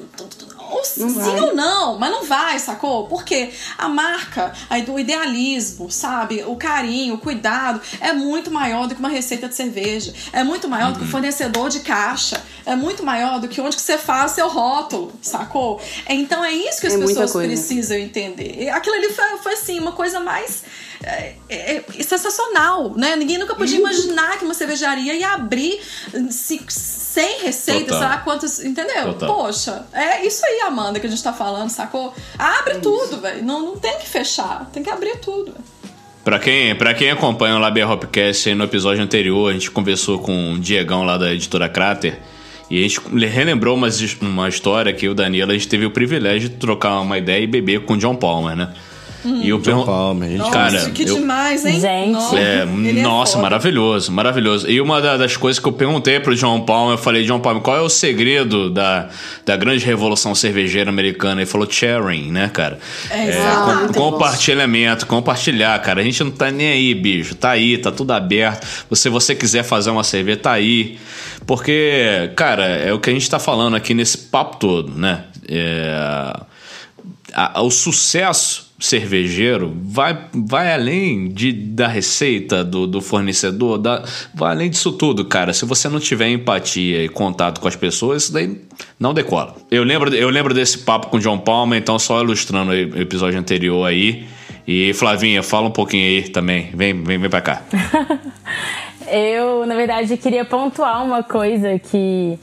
ou 0.72 0.78
não 0.78 0.84
sim 0.84 1.13
vai. 1.13 1.39
ou 1.41 1.55
não, 1.55 1.99
mas 1.99 2.11
não 2.11 2.24
vai, 2.24 2.57
sacou? 2.59 3.07
Porque 3.07 3.51
a 3.78 3.88
marca 3.89 4.53
aí 4.69 4.82
do 4.84 4.99
idealismo, 4.99 5.91
sabe? 5.91 6.43
O 6.45 6.55
carinho, 6.55 7.15
o 7.15 7.17
cuidado 7.17 7.82
é 7.99 8.13
muito 8.13 8.49
maior 8.49 8.88
do 8.88 8.95
que 8.95 8.99
uma 8.99 9.09
receita 9.09 9.47
de 9.47 9.55
cerveja, 9.55 10.13
é 10.32 10.43
muito 10.43 10.67
maior 10.67 10.88
uhum. 10.88 10.93
do 10.93 10.99
que 10.99 11.03
o 11.03 11.05
uhum. 11.05 11.11
fornecedor 11.11 11.69
de 11.69 11.82
caixa, 11.82 12.41
é 12.65 12.76
muito 12.76 13.03
maior 13.03 13.39
do 13.39 13.47
que 13.47 13.59
onde 13.61 13.76
que 13.76 13.82
você 13.82 13.97
faz 13.97 14.32
seu 14.32 14.47
rótulo, 14.47 15.11
sacou? 15.22 15.80
Então 16.07 16.43
é 16.43 16.51
isso 16.51 16.82
que 16.82 16.88
as 16.88 16.93
é 16.93 16.97
pessoas 16.97 17.32
precisam 17.32 17.97
entender. 17.97 18.69
Aquilo 18.69 18.95
ali 18.95 19.09
foi, 19.09 19.38
foi 19.38 19.53
assim, 19.53 19.80
uma 19.80 19.91
coisa 19.91 20.19
mais 20.19 20.63
é, 21.03 21.36
é, 21.49 21.84
é 21.97 22.03
sensacional, 22.03 22.95
né? 22.95 23.15
Ninguém 23.15 23.38
nunca 23.38 23.55
podia 23.55 23.80
uhum. 23.80 23.88
imaginar 23.88 24.38
que 24.38 24.45
uma 24.45 24.53
cervejaria 24.53 25.13
ia 25.15 25.34
abrir 25.34 25.82
100 27.12 27.41
receitas, 27.41 27.97
sabe 27.97 28.09
será 28.09 28.18
quantas. 28.20 28.64
Entendeu? 28.64 29.14
Total. 29.14 29.36
Poxa, 29.36 29.86
é 29.91 30.26
isso 30.26 30.45
aí, 30.45 30.62
Amanda, 30.62 30.99
que 30.99 31.07
a 31.07 31.09
gente 31.09 31.22
tá 31.22 31.34
falando, 31.34 31.70
sacou? 31.70 32.14
Abre 32.39 32.76
tudo, 32.76 33.20
velho. 33.20 33.43
Não, 33.43 33.62
não 33.62 33.78
tem 33.78 33.97
que 33.97 34.07
fechar, 34.07 34.70
tem 34.72 34.82
que 34.82 34.89
abrir 34.89 35.18
tudo. 35.18 35.53
Pra 36.24 36.39
quem, 36.39 36.74
pra 36.76 36.93
quem 36.93 37.09
acompanha 37.09 37.55
o 37.55 37.59
Labia 37.59 37.88
Hopcast 37.88 38.53
no 38.53 38.64
episódio 38.64 39.03
anterior, 39.03 39.49
a 39.49 39.53
gente 39.53 39.70
conversou 39.72 40.20
com 40.20 40.53
o 40.53 40.59
Diegão 40.59 41.03
lá 41.03 41.18
da 41.18 41.34
editora 41.34 41.68
Crater. 41.68 42.20
E 42.70 42.80
a 42.80 42.82
gente 42.88 43.01
relembrou 43.28 43.76
uma, 43.76 43.89
uma 44.22 44.47
história 44.47 44.93
que 44.93 45.09
o 45.09 45.14
Danilo, 45.14 45.51
a 45.51 45.53
gente 45.53 45.68
teve 45.68 45.86
o 45.86 45.91
privilégio 45.91 46.47
de 46.47 46.55
trocar 46.55 47.01
uma 47.01 47.18
ideia 47.18 47.43
e 47.43 47.47
beber 47.47 47.82
com 47.82 47.95
o 47.95 47.97
John 47.97 48.16
Palmer, 48.16 48.55
né? 48.55 48.74
E 49.24 49.49
eu 49.49 49.59
John 49.59 49.86
Palmer, 49.86 50.30
gente. 50.30 50.39
Nossa, 50.39 50.51
Cara, 50.51 50.89
que 50.89 51.03
eu- 51.03 51.15
demais, 51.15 51.65
hein? 51.65 51.80
Gente. 51.80 52.11
Nossa, 52.11 52.39
É, 52.39 52.63
ele 52.63 53.01
nossa, 53.01 53.32
foda. 53.34 53.41
maravilhoso, 53.43 54.11
maravilhoso. 54.11 54.69
E 54.69 54.82
uma 54.82 54.99
da- 55.01 55.17
das 55.17 55.38
coisas 55.38 55.59
que 55.59 55.67
eu 55.67 55.74
perguntei 55.74 56.19
pro 56.19 56.36
John 56.36 56.61
Palmer, 56.61 56.93
eu 56.93 56.97
falei, 56.97 57.24
John 57.24 57.39
Palmer, 57.39 57.61
qual 57.61 57.78
é 57.78 57.82
o 57.82 57.89
segredo 57.89 58.69
da, 58.69 59.09
da 59.45 59.55
grande 59.55 59.86
revolução 59.86 60.34
cervejeira 60.34 60.89
americana? 60.89 61.41
Ele 61.41 61.45
falou 61.45 61.69
sharing, 61.69 62.32
né, 62.32 62.49
cara? 62.51 62.80
É, 63.09 63.30
É, 63.30 63.41
com- 63.88 63.93
compartilhamento, 64.11 65.05
compartilhar, 65.05 65.78
cara. 65.82 66.01
A 66.01 66.04
gente 66.04 66.24
não 66.24 66.32
tá 66.32 66.50
nem 66.50 66.70
aí, 66.70 66.93
bicho. 66.96 67.36
Tá 67.36 67.51
aí, 67.51 67.78
tá 67.78 67.91
tudo 67.91 68.12
aberto. 68.13 68.66
Se 68.96 69.08
você 69.09 69.36
quiser 69.36 69.63
fazer 69.63 69.91
uma 69.91 70.04
cerveja, 70.04 70.37
tá 70.39 70.51
aí. 70.51 70.97
Porque, 71.46 72.32
cara, 72.36 72.66
é 72.66 72.93
o 72.93 73.00
que 73.00 73.09
a 73.09 73.13
gente 73.13 73.29
tá 73.29 73.39
falando 73.39 73.75
aqui 73.75 73.93
nesse 73.93 74.17
papo 74.17 74.58
todo, 74.58 74.91
né? 74.97 75.25
É, 75.47 76.33
a- 77.33 77.62
o 77.62 77.70
sucesso 77.71 78.71
cervejeiro 78.82 79.78
vai, 79.83 80.17
vai 80.33 80.74
além 80.74 81.29
de, 81.29 81.53
da 81.53 81.87
receita 81.87 82.63
do, 82.63 82.87
do 82.87 82.99
fornecedor, 82.99 83.78
da, 83.78 84.03
vai 84.33 84.51
além 84.51 84.70
disso 84.70 84.91
tudo, 84.91 85.24
cara. 85.24 85.53
Se 85.53 85.63
você 85.66 85.87
não 85.87 85.99
tiver 85.99 86.29
empatia 86.29 87.05
e 87.05 87.08
contato 87.08 87.62
com 87.62 87.67
as 87.67 87.75
pessoas, 87.75 88.24
isso 88.24 88.33
daí 88.33 88.59
não 88.99 89.13
decola. 89.13 89.55
Eu 89.70 89.83
lembro, 89.83 90.13
eu 90.13 90.29
lembro 90.29 90.53
desse 90.53 90.79
papo 90.79 91.08
com 91.08 91.17
o 91.17 91.20
John 91.20 91.37
Palmer, 91.37 91.79
então 91.79 91.97
só 91.99 92.21
ilustrando 92.21 92.71
o 92.71 92.99
episódio 92.99 93.39
anterior 93.39 93.86
aí. 93.86 94.25
E 94.67 94.93
Flavinha, 94.93 95.43
fala 95.43 95.67
um 95.67 95.71
pouquinho 95.71 96.03
aí 96.03 96.29
também. 96.29 96.71
Vem, 96.74 97.03
vem, 97.03 97.20
vem 97.20 97.29
pra 97.29 97.41
cá. 97.41 97.62
Eu, 99.08 99.66
na 99.66 99.75
verdade, 99.75 100.16
queria 100.16 100.45
pontuar 100.45 101.03
uma 101.03 101.21
coisa 101.21 101.78
que 101.78 102.39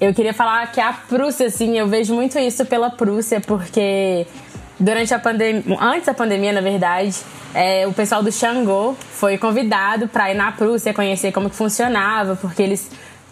eu 0.00 0.14
queria 0.14 0.34
falar 0.34 0.70
que 0.70 0.80
a 0.80 0.92
Prússia, 0.92 1.46
assim, 1.46 1.78
eu 1.78 1.86
vejo 1.88 2.14
muito 2.14 2.38
isso 2.38 2.64
pela 2.66 2.88
Prússia, 2.88 3.40
porque 3.40 4.26
durante 4.78 5.12
a 5.12 5.18
pandemia, 5.18 5.78
antes 5.80 6.06
da 6.06 6.14
pandemia, 6.14 6.52
na 6.52 6.60
verdade, 6.60 7.16
é, 7.54 7.86
o 7.86 7.92
pessoal 7.92 8.22
do 8.22 8.30
Xangô 8.30 8.94
foi 9.12 9.38
convidado 9.38 10.08
para 10.08 10.30
ir 10.30 10.34
na 10.34 10.52
Prússia 10.52 10.94
conhecer 10.94 11.32
como 11.32 11.50
que 11.50 11.56
funcionava, 11.56 12.36
porque 12.36 12.62
eles 12.62 12.90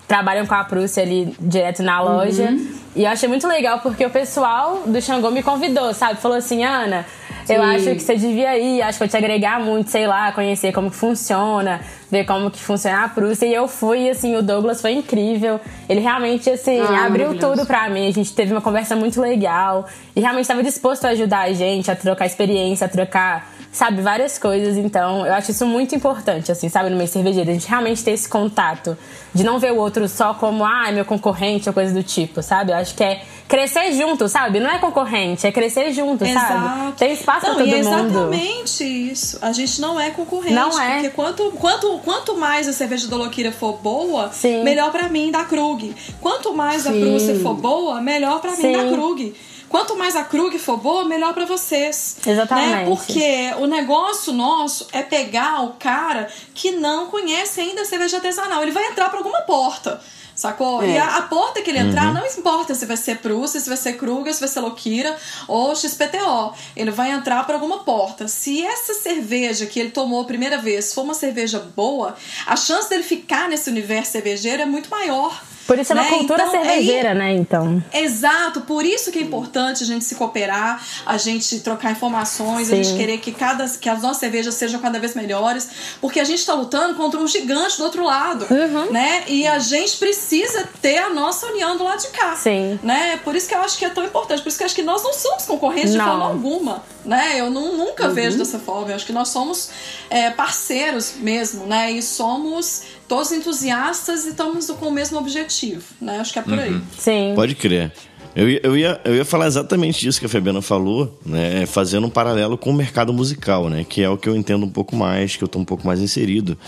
trabalham 0.08 0.46
com 0.46 0.54
a 0.54 0.64
Prússia 0.64 1.02
ali 1.02 1.34
direto 1.40 1.82
na 1.82 2.00
loja. 2.00 2.44
Uhum. 2.44 2.74
E 2.94 3.04
eu 3.04 3.10
achei 3.10 3.28
muito 3.28 3.46
legal 3.46 3.80
porque 3.80 4.04
o 4.04 4.10
pessoal 4.10 4.82
do 4.86 5.00
Xangô 5.00 5.30
me 5.30 5.42
convidou, 5.42 5.92
sabe? 5.92 6.20
Falou 6.20 6.36
assim, 6.36 6.64
Ana, 6.64 7.04
Sim. 7.46 7.54
eu 7.54 7.62
acho 7.62 7.84
que 7.84 8.00
você 8.00 8.16
devia 8.16 8.58
ir, 8.58 8.82
acho 8.82 8.98
que 8.98 8.98
vai 9.00 9.08
te 9.08 9.16
agregar 9.16 9.60
muito, 9.60 9.90
sei 9.90 10.06
lá, 10.06 10.32
conhecer 10.32 10.72
como 10.72 10.90
que 10.90 10.96
funciona, 10.96 11.80
ver 12.10 12.24
como 12.24 12.50
que 12.50 12.58
funciona 12.58 13.04
a 13.04 13.08
Prússia. 13.08 13.46
E 13.46 13.54
eu 13.54 13.68
fui, 13.68 14.10
assim, 14.10 14.34
o 14.36 14.42
Douglas 14.42 14.80
foi 14.80 14.92
incrível. 14.92 15.60
Ele 15.88 16.00
realmente, 16.00 16.50
assim, 16.50 16.80
ah, 16.80 17.06
abriu 17.06 17.38
tudo 17.38 17.64
pra 17.64 17.88
mim. 17.88 18.08
A 18.08 18.12
gente 18.12 18.34
teve 18.34 18.52
uma 18.52 18.60
conversa 18.60 18.96
muito 18.96 19.20
legal. 19.20 19.86
E 20.14 20.20
realmente 20.20 20.42
estava 20.42 20.62
disposto 20.62 21.04
a 21.04 21.10
ajudar 21.10 21.42
a 21.42 21.52
gente, 21.52 21.90
a 21.90 21.94
trocar 21.94 22.26
experiência, 22.26 22.86
a 22.86 22.88
trocar 22.88 23.55
sabe, 23.76 24.00
várias 24.00 24.38
coisas. 24.38 24.78
Então, 24.78 25.26
eu 25.26 25.34
acho 25.34 25.50
isso 25.50 25.66
muito 25.66 25.94
importante, 25.94 26.50
assim, 26.50 26.66
sabe, 26.70 26.88
no 26.88 26.96
meio 26.96 27.08
cervejeiro. 27.08 27.50
A 27.50 27.52
gente 27.52 27.68
realmente 27.68 28.02
ter 28.02 28.12
esse 28.12 28.26
contato. 28.26 28.96
De 29.34 29.44
não 29.44 29.58
ver 29.58 29.72
o 29.72 29.76
outro 29.76 30.08
só 30.08 30.32
como, 30.32 30.64
ah, 30.64 30.88
é 30.88 30.92
meu 30.92 31.04
concorrente 31.04 31.68
ou 31.68 31.74
coisa 31.74 31.92
do 31.92 32.02
tipo, 32.02 32.42
sabe? 32.42 32.72
Eu 32.72 32.76
acho 32.76 32.94
que 32.94 33.04
é 33.04 33.22
crescer 33.46 33.92
junto, 33.92 34.28
sabe? 34.28 34.60
Não 34.60 34.70
é 34.70 34.78
concorrente, 34.78 35.46
é 35.46 35.52
crescer 35.52 35.92
junto, 35.92 36.24
Exato. 36.24 36.46
sabe? 36.46 36.92
Tem 36.96 37.12
espaço 37.12 37.46
não, 37.46 37.54
pra 37.54 37.64
todo 37.64 37.74
é 37.74 37.78
exatamente 37.78 38.14
mundo. 38.14 38.34
Exatamente 38.34 38.84
isso. 39.12 39.38
A 39.42 39.52
gente 39.52 39.78
não 39.78 40.00
é 40.00 40.08
concorrente. 40.08 40.54
Não 40.54 40.80
é. 40.80 40.94
Porque 40.94 41.10
quanto, 41.10 41.50
quanto, 41.52 41.98
quanto 41.98 42.34
mais 42.34 42.66
a 42.66 42.72
cerveja 42.72 43.06
do 43.08 43.18
Loquira 43.18 43.52
for 43.52 43.74
boa, 43.74 44.30
Sim. 44.32 44.64
melhor 44.64 44.90
para 44.90 45.06
mim 45.10 45.30
da 45.30 45.44
Krug. 45.44 45.94
Quanto 46.18 46.54
mais 46.54 46.84
Sim. 46.84 46.88
a 46.88 47.06
Prússia 47.06 47.38
for 47.40 47.54
boa, 47.54 48.00
melhor 48.00 48.40
para 48.40 48.56
mim 48.56 48.72
da 48.72 48.84
Krug. 48.84 49.34
Quanto 49.76 49.94
mais 49.94 50.16
a 50.16 50.24
Krug 50.24 50.58
for 50.58 50.78
boa, 50.78 51.04
melhor 51.04 51.34
para 51.34 51.44
vocês. 51.44 52.16
Exatamente. 52.26 52.70
Né? 52.70 52.84
Porque 52.86 53.52
o 53.58 53.66
negócio 53.66 54.32
nosso 54.32 54.86
é 54.90 55.02
pegar 55.02 55.64
o 55.64 55.74
cara 55.74 56.30
que 56.54 56.72
não 56.72 57.08
conhece 57.08 57.60
ainda 57.60 57.82
a 57.82 57.84
cerveja 57.84 58.16
artesanal. 58.16 58.62
Ele 58.62 58.70
vai 58.70 58.86
entrar 58.86 59.10
por 59.10 59.18
alguma 59.18 59.42
porta. 59.42 60.00
Sacou? 60.34 60.82
É. 60.82 60.92
E 60.92 60.96
a, 60.96 61.16
a, 61.18 61.22
porta 61.22 61.60
que 61.60 61.68
ele 61.68 61.78
entrar, 61.78 62.06
uhum. 62.06 62.14
não 62.14 62.26
importa 62.26 62.74
se 62.74 62.86
vai 62.86 62.96
ser 62.96 63.18
Prússia, 63.18 63.60
se 63.60 63.68
vai 63.68 63.76
ser 63.76 63.98
Kruger, 63.98 64.32
se 64.32 64.40
vai 64.40 64.48
ser 64.48 64.60
Loquira 64.60 65.14
ou 65.46 65.76
XPTO. 65.76 66.54
Ele 66.74 66.90
vai 66.90 67.10
entrar 67.10 67.44
por 67.44 67.54
alguma 67.54 67.80
porta. 67.80 68.26
Se 68.28 68.64
essa 68.64 68.94
cerveja 68.94 69.66
que 69.66 69.78
ele 69.78 69.90
tomou 69.90 70.22
a 70.22 70.24
primeira 70.24 70.56
vez 70.56 70.94
for 70.94 71.02
uma 71.02 71.12
cerveja 71.12 71.58
boa, 71.76 72.16
a 72.46 72.56
chance 72.56 72.88
dele 72.88 73.02
ficar 73.02 73.46
nesse 73.46 73.68
universo 73.68 74.12
cervejeiro 74.12 74.62
é 74.62 74.66
muito 74.66 74.88
maior. 74.88 75.38
Por 75.66 75.78
isso 75.78 75.92
é 75.92 75.94
uma 75.94 76.04
né? 76.04 76.10
cultura 76.10 76.44
então, 76.46 76.50
cervejeira, 76.50 77.14
né? 77.14 77.32
Então. 77.32 77.82
Exato, 77.92 78.60
por 78.62 78.84
isso 78.84 79.10
que 79.10 79.18
é 79.18 79.22
importante 79.22 79.82
a 79.82 79.86
gente 79.86 80.04
se 80.04 80.14
cooperar, 80.14 80.82
a 81.04 81.16
gente 81.16 81.60
trocar 81.60 81.90
informações, 81.90 82.68
Sim. 82.68 82.72
a 82.72 82.82
gente 82.82 82.96
querer 82.96 83.18
que, 83.18 83.32
cada, 83.32 83.68
que 83.68 83.88
as 83.88 84.02
nossas 84.02 84.18
cervejas 84.18 84.54
sejam 84.54 84.80
cada 84.80 84.98
vez 84.98 85.14
melhores, 85.14 85.68
porque 86.00 86.20
a 86.20 86.24
gente 86.24 86.38
está 86.38 86.54
lutando 86.54 86.94
contra 86.94 87.20
um 87.20 87.26
gigante 87.26 87.78
do 87.78 87.84
outro 87.84 88.04
lado, 88.04 88.46
uhum. 88.50 88.92
né? 88.92 89.24
E 89.26 89.46
a 89.46 89.58
gente 89.58 89.96
precisa 89.96 90.68
ter 90.80 90.98
a 90.98 91.10
nossa 91.10 91.46
união 91.46 91.76
do 91.76 91.84
lado 91.84 92.00
de 92.00 92.08
cá. 92.08 92.36
Sim. 92.36 92.78
Né? 92.82 93.18
Por 93.24 93.34
isso 93.34 93.48
que 93.48 93.54
eu 93.54 93.60
acho 93.60 93.76
que 93.76 93.84
é 93.84 93.90
tão 93.90 94.04
importante, 94.04 94.42
por 94.42 94.48
isso 94.48 94.58
que 94.58 94.62
eu 94.62 94.66
acho 94.66 94.74
que 94.74 94.82
nós 94.82 95.02
não 95.02 95.12
somos 95.12 95.44
concorrentes 95.44 95.94
não. 95.94 96.04
de 96.04 96.10
forma 96.10 96.26
alguma, 96.26 96.82
né? 97.04 97.40
Eu 97.40 97.50
não, 97.50 97.76
nunca 97.76 98.06
uhum. 98.06 98.14
vejo 98.14 98.38
dessa 98.38 98.58
forma, 98.58 98.90
eu 98.90 98.94
acho 98.94 99.06
que 99.06 99.12
nós 99.12 99.28
somos 99.28 99.70
é, 100.08 100.30
parceiros 100.30 101.14
mesmo, 101.16 101.66
né? 101.66 101.90
E 101.90 102.02
somos 102.02 102.82
todos 103.08 103.32
entusiastas 103.32 104.24
e 104.24 104.30
estamos 104.30 104.66
com 104.66 104.88
o 104.88 104.92
mesmo 104.92 105.18
objetivo, 105.18 105.84
né? 106.00 106.18
Acho 106.18 106.32
que 106.32 106.38
é 106.38 106.42
por 106.42 106.58
aí. 106.58 106.72
Uhum. 106.72 106.82
Sim. 106.98 107.32
Pode 107.34 107.54
crer. 107.54 107.92
Eu, 108.34 108.50
eu, 108.62 108.76
ia, 108.76 109.00
eu 109.02 109.16
ia 109.16 109.24
falar 109.24 109.46
exatamente 109.46 110.00
disso 110.00 110.20
que 110.20 110.26
a 110.26 110.28
Fabiana 110.28 110.60
falou, 110.60 111.18
né? 111.24 111.64
Fazendo 111.64 112.06
um 112.06 112.10
paralelo 112.10 112.58
com 112.58 112.70
o 112.70 112.74
mercado 112.74 113.12
musical, 113.12 113.70
né? 113.70 113.84
Que 113.88 114.02
é 114.02 114.10
o 114.10 114.18
que 114.18 114.28
eu 114.28 114.36
entendo 114.36 114.66
um 114.66 114.68
pouco 114.68 114.94
mais, 114.94 115.36
que 115.36 115.42
eu 115.42 115.48
tô 115.48 115.58
um 115.58 115.64
pouco 115.64 115.86
mais 115.86 116.00
inserido. 116.00 116.58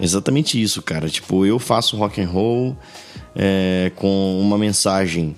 Exatamente 0.00 0.62
isso, 0.62 0.80
cara. 0.80 1.08
Tipo, 1.08 1.44
eu 1.44 1.58
faço 1.58 1.96
rock 1.96 2.20
and 2.20 2.28
roll 2.28 2.76
é, 3.34 3.90
com 3.96 4.40
uma 4.40 4.56
mensagem 4.56 5.34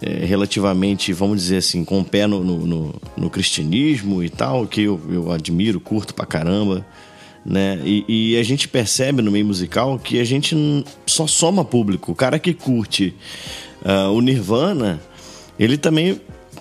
é, 0.00 0.24
relativamente, 0.24 1.12
vamos 1.12 1.40
dizer 1.40 1.56
assim, 1.56 1.84
com 1.84 1.98
o 1.98 2.04
pé 2.04 2.28
no, 2.28 2.44
no, 2.44 2.64
no, 2.64 2.94
no 3.16 3.28
cristianismo 3.30 4.22
e 4.22 4.30
tal, 4.30 4.68
que 4.68 4.82
eu, 4.82 5.00
eu 5.10 5.32
admiro, 5.32 5.80
curto 5.80 6.14
pra 6.14 6.26
caramba 6.26 6.86
né? 7.48 7.80
E, 7.82 8.04
e, 8.06 8.36
a 8.38 8.42
gente 8.42 8.68
percebe 8.68 9.22
no 9.22 9.30
meio 9.30 9.46
musical 9.46 9.98
que 9.98 10.20
a 10.20 10.24
gente 10.24 10.54
só 11.06 11.26
soma 11.26 11.64
público. 11.64 12.12
O 12.12 12.14
cara 12.14 12.38
que 12.38 12.52
curte 12.52 13.14
uh, 13.82 14.12
o 14.12 14.20
Nirvana, 14.20 15.00
ele 15.58 15.78
também 15.78 16.20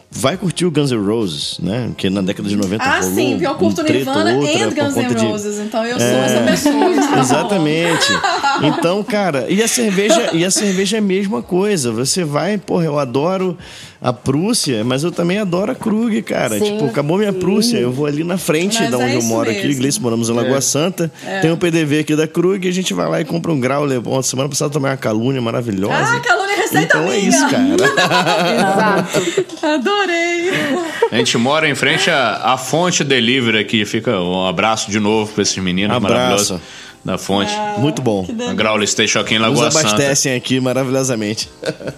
vai 0.09 0.37
curtir 0.37 0.65
o 0.65 0.71
Guns 0.71 0.91
N' 0.91 1.05
Roses, 1.05 1.59
né? 1.59 1.91
Que 1.97 2.09
na 2.09 2.21
década 2.21 2.47
de 2.47 2.55
90 2.55 2.83
Ah, 2.83 2.99
rolou 2.99 3.15
sim, 3.15 3.31
porque 3.31 3.47
eu 3.47 3.55
curto 3.55 3.81
um 3.81 3.83
Nirvana 3.83 4.33
outra, 4.33 4.51
e 4.51 4.71
Guns 4.71 4.95
N' 4.95 5.27
Roses, 5.27 5.55
de... 5.55 5.61
então 5.61 5.85
eu 5.85 5.99
sou 5.99 6.07
é... 6.07 6.25
essa 6.25 6.41
pessoa. 6.41 7.19
Exatamente. 7.19 8.07
Então, 8.59 9.03
cara, 9.03 9.45
e 9.49 9.61
a 9.61 9.67
cerveja, 9.67 10.31
e 10.33 10.43
a 10.43 10.49
cerveja 10.49 10.97
é 10.97 10.99
a 10.99 11.01
mesma 11.01 11.43
coisa. 11.43 11.91
Você 11.91 12.23
vai, 12.23 12.57
porra, 12.57 12.85
eu 12.85 12.97
adoro 12.97 13.55
a 14.01 14.13
Prússia, 14.13 14.83
mas 14.83 15.03
eu 15.03 15.11
também 15.11 15.37
adoro 15.37 15.71
a 15.71 15.75
Krug, 15.75 16.21
cara. 16.21 16.57
Sim, 16.57 16.65
tipo, 16.65 16.85
acabou 16.85 17.17
minha 17.17 17.31
sim. 17.31 17.39
Prússia, 17.39 17.77
eu 17.77 17.91
vou 17.91 18.05
ali 18.05 18.23
na 18.23 18.37
frente 18.37 18.79
mas 18.79 18.91
da 18.91 18.97
onde 18.97 19.13
é 19.13 19.15
eu 19.15 19.23
moro 19.23 19.49
mesmo. 19.49 19.63
aqui, 19.63 19.75
Gleice, 19.75 20.01
moramos 20.01 20.29
em 20.29 20.33
Lagoa 20.33 20.57
é. 20.57 20.61
Santa. 20.61 21.11
É. 21.25 21.39
Tem 21.39 21.51
o 21.51 21.55
um 21.55 21.57
PDV 21.57 21.99
aqui 21.99 22.15
da 22.15 22.27
Krug 22.27 22.65
e 22.65 22.69
a 22.69 22.73
gente 22.73 22.93
vai 22.93 23.07
lá 23.07 23.21
e 23.21 23.25
compra 23.25 23.51
um 23.51 23.59
grau. 23.59 23.83
Levou 23.83 24.21
semana 24.21 24.49
passada 24.49 24.71
tomei 24.71 24.91
uma 24.91 24.97
calúnia 24.97 25.41
maravilhosa. 25.41 25.93
Ah, 25.93 26.19
calúnia 26.19 26.53
é 26.53 26.55
receita 26.57 26.85
então 26.85 27.03
minha. 27.03 27.15
é 27.15 27.19
isso, 27.19 27.49
cara. 27.49 29.07
Exato. 29.61 29.96
Adorei. 29.97 30.51
A 31.11 31.15
gente 31.17 31.37
mora 31.37 31.67
em 31.69 31.75
frente 31.75 32.09
à, 32.09 32.53
à 32.53 32.57
Fonte 32.57 33.03
Delivery 33.03 33.59
aqui. 33.59 33.85
Fica 33.85 34.19
um 34.19 34.45
abraço 34.45 34.91
de 34.91 34.99
novo 34.99 35.31
para 35.31 35.41
esses 35.41 35.57
meninos 35.57 35.95
abraço. 35.95 36.13
maravilhosos 36.13 36.61
da 37.07 37.17
fonte. 37.17 37.53
Ah, 37.55 37.75
Muito 37.77 38.01
bom. 38.01 38.27
A 38.49 38.53
Graule 38.53 38.85
Station 38.85 39.19
aqui 39.19 39.35
em 39.35 39.37
Lagoa 39.37 39.65
Nos 39.65 39.75
abastecem 39.75 40.33
Santa. 40.33 40.35
aqui 40.45 40.59
maravilhosamente. 40.59 41.49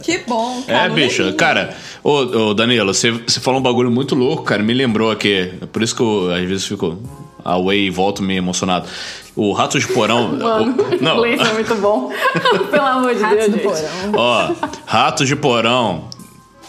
Que 0.03 0.19
bom. 0.19 0.61
Cara, 0.67 0.91
é, 0.91 0.95
bicho. 0.95 1.34
Cara, 1.34 1.76
ô, 2.03 2.11
ô, 2.11 2.53
Danilo, 2.53 2.93
você, 2.93 3.09
você 3.11 3.39
falou 3.39 3.59
um 3.59 3.63
bagulho 3.63 3.89
muito 3.89 4.13
louco, 4.13 4.43
cara. 4.43 4.61
Me 4.61 4.73
lembrou 4.73 5.09
aqui. 5.09 5.51
Por 5.71 5.81
isso 5.81 5.95
que 5.95 6.01
eu, 6.03 6.31
às 6.31 6.47
vezes, 6.47 6.65
fico 6.65 7.01
away 7.43 7.88
e 7.88 7.89
volto 7.89 8.21
meio 8.21 8.38
emocionado. 8.38 8.88
O 9.35 9.51
Ratos 9.53 9.81
de 9.81 9.91
Porão. 9.93 10.27
Mano, 10.38 10.76
o, 10.77 11.03
não. 11.03 11.15
inglês 11.15 11.41
é 11.41 11.53
muito 11.53 11.76
bom. 11.76 12.11
Pelo 12.69 12.85
amor 12.85 13.15
de 13.15 13.21
Ratos 13.21 13.38
Deus, 13.39 13.51
gente. 13.51 13.63
Porão. 13.63 14.11
Ó, 14.15 14.51
Ratos 14.85 15.27
de 15.27 15.35
Porão. 15.35 16.09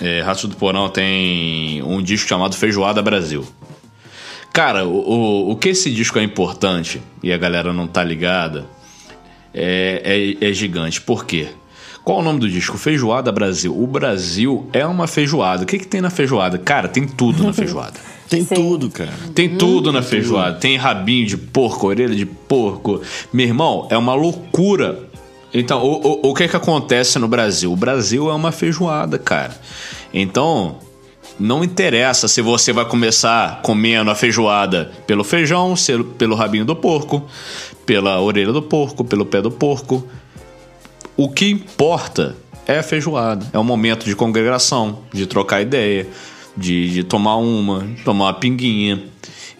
É, 0.01 0.23
Ratos 0.23 0.45
do 0.45 0.57
Porão 0.57 0.89
tem 0.89 1.83
um 1.83 2.03
disco 2.03 2.29
chamado 2.29 2.57
Feijoada 2.57 3.03
Brasil. 3.03 3.47
Cara, 4.53 4.87
o, 4.87 4.97
o, 4.97 5.51
o 5.53 5.57
que 5.57 5.69
esse 5.69 5.91
disco 5.91 6.19
é 6.19 6.23
importante 6.23 7.01
e 7.23 7.33
a 7.33 7.39
galera 7.39 7.73
não 7.73 7.87
tá 7.87 8.03
ligada 8.03 8.67
é, 9.55 10.37
é, 10.41 10.49
é 10.51 10.53
gigante. 10.53 11.01
Por 11.01 11.25
quê? 11.25 11.49
Qual 12.03 12.19
o 12.19 12.23
nome 12.23 12.41
do 12.41 12.49
disco? 12.49 12.79
Feijoada 12.79 13.31
Brasil. 13.31 13.79
O 13.79 13.87
Brasil 13.87 14.69
é 14.73 14.85
uma 14.87 15.07
feijoada. 15.07 15.65
O 15.65 15.67
que, 15.67 15.79
que 15.79 15.87
tem 15.87 16.01
na 16.01 16.11
feijoada? 16.11 16.59
Cara, 16.59 16.89
tem 16.89 17.07
tudo 17.07 17.45
na 17.45 17.53
feijoada. 17.53 18.01
Tem 18.31 18.45
Sim. 18.45 18.55
tudo, 18.55 18.89
cara. 18.91 19.11
Tem 19.35 19.57
tudo 19.57 19.91
na 19.91 20.03
feijoada. 20.03 20.57
Tem 20.57 20.77
rabinho 20.77 21.27
de 21.27 21.37
porco, 21.37 21.89
orelha 21.89 22.15
de 22.15 22.25
porco. 22.25 23.03
Meu 23.33 23.45
irmão, 23.45 23.89
é 23.91 23.99
uma 23.99 24.15
loucura. 24.15 25.10
Então, 25.53 25.83
o, 25.83 26.27
o, 26.27 26.31
o 26.31 26.35
que 26.35 26.47
que 26.47 26.57
acontece 26.57 27.19
no 27.19 27.27
Brasil? 27.27 27.73
O 27.73 27.77
Brasil 27.77 28.31
é 28.31 28.35
uma 28.35 28.53
feijoada, 28.53 29.19
cara. 29.19 29.59
Então, 30.13 30.79
não 31.39 31.65
interessa 31.65 32.29
se 32.29 32.43
você 32.43 32.73
vai 32.73 32.85
começar 32.85 33.63
comendo 33.63 34.11
a 34.11 34.15
feijoada 34.15 34.93
pelo 35.07 35.25
feijão, 35.25 35.75
pelo 36.19 36.35
rabinho 36.35 36.65
do 36.65 36.77
porco, 36.77 37.27
pela 37.87 38.21
orelha 38.21 38.53
do 38.53 38.63
porco, 38.63 39.05
pelo 39.05 39.25
pé 39.25 39.41
do 39.41 39.51
porco. 39.51 40.07
O 41.17 41.29
que 41.29 41.51
importa 41.51 42.37
é 42.67 42.79
a 42.79 42.83
feijoada. 42.83 43.47
É 43.53 43.59
um 43.59 43.65
momento 43.65 44.05
de 44.05 44.15
congregação, 44.15 45.01
de 45.13 45.27
trocar 45.27 45.61
ideia, 45.63 46.07
de, 46.57 46.91
de 46.91 47.05
tomar 47.05 47.37
uma, 47.37 47.87
tomar 48.05 48.27
uma 48.27 48.35
pinguinha. 48.35 49.03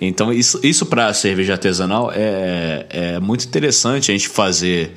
Então, 0.01 0.33
isso, 0.33 0.61
isso 0.63 0.87
para 0.87 1.13
cerveja 1.13 1.55
artesanal 1.55 2.11
é, 2.15 2.87
é 2.89 3.21
muito 3.21 3.45
interessante 3.45 4.11
a 4.11 4.15
gente 4.15 4.29
fazer 4.29 4.95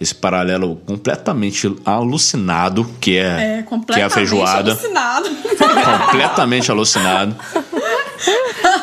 esse 0.00 0.14
paralelo 0.14 0.76
completamente 0.86 1.72
alucinado 1.84 2.88
que 3.00 3.16
é, 3.16 3.60
é 3.60 3.64
que 3.92 4.00
é 4.00 4.04
a 4.04 4.10
feijoada. 4.10 4.72
Alucinado. 4.72 5.28
completamente 6.10 6.70
alucinado. 6.70 7.36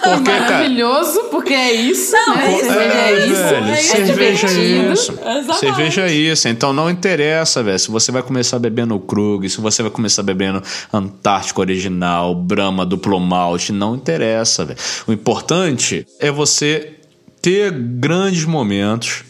Porque, 0.06 0.30
Maravilhoso, 0.32 1.18
cara, 1.18 1.30
porque 1.30 1.54
é 1.54 1.74
isso, 1.74 2.14
não, 2.14 2.36
né? 2.36 2.58
Cerveja 2.58 2.94
é, 2.94 3.12
é 3.12 3.28
isso. 3.28 3.44
Velho, 3.44 3.70
é 3.70 3.76
cerveja 3.76 4.48
é 4.48 4.92
isso. 4.94 5.12
Exatamente. 5.12 5.60
Cerveja 5.60 6.02
é 6.04 6.14
isso. 6.14 6.48
Então 6.48 6.72
não 6.72 6.90
interessa, 6.90 7.64
velho, 7.64 7.80
se 7.80 7.90
você 7.90 8.12
vai 8.12 8.22
começar 8.22 8.60
bebendo 8.60 8.98
Krug, 9.00 9.50
se 9.50 9.60
você 9.60 9.82
vai 9.82 9.92
começar 9.92 10.24
bebendo 10.24 10.62
Antártico 10.94 11.62
Original, 11.62 12.36
Brahma 12.36 12.86
Duplo 12.86 13.20
Malte, 13.20 13.72
não 13.72 13.96
interessa, 13.96 14.64
velho. 14.64 14.80
O 15.08 15.12
importante 15.12 16.06
é 16.20 16.32
você 16.32 16.94
ter 17.42 17.72
grandes 17.72 18.46
momentos 18.46 19.25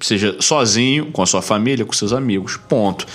seja 0.00 0.36
sozinho, 0.40 1.06
com 1.06 1.22
a 1.22 1.26
sua 1.26 1.42
família, 1.42 1.84
com 1.84 1.92
seus 1.92 2.12
amigos, 2.12 2.56
ponto. 2.56 3.06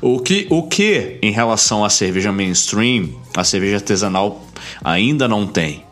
O 0.00 0.18
que, 0.20 0.46
o 0.50 0.62
que 0.62 1.18
em 1.22 1.30
relação 1.30 1.84
à 1.84 1.90
cerveja 1.90 2.32
mainstream, 2.32 3.10
a 3.36 3.44
cerveja 3.44 3.76
artesanal 3.76 4.44
ainda 4.82 5.26
não 5.26 5.46
tem 5.46 5.84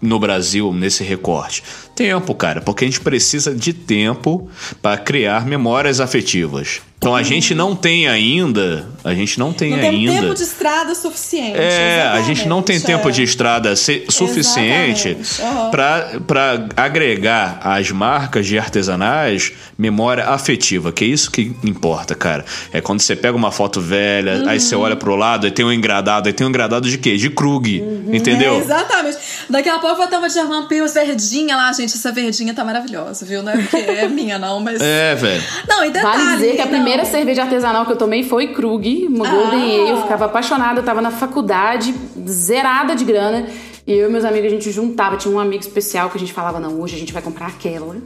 no 0.00 0.18
Brasil 0.18 0.72
nesse 0.72 1.04
recorte. 1.04 1.62
Tempo, 1.94 2.34
cara, 2.34 2.60
porque 2.60 2.84
a 2.84 2.88
gente 2.88 3.00
precisa 3.00 3.54
de 3.54 3.72
tempo 3.72 4.48
para 4.80 4.96
criar 4.96 5.44
memórias 5.44 6.00
afetivas. 6.00 6.80
Então 7.02 7.16
a 7.16 7.22
gente 7.22 7.54
não 7.54 7.74
tem 7.74 8.06
ainda, 8.06 8.86
a 9.02 9.14
gente 9.14 9.38
não 9.38 9.54
tem 9.54 9.70
Não 9.70 9.78
ainda. 9.78 10.12
tem 10.12 10.20
tempo 10.20 10.34
de 10.34 10.42
estrada 10.42 10.94
suficiente. 10.94 11.56
É, 11.58 12.02
a 12.02 12.20
gente 12.20 12.46
não 12.46 12.60
tem 12.60 12.76
exatamente, 12.76 12.98
tempo 12.98 13.08
é. 13.08 13.12
de 13.12 13.22
estrada 13.22 13.74
suficiente 13.74 15.16
aham. 15.40 15.70
para 15.70 16.66
agregar 16.76 17.58
às 17.64 17.90
marcas 17.90 18.46
de 18.46 18.58
artesanais 18.58 19.50
memória 19.78 20.26
afetiva, 20.26 20.92
que 20.92 21.02
é 21.04 21.06
isso 21.06 21.30
que 21.30 21.56
importa, 21.64 22.14
cara. 22.14 22.44
É 22.70 22.82
quando 22.82 23.00
você 23.00 23.16
pega 23.16 23.34
uma 23.34 23.50
foto 23.50 23.80
velha, 23.80 24.42
aí 24.46 24.60
você 24.60 24.76
Uhum. 24.76 24.82
olha 24.82 24.94
pro 24.96 25.16
lado, 25.16 25.46
aí 25.46 25.50
tem 25.50 25.64
um 25.64 25.72
engradado, 25.72 26.28
aí 26.28 26.34
tem 26.34 26.46
um 26.46 26.50
engradado 26.50 26.86
de 26.86 26.98
quê? 26.98 27.16
De 27.16 27.30
Krug, 27.30 27.80
É, 28.12 28.14
entendeu? 28.16 28.58
exatamente. 28.58 29.16
Daqui 29.48 29.70
a 29.70 29.78
pouco 29.78 29.96
vai 29.96 30.06
ter 30.06 30.16
uma 30.18 30.28
German 30.28 30.66
Pils 30.68 30.92
verdinha 30.92 31.56
lá, 31.56 31.72
gente. 31.72 31.94
Essa 31.94 32.12
verdinha 32.12 32.52
tá 32.52 32.62
maravilhosa, 32.62 33.24
viu? 33.24 33.42
Não 33.42 33.52
é 33.52 33.56
porque 33.56 33.76
é 33.76 34.06
minha, 34.06 34.38
não, 34.38 34.60
mas. 34.60 34.80
É, 34.82 35.14
velho. 35.14 35.42
Não, 35.66 35.82
e 35.84 35.90
detalhe. 35.90 36.24
Vale 36.24 36.36
dizer 36.36 36.56
que 36.56 36.60
a 36.60 36.66
não. 36.66 36.89
Primeira 36.90 37.04
cerveja 37.04 37.42
artesanal 37.42 37.86
que 37.86 37.92
eu 37.92 37.96
tomei 37.96 38.24
foi 38.24 38.48
Krug, 38.48 39.06
uma 39.06 39.26
Ah. 39.26 39.30
Golden 39.30 39.80
Ale. 39.80 39.90
Eu 39.90 40.02
ficava 40.02 40.24
apaixonada, 40.24 40.80
eu 40.80 40.84
tava 40.84 41.00
na 41.00 41.10
faculdade, 41.10 41.94
zerada 42.26 42.96
de 42.96 43.04
grana. 43.04 43.46
E 43.86 43.92
eu 43.92 44.08
e 44.08 44.12
meus 44.12 44.24
amigos, 44.24 44.46
a 44.46 44.50
gente 44.50 44.70
juntava. 44.70 45.16
Tinha 45.16 45.34
um 45.34 45.38
amigo 45.38 45.62
especial 45.62 46.10
que 46.10 46.16
a 46.16 46.20
gente 46.20 46.32
falava: 46.32 46.58
não, 46.58 46.80
hoje 46.80 46.96
a 46.96 46.98
gente 46.98 47.12
vai 47.12 47.22
comprar 47.22 47.46
aquela. 47.46 47.96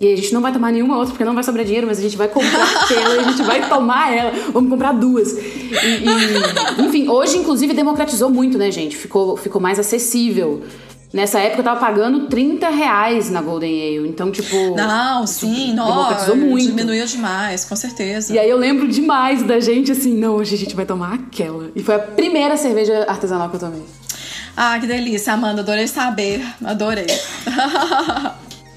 E 0.00 0.06
aí 0.06 0.12
a 0.12 0.16
gente 0.16 0.32
não 0.32 0.40
vai 0.40 0.52
tomar 0.52 0.70
nenhuma 0.72 0.96
outra 0.96 1.10
porque 1.10 1.24
não 1.24 1.34
vai 1.34 1.42
sobrar 1.42 1.64
dinheiro, 1.64 1.86
mas 1.86 1.98
a 1.98 2.02
gente 2.02 2.16
vai 2.16 2.28
comprar 2.28 2.64
aquela 2.84 3.16
e 3.16 3.18
a 3.18 3.22
gente 3.22 3.42
vai 3.42 3.66
tomar 3.68 4.14
ela. 4.14 4.32
Vamos 4.52 4.70
comprar 4.70 4.92
duas. 4.92 5.32
E, 5.32 5.40
e, 5.40 6.84
enfim, 6.84 7.08
hoje, 7.08 7.38
inclusive, 7.38 7.72
democratizou 7.74 8.30
muito, 8.30 8.56
né, 8.58 8.70
gente? 8.70 8.96
Ficou, 8.96 9.36
ficou 9.36 9.60
mais 9.60 9.78
acessível. 9.78 10.62
Nessa 11.12 11.38
época 11.40 11.60
eu 11.60 11.64
tava 11.64 11.80
pagando 11.80 12.26
30 12.26 12.68
reais 12.68 13.30
na 13.30 13.40
Golden 13.40 13.72
Ale. 13.98 14.08
Então, 14.08 14.30
tipo. 14.30 14.76
Não, 14.76 15.26
sim, 15.26 15.72
não. 15.72 15.86
democratizou 15.86 16.36
muito. 16.36 16.66
Diminuiu 16.66 17.06
demais, 17.06 17.64
com 17.64 17.74
certeza. 17.74 18.32
E 18.34 18.38
aí 18.38 18.48
eu 18.50 18.58
lembro 18.58 18.86
demais 18.86 19.42
da 19.42 19.58
gente 19.58 19.90
assim, 19.90 20.14
não, 20.14 20.34
hoje 20.36 20.54
a 20.54 20.58
gente 20.58 20.76
vai 20.76 20.84
tomar 20.84 21.14
aquela. 21.14 21.70
E 21.74 21.82
foi 21.82 21.94
a 21.94 21.98
primeira 21.98 22.56
cerveja 22.58 23.06
artesanal 23.08 23.48
que 23.48 23.56
eu 23.56 23.60
tomei. 23.60 23.82
Ah, 24.56 24.76
que 24.78 24.86
delícia, 24.86 25.32
Amanda. 25.32 25.62
Adorei 25.62 25.86
saber. 25.86 26.44
Adorei. 26.64 27.06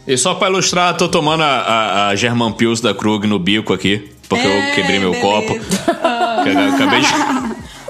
E 0.08 0.18
só 0.18 0.34
pra 0.34 0.50
ilustrar, 0.50 0.98
tô 0.98 1.08
tomando 1.08 1.44
a, 1.44 1.46
a, 1.48 2.08
a 2.10 2.16
German 2.16 2.52
Pils 2.54 2.82
da 2.82 2.92
Krug 2.92 3.28
no 3.28 3.38
bico 3.38 3.72
aqui, 3.72 4.12
porque 4.28 4.48
É, 4.48 4.72
eu 4.72 4.76
quebrei 4.76 5.00
meu 5.00 5.12
beleza. 5.12 5.28
copo. 5.32 5.54
Acabei 6.76 7.02
de... 7.02 7.08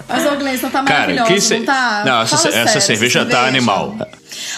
Mas 0.10 0.26
o 0.26 0.36
Gleison 0.36 0.70
tá 0.70 0.84
Cara, 0.84 1.00
maravilhoso, 1.14 1.32
que 1.34 1.40
ce- 1.42 1.60
não 1.60 1.66
tá? 1.66 2.04
Não, 2.06 2.22
essa, 2.22 2.36
essa 2.50 2.52
sério, 2.68 2.82
cerveja 2.82 3.26
tá 3.26 3.46
animal. 3.48 3.96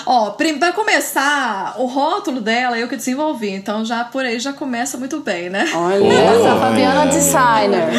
Ó, 0.06 0.32
prim- 0.32 0.58
pra 0.60 0.72
começar, 0.74 1.76
o 1.78 1.86
rótulo 1.86 2.42
dela 2.42 2.78
eu 2.78 2.88
que 2.88 2.96
desenvolvi, 2.96 3.50
então 3.52 3.84
já 3.86 4.04
por 4.04 4.26
aí 4.26 4.40
já 4.40 4.54
começa 4.54 4.98
muito 4.98 5.20
bem, 5.20 5.50
né? 5.50 5.70
Olha, 5.74 6.04
Oh. 6.04 6.12
essa 6.12 6.60
Fabiana 6.60 7.08
Designer. 7.08 7.90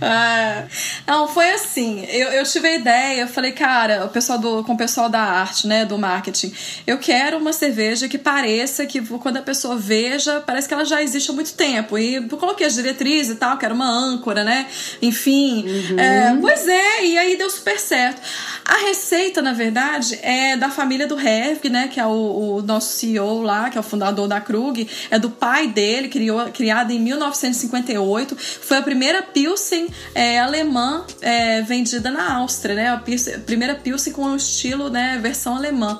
É. 0.00 0.64
Não, 1.06 1.28
foi 1.28 1.50
assim. 1.50 2.04
Eu, 2.08 2.28
eu 2.28 2.44
tive 2.44 2.68
a 2.68 2.74
ideia, 2.74 3.20
eu 3.22 3.28
falei, 3.28 3.52
cara, 3.52 4.04
o 4.04 4.08
pessoal 4.08 4.38
do, 4.38 4.64
com 4.64 4.72
o 4.72 4.76
pessoal 4.76 5.08
da 5.08 5.20
arte, 5.20 5.66
né, 5.66 5.84
do 5.84 5.98
marketing, 5.98 6.52
eu 6.86 6.98
quero 6.98 7.36
uma 7.38 7.52
cerveja 7.52 8.08
que 8.08 8.16
pareça 8.18 8.86
que 8.86 9.00
quando 9.18 9.36
a 9.36 9.42
pessoa 9.42 9.76
veja, 9.76 10.40
parece 10.46 10.66
que 10.68 10.74
ela 10.74 10.84
já 10.84 11.02
existe 11.02 11.30
há 11.30 11.34
muito 11.34 11.52
tempo. 11.54 11.98
E 11.98 12.14
eu 12.14 12.28
coloquei 12.38 12.66
as 12.66 12.74
diretrizes 12.74 13.32
e 13.32 13.36
tal, 13.36 13.58
que 13.58 13.64
era 13.64 13.74
uma 13.74 13.88
âncora, 13.90 14.42
né? 14.44 14.66
Enfim. 15.02 15.64
É, 15.98 16.34
pois 16.40 16.66
é, 16.66 17.04
e 17.04 17.18
aí 17.18 17.36
deu 17.36 17.50
super 17.50 17.78
certo. 17.78 18.20
A 18.64 18.76
receita, 18.86 19.42
na 19.42 19.52
verdade, 19.52 20.18
é 20.22 20.56
da 20.56 20.70
família 20.70 21.06
do 21.06 21.14
Hervig, 21.50 21.68
né? 21.70 21.88
Que 21.88 21.98
é 22.00 22.06
o, 22.06 22.56
o 22.58 22.62
nosso 22.62 22.92
CEO 22.94 23.42
lá, 23.42 23.70
que 23.70 23.76
é 23.76 23.80
o 23.80 23.84
fundador 23.84 24.26
da 24.28 24.40
Krug. 24.40 24.88
É 25.10 25.18
do 25.18 25.30
pai 25.30 25.68
dele, 25.68 26.08
criou, 26.08 26.46
criada 26.50 26.92
em 26.92 26.98
1958. 27.00 28.36
Foi 28.36 28.76
a 28.78 28.82
primeira 28.82 29.22
Pilsen 29.22 29.88
é, 30.14 30.38
alemã 30.38 31.04
é, 31.20 31.62
vendida 31.62 32.10
na 32.10 32.34
Áustria, 32.36 32.74
né? 32.74 32.88
A, 32.88 32.96
Pilsen- 32.98 33.34
a 33.34 33.38
primeira 33.38 33.74
Pilsen 33.74 34.12
com 34.12 34.22
o 34.24 34.36
estilo, 34.36 34.88
né? 34.90 35.18
Versão 35.20 35.56
alemã. 35.56 35.98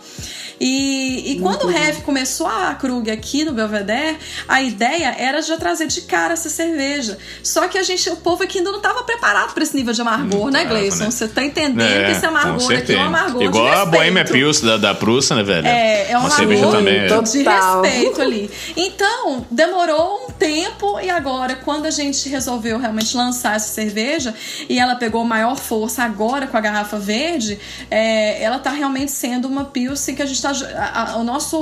E, 0.61 1.33
e 1.33 1.41
quando 1.41 1.65
o 1.65 1.71
Hef 1.71 2.03
começou 2.03 2.47
a 2.47 2.75
Krug 2.75 3.11
aqui 3.11 3.45
no 3.45 3.53
Belvedere, 3.53 4.19
a 4.47 4.61
ideia 4.61 5.15
era 5.19 5.41
já 5.41 5.57
trazer 5.57 5.87
de 5.87 6.03
cara 6.03 6.35
essa 6.35 6.51
cerveja. 6.51 7.17
Só 7.43 7.67
que 7.67 7.79
a 7.79 7.83
gente, 7.83 8.11
o 8.11 8.17
povo 8.17 8.43
aqui 8.43 8.59
ainda 8.59 8.71
não 8.71 8.77
estava 8.77 9.03
preparado 9.05 9.55
para 9.55 9.63
esse 9.63 9.75
nível 9.75 9.95
de 9.95 10.03
amargor, 10.03 10.51
né, 10.51 10.65
tava, 10.65 10.75
Gleison? 10.75 11.05
né? 11.05 11.11
Você 11.11 11.29
tá 11.29 11.43
entendendo 11.43 12.05
que 12.05 12.13
esse 12.13 12.27
amargor 12.27 12.67
com 12.67 12.75
aqui 12.75 12.93
é 12.93 12.99
um 12.99 13.05
amargor 13.05 13.43
Igual 13.43 13.65
de 13.65 13.71
a 13.71 13.75
respeito. 13.77 13.91
Bohemia 13.91 14.25
Pils 14.25 14.61
da, 14.61 14.77
da 14.77 14.95
Prússia, 14.95 15.35
né, 15.37 15.43
velho? 15.43 15.67
É, 15.67 16.11
é 16.11 16.19
um 16.19 16.21
Uma 16.21 16.35
amargor 16.35 16.73
também. 16.73 16.99
é. 16.99 17.07
De 17.07 17.43
respeito 17.43 18.21
ali. 18.21 18.51
Então, 18.77 19.47
demorou 19.51 20.27
um 20.27 20.31
tempo 20.33 21.01
e 21.01 21.09
agora, 21.09 21.57
quando 21.57 21.87
a 21.87 21.91
gente 21.91 22.29
resolveu 22.29 22.79
realmente 22.79 23.17
lançar 23.17 23.57
essa 23.57 23.69
cerveja 23.69 24.35
e 24.69 24.79
ela 24.79 24.95
pegou 24.95 25.25
maior 25.25 25.57
força 25.57 26.03
agora 26.03 26.47
com 26.47 26.57
a 26.57 26.61
garrafa 26.61 26.99
verde, 26.99 27.59
é, 27.91 28.43
ela 28.43 28.59
tá 28.59 28.71
realmente 28.71 29.11
sendo 29.11 29.49
uma 29.49 29.65
Pilsen 29.65 30.15
que 30.15 30.21
a 30.21 30.27
gente 30.27 30.43
tá. 30.43 30.50
A- 30.51 31.13
a- 31.13 31.17
o 31.17 31.25
nosso 31.25 31.59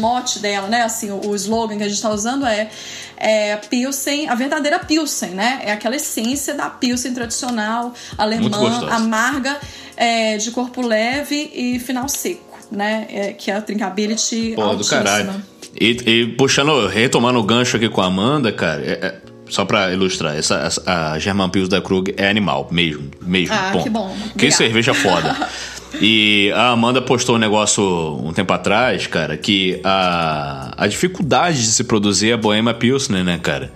mote 0.00 0.38
dela, 0.38 0.68
né? 0.68 0.82
Assim, 0.82 1.10
o, 1.10 1.28
o 1.28 1.34
slogan 1.34 1.76
que 1.76 1.82
a 1.84 1.88
gente 1.88 2.00
tá 2.00 2.10
usando 2.10 2.46
é. 2.46 2.68
É 3.16 3.56
Pilsen, 3.56 4.28
a 4.28 4.34
verdadeira 4.34 4.78
Pilsen, 4.80 5.30
né? 5.30 5.60
É 5.64 5.72
aquela 5.72 5.94
essência 5.94 6.52
da 6.52 6.68
Pilsen 6.68 7.14
tradicional, 7.14 7.94
alemã, 8.18 8.88
amarga, 8.90 9.56
é, 9.96 10.36
de 10.36 10.50
corpo 10.50 10.82
leve 10.82 11.48
e 11.54 11.78
final 11.78 12.08
seco, 12.08 12.58
né? 12.72 13.06
É, 13.08 13.32
que 13.32 13.50
é 13.52 13.54
a 13.54 13.60
drinkability 13.60 14.54
Pô, 14.56 14.74
do 14.74 14.84
caralho. 14.84 15.32
E, 15.80 15.90
e 16.04 16.26
puxando, 16.36 16.86
retomando 16.88 17.38
o 17.38 17.42
gancho 17.44 17.76
aqui 17.76 17.88
com 17.88 18.00
a 18.02 18.06
Amanda, 18.06 18.50
cara, 18.52 18.82
é- 18.82 19.06
é- 19.06 19.14
só 19.48 19.64
pra 19.64 19.92
ilustrar, 19.92 20.36
essa, 20.36 20.56
essa- 20.56 20.82
a 21.12 21.18
German 21.18 21.48
Pils 21.50 21.68
da 21.68 21.80
Krug 21.80 22.12
é 22.16 22.28
animal, 22.28 22.66
mesmo, 22.72 23.10
mesmo. 23.22 23.54
Ah, 23.54 23.70
ponto. 23.72 23.84
que 23.84 23.90
bom. 23.90 24.08
Que 24.08 24.24
Obrigada. 24.32 24.56
cerveja 24.56 24.92
foda. 24.94 25.36
E 26.00 26.50
a 26.54 26.70
Amanda 26.70 27.00
postou 27.00 27.36
um 27.36 27.38
negócio 27.38 27.82
um 28.22 28.32
tempo 28.32 28.52
atrás, 28.52 29.06
cara, 29.06 29.36
que 29.36 29.80
a, 29.84 30.74
a 30.76 30.86
dificuldade 30.86 31.58
de 31.60 31.68
se 31.68 31.84
produzir 31.84 32.32
a 32.32 32.36
Bohemia 32.36 32.74
Pilsner, 32.74 33.24
né, 33.24 33.38
cara? 33.42 33.72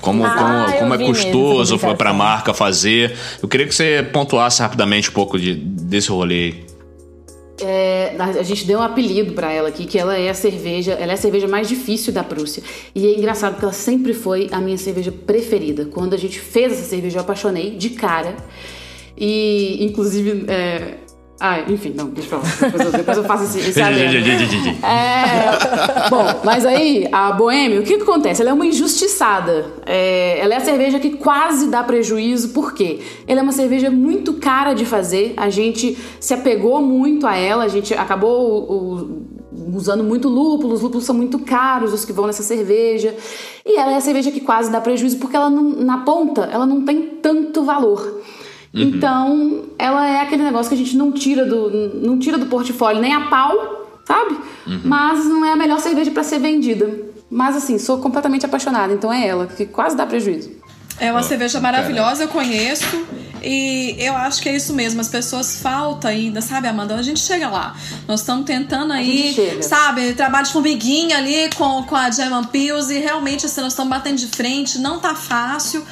Como, 0.00 0.24
Ah, 0.24 0.66
como, 0.68 0.78
como 0.78 0.94
é 0.94 0.98
custoso 1.06 1.78
pra 1.78 1.90
publicação. 1.90 2.16
marca 2.16 2.54
fazer. 2.54 3.16
Eu 3.42 3.48
queria 3.48 3.66
que 3.66 3.74
você 3.74 4.06
pontuasse 4.12 4.62
rapidamente 4.62 5.10
um 5.10 5.12
pouco 5.12 5.38
de, 5.38 5.54
desse 5.54 6.10
rolê. 6.10 6.54
É, 7.62 8.14
a 8.18 8.42
gente 8.42 8.64
deu 8.66 8.78
um 8.78 8.82
apelido 8.82 9.32
pra 9.34 9.52
ela 9.52 9.68
aqui, 9.68 9.84
que 9.84 9.98
ela 9.98 10.16
é 10.16 10.30
a 10.30 10.34
cerveja, 10.34 10.92
ela 10.92 11.12
é 11.12 11.14
a 11.14 11.18
cerveja 11.18 11.46
mais 11.46 11.68
difícil 11.68 12.10
da 12.12 12.24
Prússia. 12.24 12.62
E 12.94 13.06
é 13.06 13.18
engraçado 13.18 13.52
porque 13.52 13.66
ela 13.66 13.74
sempre 13.74 14.14
foi 14.14 14.48
a 14.50 14.60
minha 14.60 14.78
cerveja 14.78 15.12
preferida. 15.12 15.84
Quando 15.84 16.14
a 16.14 16.16
gente 16.16 16.38
fez 16.40 16.72
essa 16.72 16.84
cerveja, 16.84 17.18
eu 17.18 17.22
apaixonei 17.22 17.72
de 17.76 17.90
cara. 17.90 18.34
E, 19.18 19.84
inclusive, 19.84 20.44
é... 20.48 20.94
Ah, 21.42 21.60
enfim, 21.68 21.94
não, 21.96 22.06
deixa 22.10 22.28
pra 22.28 22.38
lá. 22.38 22.44
Depois 22.60 22.84
eu, 22.84 22.92
depois 22.92 23.16
eu 23.16 23.24
faço 23.24 23.44
esse, 23.44 23.58
esse. 23.60 23.72
É, 24.84 26.08
bom, 26.10 26.24
mas 26.44 26.66
aí 26.66 27.08
a 27.10 27.32
Boêmia, 27.32 27.80
o 27.80 27.82
que, 27.82 27.96
que 27.96 28.02
acontece? 28.02 28.42
Ela 28.42 28.50
é 28.50 28.52
uma 28.52 28.66
injustiçada. 28.66 29.66
É, 29.86 30.38
ela 30.38 30.52
é 30.54 30.56
a 30.58 30.60
cerveja 30.60 30.98
que 31.00 31.10
quase 31.16 31.68
dá 31.68 31.82
prejuízo, 31.82 32.50
por 32.50 32.74
quê? 32.74 33.00
Ela 33.26 33.40
é 33.40 33.42
uma 33.42 33.52
cerveja 33.52 33.90
muito 33.90 34.34
cara 34.34 34.74
de 34.74 34.84
fazer, 34.84 35.32
a 35.36 35.48
gente 35.48 35.96
se 36.20 36.34
apegou 36.34 36.82
muito 36.82 37.26
a 37.26 37.34
ela, 37.36 37.64
a 37.64 37.68
gente 37.68 37.94
acabou 37.94 38.62
o- 38.70 39.26
usando 39.74 40.04
muito 40.04 40.28
lúpulo, 40.28 40.74
os 40.74 40.80
lúpulos 40.82 41.04
são 41.04 41.14
muito 41.14 41.38
caros, 41.38 41.92
os 41.94 42.04
que 42.04 42.12
vão 42.12 42.26
nessa 42.26 42.42
cerveja. 42.42 43.14
E 43.64 43.78
ela 43.78 43.92
é 43.92 43.96
a 43.96 44.00
cerveja 44.00 44.30
que 44.30 44.40
quase 44.40 44.70
dá 44.70 44.80
prejuízo, 44.80 45.16
porque 45.18 45.36
ela 45.36 45.48
não- 45.48 45.70
na 45.70 45.98
ponta 45.98 46.42
ela 46.52 46.66
não 46.66 46.84
tem 46.84 47.00
tanto 47.22 47.62
valor. 47.64 48.20
Então, 48.72 49.64
ela 49.78 50.08
é 50.08 50.20
aquele 50.20 50.44
negócio 50.44 50.68
que 50.68 50.74
a 50.74 50.78
gente 50.78 50.96
não 50.96 51.10
tira 51.10 51.44
do, 51.44 51.70
não 52.00 52.18
tira 52.18 52.38
do 52.38 52.46
portfólio 52.46 53.00
nem 53.00 53.12
a 53.12 53.22
pau, 53.22 54.00
sabe? 54.04 54.38
Mas 54.84 55.24
não 55.24 55.44
é 55.44 55.52
a 55.52 55.56
melhor 55.56 55.80
cerveja 55.80 56.10
pra 56.10 56.22
ser 56.22 56.38
vendida. 56.38 56.88
Mas 57.30 57.56
assim, 57.56 57.78
sou 57.78 57.98
completamente 57.98 58.44
apaixonada, 58.44 58.92
então 58.92 59.12
é 59.12 59.26
ela, 59.26 59.46
que 59.46 59.66
quase 59.66 59.96
dá 59.96 60.06
prejuízo. 60.06 60.50
É 60.98 61.10
uma 61.10 61.22
cerveja 61.22 61.60
maravilhosa, 61.60 62.24
eu 62.24 62.28
conheço. 62.28 63.06
E 63.42 63.96
eu 63.98 64.14
acho 64.14 64.42
que 64.42 64.48
é 64.50 64.54
isso 64.54 64.74
mesmo. 64.74 65.00
As 65.00 65.08
pessoas 65.08 65.60
faltam 65.60 66.10
ainda, 66.10 66.42
sabe, 66.42 66.68
Amanda? 66.68 66.94
A 66.94 67.02
gente 67.02 67.20
chega 67.20 67.48
lá. 67.48 67.74
Nós 68.06 68.20
estamos 68.20 68.44
tentando 68.44 68.92
aí, 68.92 69.28
gente 69.28 69.34
chega. 69.34 69.62
sabe, 69.62 70.12
trabalho 70.12 70.46
de 70.46 70.52
formiguinha 70.52 71.16
ali 71.16 71.48
com, 71.56 71.82
com 71.84 71.96
a 71.96 72.10
German 72.10 72.44
Pills. 72.44 72.92
E 72.92 72.98
realmente, 72.98 73.46
assim, 73.46 73.62
nós 73.62 73.72
estamos 73.72 73.90
batendo 73.90 74.18
de 74.18 74.26
frente. 74.26 74.78
Não 74.78 74.98
tá 74.98 75.14
fácil. 75.14 75.82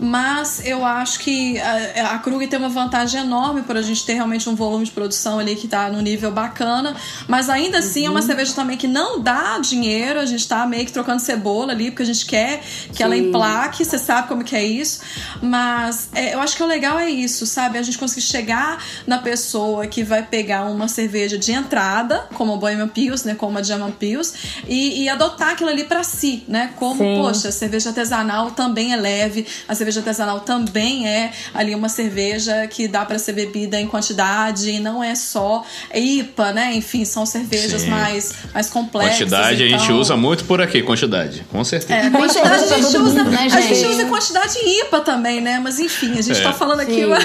Mas 0.00 0.62
eu 0.64 0.84
acho 0.84 1.20
que 1.20 1.58
a, 1.60 2.14
a 2.14 2.18
Krug 2.18 2.46
tem 2.46 2.58
uma 2.58 2.70
vantagem 2.70 3.20
enorme 3.20 3.62
por 3.62 3.76
a 3.76 3.82
gente 3.82 4.04
ter 4.04 4.14
realmente 4.14 4.48
um 4.48 4.54
volume 4.54 4.84
de 4.84 4.90
produção 4.90 5.38
ali 5.38 5.54
que 5.54 5.68
tá 5.68 5.90
no 5.90 6.00
nível 6.00 6.32
bacana, 6.32 6.96
mas 7.28 7.50
ainda 7.50 7.78
assim 7.78 8.06
é 8.06 8.10
uma 8.10 8.22
cerveja 8.22 8.54
também 8.54 8.78
que 8.78 8.88
não 8.88 9.20
dá 9.20 9.58
dinheiro, 9.58 10.18
a 10.18 10.24
gente 10.24 10.48
tá 10.48 10.66
meio 10.66 10.86
que 10.86 10.92
trocando 10.92 11.20
cebola 11.20 11.72
ali, 11.72 11.90
porque 11.90 12.02
a 12.02 12.06
gente 12.06 12.24
quer 12.24 12.60
que 12.60 12.96
Sim. 12.96 13.02
ela 13.02 13.16
emplaque, 13.16 13.84
você 13.84 13.98
sabe 13.98 14.28
como 14.28 14.42
que 14.42 14.56
é 14.56 14.64
isso, 14.64 15.00
mas 15.42 16.08
é, 16.14 16.34
eu 16.34 16.40
acho 16.40 16.56
que 16.56 16.62
o 16.62 16.66
legal 16.66 16.98
é 16.98 17.10
isso, 17.10 17.44
sabe? 17.44 17.76
A 17.76 17.82
gente 17.82 17.98
conseguir 17.98 18.22
chegar 18.22 18.82
na 19.06 19.18
pessoa 19.18 19.86
que 19.86 20.02
vai 20.02 20.22
pegar 20.22 20.64
uma 20.64 20.88
cerveja 20.88 21.36
de 21.36 21.52
entrada, 21.52 22.26
como 22.34 22.54
a 22.54 22.56
Bohemian 22.56 22.88
Pills, 22.88 23.26
né, 23.26 23.34
como 23.34 23.58
a 23.58 23.62
German 23.62 23.92
Pills, 23.92 24.32
e, 24.66 25.02
e 25.02 25.08
adotar 25.08 25.50
aquilo 25.50 25.68
ali 25.68 25.84
pra 25.84 26.02
si, 26.02 26.44
né? 26.48 26.72
Como, 26.76 26.98
Sim. 26.98 27.16
poxa, 27.16 27.48
a 27.48 27.52
cerveja 27.52 27.90
artesanal 27.90 28.52
também 28.52 28.92
é 28.92 28.96
leve, 28.96 29.46
a 29.68 29.74
cerveja 29.74 29.89
artesanal 29.98 30.40
também 30.40 31.08
é 31.08 31.32
ali 31.52 31.74
uma 31.74 31.88
cerveja 31.88 32.66
que 32.68 32.86
dá 32.88 33.04
pra 33.04 33.18
ser 33.18 33.32
bebida 33.32 33.80
em 33.80 33.86
quantidade, 33.86 34.70
e 34.70 34.80
não 34.80 35.02
é 35.02 35.14
só 35.14 35.64
IPA, 35.94 36.52
né? 36.52 36.72
Enfim, 36.74 37.04
são 37.04 37.26
cervejas 37.26 37.82
Sim. 37.82 37.90
mais, 37.90 38.34
mais 38.54 38.68
complexas. 38.70 39.18
Quantidade 39.18 39.62
a 39.64 39.68
gente 39.68 39.84
então- 39.84 39.98
usa 39.98 40.16
muito 40.16 40.44
por 40.44 40.60
aqui, 40.60 40.82
quantidade, 40.82 41.44
com 41.50 41.62
certeza. 41.64 41.92
é, 42.06 42.10
quantidade 42.10 42.54
a 42.54 42.58
cerveja 42.58 42.88
gente 42.90 42.96
usa, 42.98 43.24
né, 43.24 43.38
a 43.38 43.48
gente 43.60 43.74
gente? 43.74 43.86
usa 43.86 44.04
quantidade 44.06 44.58
IPA 44.58 45.00
também, 45.00 45.40
né? 45.40 45.60
Mas 45.62 45.78
enfim, 45.80 46.12
a 46.18 46.22
gente 46.22 46.38
É. 46.38 46.42
tá 46.42 46.52
falando 46.52 46.80
aqui. 46.80 47.04
Uma- 47.04 47.18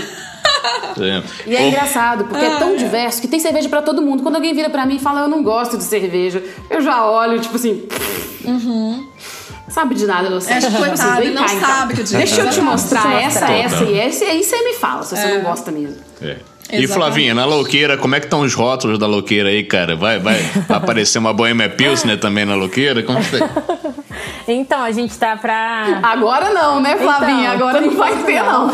É. 0.98 1.24
E 1.48 1.56
é 1.56 1.68
engraçado, 1.68 2.26
porque 2.26 2.44
é 2.46 2.58
tão 2.58 2.76
diverso 2.78 3.20
que 3.20 3.28
tem 3.28 3.40
cerveja 3.40 3.68
pra 3.68 3.82
todo 3.82 4.02
mundo. 4.02 4.24
Quando 4.24 4.36
alguém 4.36 4.54
vira 4.54 4.70
pra 4.70 4.86
mim 4.86 4.96
e 4.96 5.00
fala, 5.00 5.22
eu 5.22 5.28
não 5.28 5.44
gosto 5.44 5.78
de 5.78 5.84
cerveja, 5.84 6.42
eu 6.70 6.82
já 6.82 7.06
olho, 7.10 7.40
tipo 7.40 7.56
assim. 7.56 7.84
Sabe 9.76 9.94
de 9.94 10.06
nada, 10.08 10.30
você. 10.30 10.54
É, 10.54 10.60
tipo, 10.60 10.78
coitado, 10.78 11.22
vem 11.22 11.32
não 11.32 11.44
cá, 11.46 11.54
então. 11.54 11.70
sabe 11.70 11.94
que 11.96 12.00
eu 12.00 12.06
digo. 12.06 12.18
Deixa 12.18 12.42
eu 12.42 12.50
te 12.50 12.62
mostrar 12.62 13.22
essa, 13.22 13.46
essa 13.52 13.84
e 13.84 14.00
essa, 14.00 14.24
e 14.24 14.30
aí 14.30 14.42
você 14.42 14.64
me 14.64 14.74
fala 14.74 15.04
se 15.04 15.18
você 15.18 15.22
É. 15.28 15.36
não 15.36 15.42
gosta 15.44 15.70
mesmo. 15.70 15.98
É. 16.22 16.26
E 16.28 16.32
Exatamente. 16.78 16.88
Flavinha, 16.94 17.34
na 17.36 17.44
louqueira, 17.46 17.98
como 17.98 18.16
é 18.16 18.20
que 18.22 18.26
estão 18.26 18.40
os 18.40 18.54
rótulos 18.54 18.98
da 18.98 19.06
louqueira 19.06 19.50
aí, 19.50 19.66
cara? 19.66 19.98
Vai, 19.98 20.18
vai 20.18 20.40
aparecer 20.70 21.20
uma 21.20 21.34
Bohemia 21.34 21.70
Pilsner 21.70 22.18
também 22.18 22.46
na 22.46 22.56
louqueira? 22.56 23.04
Como 23.04 23.20
que 23.22 23.38
tá? 23.38 23.50
Então, 24.48 24.84
a 24.84 24.92
gente 24.92 25.18
tá 25.18 25.36
pra. 25.36 26.00
Agora 26.04 26.52
não, 26.52 26.80
né, 26.80 26.96
Flavinha? 26.98 27.56
Então, 27.56 27.68
Agora 27.68 27.82
não 27.82 27.96
vai 27.96 28.16
ter, 28.24 28.44
não. 28.44 28.68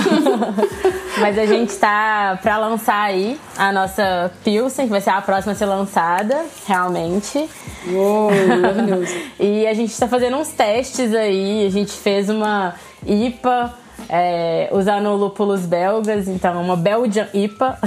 Mas 1.20 1.38
a 1.38 1.46
gente 1.46 1.76
tá 1.76 2.38
pra 2.42 2.58
lançar 2.58 3.02
aí 3.02 3.40
a 3.58 3.72
nossa 3.72 4.32
Pilsen, 4.44 4.86
que 4.86 4.92
vai 4.92 5.02
ser 5.02 5.12
a 5.12 5.22
próxima 5.22 5.54
a 5.54 5.56
ser 5.56 5.66
lançada, 5.66 6.46
realmente. 6.68 7.50
Uou, 7.88 8.32
maravilhoso. 8.62 9.14
E 9.40 9.68
a 9.68 9.74
gente 9.74 9.98
tá 9.98 10.08
fazendo 10.08 10.38
uns 10.38 10.50
testes 10.50 11.14
aí. 11.14 11.66
A 11.66 11.70
gente 11.70 11.94
fez 11.94 12.30
uma 12.30 12.74
IPA 13.06 13.74
é, 14.10 14.70
usando 14.72 15.14
lúpulos 15.16 15.66
belgas, 15.66 16.28
então 16.28 16.62
uma 16.62 16.76
Belgian 16.76 17.28
IPA. 17.34 17.78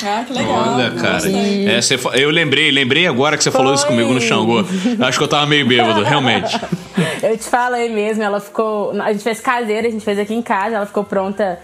Ah, 0.00 0.24
que 0.24 0.32
legal. 0.32 0.74
Olha, 0.74 0.90
cara. 0.92 1.28
É, 1.28 1.82
você 1.82 1.98
eu 2.14 2.30
lembrei, 2.30 2.70
lembrei 2.70 3.06
agora 3.08 3.36
que 3.36 3.42
você 3.42 3.50
falou 3.50 3.74
isso 3.74 3.84
Foi. 3.84 3.96
comigo 3.96 4.14
no 4.14 4.20
Xangô. 4.20 4.64
Acho 5.04 5.18
que 5.18 5.24
eu 5.24 5.28
tava 5.28 5.44
meio 5.46 5.66
bêbado, 5.66 6.04
realmente. 6.04 6.56
Eu 7.20 7.36
te 7.36 7.44
falei 7.44 7.88
mesmo, 7.88 8.22
ela 8.22 8.38
ficou. 8.38 8.92
A 9.00 9.12
gente 9.12 9.24
fez 9.24 9.40
caseira, 9.40 9.88
a 9.88 9.90
gente 9.90 10.04
fez 10.04 10.18
aqui 10.18 10.34
em 10.34 10.42
casa, 10.42 10.76
ela 10.76 10.86
ficou 10.86 11.02
pronta 11.02 11.58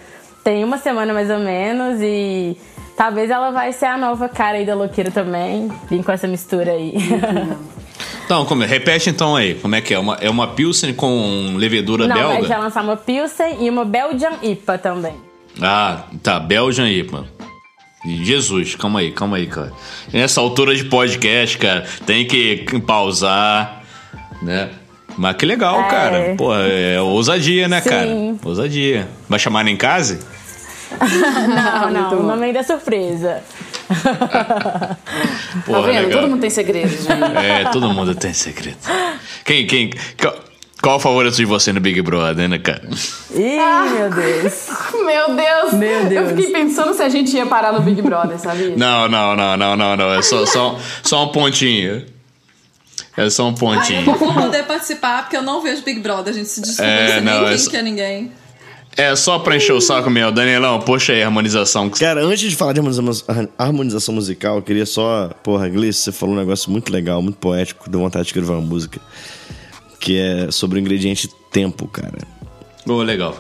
tem 0.44 0.62
uma 0.62 0.76
semana 0.76 1.14
mais 1.14 1.30
ou 1.30 1.38
menos 1.38 2.00
e 2.02 2.56
talvez 2.94 3.30
ela 3.30 3.50
vai 3.50 3.72
ser 3.72 3.86
a 3.86 3.96
nova 3.96 4.28
cara 4.28 4.58
aí 4.58 4.66
da 4.66 4.74
Louqueira 4.74 5.10
também. 5.10 5.72
Vim 5.88 6.02
com 6.02 6.12
essa 6.12 6.28
mistura 6.28 6.72
aí. 6.72 6.94
Então, 8.24 8.44
como, 8.46 8.62
repete 8.64 9.10
então 9.10 9.36
aí, 9.36 9.54
como 9.54 9.74
é 9.74 9.80
que 9.80 9.92
é? 9.92 9.98
Uma, 9.98 10.14
é 10.20 10.30
uma 10.30 10.48
Pilsen 10.48 10.94
com 10.94 11.54
levedura 11.56 12.06
Não, 12.08 12.14
a 12.14 12.18
gente 12.18 12.26
vai 12.30 12.40
belga? 12.48 12.58
lançar 12.58 12.82
uma 12.82 12.96
Pilsen 12.96 13.58
e 13.64 13.68
uma 13.70 13.84
Belgian 13.84 14.32
IPA 14.42 14.78
também. 14.78 15.14
Ah, 15.60 16.04
tá, 16.22 16.40
Belgian 16.40 16.88
IPA. 16.88 17.26
Jesus, 18.06 18.74
calma 18.74 19.00
aí, 19.00 19.12
calma 19.12 19.36
aí, 19.36 19.46
cara. 19.46 19.72
Nessa 20.12 20.40
altura 20.40 20.74
de 20.74 20.84
podcast, 20.84 21.56
cara, 21.58 21.86
tem 22.06 22.26
que 22.26 22.64
pausar, 22.86 23.82
né? 24.42 24.70
Mas 25.16 25.36
que 25.36 25.46
legal, 25.46 25.80
É. 25.80 25.88
cara. 25.88 26.34
Pô, 26.36 26.54
é 26.54 27.00
ousadia, 27.00 27.68
né, 27.68 27.80
Sim. 27.80 27.88
cara? 27.88 28.08
Ousadia. 28.44 29.08
Vai 29.28 29.38
chamar 29.38 29.66
em 29.68 29.76
casa? 29.76 30.18
Não, 31.48 31.90
não, 31.90 32.20
o 32.20 32.22
nome 32.22 32.46
ainda 32.46 32.60
é 32.60 32.62
surpresa. 32.62 33.42
Tá 35.54 35.62
Porra, 35.66 35.82
vendo? 35.82 36.06
legal. 36.06 36.20
Todo 36.20 36.30
mundo 36.30 36.40
tem 36.40 36.50
segredo, 36.50 36.88
gente. 36.88 37.08
É, 37.38 37.64
todo 37.70 37.88
mundo 37.90 38.14
tem 38.14 38.32
segredo. 38.32 38.76
Quem, 39.44 39.66
quem, 39.66 39.90
qual, 40.20 40.34
qual 40.82 40.96
o 40.96 41.00
favorito 41.00 41.36
de 41.36 41.44
você 41.44 41.72
no 41.72 41.80
Big 41.80 42.00
Brother, 42.02 42.48
né, 42.48 42.58
cara? 42.58 42.82
Ih, 43.34 43.58
meu 43.94 44.10
Deus. 44.10 44.68
Meu 45.04 45.34
Deus. 45.36 45.72
Meu 45.74 46.04
Deus. 46.06 46.30
Eu 46.30 46.36
fiquei 46.36 46.52
pensando 46.52 46.94
se 46.94 47.02
a 47.02 47.08
gente 47.08 47.34
ia 47.36 47.46
parar 47.46 47.72
no 47.72 47.80
Big 47.80 48.00
Brother, 48.02 48.38
sabia? 48.38 48.74
Não, 48.76 49.08
não, 49.08 49.36
não, 49.36 49.56
não, 49.56 49.76
não, 49.76 49.96
não. 49.96 50.14
É 50.14 50.22
só, 50.22 50.44
só, 50.46 50.78
só 51.02 51.24
um 51.24 51.28
pontinho. 51.28 52.04
É 53.16 53.30
só 53.30 53.44
um 53.44 53.48
Ai, 53.48 53.52
eu 53.52 53.58
pontinho. 53.58 54.06
não 54.06 54.14
vou 54.16 54.34
poder 54.34 54.64
participar 54.64 55.22
porque 55.22 55.36
eu 55.36 55.42
não 55.42 55.60
vejo 55.62 55.82
Big 55.82 56.00
Brother, 56.00 56.32
a 56.32 56.36
gente 56.36 56.48
se 56.48 56.60
desculpa, 56.60 56.90
É, 56.90 57.20
não 57.20 57.32
nem 57.32 57.44
é 57.44 57.48
quem 57.50 57.58
só- 57.58 57.70
que 57.70 57.76
é 57.76 57.82
ninguém. 57.82 58.32
É 58.96 59.14
só 59.16 59.38
pra 59.40 59.56
encher 59.56 59.72
o 59.72 59.80
saco 59.80 60.08
meu. 60.08 60.30
Danielão, 60.30 60.80
puxa 60.80 61.12
aí 61.12 61.22
a 61.22 61.26
harmonização. 61.26 61.90
que- 61.90 61.98
Cara, 61.98 62.24
antes 62.24 62.48
de 62.50 62.54
falar 62.56 62.72
de 62.72 62.78
harmonização, 62.80 63.48
harmonização 63.58 64.14
musical, 64.14 64.56
eu 64.56 64.62
queria 64.62 64.86
só. 64.86 65.30
Porra, 65.42 65.68
Gleice, 65.68 66.00
você 66.00 66.12
falou 66.12 66.34
um 66.34 66.38
negócio 66.38 66.70
muito 66.70 66.92
legal, 66.92 67.20
muito 67.20 67.36
poético, 67.38 67.90
deu 67.90 68.00
vontade 68.00 68.24
de 68.24 68.28
escrever 68.28 68.52
uma 68.52 68.60
música. 68.60 69.00
Que 69.98 70.18
é 70.18 70.50
sobre 70.50 70.78
o 70.78 70.80
ingrediente 70.80 71.28
tempo, 71.50 71.88
cara. 71.88 72.18
Ô, 72.86 73.02
legal. 73.02 73.36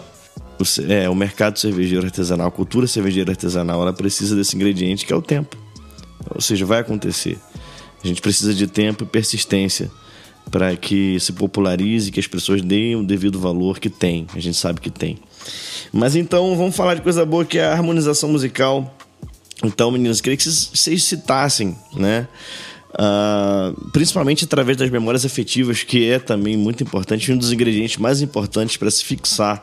O, 0.58 0.92
é, 0.92 1.08
o 1.08 1.14
mercado 1.14 1.58
cervejeiro 1.58 2.04
artesanal, 2.04 2.48
a 2.48 2.50
cultura 2.50 2.86
cervejeira 2.86 3.30
artesanal, 3.32 3.80
ela 3.82 3.92
precisa 3.92 4.34
desse 4.34 4.56
ingrediente 4.56 5.04
que 5.06 5.12
é 5.12 5.16
o 5.16 5.22
tempo. 5.22 5.56
Ou 6.34 6.40
seja, 6.40 6.64
vai 6.64 6.80
acontecer. 6.80 7.38
A 8.02 8.06
gente 8.06 8.20
precisa 8.20 8.52
de 8.54 8.66
tempo 8.66 9.04
e 9.04 9.06
persistência 9.06 9.90
para 10.54 10.76
que 10.76 11.18
se 11.18 11.32
popularize, 11.32 12.12
que 12.12 12.20
as 12.20 12.28
pessoas 12.28 12.62
deem 12.62 12.94
o 12.94 13.02
devido 13.02 13.40
valor 13.40 13.80
que 13.80 13.90
tem. 13.90 14.24
A 14.36 14.38
gente 14.38 14.56
sabe 14.56 14.80
que 14.80 14.88
tem. 14.88 15.18
Mas 15.92 16.14
então, 16.14 16.56
vamos 16.56 16.76
falar 16.76 16.94
de 16.94 17.00
coisa 17.00 17.26
boa 17.26 17.44
que 17.44 17.58
é 17.58 17.64
a 17.64 17.72
harmonização 17.72 18.28
musical. 18.28 18.96
Então, 19.64 19.90
meninos, 19.90 20.20
queria 20.20 20.36
que 20.36 20.44
vocês, 20.44 21.02
citassem, 21.02 21.76
né? 21.96 22.28
Ah, 22.96 23.72
principalmente 23.92 24.44
através 24.44 24.76
das 24.76 24.90
memórias 24.90 25.24
afetivas, 25.24 25.82
que 25.82 26.08
é 26.08 26.20
também 26.20 26.56
muito 26.56 26.84
importante, 26.84 27.32
um 27.32 27.36
dos 27.36 27.50
ingredientes 27.50 27.96
mais 27.96 28.22
importantes 28.22 28.76
para 28.76 28.92
se 28.92 29.02
fixar 29.02 29.60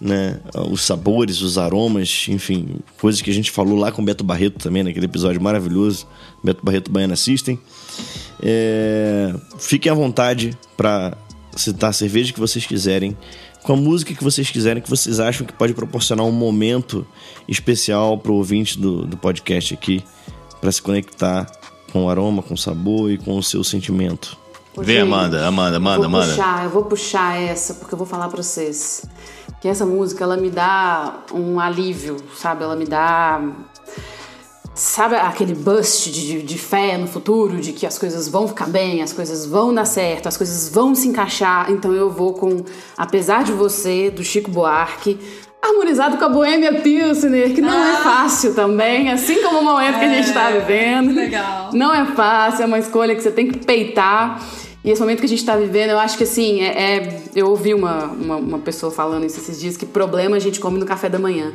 né? 0.00 0.40
Os 0.70 0.82
sabores, 0.82 1.40
os 1.40 1.58
aromas, 1.58 2.26
enfim, 2.28 2.76
coisas 2.98 3.22
que 3.22 3.30
a 3.30 3.34
gente 3.34 3.50
falou 3.50 3.76
lá 3.76 3.90
com 3.90 4.02
o 4.02 4.04
Beto 4.04 4.24
Barreto 4.24 4.58
também, 4.58 4.82
naquele 4.82 5.06
episódio 5.06 5.40
maravilhoso. 5.40 6.06
Beto 6.42 6.64
Barreto 6.64 6.90
Baiana 6.90 7.16
System. 7.16 7.58
É, 8.42 9.34
fiquem 9.58 9.90
à 9.90 9.94
vontade 9.94 10.56
para 10.76 11.16
citar 11.56 11.90
a 11.90 11.92
cerveja 11.92 12.32
que 12.32 12.40
vocês 12.40 12.66
quiserem, 12.66 13.16
com 13.62 13.72
a 13.72 13.76
música 13.76 14.14
que 14.14 14.22
vocês 14.22 14.50
quiserem, 14.50 14.82
que 14.82 14.90
vocês 14.90 15.18
acham 15.18 15.46
que 15.46 15.52
pode 15.52 15.74
proporcionar 15.74 16.24
um 16.24 16.32
momento 16.32 17.06
especial 17.48 18.16
para 18.18 18.30
o 18.30 18.36
ouvinte 18.36 18.78
do, 18.78 19.06
do 19.06 19.16
podcast 19.16 19.74
aqui, 19.74 20.04
para 20.60 20.70
se 20.70 20.80
conectar 20.80 21.50
com 21.92 22.04
o 22.04 22.10
aroma, 22.10 22.42
com 22.42 22.54
o 22.54 22.58
sabor 22.58 23.10
e 23.10 23.18
com 23.18 23.36
o 23.36 23.42
seu 23.42 23.64
sentimento. 23.64 24.36
Vem, 24.76 24.96
Gente, 24.96 25.06
Amanda, 25.06 25.46
Amanda, 25.46 25.76
Amanda, 25.78 25.96
vou 25.96 26.06
Amanda. 26.06 26.32
Puxar, 26.32 26.64
eu 26.64 26.70
vou 26.70 26.84
puxar 26.84 27.40
essa, 27.40 27.74
porque 27.74 27.94
eu 27.94 27.98
vou 27.98 28.06
falar 28.06 28.28
pra 28.28 28.42
vocês. 28.42 29.06
Que 29.60 29.68
essa 29.68 29.86
música, 29.86 30.22
ela 30.22 30.36
me 30.36 30.50
dá 30.50 31.20
um 31.32 31.58
alívio, 31.58 32.18
sabe? 32.36 32.62
Ela 32.62 32.76
me 32.76 32.84
dá. 32.84 33.40
Sabe 34.76 35.16
aquele 35.16 35.54
bust 35.54 36.10
de, 36.12 36.42
de 36.42 36.58
fé 36.58 36.98
no 36.98 37.06
futuro, 37.06 37.56
de 37.56 37.72
que 37.72 37.86
as 37.86 37.98
coisas 37.98 38.28
vão 38.28 38.46
ficar 38.46 38.66
bem, 38.66 39.02
as 39.02 39.10
coisas 39.10 39.46
vão 39.46 39.72
dar 39.72 39.86
certo, 39.86 40.26
as 40.26 40.36
coisas 40.36 40.68
vão 40.68 40.94
se 40.94 41.08
encaixar. 41.08 41.70
Então 41.70 41.94
eu 41.94 42.10
vou 42.10 42.34
com 42.34 42.62
Apesar 42.94 43.42
de 43.42 43.52
Você, 43.52 44.10
do 44.10 44.22
Chico 44.22 44.50
Buarque, 44.50 45.18
harmonizado 45.62 46.18
com 46.18 46.24
a 46.26 46.28
Boêmia 46.28 46.74
Pilsner, 46.82 47.54
que 47.54 47.62
não 47.62 47.82
é 47.82 47.96
fácil 48.02 48.54
também, 48.54 49.10
assim 49.10 49.42
como 49.42 49.60
o 49.60 49.64
momento 49.64 49.98
que 49.98 50.04
a 50.04 50.08
gente 50.12 50.30
tá 50.34 50.50
vivendo. 50.50 51.14
legal. 51.14 51.70
Não 51.72 51.94
é 51.94 52.04
fácil, 52.04 52.64
é 52.64 52.66
uma 52.66 52.78
escolha 52.78 53.14
que 53.14 53.22
você 53.22 53.30
tem 53.30 53.48
que 53.48 53.64
peitar. 53.64 54.38
E 54.86 54.90
esse 54.90 55.00
momento 55.00 55.18
que 55.18 55.26
a 55.26 55.28
gente 55.28 55.44
tá 55.44 55.56
vivendo, 55.56 55.90
eu 55.90 55.98
acho 55.98 56.16
que 56.16 56.22
assim, 56.22 56.60
é, 56.62 56.96
é- 56.98 57.22
eu 57.34 57.48
ouvi 57.48 57.74
uma, 57.74 58.04
uma, 58.04 58.36
uma 58.36 58.58
pessoa 58.60 58.92
falando 58.92 59.26
isso 59.26 59.40
esses 59.40 59.58
dias, 59.58 59.76
que 59.76 59.84
problema 59.84 60.36
a 60.36 60.38
gente 60.38 60.60
come 60.60 60.78
no 60.78 60.86
café 60.86 61.08
da 61.08 61.18
manhã. 61.18 61.52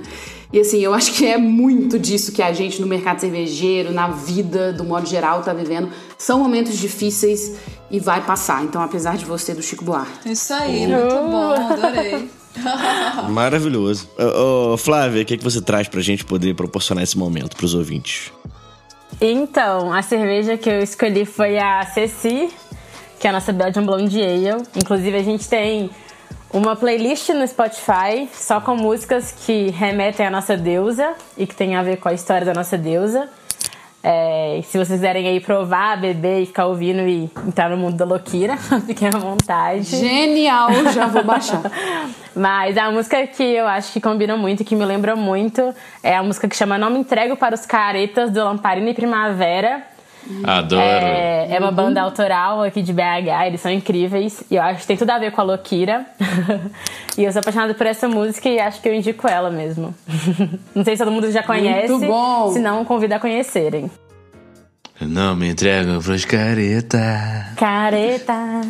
E 0.51 0.59
assim, 0.59 0.81
eu 0.81 0.93
acho 0.93 1.13
que 1.13 1.25
é 1.25 1.37
muito 1.37 1.97
disso 1.97 2.33
que 2.33 2.41
a 2.41 2.51
gente 2.51 2.81
no 2.81 2.87
mercado 2.87 3.21
cervejeiro, 3.21 3.93
na 3.93 4.09
vida, 4.09 4.73
do 4.73 4.83
modo 4.83 5.07
geral, 5.07 5.41
tá 5.43 5.53
vivendo. 5.53 5.89
São 6.17 6.39
momentos 6.39 6.77
difíceis 6.77 7.55
e 7.89 8.01
vai 8.01 8.19
passar. 8.19 8.65
Então, 8.65 8.81
apesar 8.81 9.15
de 9.15 9.23
você, 9.23 9.53
do 9.53 9.63
Chico 9.63 9.85
Buarque. 9.85 10.29
Isso 10.29 10.53
aí, 10.53 10.85
muito 10.85 11.07
bom, 11.07 11.53
adorei. 11.53 12.29
Maravilhoso. 13.31 14.09
Ô, 14.19 14.73
ô, 14.73 14.77
Flávia, 14.77 15.21
o 15.21 15.25
que, 15.25 15.35
é 15.35 15.37
que 15.37 15.43
você 15.43 15.61
traz 15.61 15.87
pra 15.87 16.01
gente 16.01 16.25
poder 16.25 16.53
proporcionar 16.53 17.01
esse 17.01 17.17
momento 17.17 17.55
pros 17.55 17.73
ouvintes? 17.73 18.29
Então, 19.21 19.93
a 19.93 20.01
cerveja 20.01 20.57
que 20.57 20.69
eu 20.69 20.81
escolhi 20.81 21.23
foi 21.25 21.57
a 21.57 21.85
Ceci, 21.85 22.49
que 23.21 23.27
é 23.27 23.29
a 23.29 23.33
nossa 23.33 23.53
Belgian 23.53 23.85
Blonde 23.85 24.19
Ale. 24.19 24.63
Inclusive, 24.75 25.15
a 25.15 25.21
gente 25.21 25.47
tem 25.47 25.91
uma 26.51 26.75
playlist 26.75 27.29
no 27.29 27.47
Spotify 27.47 28.27
só 28.33 28.59
com 28.59 28.75
músicas 28.75 29.31
que 29.45 29.69
remetem 29.69 30.25
à 30.25 30.31
nossa 30.31 30.57
deusa 30.57 31.13
e 31.37 31.45
que 31.45 31.55
tem 31.55 31.75
a 31.75 31.83
ver 31.83 31.97
com 31.97 32.09
a 32.09 32.13
história 32.13 32.43
da 32.43 32.53
nossa 32.53 32.75
deusa. 32.75 33.29
É, 34.03 34.59
se 34.63 34.71
vocês 34.71 34.89
quiserem 34.89 35.27
aí 35.27 35.39
provar, 35.39 36.01
beber 36.01 36.41
e 36.41 36.45
ficar 36.47 36.65
ouvindo 36.65 37.07
e 37.07 37.29
entrar 37.47 37.69
no 37.69 37.77
mundo 37.77 37.95
da 37.95 38.05
louquira, 38.05 38.57
fiquem 38.87 39.09
à 39.09 39.19
vontade. 39.19 39.83
Genial, 39.83 40.69
já 40.91 41.05
vou 41.05 41.23
baixar. 41.23 41.61
Mas 42.35 42.75
a 42.75 42.89
música 42.89 43.27
que 43.27 43.43
eu 43.43 43.67
acho 43.67 43.93
que 43.93 44.01
combina 44.01 44.35
muito 44.35 44.61
e 44.61 44.65
que 44.65 44.75
me 44.75 44.83
lembra 44.83 45.15
muito 45.15 45.75
é 46.01 46.15
a 46.15 46.23
música 46.23 46.47
que 46.49 46.55
chama 46.55 46.75
Não 46.75 46.89
Me 46.89 46.97
Entrego 46.97 47.37
para 47.37 47.53
os 47.53 47.67
Caretas 47.67 48.31
do 48.31 48.43
Lamparina 48.43 48.89
e 48.89 48.95
Primavera. 48.95 49.91
Adoro. 50.43 50.81
É, 50.81 51.47
é 51.51 51.59
uma 51.59 51.71
banda 51.71 52.01
autoral 52.01 52.63
aqui 52.63 52.81
de 52.81 52.93
BH, 52.93 53.47
eles 53.47 53.61
são 53.61 53.71
incríveis. 53.71 54.43
E 54.49 54.55
eu 54.55 54.61
acho 54.61 54.81
que 54.81 54.87
tem 54.87 54.97
tudo 54.97 55.09
a 55.09 55.19
ver 55.19 55.31
com 55.31 55.41
a 55.41 55.43
Louquira. 55.43 56.05
e 57.17 57.23
eu 57.23 57.31
sou 57.31 57.39
apaixonada 57.39 57.73
por 57.73 57.85
essa 57.85 58.07
música 58.07 58.47
e 58.47 58.59
acho 58.59 58.81
que 58.81 58.87
eu 58.87 58.93
indico 58.93 59.27
ela 59.27 59.49
mesmo. 59.49 59.93
Não 60.75 60.83
sei 60.83 60.95
se 60.95 61.03
todo 61.03 61.11
mundo 61.11 61.31
já 61.31 61.43
conhece. 61.43 61.91
Muito 61.91 62.07
bom. 62.07 62.51
Se 62.51 62.59
não, 62.59 62.85
convido 62.85 63.15
a 63.15 63.19
conhecerem. 63.19 63.89
Não 64.99 65.35
me 65.35 65.49
entrega 65.49 65.99
pros 65.99 66.25
careta. 66.25 66.99
Careta. 67.57 68.61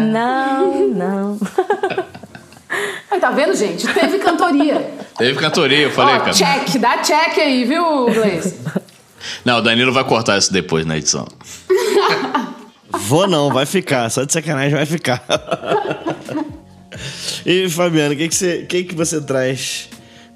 Não, 0.00 0.88
não. 0.88 1.38
Aí, 3.10 3.18
tá 3.18 3.30
vendo, 3.30 3.54
gente? 3.54 3.86
Teve 3.94 4.18
cantoria. 4.18 4.94
Teve 5.16 5.38
cantoria, 5.38 5.84
eu 5.84 5.90
falei, 5.90 6.16
Ó, 6.16 6.18
cara. 6.18 6.32
check, 6.32 6.78
dá 6.78 6.98
check 6.98 7.38
aí, 7.38 7.64
viu, 7.64 8.06
Gleice? 8.06 8.58
Não, 9.44 9.58
o 9.58 9.62
Danilo 9.62 9.92
vai 9.92 10.04
cortar 10.04 10.38
isso 10.38 10.52
depois 10.52 10.84
na 10.86 10.96
edição. 10.98 11.26
Vou 12.96 13.26
não, 13.26 13.50
vai 13.52 13.66
ficar. 13.66 14.08
Só 14.10 14.22
de 14.24 14.32
sacanagem 14.32 14.74
vai 14.76 14.86
ficar. 14.86 15.24
e, 17.44 17.68
Fabiana, 17.68 18.14
o 18.14 18.16
que, 18.16 18.28
que, 18.28 18.34
você, 18.34 18.62
que, 18.68 18.84
que 18.84 18.94
você 18.94 19.20
traz 19.20 19.88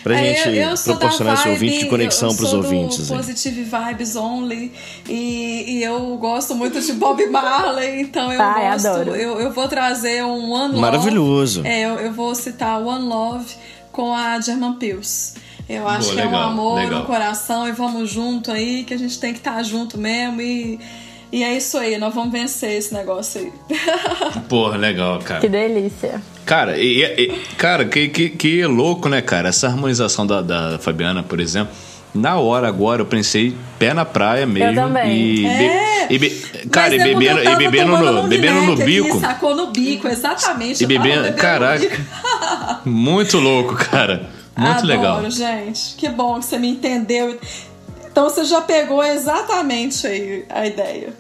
pra 0.02 0.18
É, 0.20 0.34
gente 0.34 0.56
eu- 0.56 0.70
eu 0.70 0.76
proporcionar 0.76 1.34
esse 1.34 1.44
vibe, 1.44 1.54
ouvinte 1.54 1.78
de 1.80 1.86
conexão 1.86 2.34
pros 2.34 2.52
ouvintes? 2.52 3.10
aí? 3.10 3.16
Positive 3.16 3.62
Vibes 3.64 4.16
Only 4.16 4.72
e, 5.08 5.78
e 5.78 5.82
eu 5.84 6.16
gosto 6.16 6.54
muito 6.54 6.80
de 6.80 6.92
Bob 6.94 7.24
Marley, 7.26 8.00
então 8.00 8.32
eu 8.32 8.40
Ai, 8.42 8.72
gosto. 8.72 8.86
adoro. 8.88 9.14
Eu, 9.16 9.38
eu 9.40 9.52
vou 9.52 9.68
trazer 9.68 10.24
um 10.24 10.50
One 10.50 10.68
Love. 10.70 10.80
Maravilhoso. 10.80 11.62
É, 11.64 11.82
eu, 11.84 11.94
eu 12.00 12.12
vou 12.12 12.34
citar 12.34 12.80
One 12.80 13.04
Love 13.04 13.54
com 13.92 14.12
a 14.14 14.40
German 14.40 14.74
Pills. 14.74 15.34
Eu 15.68 15.86
acho 15.86 16.08
Pô, 16.08 16.14
que 16.14 16.20
é 16.20 16.24
um 16.24 16.26
legal, 16.30 16.42
amor 16.48 16.76
legal. 16.80 17.00
no 17.00 17.04
coração 17.06 17.68
e 17.68 17.72
vamos 17.72 18.10
junto 18.10 18.50
aí, 18.50 18.84
que 18.84 18.94
a 18.94 18.96
gente 18.98 19.18
tem 19.20 19.32
que 19.32 19.38
estar 19.38 19.62
junto 19.62 19.98
mesmo 19.98 20.40
e, 20.40 20.80
e 21.30 21.44
é 21.44 21.54
isso 21.56 21.76
aí, 21.76 21.98
nós 21.98 22.14
vamos 22.14 22.32
vencer 22.32 22.72
esse 22.72 22.94
negócio 22.94 23.40
aí. 23.40 23.52
Porra, 24.48 24.78
legal, 24.78 25.18
cara. 25.18 25.40
Que 25.40 25.48
delícia. 25.48 26.22
Cara, 26.46 26.78
e, 26.78 27.02
e- 27.02 27.38
cara, 27.58 27.84
que, 27.84 28.08
que, 28.08 28.30
que 28.30 28.64
louco, 28.64 29.08
né, 29.10 29.20
cara? 29.20 29.50
Essa 29.50 29.66
harmonização 29.66 30.26
da, 30.26 30.40
da 30.40 30.78
Fabiana, 30.78 31.22
por 31.22 31.38
exemplo. 31.38 31.74
Na 32.14 32.38
hora 32.38 32.66
agora 32.66 33.02
eu 33.02 33.06
pensei 33.06 33.54
pé 33.78 33.92
na 33.92 34.06
praia 34.06 34.46
mesmo. 34.46 34.74
também. 34.74 35.14
E, 35.14 35.42
be- 35.42 35.46
É. 35.46 36.06
e 36.08 36.18
be- 36.18 36.30
cara, 36.72 36.96
e 36.96 36.98
é 36.98 37.04
bebendo, 37.04 37.40
eu 37.40 37.52
e 37.52 37.56
bebendo 37.56 37.98
no, 37.98 38.26
bebendo 38.26 38.62
no 38.62 38.76
bico. 38.76 39.08
Aqui, 39.08 39.20
sacou 39.20 39.54
no 39.54 39.66
bico, 39.66 40.08
exatamente. 40.08 40.80
E 40.80 40.84
eu 40.84 40.88
bebendo. 40.88 41.24
bebendo 41.24 41.36
Caraca. 41.36 42.00
Muito 42.86 43.38
louco, 43.38 43.74
cara. 43.74 44.37
Muito 44.58 44.70
Adoro, 44.70 44.86
legal. 44.86 45.30
gente. 45.30 45.94
Que 45.96 46.08
bom 46.08 46.38
que 46.40 46.44
você 46.46 46.58
me 46.58 46.68
entendeu. 46.68 47.38
Então 48.10 48.28
você 48.28 48.44
já 48.44 48.60
pegou 48.60 49.02
exatamente 49.02 50.06
aí 50.06 50.44
a 50.48 50.66
ideia. 50.66 51.12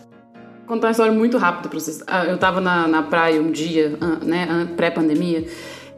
Vou 0.66 0.74
contar 0.74 0.88
uma 0.88 0.90
história 0.90 1.12
muito 1.12 1.38
rápida 1.38 1.68
pra 1.68 1.78
vocês. 1.78 2.02
Ah, 2.06 2.24
Eu 2.24 2.36
tava 2.36 2.60
na, 2.60 2.88
na 2.88 3.02
praia 3.02 3.40
um 3.40 3.52
dia, 3.52 3.96
ah, 4.00 4.18
né, 4.24 4.68
pré-pandemia, 4.76 5.46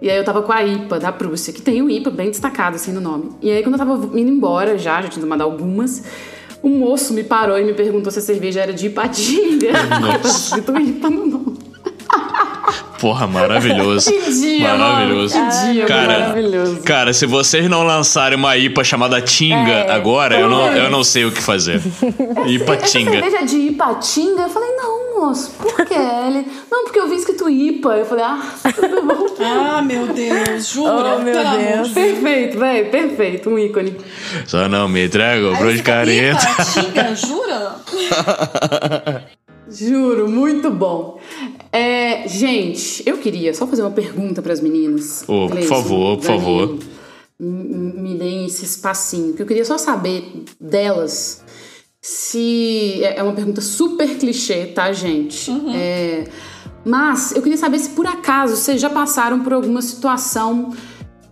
e 0.03 0.11
aí 0.11 0.17
eu 0.17 0.25
tava 0.25 0.43
com 0.43 0.53
a 0.53 0.63
IPA 0.63 0.99
da 1.01 1.11
Prússia, 1.13 1.53
que 1.53 1.63
tem 1.63 1.81
o 1.83 1.89
IPA 1.91 2.11
bem 2.11 2.31
destacado 2.31 2.77
assim 2.77 2.93
no 2.93 3.01
nome. 3.01 3.31
E 3.41 3.51
aí 3.51 3.63
quando 3.63 3.75
eu 3.75 3.79
tava 3.79 3.95
indo 4.19 4.31
embora 4.31 4.77
já, 4.77 5.01
já 5.01 5.09
tinha 5.09 5.23
tomado 5.23 5.43
algumas, 5.43 6.03
o 6.63 6.69
moço 6.69 7.15
me 7.15 7.25
parou 7.25 7.59
e 7.59 7.65
me 7.65 7.73
perguntou 7.73 8.13
se 8.13 8.19
a 8.19 8.23
cerveja 8.23 8.61
era 8.61 8.73
de 8.73 8.87
Ipatinga. 8.89 9.73
Tava 9.89 10.27
escrito 10.29 10.79
IPA 10.79 11.11
no 11.11 11.27
nome. 11.27 11.50
Porra, 13.01 13.27
maravilhoso. 13.29 14.11
Que 14.13 14.33
dia, 14.33 14.75
maravilhoso. 14.77 15.37
mano, 15.37 15.51
que 15.51 15.73
dia 15.73 15.87
cara, 15.87 16.19
maravilhoso. 16.21 16.83
Cara, 16.83 17.13
se 17.13 17.27
vocês 17.27 17.69
não 17.69 17.83
lançarem 17.83 18.37
uma 18.39 18.57
IPA 18.57 18.85
chamada 18.85 19.21
Tinga 19.21 19.71
É. 19.71 19.91
agora, 19.93 20.39
eu 20.39 20.49
não, 20.49 20.67
eu 20.73 20.91
não 20.91 21.03
sei 21.03 21.25
o 21.25 21.33
que 21.33 21.43
fazer. 21.43 21.81
IPA 22.47 22.75
Essa 22.75 22.87
Tinga. 22.87 23.11
cerveja 23.13 23.39
é 23.39 23.45
de 23.45 23.57
Ipatinga? 23.57 24.43
Eu 24.43 24.51
falei, 24.51 24.71
não, 24.77 25.21
moço, 25.21 25.51
por 25.59 25.85
quê? 25.87 25.95
Ele, 25.95 26.47
não, 26.71 26.85
porque 26.85 26.99
eu 27.01 27.09
vi 27.09 27.17
escrito 27.17 27.49
IPA. 27.49 27.97
Eu 27.97 28.05
falei, 28.07 28.25
ah, 28.25 28.41
tudo 28.75 29.03
bom. 29.03 29.31
Ah, 29.43 29.81
meu 29.81 30.07
Deus, 30.09 30.69
jura? 30.69 31.17
Oh, 31.17 31.19
meu 31.23 31.33
Pelo 31.33 31.49
amor 31.49 31.59
de 31.59 31.65
Deus. 31.73 31.89
Perfeito, 31.89 32.59
velho, 32.59 32.91
perfeito, 32.91 33.49
um 33.51 33.59
ícone. 33.59 33.97
Só 34.47 34.69
não 34.69 34.87
me 34.87 35.07
entrego 35.07 35.51
Aí 35.51 35.57
pros 35.57 35.73
fica, 35.77 35.93
careta. 35.93 36.47
"Ipa, 36.47 36.65
Tinga, 36.65 37.15
jura? 37.15 37.77
Juro, 39.71 40.29
muito 40.29 40.71
bom. 40.71 41.19
É, 41.73 42.27
gente, 42.29 43.03
eu 43.07 43.19
queria 43.19 43.55
só 43.55 43.67
fazer 43.67 43.83
uma 43.83 43.91
pergunta 43.91 44.43
para 44.43 44.53
as 44.53 44.61
meninas. 44.61 45.23
Ô, 45.29 45.49
por 45.49 45.63
favor, 45.63 46.17
por 46.17 46.25
favor. 46.25 46.79
Me 47.39 48.15
deem 48.17 48.47
esse 48.47 48.65
espacinho, 48.65 49.33
que 49.33 49.43
eu 49.43 49.47
queria 49.47 49.65
só 49.65 49.79
saber 49.79 50.45
delas 50.61 51.43
se. 52.01 53.01
É 53.03 53.19
é 53.19 53.23
uma 53.23 53.33
pergunta 53.33 53.61
super 53.61 54.19
clichê, 54.19 54.67
tá, 54.67 54.93
gente? 54.93 55.51
É, 55.75 56.25
mas 56.85 57.33
eu 57.33 57.43
queria 57.43 57.59
saber 57.59 57.79
se 57.79 57.91
por 57.91 58.07
acaso 58.07 58.57
vocês 58.57 58.81
já 58.81 58.91
passaram 58.91 59.41
por 59.41 59.53
alguma 59.53 59.83
situação 59.83 60.75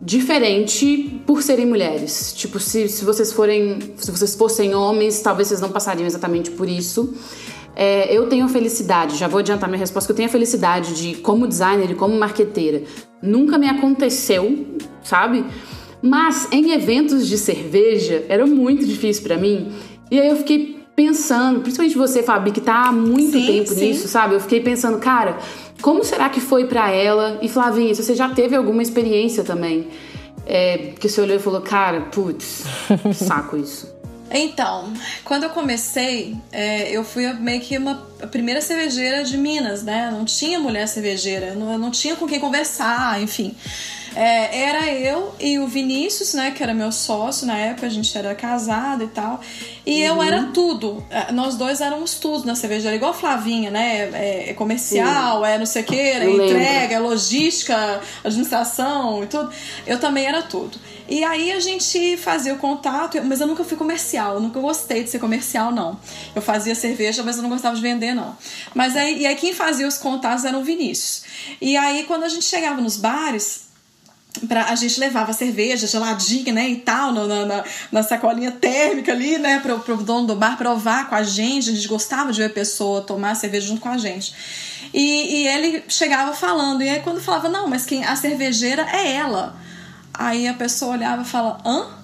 diferente 0.01 1.21
por 1.27 1.43
serem 1.43 1.67
mulheres. 1.67 2.33
Tipo, 2.35 2.61
se, 2.61 2.89
se 2.89 3.05
vocês 3.05 3.33
forem. 3.33 3.79
Se 3.97 4.11
vocês 4.11 4.35
fossem 4.35 4.75
homens, 4.75 5.21
talvez 5.21 5.49
vocês 5.49 5.61
não 5.61 5.71
passariam 5.71 6.07
exatamente 6.07 6.51
por 6.51 6.69
isso. 6.69 7.15
É, 7.81 8.13
eu 8.13 8.27
tenho 8.29 8.45
a 8.45 8.49
felicidade, 8.49 9.17
já 9.17 9.29
vou 9.29 9.39
adiantar 9.39 9.69
minha 9.69 9.79
resposta, 9.79 10.09
que 10.09 10.11
eu 10.13 10.17
tenho 10.17 10.29
a 10.29 10.33
felicidade 10.33 10.95
de, 10.95 11.15
como 11.19 11.47
designer 11.47 11.89
e 11.89 11.95
como 11.95 12.19
marqueteira, 12.19 12.83
nunca 13.23 13.57
me 13.57 13.69
aconteceu, 13.69 14.67
sabe? 15.01 15.45
Mas 16.03 16.49
em 16.51 16.73
eventos 16.73 17.29
de 17.29 17.39
cerveja 17.39 18.27
era 18.29 18.45
muito 18.45 18.85
difícil 18.85 19.23
pra 19.23 19.37
mim. 19.37 19.71
E 20.11 20.19
aí 20.19 20.29
eu 20.29 20.37
fiquei 20.39 20.83
pensando, 20.97 21.61
principalmente 21.61 21.97
você, 21.97 22.21
Fabi, 22.21 22.51
que 22.51 22.61
tá 22.61 22.89
há 22.89 22.93
muito 22.93 23.39
Sim, 23.39 23.47
tempo 23.47 23.69
sim. 23.69 23.91
nisso, 23.91 24.09
sabe? 24.09 24.35
Eu 24.35 24.41
fiquei 24.41 24.59
pensando, 24.61 24.99
cara, 24.99 25.39
como 25.81 26.03
será 26.03 26.29
que 26.29 26.41
foi 26.41 26.65
pra 26.65 26.91
ela? 26.91 27.39
E 27.41 27.49
Flavinha, 27.49 27.95
se 27.95 28.03
você 28.03 28.17
já 28.17 28.29
teve 28.29 28.57
alguma 28.57 28.83
experiência 28.83 29.45
também, 29.45 29.87
é, 30.45 30.95
que 30.99 31.09
você 31.09 31.21
olhou 31.21 31.37
e 31.37 31.39
falou, 31.39 31.61
cara, 31.61 32.01
putz, 32.11 32.65
saco 33.15 33.57
isso. 33.57 33.98
Então, 34.31 34.93
quando 35.25 35.45
eu 35.45 35.51
comecei, 35.51 36.37
é, 36.53 36.91
eu 36.91 37.05
fui 37.05 37.33
meio 37.35 37.61
que 37.61 37.77
uma 37.79 38.07
a 38.23 38.27
primeira 38.27 38.61
cervejeira 38.61 39.25
de 39.25 39.37
Minas, 39.37 39.83
né? 39.83 40.11
Não 40.11 40.25
tinha 40.25 40.59
mulher 40.59 40.87
cervejeira, 40.89 41.55
não, 41.55 41.79
não 41.79 41.91
tinha 41.91 42.17
com 42.17 42.27
quem 42.27 42.41
conversar, 42.41 43.23
enfim. 43.23 43.55
É, 44.19 44.63
era 44.63 44.93
eu 44.93 45.33
e 45.39 45.61
o 45.61 45.69
Vinícius, 45.69 46.35
né? 46.35 46.51
Que 46.51 46.61
era 46.61 46.75
meu 46.75 46.91
sócio 46.91 47.47
na 47.47 47.57
época, 47.57 47.87
a 47.87 47.89
gente 47.89 48.19
era 48.19 48.35
casado 48.35 49.05
e 49.05 49.07
tal. 49.07 49.41
E 49.87 50.03
eu 50.03 50.21
era 50.21 50.47
tudo. 50.47 51.07
É, 51.09 51.31
Nós 51.31 51.55
dois 51.55 51.81
éramos 51.81 52.15
tudo 52.15 52.45
na 52.45 52.57
cervejaria, 52.57 52.97
igual 52.97 53.13
a 53.13 53.15
Flavinha, 53.15 53.71
né? 53.71 54.11
É, 54.13 54.51
é 54.51 54.55
comercial, 54.55 55.47
é 55.47 55.57
não 55.57 55.65
sei 55.65 55.83
o 55.83 55.85
que, 55.85 55.95
é 55.95 56.29
entrega, 56.29 56.97
é 56.97 56.99
logística, 56.99 58.01
administração 58.25 59.23
e 59.23 59.29
tudo. 59.29 59.53
Eu 59.87 60.01
também 60.01 60.27
era 60.27 60.43
tudo. 60.43 60.77
E 61.09 61.23
aí 61.23 61.53
a 61.53 61.61
gente 61.61 62.17
fazia 62.17 62.53
o 62.53 62.59
contato, 62.59 63.23
mas 63.25 63.41
eu 63.41 63.47
nunca 63.47 63.63
fui 63.63 63.77
comercial, 63.77 64.35
eu 64.35 64.41
nunca 64.41 64.59
gostei 64.59 65.05
de 65.05 65.11
ser 65.11 65.21
comercial, 65.21 65.71
não. 65.71 65.97
Eu 66.35 66.43
fazia 66.43 66.75
cerveja, 66.75 67.23
mas 67.23 67.37
eu 67.37 67.43
não 67.45 67.51
gostava 67.51 67.77
de 67.77 67.81
vender, 67.81 68.15
não. 68.15 68.37
Mas 68.75 68.97
aí, 68.97 69.21
e 69.21 69.27
aí 69.29 69.37
quem 69.37 69.55
fazia 69.55 69.87
os 69.87 69.97
contatos 69.97 70.45
era 70.45 70.59
o 70.59 70.65
Vinícius. 70.65 71.23
E 71.61 71.77
aí 71.77 72.03
quando 72.03 72.25
a 72.25 72.29
gente 72.29 72.45
chegava 72.45 72.81
nos 72.81 72.97
bares, 72.97 73.68
Pra, 74.47 74.67
a 74.67 74.75
gente 74.75 75.01
levava 75.01 75.33
cerveja 75.33 75.87
geladinha, 75.87 76.53
né, 76.53 76.69
e 76.69 76.77
tal, 76.77 77.13
na, 77.13 77.47
na, 77.47 77.65
na 77.91 78.03
sacolinha 78.03 78.53
térmica 78.53 79.13
ali, 79.13 79.39
né, 79.39 79.61
pro, 79.61 79.81
pro 79.81 79.97
dono 79.97 80.29
do 80.29 80.37
bar 80.37 80.57
provar 80.57 81.09
com 81.09 81.15
a 81.15 81.23
gente. 81.23 81.71
A 81.71 81.75
gente 81.75 81.89
gostava 81.89 82.33
de 82.33 82.39
ver 82.39 82.47
a 82.47 82.51
pessoa 82.51 83.01
tomar 83.01 83.35
cerveja 83.35 83.67
junto 83.67 83.81
com 83.81 83.89
a 83.89 83.99
gente. 83.99 84.35
E, 84.93 85.43
e 85.43 85.49
ele 85.49 85.85
chegava 85.89 86.33
falando, 86.33 86.83
e 86.83 86.89
aí 86.89 87.01
quando 87.01 87.21
falava, 87.21 87.49
não, 87.49 87.67
mas 87.67 87.85
quem 87.85 88.05
a 88.05 88.17
cervejeira 88.17 88.87
é 88.91 89.15
ela. 89.15 89.57
Aí 90.15 90.49
a 90.49 90.55
pessoa 90.55 90.93
olhava 90.93 91.23
e 91.23 91.25
fala, 91.25 91.59
hã? 91.65 91.98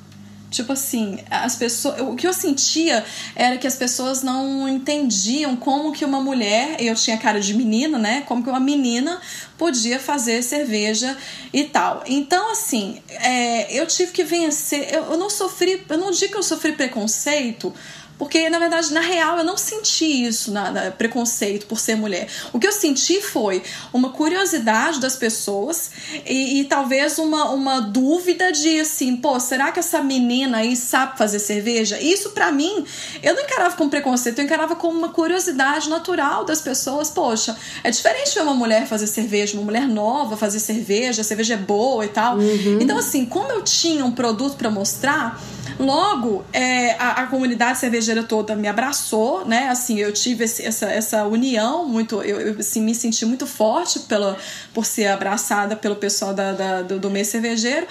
Tipo 0.55 0.73
assim, 0.73 1.19
as 1.29 1.57
pessoas, 1.57 2.01
o 2.01 2.15
que 2.15 2.29
eu 2.29 2.33
sentia 2.33 3.05
era 3.35 3.59
que 3.59 3.67
as 3.67 3.75
pessoas 3.75 4.23
não 4.23 4.69
entendiam 4.69 5.57
como 5.57 5.91
que 5.93 6.05
uma 6.05 6.21
mulher, 6.21 6.77
eu 6.79 6.95
tinha 6.95 7.19
cara 7.19 7.41
de 7.41 7.53
menina, 7.55 7.99
né? 7.99 8.23
Como 8.25 8.41
que 8.41 8.49
uma 8.49 8.61
menina 8.61 9.21
podia 9.59 9.99
fazer 9.99 10.43
cerveja 10.43 11.19
e 11.53 11.65
tal. 11.65 12.05
Então, 12.07 12.53
assim, 12.53 13.03
é, 13.09 13.77
eu 13.77 13.85
tive 13.89 14.13
que 14.13 14.23
vencer. 14.23 14.95
Eu, 14.95 15.11
eu 15.11 15.19
não 15.19 15.29
sofri, 15.29 15.85
eu 15.89 15.99
não 15.99 16.13
digo 16.13 16.35
que 16.35 16.39
eu 16.39 16.43
sofri 16.45 16.71
preconceito, 16.71 17.75
Porque, 18.19 18.49
na 18.49 18.59
verdade, 18.59 18.93
na 18.93 19.01
real, 19.01 19.39
eu 19.39 19.45
não 19.45 19.57
senti 19.57 20.25
isso, 20.27 20.53
na, 20.53 20.71
na, 20.71 20.91
preconceito 20.91 21.67
por 21.67 21.81
ser 21.81 21.97
mulher. 21.97 22.29
O 22.53 22.59
que 22.59 22.67
eu 22.67 22.73
senti 22.73 23.21
foi 23.21 23.63
uma 23.93 24.11
curiosidade 24.11 25.01
das 25.01 25.17
pessoas 25.17 25.91
e, 26.25 26.61
e, 26.61 26.65
talvez 26.65 27.19
uma, 27.19 27.51
uma 27.51 27.81
dúvida 27.81 28.53
de 28.53 28.81
assim, 28.81 29.17
pô, 29.17 29.39
será 29.41 29.73
que 29.73 29.81
essa 29.81 30.03
menina 30.03 30.59
aí 30.59 30.77
sabe 30.77 31.19
fazer 31.19 31.39
cerveja? 31.39 32.01
Isso, 32.01 32.31
para 32.31 32.53
mim, 32.53 32.85
eu 33.23 33.35
não 33.35 33.43
encarava 33.43 33.77
como 33.77 33.91
preconceito, 33.91 34.39
eu 34.39 34.45
encarava 34.45 34.77
como 34.77 34.97
uma 34.97 35.09
curiosidade 35.09 35.89
natural 35.89 36.45
das 36.45 36.61
pessoas. 36.61 37.11
Poxa, 37.11 37.57
é 37.83 37.91
diferente 37.91 38.35
ver 38.35 38.43
uma 38.43 38.55
mulher 38.55 38.87
fazer 38.87 39.07
cerveja, 39.07 39.55
uma 39.55 39.65
mulher 39.65 39.89
nova 39.89 40.37
fazer 40.37 40.61
cerveja, 40.61 41.23
a 41.23 41.25
cerveja 41.25 41.55
é 41.55 41.57
boa 41.57 42.05
e 42.05 42.09
tal. 42.09 42.37
Uhum. 42.37 42.79
Então, 42.81 42.97
assim, 42.97 43.25
como 43.25 43.51
eu 43.51 43.63
tinha 43.63 44.05
um 44.05 44.13
produto 44.13 44.57
para 44.57 44.71
mostrar 44.71 45.41
Logo, 45.79 46.45
é, 46.53 46.93
a, 46.93 47.23
a, 47.23 47.27
comunidade 47.27 47.79
cervejeira 47.79 48.23
toda 48.23 48.55
me 48.55 48.69
abraçou, 48.69 49.45
né? 49.45 49.69
Assim, 49.69 49.99
eu 49.99 50.13
tive 50.13 50.45
esse, 50.45 50.65
essa, 50.65 50.87
essa 50.87 51.25
união 51.25 51.87
muito, 51.87 52.23
eu, 52.23 52.41
eu 52.41 52.59
assim, 52.61 52.81
me 52.81 52.95
senti 52.95 53.27
muito 53.27 53.47
forte 53.47 54.01
pela, 54.01 54.37
por 54.73 54.87
ser 54.87 55.09
abraçada 55.09 55.75
pelo 55.75 55.97
pessoal 55.97 56.33
da, 56.33 56.53
da 56.53 56.83
do, 56.83 56.99
do 57.01 57.11
meio 57.11 57.25
cervejeiro. 57.25 57.87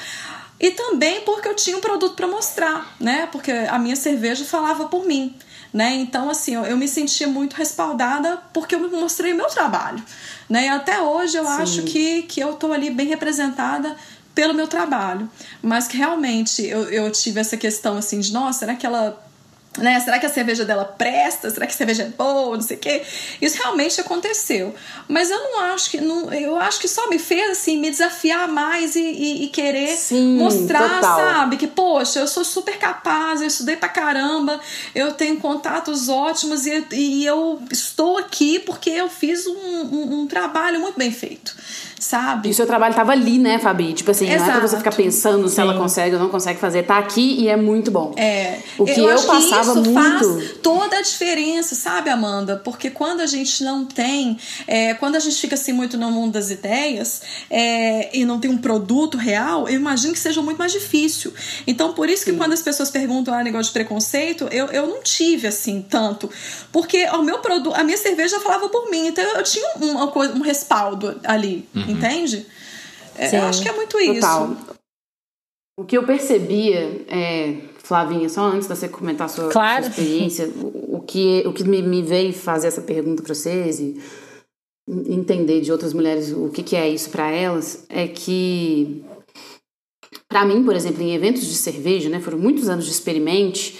E 0.59 0.71
também 0.71 1.21
porque 1.21 1.47
eu 1.47 1.55
tinha 1.55 1.75
um 1.75 1.81
produto 1.81 2.15
para 2.15 2.27
mostrar, 2.27 2.95
né? 2.99 3.27
Porque 3.31 3.51
a 3.51 3.77
minha 3.77 3.97
cerveja 3.97 4.45
falava 4.45 4.85
por 4.85 5.05
mim. 5.05 5.35
Né? 5.73 5.95
Então, 5.95 6.29
assim, 6.29 6.53
eu, 6.53 6.63
eu 6.65 6.77
me 6.77 6.87
sentia 6.87 7.27
muito 7.27 7.55
respaldada 7.55 8.37
porque 8.53 8.75
eu 8.75 8.91
mostrei 8.91 9.33
meu 9.33 9.47
trabalho. 9.47 10.01
Né? 10.47 10.67
E 10.67 10.69
até 10.69 11.01
hoje 11.01 11.35
eu 11.35 11.45
Sim. 11.45 11.51
acho 11.51 11.83
que, 11.83 12.21
que 12.23 12.39
eu 12.39 12.51
estou 12.51 12.71
ali 12.71 12.91
bem 12.91 13.07
representada 13.07 13.95
pelo 14.33 14.53
meu 14.53 14.67
trabalho. 14.67 15.29
Mas 15.61 15.87
que 15.87 15.97
realmente 15.97 16.65
eu, 16.65 16.83
eu 16.89 17.11
tive 17.11 17.39
essa 17.39 17.57
questão 17.57 17.97
assim 17.97 18.19
de, 18.19 18.33
nossa, 18.33 18.59
será 18.59 18.75
que 18.75 18.85
ela 18.85 19.21
né? 19.77 19.99
Será 19.99 20.19
que 20.19 20.25
a 20.25 20.29
cerveja 20.29 20.63
dela 20.65 20.85
presta? 20.85 21.49
Será 21.49 21.65
que 21.65 21.73
a 21.73 21.75
cerveja 21.75 22.03
é 22.03 22.09
boa? 22.09 22.55
Não 22.55 22.61
sei 22.61 22.77
o 22.77 22.79
quê. 22.79 23.01
Isso 23.41 23.57
realmente 23.57 23.99
aconteceu. 23.99 24.73
Mas 25.07 25.31
eu 25.31 25.39
não 25.39 25.59
acho 25.61 25.89
que. 25.89 25.99
Não, 25.99 26.31
eu 26.31 26.57
acho 26.57 26.79
que 26.79 26.87
só 26.87 27.09
me 27.09 27.17
fez 27.17 27.51
assim, 27.51 27.77
me 27.79 27.89
desafiar 27.89 28.47
mais 28.47 28.95
e, 28.95 28.99
e, 28.99 29.45
e 29.45 29.47
querer 29.47 29.95
Sim, 29.95 30.37
mostrar, 30.37 31.01
total. 31.01 31.19
sabe? 31.19 31.57
Que, 31.57 31.67
poxa, 31.67 32.19
eu 32.19 32.27
sou 32.27 32.43
super 32.43 32.77
capaz, 32.77 33.41
eu 33.41 33.47
estudei 33.47 33.75
pra 33.75 33.89
caramba, 33.89 34.59
eu 34.93 35.13
tenho 35.13 35.37
contatos 35.37 36.07
ótimos 36.07 36.65
e, 36.65 36.85
e 36.91 37.25
eu 37.25 37.61
estou 37.71 38.17
aqui 38.17 38.59
porque 38.59 38.91
eu 38.91 39.09
fiz 39.09 39.47
um, 39.47 39.55
um, 39.55 40.21
um 40.21 40.27
trabalho 40.27 40.79
muito 40.79 40.97
bem 40.97 41.11
feito 41.11 41.55
sabe? 42.03 42.49
E 42.49 42.51
o 42.51 42.53
seu 42.53 42.67
trabalho 42.67 42.93
tava 42.93 43.13
ali, 43.13 43.39
né, 43.39 43.57
Fabi? 43.59 43.93
Tipo 43.93 44.11
assim, 44.11 44.25
Exato. 44.25 44.41
não 44.41 44.49
é 44.49 44.59
pra 44.59 44.67
você 44.67 44.77
ficar 44.77 44.93
pensando 44.93 45.47
se 45.47 45.55
Sim. 45.55 45.61
ela 45.61 45.75
consegue 45.75 46.15
ou 46.15 46.21
não 46.21 46.29
consegue 46.29 46.59
fazer. 46.59 46.83
Tá 46.83 46.97
aqui 46.97 47.41
e 47.41 47.47
é 47.47 47.55
muito 47.55 47.89
bom. 47.89 48.13
É. 48.17 48.59
O 48.77 48.85
que 48.85 48.99
eu, 48.99 49.09
eu 49.09 49.21
passava 49.23 49.73
que 49.81 49.89
muito. 49.89 49.93
Faz 49.93 50.51
toda 50.61 50.97
a 50.97 51.01
diferença, 51.01 51.75
sabe, 51.75 52.09
Amanda? 52.09 52.57
Porque 52.63 52.89
quando 52.89 53.21
a 53.21 53.25
gente 53.25 53.63
não 53.63 53.85
tem. 53.85 54.37
É, 54.67 54.93
quando 54.95 55.15
a 55.15 55.19
gente 55.19 55.39
fica 55.39 55.55
assim 55.55 55.71
muito 55.71 55.97
no 55.97 56.11
mundo 56.11 56.33
das 56.33 56.51
ideias 56.51 57.21
é, 57.49 58.15
e 58.17 58.25
não 58.25 58.39
tem 58.39 58.51
um 58.51 58.57
produto 58.57 59.17
real, 59.17 59.67
eu 59.69 59.75
imagino 59.75 60.13
que 60.13 60.19
seja 60.19 60.41
muito 60.41 60.57
mais 60.57 60.71
difícil. 60.71 61.33
Então, 61.65 61.93
por 61.93 62.09
isso 62.09 62.25
que 62.25 62.31
Sim. 62.31 62.37
quando 62.37 62.53
as 62.53 62.61
pessoas 62.61 62.91
perguntam 62.91 63.33
ah, 63.33 63.43
negócio 63.43 63.67
de 63.67 63.71
preconceito, 63.71 64.47
eu, 64.51 64.67
eu 64.67 64.87
não 64.87 65.01
tive 65.01 65.47
assim 65.47 65.81
tanto. 65.81 66.29
Porque 66.71 67.05
o 67.09 67.21
meu 67.21 67.39
produto, 67.39 67.73
a 67.75 67.83
minha 67.83 67.97
cerveja 67.97 68.39
falava 68.39 68.67
por 68.67 68.89
mim. 68.89 69.07
Então 69.07 69.23
eu 69.23 69.43
tinha 69.43 69.65
um, 69.79 70.37
um 70.37 70.41
respaldo 70.41 71.19
ali. 71.23 71.67
Uhum. 71.73 71.92
Entende? 71.93 72.45
É, 73.15 73.37
eu 73.37 73.43
acho 73.43 73.61
que 73.61 73.69
é 73.69 73.73
muito 73.73 73.97
Total. 73.97 74.51
isso. 74.51 74.73
O 75.79 75.83
que 75.83 75.97
eu 75.97 76.03
percebia, 76.03 77.03
é, 77.07 77.57
Flavinha, 77.83 78.29
só 78.29 78.43
antes 78.43 78.67
de 78.67 78.75
você 78.75 78.87
comentar 78.87 79.25
a 79.25 79.27
sua, 79.27 79.49
claro. 79.49 79.83
sua 79.83 79.89
experiência, 79.89 80.47
o, 80.47 80.97
o, 80.97 81.01
que, 81.01 81.43
o 81.45 81.53
que 81.53 81.63
me, 81.63 81.81
me 81.81 82.01
veio 82.03 82.31
fazer 82.31 82.67
essa 82.67 82.81
pergunta 82.81 83.23
para 83.23 83.33
vocês 83.33 83.79
e 83.79 83.99
entender 84.87 85.61
de 85.61 85.71
outras 85.71 85.93
mulheres 85.93 86.31
o 86.31 86.49
que, 86.49 86.61
que 86.61 86.75
é 86.75 86.87
isso 86.87 87.09
para 87.09 87.31
elas, 87.31 87.85
é 87.89 88.07
que, 88.07 89.03
para 90.27 90.45
mim, 90.45 90.63
por 90.63 90.75
exemplo, 90.75 91.01
em 91.01 91.15
eventos 91.15 91.45
de 91.45 91.55
cerveja, 91.55 92.09
né, 92.09 92.19
foram 92.19 92.37
muitos 92.37 92.69
anos 92.69 92.85
de 92.85 92.91
experimente, 92.91 93.79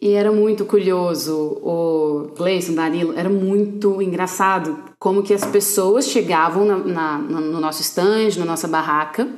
e 0.00 0.12
era 0.12 0.32
muito 0.32 0.64
curioso, 0.64 1.34
o 1.62 2.32
Gleison, 2.36 2.74
Danilo, 2.74 3.16
era 3.16 3.28
muito 3.28 4.02
engraçado 4.02 4.93
como 5.04 5.22
que 5.22 5.34
as 5.34 5.44
pessoas 5.44 6.08
chegavam 6.08 6.64
na, 6.64 6.78
na, 6.78 7.18
no 7.18 7.60
nosso 7.60 7.82
stand, 7.82 8.38
na 8.38 8.46
nossa 8.46 8.66
barraca, 8.66 9.28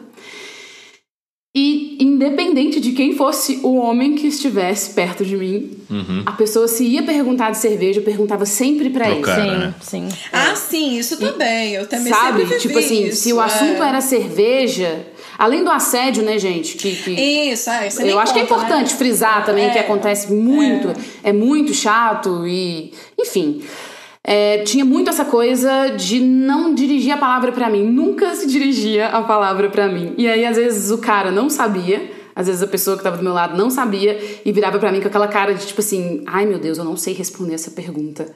e 1.53 1.99
independente 2.01 2.79
de 2.79 2.93
quem 2.93 3.17
fosse 3.17 3.59
o 3.65 3.75
homem 3.75 4.15
que 4.15 4.29
estivesse 4.29 4.95
perto 4.95 5.25
de 5.25 5.37
mim, 5.37 5.77
uhum. 5.91 6.23
a 6.25 6.31
pessoa 6.31 6.69
se 6.69 6.85
ia 6.85 7.03
perguntar 7.03 7.51
de 7.51 7.59
cerveja, 7.59 7.99
eu 7.99 8.05
perguntava 8.05 8.47
sempre 8.47 8.91
para 8.91 9.11
ele. 9.11 9.23
Cara, 9.23 9.43
sim, 9.43 9.51
né? 9.59 9.75
sim. 9.81 10.09
Ah, 10.33 10.55
sim, 10.55 10.99
isso 10.99 11.17
também. 11.17 11.75
Eu 11.75 11.89
também 11.89 12.13
Sabe? 12.13 12.43
sempre 12.43 12.61
Tipo 12.61 12.79
assim, 12.79 13.09
isso, 13.09 13.23
se 13.23 13.33
o 13.33 13.41
assunto 13.41 13.83
é. 13.83 13.89
era 13.89 14.01
cerveja, 14.01 15.05
além 15.37 15.65
do 15.65 15.71
assédio, 15.73 16.23
né, 16.23 16.39
gente? 16.39 16.77
Que, 16.77 16.95
que 16.95 17.11
isso, 17.11 17.69
é, 17.71 17.89
isso 17.89 18.03
Eu 18.03 18.21
acho 18.21 18.33
conta, 18.33 18.35
que 18.35 18.39
é 18.39 18.43
importante 18.57 18.93
né? 18.93 18.99
frisar 18.99 19.45
também 19.45 19.65
é, 19.65 19.71
que 19.71 19.79
acontece 19.81 20.33
muito, 20.33 20.91
é. 21.25 21.31
é 21.31 21.33
muito 21.33 21.75
chato 21.75 22.47
e, 22.47 22.93
enfim 23.19 23.65
é, 24.29 24.65
tinha 24.65 24.85
muito 24.85 25.09
essa 25.09 25.25
coisa 25.25 25.91
de 25.91 26.19
não 26.19 26.75
dirigir 26.75 27.13
a 27.13 27.17
palavra 27.17 27.53
para 27.53 27.71
mim. 27.71 27.85
Nunca 27.85 28.35
se 28.35 28.49
dirigia 28.49 29.07
a 29.07 29.23
palavra 29.23 29.71
para 29.71 29.87
mim. 29.87 30.15
E 30.19 30.27
aí, 30.27 30.45
às 30.45 30.57
vezes, 30.57 30.91
o 30.91 30.99
cara 30.99 31.31
não 31.31 31.49
sabia. 31.49 32.11
Às 32.35 32.49
vezes 32.49 32.61
a 32.61 32.67
pessoa 32.67 32.97
que 32.97 33.01
estava 33.01 33.17
do 33.17 33.23
meu 33.23 33.33
lado 33.33 33.57
não 33.57 33.71
sabia 33.71 34.19
e 34.45 34.51
virava 34.51 34.81
para 34.81 34.91
mim 34.91 35.01
com 35.01 35.07
aquela 35.07 35.29
cara 35.29 35.55
de 35.55 35.65
tipo 35.65 35.81
assim: 35.81 36.23
ai 36.27 36.45
meu 36.45 36.59
Deus, 36.59 36.77
eu 36.77 36.85
não 36.85 36.97
sei 36.97 37.15
responder 37.15 37.55
essa 37.55 37.71
pergunta. 37.71 38.31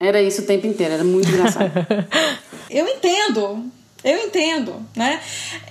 Era 0.00 0.22
isso 0.22 0.42
o 0.42 0.44
tempo 0.44 0.66
inteiro, 0.66 0.92
era 0.94 1.02
muito 1.02 1.28
engraçado. 1.28 1.72
eu 2.70 2.86
entendo. 2.86 3.64
Eu 4.04 4.18
entendo, 4.18 4.86
né? 4.94 5.18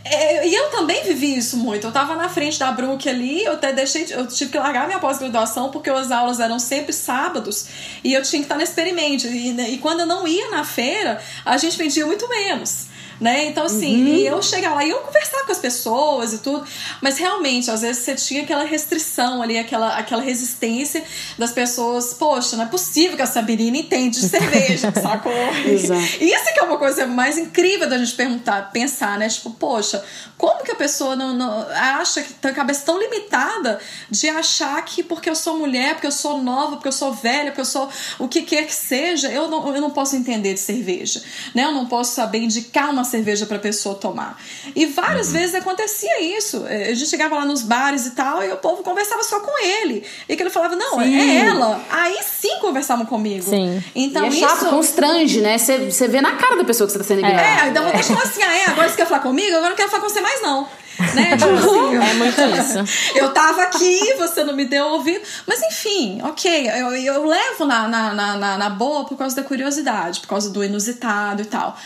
É, 0.04 0.48
e 0.48 0.56
eu 0.56 0.72
também 0.72 1.04
vivi 1.04 1.38
isso 1.38 1.56
muito. 1.56 1.86
Eu 1.86 1.92
tava 1.92 2.16
na 2.16 2.28
frente 2.28 2.58
da 2.58 2.72
Brook 2.72 3.08
ali, 3.08 3.44
eu 3.44 3.54
até 3.54 3.72
deixei, 3.72 4.08
eu 4.10 4.26
tive 4.26 4.52
que 4.52 4.58
largar 4.58 4.88
minha 4.88 4.98
pós-graduação 4.98 5.70
porque 5.70 5.92
as 5.92 6.12
aulas 6.12 6.40
eram 6.40 6.58
sempre 6.58 6.92
sábados 6.92 7.68
e 8.04 8.12
eu 8.12 8.24
tinha 8.24 8.42
que 8.42 8.46
estar 8.46 8.56
no 8.56 8.64
experimento. 8.64 9.28
E, 9.28 9.54
né, 9.54 9.70
e 9.70 9.78
quando 9.78 10.00
eu 10.00 10.08
não 10.08 10.28
ia 10.28 10.50
na 10.50 10.64
feira, 10.64 11.22
a 11.46 11.58
gente 11.58 11.78
vendia 11.78 12.08
muito 12.08 12.28
menos 12.28 12.92
né? 13.20 13.46
Então, 13.46 13.66
assim, 13.66 14.04
uhum. 14.04 14.18
eu 14.20 14.42
chegava 14.42 14.76
lá 14.76 14.86
e 14.86 14.90
eu 14.90 15.00
conversava 15.00 15.46
com 15.46 15.52
as 15.52 15.60
pessoas 15.60 16.34
e 16.34 16.38
tudo, 16.40 16.66
mas 17.02 17.18
realmente, 17.18 17.70
às 17.70 17.82
vezes 17.82 18.04
você 18.04 18.16
tinha 18.16 18.44
aquela 18.44 18.64
restrição 18.64 19.42
ali, 19.42 19.58
aquela, 19.58 19.98
aquela 19.98 20.22
resistência 20.22 21.04
das 21.38 21.52
pessoas, 21.52 22.14
poxa, 22.14 22.56
não 22.56 22.66
é 22.66 22.68
possível 22.68 23.16
que 23.16 23.22
a 23.22 23.28
Sabirina 23.28 23.78
entende 23.78 24.20
de 24.20 24.30
cerveja, 24.30 24.92
sacou? 25.02 25.32
Exato. 25.66 26.02
Isso 26.02 26.54
que 26.54 26.60
é 26.60 26.64
uma 26.64 26.78
coisa 26.78 27.06
mais 27.06 27.38
incrível 27.38 27.90
da 27.90 27.98
gente 27.98 28.14
perguntar, 28.14 28.72
pensar, 28.72 29.18
né? 29.18 29.28
Tipo, 29.30 29.52
poxa, 29.52 30.04
como 30.38 30.64
que 30.64 30.72
a 30.72 30.76
pessoa 30.76 31.16
não, 31.16 31.34
não 31.34 31.68
acha 31.70 32.22
que 32.22 32.34
tem 32.34 32.52
a 32.52 32.54
cabeça 32.54 32.86
tão 32.86 33.00
limitada 33.00 33.80
de 34.10 34.28
achar 34.30 34.84
que 34.84 35.04
porque 35.04 35.30
eu 35.30 35.36
sou 35.36 35.58
mulher, 35.58 35.94
porque 35.94 36.08
eu 36.08 36.12
sou 36.12 36.42
nova, 36.42 36.76
porque 36.76 36.88
eu 36.88 36.94
sou 36.94 37.14
velha, 37.14 37.52
porque 37.52 37.62
eu 37.62 37.66
sou 37.66 37.90
o 38.20 38.28
que 38.28 38.42
quer 38.42 38.66
que 38.66 38.76
seja, 38.76 39.32
eu 39.32 39.48
não, 39.48 39.74
eu 39.74 39.82
não 39.82 39.90
posso 39.90 40.16
entender 40.16 40.54
de 40.54 40.60
cerveja, 40.60 41.24
né? 41.54 41.64
Eu 41.64 41.72
não 41.72 41.86
posso 41.86 42.14
saber 42.14 42.40
indicar 42.40 42.90
uma 42.90 43.03
cerveja 43.04 43.46
para 43.46 43.60
pessoa 43.60 43.96
tomar. 43.96 44.40
E 44.76 44.86
várias 44.86 45.28
uhum. 45.28 45.34
vezes 45.34 45.56
acontecia 45.56 46.22
isso. 46.22 46.66
É, 46.68 46.90
a 46.90 46.94
gente 46.94 47.10
chegava 47.10 47.36
lá 47.36 47.46
nos 47.46 47.62
bares 47.62 48.06
e 48.06 48.12
tal, 48.12 48.44
e 48.44 48.52
o 48.52 48.58
povo 48.58 48.84
conversava 48.84 49.24
só 49.24 49.40
com 49.40 49.64
ele. 49.64 50.04
E 50.28 50.36
que 50.36 50.44
ele 50.44 50.50
falava, 50.50 50.76
não, 50.76 51.02
é 51.02 51.06
sim. 51.06 51.20
é 51.20 51.46
ela. 51.48 51.82
Aí 51.90 52.18
sim 52.24 52.60
conversavam 52.60 53.06
comigo. 53.06 53.50
Sim. 53.50 53.84
Então, 53.96 54.26
e 54.26 54.28
é 54.28 54.32
chato, 54.32 54.58
isso... 54.58 54.70
constrange, 54.70 55.42
né? 55.42 55.58
Você 55.58 56.08
vê 56.08 56.22
na 56.22 56.36
cara 56.36 56.56
da 56.56 56.64
pessoa 56.64 56.88
que 56.88 56.94
você 56.94 57.00
tá 57.00 57.06
sendo 57.06 57.20
ignorada. 57.20 57.66
É, 57.66 57.70
então 57.70 57.84
vou 57.84 58.24
assim, 58.24 58.44
ah, 58.44 58.58
é, 58.58 58.66
agora 58.66 58.90
você 58.90 58.96
quer 58.96 59.08
falar 59.08 59.22
comigo? 59.22 59.56
Agora 59.56 59.70
não 59.70 59.76
quero 59.76 59.90
falar 59.90 60.04
com 60.04 60.10
você 60.10 60.22
mais, 60.22 60.42
não. 60.42 60.68
Né? 61.16 61.36
Tipo 61.38 61.54
assim, 61.54 61.96
é 61.96 62.14
muito 62.16 62.42
isso. 62.42 63.18
Eu 63.18 63.34
tava 63.34 63.64
aqui, 63.64 64.14
você 64.18 64.44
não 64.44 64.56
me 64.56 64.66
deu 64.66 64.86
ouvido. 64.88 65.22
Mas 65.48 65.62
enfim, 65.62 66.22
ok, 66.24 66.70
eu, 66.70 66.96
eu 66.96 67.26
levo 67.26 67.66
na, 67.66 67.88
na, 67.88 68.14
na, 68.14 68.58
na 68.58 68.70
boa 68.70 69.06
por 69.06 69.18
causa 69.18 69.36
da 69.36 69.44
curiosidade, 69.44 70.20
por 70.22 70.28
causa 70.28 70.50
do 70.50 70.64
inusitado 70.64 71.42
e 71.42 71.46
tal. 71.46 71.78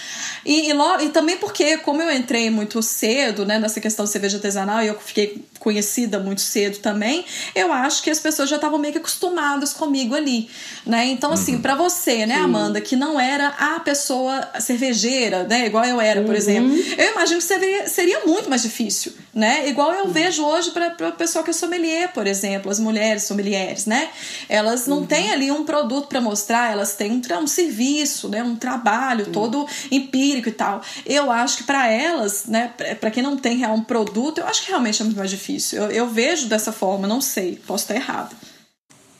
E, 0.46 0.70
e, 0.70 0.74
logo, 0.74 1.04
e 1.04 1.10
também 1.10 1.38
porque, 1.38 1.78
como 1.78 2.02
eu 2.02 2.10
entrei 2.10 2.50
muito 2.50 2.82
cedo 2.82 3.46
né, 3.46 3.60
nessa 3.60 3.82
questão 3.82 4.06
de 4.06 4.12
cerveja 4.12 4.38
artesanal 4.38 4.82
e 4.82 4.88
eu 4.88 4.98
fiquei 4.98 5.44
conhecida 5.60 6.20
muito 6.20 6.40
cedo 6.40 6.78
também, 6.78 7.26
eu 7.54 7.74
acho 7.74 8.02
que 8.02 8.10
as 8.10 8.20
pessoas 8.20 8.50
já 8.50 8.56
estavam 8.56 8.80
meio 8.80 8.94
que 8.94 9.00
acostumadas 9.00 9.74
comigo 9.74 10.16
ali, 10.16 10.50
né? 10.86 11.06
Então, 11.08 11.34
assim, 11.34 11.56
uhum. 11.56 11.62
para 11.62 11.76
você, 11.76 12.26
né, 12.26 12.36
Sim. 12.36 12.42
Amanda, 12.42 12.80
que 12.80 12.96
não 12.96 13.20
era 13.20 13.50
a 13.50 13.80
pessoa 13.82 14.48
cervejeira, 14.60 15.44
né, 15.44 15.66
igual 15.66 15.84
eu 15.84 16.00
era, 16.00 16.22
por 16.22 16.30
uhum. 16.30 16.36
exemplo, 16.36 16.74
eu 16.98 17.12
imagino 17.12 17.40
que 17.40 17.46
seria, 17.46 17.90
seria 17.90 18.26
muito 18.26 18.50
mais 18.50 18.62
difícil, 18.62 18.97
né? 19.34 19.68
Igual 19.68 19.92
eu 19.94 20.06
uhum. 20.06 20.12
vejo 20.12 20.46
hoje 20.46 20.72
para 20.72 20.88
a 21.08 21.12
pessoa 21.12 21.44
que 21.44 21.50
é 21.50 21.54
sommelier, 21.54 22.12
por 22.14 22.28
exemplo, 22.28 22.72
as 22.72 22.80
mulheres 22.80 23.24
sommeliers, 23.24 23.86
né? 23.86 24.10
Elas 24.48 24.88
não 24.88 25.00
uhum. 25.00 25.06
têm 25.06 25.32
ali 25.32 25.52
um 25.52 25.64
produto 25.64 26.08
para 26.08 26.22
mostrar, 26.22 26.72
elas 26.72 26.96
têm 26.96 27.12
um, 27.12 27.22
um 27.42 27.48
serviço, 27.48 28.30
né, 28.30 28.44
um 28.44 28.56
trabalho 28.56 29.28
todo 29.28 29.68
empírico 29.92 30.50
e 30.50 30.52
tal. 30.52 30.82
Eu 31.06 31.32
acho 31.32 31.58
que 31.58 31.64
para 31.64 31.90
elas, 31.92 32.46
né, 32.46 32.72
para 33.00 33.12
quem 33.12 33.24
não 33.24 33.38
tem 33.38 33.58
real 33.58 33.74
um 33.74 33.84
produto, 33.84 34.40
eu 34.40 34.48
acho 34.48 34.64
que 34.64 34.70
realmente 34.70 35.02
é 35.02 35.06
muito 35.06 35.18
mais 35.18 35.30
difícil 35.30 35.48
difícil. 35.48 35.84
Eu, 35.84 35.92
eu 35.92 36.08
vejo 36.08 36.48
dessa 36.48 36.72
forma, 36.72 37.08
não 37.08 37.22
sei, 37.22 37.60
posso 37.66 37.84
estar 37.84 37.96
errado. 37.96 38.36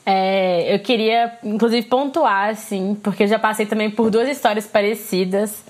É, 0.06 0.74
eu 0.74 0.80
queria, 0.80 1.38
inclusive, 1.44 1.86
pontuar, 1.88 2.50
assim, 2.50 2.98
porque 3.04 3.24
eu 3.24 3.28
já 3.28 3.40
passei 3.40 3.66
também 3.66 3.90
por 3.90 4.10
duas 4.10 4.30
histórias 4.30 4.66
parecidas. 4.66 5.64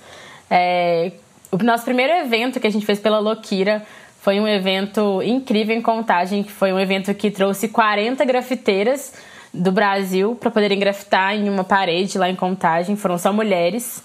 É, 0.50 1.12
o 1.50 1.56
nosso 1.58 1.84
primeiro 1.84 2.12
evento 2.12 2.60
que 2.60 2.66
a 2.66 2.70
gente 2.70 2.86
fez 2.86 2.98
pela 2.98 3.18
Loquira 3.18 3.84
foi 4.20 4.40
um 4.40 4.48
evento 4.48 5.22
incrível 5.22 5.76
em 5.76 5.82
Contagem, 5.82 6.42
que 6.42 6.50
foi 6.50 6.72
um 6.72 6.78
evento 6.78 7.14
que 7.14 7.30
trouxe 7.30 7.68
40 7.68 8.24
grafiteiras 8.24 9.12
do 9.52 9.72
Brasil 9.72 10.36
para 10.38 10.50
poderem 10.50 10.78
grafitar 10.78 11.34
em 11.34 11.48
uma 11.48 11.64
parede 11.64 12.18
lá 12.18 12.28
em 12.28 12.36
Contagem. 12.36 12.96
Foram 12.96 13.16
só 13.16 13.32
mulheres. 13.32 14.02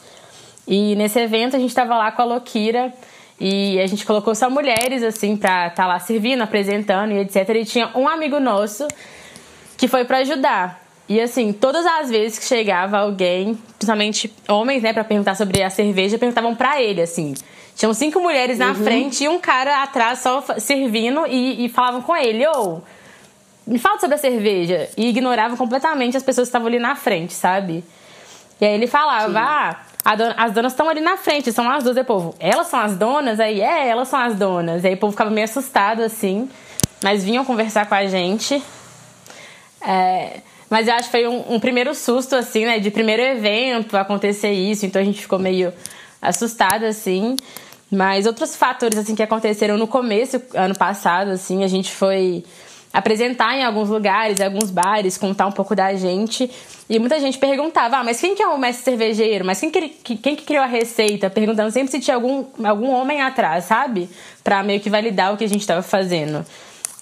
E 0.68 0.95
nesse 0.95 1.19
evento 1.19 1.56
a 1.56 1.60
gente 1.60 1.69
estava 1.69 1.98
lá 1.98 2.11
com 2.11 2.22
a 2.22 2.26
Loquira 2.26 2.94
e 3.40 3.80
a 3.80 3.88
gente 3.88 4.06
colocou 4.06 4.34
só 4.34 4.49
mulheres, 4.49 5.03
assim, 5.03 5.35
pra 5.35 5.68
estar 5.68 5.84
tá 5.84 5.88
lá 5.88 5.99
servindo, 5.99 6.41
apresentando 6.41 7.11
e 7.11 7.19
etc. 7.19 7.49
E 7.56 7.65
tinha 7.65 7.91
um 7.95 8.07
amigo 8.07 8.40
nosso 8.40 8.88
que 9.77 9.88
foi 9.88 10.06
para 10.06 10.19
ajudar. 10.19 10.81
E 11.10 11.19
assim, 11.19 11.52
todas 11.52 11.85
as 11.85 12.10
vezes 12.10 12.40
que 12.40 12.45
chegava 12.45 12.99
alguém, 12.99 13.56
principalmente 13.77 14.34
homens, 14.48 14.81
né, 14.81 14.94
para 14.94 15.03
perguntar 15.03 15.35
sobre 15.35 15.61
a 15.61 15.69
cerveja, 15.69 16.18
perguntavam 16.18 16.56
para 16.56 16.81
ele, 16.81 17.02
assim. 17.02 17.34
Tinham 17.76 17.94
cinco 17.94 18.20
mulheres 18.20 18.58
na 18.58 18.70
uhum. 18.70 18.76
frente 18.76 19.24
e 19.24 19.30
um 19.30 19.40
cara 19.40 19.82
atrás 19.82 20.20
só 20.20 20.44
servindo 20.60 21.26
e, 21.28 21.66
e 21.66 21.70
falavam 21.70 22.02
com 22.02 22.16
ele, 22.16 22.45
ou 22.48 22.84
oh, 22.86 23.72
me 23.72 23.80
fala 23.80 24.00
sobre 24.00 24.16
a 24.16 24.20
cerveja. 24.20 24.90
E 24.95 25.10
ignoravam 25.10 25.58
completamente 25.58 26.16
as 26.16 26.24
pessoas 26.24 26.48
que 26.48 26.50
estavam 26.50 26.68
ali 26.68 26.80
na 26.80 26.95
frente, 26.95 27.34
sabe? 27.34 27.84
E 28.62 28.66
aí 28.66 28.74
ele 28.74 28.88
falava, 28.88 29.80
ah, 30.04 30.16
dona, 30.16 30.36
as 30.38 30.52
donas 30.52 30.74
estão 30.74 30.90
ali 30.90 31.02
na 31.02 31.18
frente, 31.18 31.52
são 31.52 31.70
as 31.70 31.84
duas. 31.84 31.98
E 31.98 32.02
o 32.02 32.06
povo, 32.06 32.36
elas 32.40 32.68
são 32.68 32.80
as 32.80 32.95
donas? 32.95 33.40
Aí, 33.40 33.62
é, 33.62 33.88
elas 33.88 34.08
são 34.08 34.20
as 34.20 34.36
donas. 34.36 34.84
E 34.84 34.88
aí 34.88 34.94
o 34.94 34.98
povo 34.98 35.12
ficava 35.12 35.30
meio 35.30 35.45
assustado, 35.45 36.02
assim. 36.02 36.50
Mas 37.04 37.24
vinham 37.24 37.44
conversar 37.44 37.88
com 37.88 37.95
a 37.95 38.06
gente. 38.06 38.62
É, 39.82 40.41
mas 40.70 40.88
eu 40.88 40.94
acho 40.94 41.10
que 41.10 41.12
foi 41.12 41.28
um, 41.28 41.56
um, 41.56 41.60
primeiro 41.60 41.94
susto, 41.94 42.36
assim, 42.36 42.66
né? 42.66 42.80
De 42.80 42.91
primeiro 42.91 43.22
evento 43.22 43.98
acontecer 43.98 44.52
isso. 44.52 44.86
Então 44.86 45.02
a 45.02 45.06
gente 45.06 45.22
ficou 45.22 45.40
meio 45.40 45.74
assustada, 46.22 46.88
assim. 46.88 47.36
Mas 47.94 48.26
outros 48.26 48.56
fatores, 48.56 48.98
assim, 48.98 49.14
que 49.14 49.22
aconteceram 49.22 49.78
no 49.78 49.86
começo, 49.86 50.41
ano 50.56 50.76
passado, 50.76 51.30
assim, 51.30 51.64
a 51.64 51.68
gente 51.68 51.91
foi 51.91 52.44
apresentar 52.91 53.56
em 53.56 53.64
alguns 53.64 53.88
lugares, 53.88 54.40
em 54.40 54.44
alguns 54.44 54.72
bares, 54.72 55.15
contar 55.15 55.45
um 55.45 55.52
pouco 55.52 55.76
da 55.76 55.94
gente. 55.94 56.49
E 56.90 56.98
muita 56.98 57.20
gente 57.20 57.38
perguntava, 57.38 57.98
ah, 57.98 58.03
mas 58.03 58.20
quem 58.20 58.34
que 58.34 58.41
é 58.41 58.48
o 58.48 58.57
mestre 58.57 58.84
cervejeiro? 58.84 59.45
Mas 59.45 59.60
quem 59.60 59.70
que, 59.70 60.18
quem 60.18 60.36
que 60.36 60.44
criou 60.44 60.64
a 60.64 60.68
receita? 60.68 61.30
Perguntando 61.30 61.70
sempre 61.70 61.91
se 61.91 61.99
tinha 61.99 62.15
algum, 62.15 62.45
algum 62.64 62.90
homem 62.90 63.22
atrás, 63.22 63.65
sabe? 63.65 64.10
Pra 64.44 64.64
meio 64.64 64.80
que 64.80 64.90
validar 64.90 65.32
o 65.32 65.38
que 65.38 65.44
a 65.44 65.49
gente 65.49 65.61
estava 65.61 65.84
fazendo. 65.84 66.44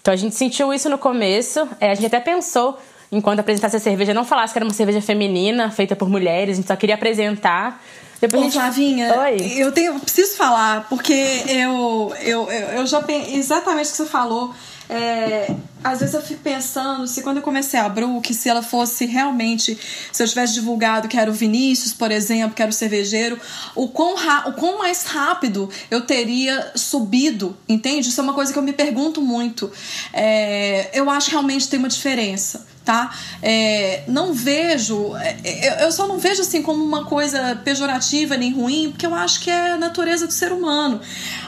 Então 0.01 0.13
a 0.13 0.17
gente 0.17 0.35
sentiu 0.35 0.73
isso 0.73 0.89
no 0.89 0.97
começo. 0.97 1.69
É, 1.79 1.91
a 1.91 1.95
gente 1.95 2.07
até 2.07 2.19
pensou, 2.19 2.77
enquanto 3.09 3.39
apresentasse 3.39 3.77
a 3.77 3.79
cerveja, 3.79 4.13
não 4.13 4.25
falasse 4.25 4.51
que 4.51 4.59
era 4.59 4.65
uma 4.65 4.73
cerveja 4.73 5.01
feminina, 5.01 5.71
feita 5.71 5.95
por 5.95 6.09
mulheres, 6.09 6.53
a 6.53 6.55
gente 6.57 6.67
só 6.67 6.75
queria 6.75 6.95
apresentar. 6.95 7.81
Depois 8.21 8.41
Ô, 8.41 8.45
gente... 8.45 8.53
Flavinha, 8.53 9.19
Oi. 9.19 9.37
eu 9.57 9.71
tenho, 9.71 9.93
eu 9.93 9.99
preciso 9.99 10.37
falar, 10.37 10.87
porque 10.87 11.11
eu, 11.47 12.13
eu, 12.21 12.51
eu, 12.51 12.85
já 12.85 13.03
exatamente 13.33 13.87
o 13.87 13.91
que 13.91 13.97
você 13.97 14.05
falou. 14.05 14.53
É, 14.87 15.49
às 15.81 16.01
vezes 16.01 16.13
eu 16.13 16.21
fico 16.21 16.41
pensando 16.43 17.07
se 17.07 17.23
quando 17.23 17.37
eu 17.37 17.43
comecei 17.43 17.79
a 17.79 17.87
Brook, 17.87 18.33
se 18.33 18.49
ela 18.49 18.61
fosse 18.61 19.05
realmente, 19.05 19.79
se 20.11 20.21
eu 20.21 20.27
tivesse 20.27 20.53
divulgado 20.53 21.07
que 21.07 21.17
era 21.17 21.31
o 21.31 21.33
Vinícius, 21.33 21.93
por 21.93 22.11
exemplo, 22.11 22.53
que 22.53 22.61
era 22.61 22.69
o 22.69 22.73
cervejeiro, 22.73 23.39
o 23.73 23.87
quão, 23.87 24.15
o 24.47 24.53
quão 24.53 24.79
mais 24.79 25.05
rápido 25.05 25.69
eu 25.89 26.01
teria 26.01 26.73
subido, 26.75 27.57
entende? 27.67 28.09
Isso 28.09 28.19
é 28.19 28.23
uma 28.23 28.33
coisa 28.33 28.51
que 28.51 28.59
eu 28.59 28.63
me 28.63 28.73
pergunto 28.73 29.21
muito. 29.21 29.71
É, 30.13 30.89
eu 30.93 31.09
acho 31.09 31.27
que 31.27 31.31
realmente 31.31 31.69
tem 31.69 31.79
uma 31.79 31.89
diferença 31.89 32.69
tá? 32.83 33.13
É, 33.41 34.03
não 34.07 34.33
vejo, 34.33 35.15
é, 35.15 35.85
eu 35.85 35.91
só 35.91 36.07
não 36.07 36.17
vejo 36.17 36.41
assim 36.41 36.61
como 36.61 36.83
uma 36.83 37.05
coisa 37.05 37.59
pejorativa 37.63 38.35
nem 38.35 38.51
ruim, 38.53 38.89
porque 38.91 39.05
eu 39.05 39.13
acho 39.13 39.39
que 39.41 39.49
é 39.49 39.71
a 39.71 39.77
natureza 39.77 40.25
do 40.25 40.33
ser 40.33 40.51
humano 40.51 40.99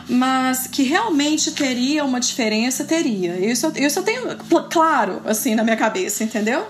mas 0.08 0.68
que 0.68 0.84
realmente 0.84 1.52
teria 1.52 2.04
uma 2.04 2.20
diferença, 2.20 2.84
teria. 2.84 3.38
Isso, 3.40 3.72
isso 3.76 4.00
eu 4.00 4.04
tenho 4.04 4.38
claro, 4.70 5.22
assim, 5.26 5.56
na 5.56 5.64
minha 5.64 5.78
cabeça, 5.78 6.24
entendeu? 6.24 6.66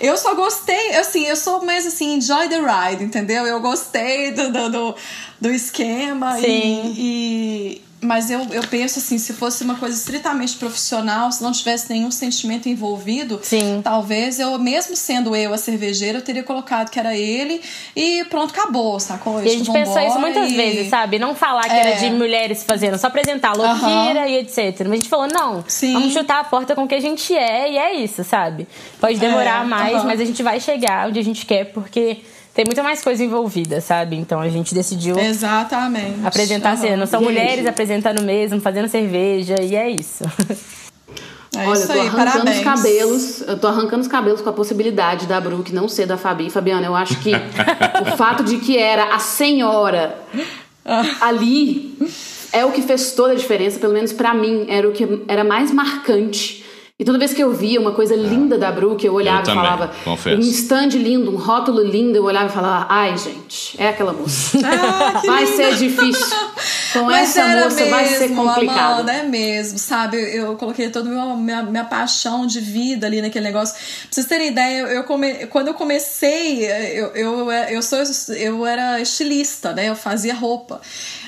Eu 0.00 0.16
só 0.16 0.34
gostei, 0.34 0.96
assim, 0.96 1.26
eu 1.26 1.36
sou 1.36 1.64
mais 1.64 1.86
assim, 1.86 2.14
enjoy 2.14 2.48
the 2.48 2.58
ride, 2.58 3.04
entendeu? 3.04 3.46
Eu 3.46 3.60
gostei 3.60 4.32
do, 4.32 4.50
do, 4.50 4.70
do, 4.70 4.96
do 5.40 5.50
esquema 5.50 6.36
Sim. 6.36 6.94
e, 6.96 7.72
e 7.76 7.82
mas 8.02 8.30
eu, 8.32 8.40
eu 8.50 8.62
penso 8.64 8.98
assim, 8.98 9.16
se 9.16 9.32
fosse 9.32 9.62
uma 9.62 9.76
coisa 9.76 9.96
estritamente 9.96 10.56
profissional, 10.56 11.30
se 11.30 11.40
não 11.40 11.52
tivesse 11.52 11.88
nenhum 11.88 12.10
sentimento 12.10 12.68
envolvido, 12.68 13.38
Sim. 13.42 13.80
talvez 13.82 14.40
eu, 14.40 14.58
mesmo 14.58 14.96
sendo 14.96 15.36
eu 15.36 15.54
a 15.54 15.56
cervejeira, 15.56 16.18
eu 16.18 16.22
teria 16.22 16.42
colocado 16.42 16.90
que 16.90 16.98
era 16.98 17.16
ele 17.16 17.60
e 17.94 18.24
pronto, 18.24 18.50
acabou, 18.50 18.98
sacou? 18.98 19.40
E 19.40 19.46
a 19.46 19.52
gente 19.52 19.70
pensou 19.70 20.00
isso 20.00 20.18
muitas 20.18 20.50
e... 20.50 20.56
vezes, 20.56 20.88
sabe? 20.88 21.16
Não 21.16 21.32
falar 21.32 21.62
que 21.62 21.70
é. 21.70 21.90
era 21.90 22.00
de 22.00 22.10
mulheres 22.10 22.64
fazendo, 22.64 22.98
só 22.98 23.06
apresentar 23.06 23.56
louqueira 23.56 24.26
e 24.26 24.38
etc. 24.38 24.80
Mas 24.80 24.90
a 24.90 24.96
gente 24.96 25.08
falou, 25.08 25.28
não, 25.28 25.64
Sim. 25.68 25.92
vamos 25.92 26.12
chutar 26.12 26.40
a 26.40 26.44
porta 26.44 26.74
com 26.74 26.82
o 26.82 26.88
que 26.88 26.96
a 26.96 27.00
gente 27.00 27.32
é 27.32 27.70
e 27.70 27.78
é 27.78 27.94
isso, 27.94 28.24
sabe? 28.24 28.66
Pode 29.00 29.16
demorar 29.20 29.64
é. 29.64 29.68
mais, 29.68 30.04
mas 30.04 30.20
a 30.20 30.24
gente 30.24 30.42
vai 30.42 30.58
chegar 30.58 31.08
onde 31.08 31.20
a 31.20 31.24
gente 31.24 31.46
quer, 31.46 31.66
porque 31.66 32.18
tem 32.54 32.64
muita 32.64 32.82
mais 32.82 33.02
coisa 33.02 33.24
envolvida, 33.24 33.80
sabe? 33.80 34.16
Então 34.16 34.40
a 34.40 34.48
gente 34.48 34.74
decidiu. 34.74 35.18
Exatamente. 35.18 36.24
Apresentar 36.24 36.74
uhum. 36.76 36.80
cena. 36.80 37.06
São 37.06 37.22
mulheres 37.22 37.66
apresentando 37.66 38.22
mesmo, 38.22 38.60
fazendo 38.60 38.88
cerveja, 38.88 39.60
e 39.60 39.74
é 39.74 39.88
isso. 39.88 40.24
É 41.54 41.66
Olha, 41.66 41.72
isso 41.72 41.82
eu 41.82 41.86
tô 41.86 42.00
arrancando 42.00 42.30
parabéns. 42.30 42.56
os 42.56 42.64
cabelos, 42.64 43.40
eu 43.42 43.58
tô 43.58 43.66
arrancando 43.66 44.00
os 44.02 44.08
cabelos 44.08 44.40
com 44.40 44.48
a 44.48 44.52
possibilidade 44.54 45.26
da 45.26 45.38
Brooke 45.38 45.74
não 45.74 45.86
ser 45.86 46.06
da 46.06 46.16
Fabi. 46.16 46.48
Fabiana, 46.48 46.86
eu 46.86 46.94
acho 46.94 47.18
que 47.20 47.32
o 48.10 48.16
fato 48.16 48.42
de 48.42 48.56
que 48.56 48.78
era 48.78 49.14
a 49.14 49.18
senhora 49.18 50.18
ali 51.20 51.96
é 52.52 52.64
o 52.64 52.72
que 52.72 52.82
fez 52.82 53.12
toda 53.12 53.32
a 53.32 53.36
diferença, 53.36 53.78
pelo 53.78 53.92
menos 53.92 54.12
para 54.12 54.32
mim, 54.34 54.66
era 54.68 54.88
o 54.88 54.92
que 54.92 55.22
era 55.28 55.44
mais 55.44 55.70
marcante 55.70 56.61
e 57.02 57.04
toda 57.04 57.18
vez 57.18 57.34
que 57.34 57.42
eu 57.42 57.52
via 57.52 57.80
uma 57.80 57.90
coisa 57.90 58.14
linda 58.14 58.56
da 58.56 58.70
Brook, 58.70 59.04
eu 59.04 59.12
olhava 59.12 59.40
eu 59.40 59.52
e 59.52 59.56
falava. 59.56 59.90
Confesso. 60.04 60.36
Um 60.36 60.40
stand 60.40 60.90
lindo, 60.90 61.32
um 61.32 61.36
rótulo 61.36 61.82
lindo, 61.82 62.16
eu 62.16 62.22
olhava 62.22 62.46
e 62.46 62.52
falava: 62.52 62.86
ai, 62.88 63.18
gente, 63.18 63.74
é 63.76 63.88
aquela 63.88 64.12
moça. 64.12 64.56
Ah, 64.62 65.20
vai 65.26 65.44
lindo. 65.44 65.56
ser 65.56 65.74
difícil. 65.74 66.36
Com 66.92 67.06
Mas 67.06 67.36
essa 67.36 67.64
moça 67.64 67.76
mesmo, 67.76 67.90
vai 67.90 68.06
ser 68.06 68.28
complicado. 68.28 68.92
Amanda, 68.92 69.12
é 69.12 69.22
mesmo, 69.24 69.78
sabe? 69.78 70.16
Eu, 70.16 70.54
coloquei 70.54 70.90
toda 70.90 71.10
a 71.10 71.34
minha, 71.34 71.62
minha 71.64 71.84
paixão 71.84 72.46
de 72.46 72.60
vida 72.60 73.06
ali 73.06 73.20
naquele 73.20 73.46
negócio. 73.46 73.74
Pra 73.74 74.08
vocês 74.10 74.26
terem 74.26 74.48
ideia, 74.48 74.82
eu 74.82 75.02
come, 75.02 75.46
quando 75.46 75.68
eu 75.68 75.74
comecei, 75.74 76.64
eu, 76.64 77.08
eu, 77.14 77.50
eu, 77.50 77.82
sou, 77.82 77.98
eu 78.36 78.64
era 78.64 79.00
estilista, 79.00 79.72
né? 79.72 79.88
Eu 79.88 79.96
fazia 79.96 80.34
roupa. 80.34 80.80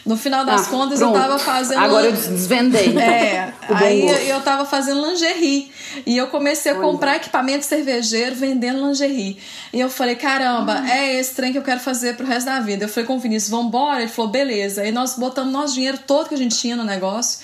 No 0.04 0.18
final 0.18 0.44
das 0.44 0.66
ah, 0.66 0.70
contas, 0.70 0.98
pronto. 0.98 1.16
eu 1.16 1.22
tava 1.22 1.38
fazendo. 1.38 1.78
Agora 1.78 2.06
eu 2.06 2.12
desvendei. 2.12 2.88
Então, 2.88 3.00
é. 3.02 3.54
aí 3.70 4.28
eu 4.28 4.40
tava 4.42 4.66
fazendo 4.66 5.00
lingerie. 5.06 5.72
E 6.04 6.16
eu 6.16 6.26
comecei 6.26 6.72
a 6.72 6.74
comprar 6.74 7.16
equipamento 7.16 7.64
cervejeiro 7.64 8.34
vendendo 8.34 8.86
lingerie. 8.86 9.38
E 9.72 9.80
eu 9.80 9.88
falei, 9.88 10.14
caramba, 10.14 10.80
hum. 10.80 10.86
é 10.86 11.14
esse 11.14 11.34
trem 11.34 11.52
que 11.52 11.58
eu 11.58 11.62
quero 11.62 11.80
fazer 11.80 12.16
pro 12.16 12.26
resto 12.26 12.46
da 12.46 12.60
vida. 12.60 12.84
Eu 12.84 12.88
falei 12.88 13.06
com 13.06 13.16
o 13.16 13.18
Vinícius, 13.18 13.50
vambora? 13.50 14.02
Ele 14.02 14.10
falou, 14.10 14.30
beleza. 14.30 14.82
Aí 14.82 14.92
nós 14.92 15.14
botamos 15.14 15.50
nosso 15.50 15.74
dinheiro 15.74 15.98
todo 16.06 16.28
que 16.28 16.34
a 16.34 16.38
gente 16.38 16.56
tinha 16.56 16.76
no 16.76 16.84
negócio. 16.84 17.38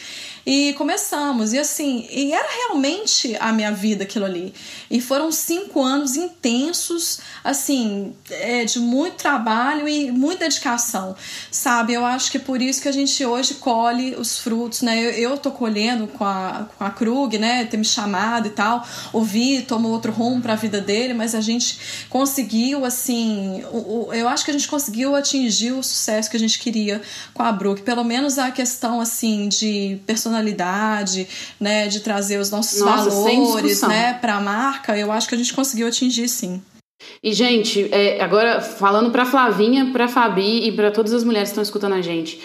E 0.45 0.73
começamos. 0.75 1.53
E 1.53 1.59
assim, 1.59 2.07
e 2.11 2.33
era 2.33 2.49
realmente 2.49 3.37
a 3.39 3.53
minha 3.53 3.73
vida 3.73 4.05
aquilo 4.05 4.25
ali. 4.25 4.53
E 4.91 5.01
foram 5.01 5.31
cinco 5.31 5.83
anos 5.83 6.17
intensos, 6.17 7.21
assim, 7.45 8.15
é, 8.31 8.65
de 8.65 8.79
muito 8.79 9.17
trabalho 9.17 9.89
e 9.89 10.11
muita 10.11 10.45
dedicação, 10.45 11.15
sabe? 11.51 11.93
Eu 11.93 12.05
acho 12.05 12.31
que 12.31 12.39
é 12.39 12.41
por 12.41 12.61
isso 12.61 12.81
que 12.83 12.89
a 12.89 12.93
gente 12.93 13.25
hoje 13.25 13.55
colhe 13.55 14.15
os 14.17 14.39
frutos, 14.39 14.83
né? 14.83 14.99
Eu, 15.01 15.11
eu 15.11 15.39
tô 15.39 15.51
colhendo 15.51 16.07
com 16.07 16.25
a, 16.25 16.69
com 16.77 16.85
a 16.85 16.91
Krug, 16.91 17.39
né? 17.39 17.65
Ter 17.65 17.77
me 17.77 17.85
chamado 17.85 18.49
e 18.49 18.51
tal. 18.51 18.87
O 19.13 19.23
Vi 19.23 19.63
tomou 19.63 19.93
outro 19.93 20.13
rumo 20.13 20.41
para 20.41 20.55
a 20.55 20.57
vida 20.57 20.81
dele, 20.81 21.15
mas 21.15 21.35
a 21.35 21.41
gente 21.41 22.07
conseguiu, 22.09 22.85
assim, 22.85 23.63
o, 23.71 24.09
o, 24.09 24.15
eu 24.15 24.29
acho 24.29 24.45
que 24.45 24.51
a 24.51 24.55
gente 24.55 24.69
conseguiu 24.69 25.15
atingir 25.15 25.73
o 25.73 25.83
sucesso 25.83 26.31
que 26.31 26.37
a 26.37 26.41
gente 26.41 26.59
queria 26.59 27.03
com 27.33 27.43
a 27.43 27.53
Brook. 27.53 27.83
Pelo 27.83 28.05
menos 28.05 28.39
a 28.39 28.51
questão, 28.51 29.01
assim, 29.01 29.49
de 29.49 30.01
personalidade, 30.07 30.30
né? 31.59 31.89
De 31.89 32.01
trazer 32.01 32.39
os 32.39 32.51
nossos 32.51 32.81
Nossa, 32.81 33.11
valores, 33.11 33.83
né? 33.83 34.15
Para 34.15 34.37
a 34.37 34.41
marca, 34.41 34.97
eu 34.97 35.11
acho 35.11 35.29
que 35.29 35.35
a 35.35 35.39
gente 35.39 35.53
conseguiu 35.53 35.89
atingir 35.89 36.29
sim. 36.29 36.63
E, 37.23 37.33
gente, 37.33 37.89
é, 37.93 38.23
agora 38.23 38.61
falando 38.61 39.11
pra 39.11 39.25
Flavinha, 39.25 39.91
pra 39.93 40.09
Fabi 40.09 40.69
e 40.69 40.73
para 40.73 40.91
todas 40.91 41.13
as 41.13 41.25
mulheres 41.25 41.49
que 41.49 41.53
estão 41.53 41.63
escutando 41.63 41.95
a 41.95 42.03
gente. 42.03 42.41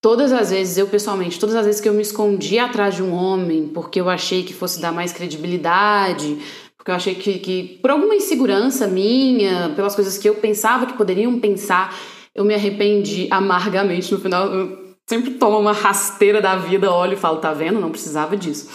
Todas 0.00 0.32
as 0.32 0.50
vezes, 0.50 0.78
eu 0.78 0.86
pessoalmente, 0.86 1.40
todas 1.40 1.56
as 1.56 1.66
vezes 1.66 1.80
que 1.80 1.88
eu 1.88 1.92
me 1.92 2.02
escondi 2.02 2.58
atrás 2.58 2.94
de 2.94 3.02
um 3.02 3.12
homem 3.12 3.68
porque 3.68 4.00
eu 4.00 4.08
achei 4.08 4.44
que 4.44 4.54
fosse 4.54 4.80
dar 4.80 4.92
mais 4.92 5.12
credibilidade, 5.12 6.38
porque 6.76 6.90
eu 6.90 6.94
achei 6.94 7.14
que, 7.16 7.38
que 7.38 7.78
por 7.82 7.90
alguma 7.90 8.14
insegurança 8.14 8.86
minha, 8.86 9.72
pelas 9.74 9.96
coisas 9.96 10.16
que 10.16 10.28
eu 10.28 10.36
pensava 10.36 10.86
que 10.86 10.92
poderiam 10.92 11.40
pensar, 11.40 11.98
eu 12.34 12.44
me 12.44 12.54
arrependi 12.54 13.26
amargamente 13.30 14.12
no 14.12 14.20
final. 14.20 14.46
Eu 14.46 14.77
sempre 15.08 15.32
tomo 15.32 15.58
uma 15.58 15.72
rasteira 15.72 16.40
da 16.40 16.54
vida, 16.54 16.92
olho 16.92 17.14
e 17.14 17.16
falo, 17.16 17.38
tá 17.38 17.52
vendo? 17.52 17.80
Não 17.80 17.90
precisava 17.90 18.36
disso. 18.36 18.68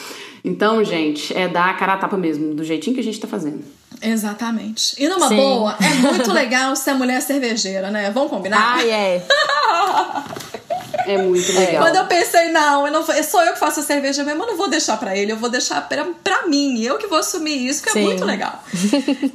Então, 0.43 0.83
gente, 0.83 1.33
é 1.37 1.47
dar 1.47 1.69
a 1.69 1.73
cara 1.75 1.93
a 1.93 1.97
tapa 1.97 2.17
mesmo, 2.17 2.53
do 2.53 2.63
jeitinho 2.63 2.95
que 2.95 2.99
a 2.99 3.03
gente 3.03 3.19
tá 3.19 3.27
fazendo. 3.27 3.63
Exatamente. 4.01 5.01
E 5.01 5.07
numa 5.07 5.29
Sim. 5.29 5.37
boa, 5.37 5.77
é 5.79 5.93
muito 6.01 6.29
legal 6.33 6.75
ser 6.75 6.93
mulher 6.95 7.21
cervejeira, 7.21 7.89
né? 7.89 8.11
Vamos 8.11 8.29
combinar? 8.29 8.77
Ai, 8.77 8.89
é. 8.89 9.25
É 11.05 11.17
muito 11.17 11.51
legal. 11.53 11.83
Quando 11.83 11.95
eu 11.95 12.05
pensei, 12.05 12.49
não, 12.49 12.85
eu 12.85 12.91
não 12.93 13.03
vou, 13.03 13.23
sou 13.23 13.41
eu 13.43 13.53
que 13.53 13.59
faço 13.59 13.79
a 13.79 13.83
cerveja 13.83 14.23
mesmo, 14.23 14.43
eu 14.43 14.47
não 14.47 14.57
vou 14.57 14.69
deixar 14.69 14.97
pra 14.97 15.15
ele, 15.17 15.31
eu 15.31 15.37
vou 15.37 15.49
deixar 15.49 15.87
pra, 15.87 16.05
pra 16.23 16.47
mim, 16.47 16.81
eu 16.81 16.97
que 16.97 17.07
vou 17.07 17.17
assumir 17.19 17.67
isso, 17.67 17.81
que 17.83 17.89
é 17.89 17.93
Sim. 17.93 18.03
muito 18.03 18.25
legal. 18.25 18.63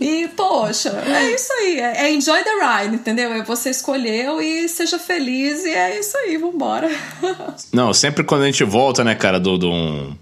E, 0.01 0.29
poxa, 0.29 0.91
é 1.07 1.31
isso 1.33 1.53
aí, 1.53 1.81
é, 1.81 2.05
é 2.07 2.11
enjoy 2.13 2.43
the 2.43 2.51
ride, 2.51 2.95
entendeu? 2.95 3.33
É 3.33 3.43
você 3.43 3.71
escolheu 3.71 4.41
e 4.41 4.69
seja 4.69 4.99
feliz, 4.99 5.65
e 5.65 5.71
é 5.71 5.99
isso 5.99 6.17
aí, 6.19 6.37
vambora. 6.37 6.89
Não, 7.73 7.93
sempre 7.93 8.25
quando 8.25 8.43
a 8.43 8.47
gente 8.47 8.65
volta, 8.65 9.03
né, 9.05 9.15
cara, 9.15 9.39
do, 9.41 9.59
do 9.59 9.69
um- 9.71 10.15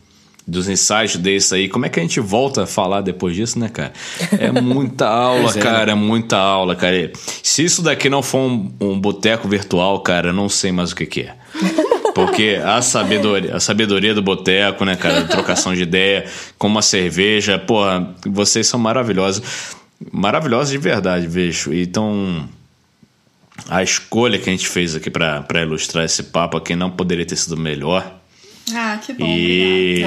dos 0.46 0.68
insights 0.68 1.16
desse 1.16 1.54
aí, 1.54 1.68
como 1.68 1.86
é 1.86 1.88
que 1.88 1.98
a 1.98 2.02
gente 2.02 2.20
volta 2.20 2.62
a 2.62 2.66
falar 2.66 3.00
depois 3.00 3.34
disso, 3.34 3.58
né, 3.58 3.68
cara? 3.68 3.92
É 4.38 4.52
muita 4.52 5.06
aula, 5.08 5.50
é, 5.50 5.60
cara, 5.60 5.92
é 5.92 5.94
muita 5.94 6.36
aula, 6.36 6.76
cara. 6.76 7.10
Se 7.42 7.64
isso 7.64 7.82
daqui 7.82 8.08
não 8.08 8.22
for 8.22 8.38
um, 8.38 8.72
um 8.80 9.00
boteco 9.00 9.48
virtual, 9.48 10.00
cara, 10.00 10.28
eu 10.28 10.32
não 10.32 10.48
sei 10.48 10.70
mais 10.70 10.92
o 10.92 10.96
que, 10.96 11.06
que 11.06 11.20
é. 11.22 11.34
Porque 12.14 12.60
a 12.64 12.80
sabedoria, 12.80 13.56
a 13.56 13.60
sabedoria 13.60 14.14
do 14.14 14.22
boteco, 14.22 14.84
né, 14.84 14.94
cara, 14.96 15.24
trocação 15.24 15.74
de 15.74 15.82
ideia, 15.82 16.24
com 16.56 16.68
uma 16.68 16.80
cerveja, 16.80 17.58
porra, 17.58 18.14
vocês 18.24 18.66
são 18.66 18.78
maravilhosos. 18.78 19.42
Maravilhosos 20.12 20.70
de 20.70 20.78
verdade, 20.78 21.26
vejo. 21.26 21.74
Então, 21.74 22.48
a 23.68 23.82
escolha 23.82 24.38
que 24.38 24.48
a 24.48 24.52
gente 24.52 24.68
fez 24.68 24.94
aqui 24.94 25.10
pra 25.10 25.44
ilustrar 25.60 26.04
esse 26.04 26.22
papo 26.22 26.56
aqui 26.56 26.76
não 26.76 26.90
poderia 26.90 27.26
ter 27.26 27.36
sido 27.36 27.56
melhor. 27.56 28.14
Ah, 28.74 28.98
que 29.00 29.12
bom. 29.12 29.24
E. 29.24 30.04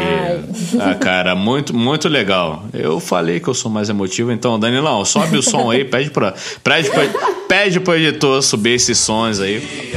Ah, 0.80 0.96
cara, 0.96 1.34
muito, 1.34 1.74
muito 1.76 2.10
legal. 2.10 2.66
Eu 2.74 3.00
falei 3.00 3.40
que 3.40 3.48
eu 3.48 3.54
sou 3.54 3.72
mais 3.72 3.90
emotivo, 3.90 4.32
então, 4.32 4.60
Danilão, 4.60 5.06
sobe 5.06 5.38
o 5.38 5.42
som 5.44 5.72
aí, 5.72 5.86
pede 5.86 6.10
pra, 6.10 6.34
pede 6.64 6.90
pra, 6.90 7.04
pede 7.48 7.80
pro 7.80 7.96
editor 7.96 8.42
subir 8.44 8.74
esses 8.74 8.98
sons 8.98 9.40
aí. 9.40 9.94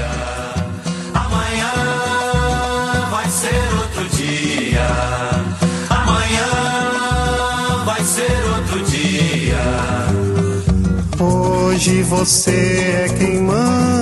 Amanhã 1.13 1.73
vai 3.11 3.29
ser 3.29 3.61
outro 3.81 4.17
dia. 4.17 4.87
Amanhã 5.91 7.85
vai 7.85 8.01
ser 8.05 8.31
outro 8.57 8.85
dia. 8.85 9.59
Hoje 11.19 12.03
você 12.03 13.07
é 13.07 13.15
quem 13.19 13.41
manda, 13.43 14.02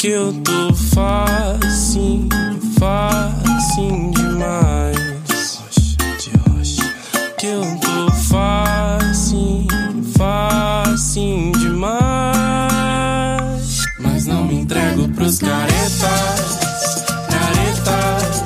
Que 0.00 0.12
eu 0.12 0.32
tô 0.32 0.74
facinho, 0.94 2.26
facinho 2.78 4.10
demais. 4.12 4.96
Que 7.36 7.46
eu 7.48 7.60
tô 7.80 8.10
facinho, 8.30 9.68
facinho 10.16 11.52
demais. 11.52 12.80
Mas 13.98 14.26
não 14.26 14.46
me 14.46 14.54
entrego 14.54 15.06
pros 15.10 15.38
caretas, 15.38 17.04
caretas, 17.28 18.39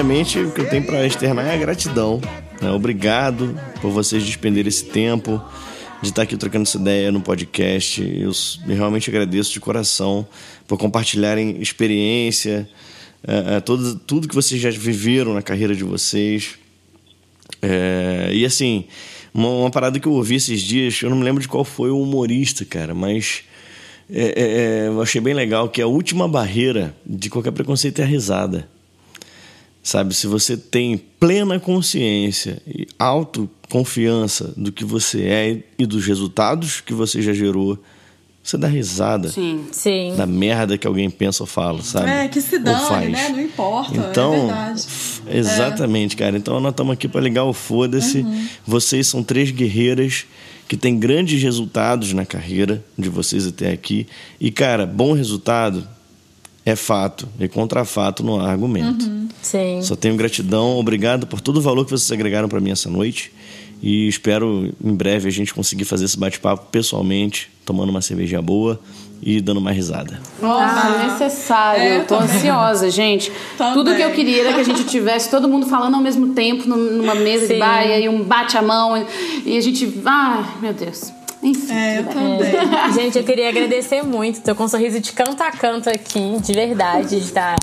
Primeiramente, 0.00 0.38
o 0.38 0.50
que 0.50 0.62
eu 0.62 0.66
tenho 0.66 0.82
para 0.82 1.06
externar 1.06 1.46
é 1.46 1.52
a 1.52 1.58
gratidão. 1.58 2.22
né? 2.58 2.70
Obrigado 2.70 3.54
por 3.82 3.90
vocês 3.90 4.24
despenderem 4.24 4.66
esse 4.66 4.86
tempo 4.86 5.38
de 6.00 6.08
estar 6.08 6.22
aqui 6.22 6.38
trocando 6.38 6.62
essa 6.62 6.78
ideia 6.78 7.12
no 7.12 7.20
podcast. 7.20 8.02
Eu 8.02 8.32
realmente 8.74 9.10
agradeço 9.10 9.52
de 9.52 9.60
coração 9.60 10.26
por 10.66 10.78
compartilharem 10.78 11.60
experiência, 11.60 12.66
é, 13.28 13.56
é, 13.56 13.60
tudo, 13.60 13.94
tudo 13.96 14.26
que 14.26 14.34
vocês 14.34 14.58
já 14.58 14.70
viveram 14.70 15.34
na 15.34 15.42
carreira 15.42 15.76
de 15.76 15.84
vocês. 15.84 16.54
É, 17.60 18.30
e 18.32 18.42
assim, 18.46 18.86
uma, 19.34 19.50
uma 19.50 19.70
parada 19.70 20.00
que 20.00 20.08
eu 20.08 20.12
ouvi 20.12 20.36
esses 20.36 20.62
dias, 20.62 21.02
eu 21.02 21.10
não 21.10 21.18
me 21.18 21.24
lembro 21.24 21.42
de 21.42 21.48
qual 21.48 21.62
foi 21.62 21.90
o 21.90 22.00
humorista, 22.00 22.64
cara, 22.64 22.94
mas 22.94 23.42
é, 24.10 24.22
é, 24.22 24.84
é, 24.84 24.86
eu 24.86 25.02
achei 25.02 25.20
bem 25.20 25.34
legal 25.34 25.68
que 25.68 25.82
a 25.82 25.86
última 25.86 26.26
barreira 26.26 26.96
de 27.04 27.28
qualquer 27.28 27.52
preconceito 27.52 27.98
é 27.98 28.02
a 28.02 28.06
risada. 28.06 28.66
Sabe, 29.82 30.14
se 30.14 30.26
você 30.26 30.56
tem 30.58 30.98
plena 30.98 31.58
consciência 31.58 32.60
e 32.66 32.86
autoconfiança 32.98 34.52
do 34.56 34.70
que 34.70 34.84
você 34.84 35.22
é 35.24 35.58
e 35.78 35.86
dos 35.86 36.04
resultados 36.06 36.80
que 36.80 36.92
você 36.92 37.22
já 37.22 37.32
gerou, 37.32 37.78
você 38.42 38.56
dá 38.58 38.68
risada 38.68 39.28
Sim. 39.28 39.64
Sim. 39.72 40.14
da 40.16 40.26
merda 40.26 40.76
que 40.76 40.86
alguém 40.86 41.08
pensa 41.10 41.42
ou 41.42 41.46
fala, 41.46 41.82
sabe? 41.82 42.10
É, 42.10 42.28
que 42.28 42.40
se 42.40 42.56
Ou 42.56 42.62
dane, 42.62 42.86
faz. 42.88 43.10
né? 43.10 43.28
Não 43.30 43.40
importa, 43.40 43.94
Então, 43.96 44.34
é 44.34 44.38
verdade. 44.46 44.86
exatamente, 45.30 46.16
cara. 46.16 46.36
Então 46.36 46.58
nós 46.60 46.72
estamos 46.72 46.92
aqui 46.92 47.06
para 47.08 47.20
ligar 47.20 47.44
o 47.44 47.52
foda-se. 47.52 48.18
Uhum. 48.18 48.48
Vocês 48.66 49.06
são 49.06 49.22
três 49.22 49.50
guerreiras 49.50 50.26
que 50.68 50.76
têm 50.76 50.98
grandes 50.98 51.42
resultados 51.42 52.12
na 52.12 52.24
carreira 52.24 52.84
de 52.98 53.08
vocês 53.08 53.46
até 53.46 53.72
aqui. 53.72 54.06
E, 54.40 54.50
cara, 54.50 54.86
bom 54.86 55.12
resultado 55.12 55.86
é 56.70 56.76
fato. 56.76 57.28
E 57.38 57.48
contra 57.48 57.84
fato 57.84 58.22
não 58.24 58.40
há 58.40 58.50
argumento. 58.50 59.04
Uhum. 59.06 59.28
Sim. 59.42 59.80
Só 59.82 59.96
tenho 59.96 60.16
gratidão, 60.16 60.76
obrigado 60.78 61.26
por 61.26 61.40
todo 61.40 61.56
o 61.58 61.60
valor 61.60 61.84
que 61.84 61.90
vocês 61.90 62.10
agregaram 62.12 62.48
para 62.48 62.60
mim 62.60 62.70
essa 62.70 62.88
noite. 62.90 63.32
E 63.82 64.06
espero 64.08 64.72
em 64.84 64.94
breve 64.94 65.26
a 65.28 65.32
gente 65.32 65.54
conseguir 65.54 65.86
fazer 65.86 66.04
esse 66.04 66.18
bate-papo 66.18 66.66
pessoalmente, 66.70 67.50
tomando 67.64 67.88
uma 67.88 68.02
cervejinha 68.02 68.42
boa 68.42 68.78
e 69.22 69.40
dando 69.40 69.56
uma 69.58 69.70
risada. 69.72 70.20
Nossa, 70.40 70.98
necessário. 71.06 71.82
É, 71.82 71.96
eu 71.98 72.04
tô 72.06 72.18
também. 72.18 72.36
ansiosa, 72.36 72.90
gente. 72.90 73.32
Também. 73.56 73.72
Tudo 73.74 73.94
que 73.96 74.02
eu 74.02 74.10
queria 74.12 74.40
era 74.42 74.52
que 74.54 74.60
a 74.60 74.64
gente 74.64 74.84
tivesse 74.84 75.30
todo 75.30 75.48
mundo 75.48 75.64
falando 75.66 75.94
ao 75.94 76.02
mesmo 76.02 76.34
tempo 76.34 76.68
num- 76.68 76.98
numa 76.98 77.14
mesa 77.14 77.46
de 77.46 77.54
Sim. 77.54 77.58
bar 77.58 77.82
e 77.86 77.92
aí 77.92 78.08
um 78.08 78.22
bate 78.22 78.56
a 78.58 78.62
mão 78.62 79.02
e 79.46 79.56
a 79.56 79.60
gente. 79.62 79.90
Ai, 80.04 80.44
meu 80.60 80.74
Deus. 80.74 81.10
Enfim. 81.42 81.72
É, 81.72 81.98
eu 82.00 82.04
também. 82.04 82.92
Gente, 82.94 83.18
eu 83.18 83.24
queria 83.24 83.48
agradecer 83.48 84.02
muito. 84.02 84.40
Tô 84.42 84.54
com 84.54 84.64
um 84.64 84.68
sorriso 84.68 85.00
de 85.00 85.12
canto 85.12 85.42
a 85.42 85.50
canto 85.50 85.88
aqui, 85.88 86.36
de 86.40 86.52
verdade, 86.52 87.08
de 87.08 87.18
estar 87.18 87.56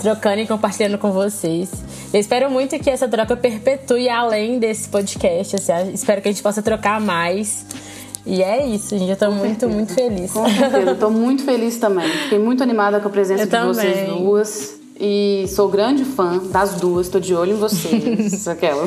trocando 0.00 0.40
e 0.40 0.46
compartilhando 0.46 0.98
com 0.98 1.12
vocês. 1.12 1.70
Eu 2.12 2.20
espero 2.20 2.50
muito 2.50 2.78
que 2.78 2.90
essa 2.90 3.08
troca 3.08 3.36
perpetue 3.36 4.08
além 4.08 4.58
desse 4.58 4.88
podcast. 4.88 5.56
assim, 5.56 5.92
espero 5.94 6.20
que 6.20 6.28
a 6.28 6.32
gente 6.32 6.42
possa 6.42 6.60
trocar 6.60 7.00
mais. 7.00 7.64
E 8.26 8.42
é 8.42 8.66
isso, 8.66 8.96
gente. 8.98 9.10
Eu 9.10 9.16
tô 9.16 9.30
muito, 9.30 9.68
muito 9.68 9.94
feliz. 9.94 10.30
Com 10.32 10.44
certeza, 10.48 10.90
eu 10.90 10.98
tô 10.98 11.10
muito 11.10 11.44
feliz 11.44 11.76
também. 11.78 12.08
Fiquei 12.08 12.38
muito 12.38 12.62
animada 12.62 13.00
com 13.00 13.08
a 13.08 13.10
presença 13.10 13.42
Eu 13.44 13.46
de 13.46 13.66
vocês 13.74 14.06
também. 14.06 14.22
duas. 14.24 14.81
E 14.98 15.46
sou 15.48 15.68
grande 15.68 16.04
fã 16.04 16.38
das 16.38 16.74
duas, 16.74 17.08
tô 17.08 17.18
de 17.18 17.34
olho 17.34 17.52
em 17.52 17.58
vocês. 17.58 18.46
Aquela. 18.48 18.84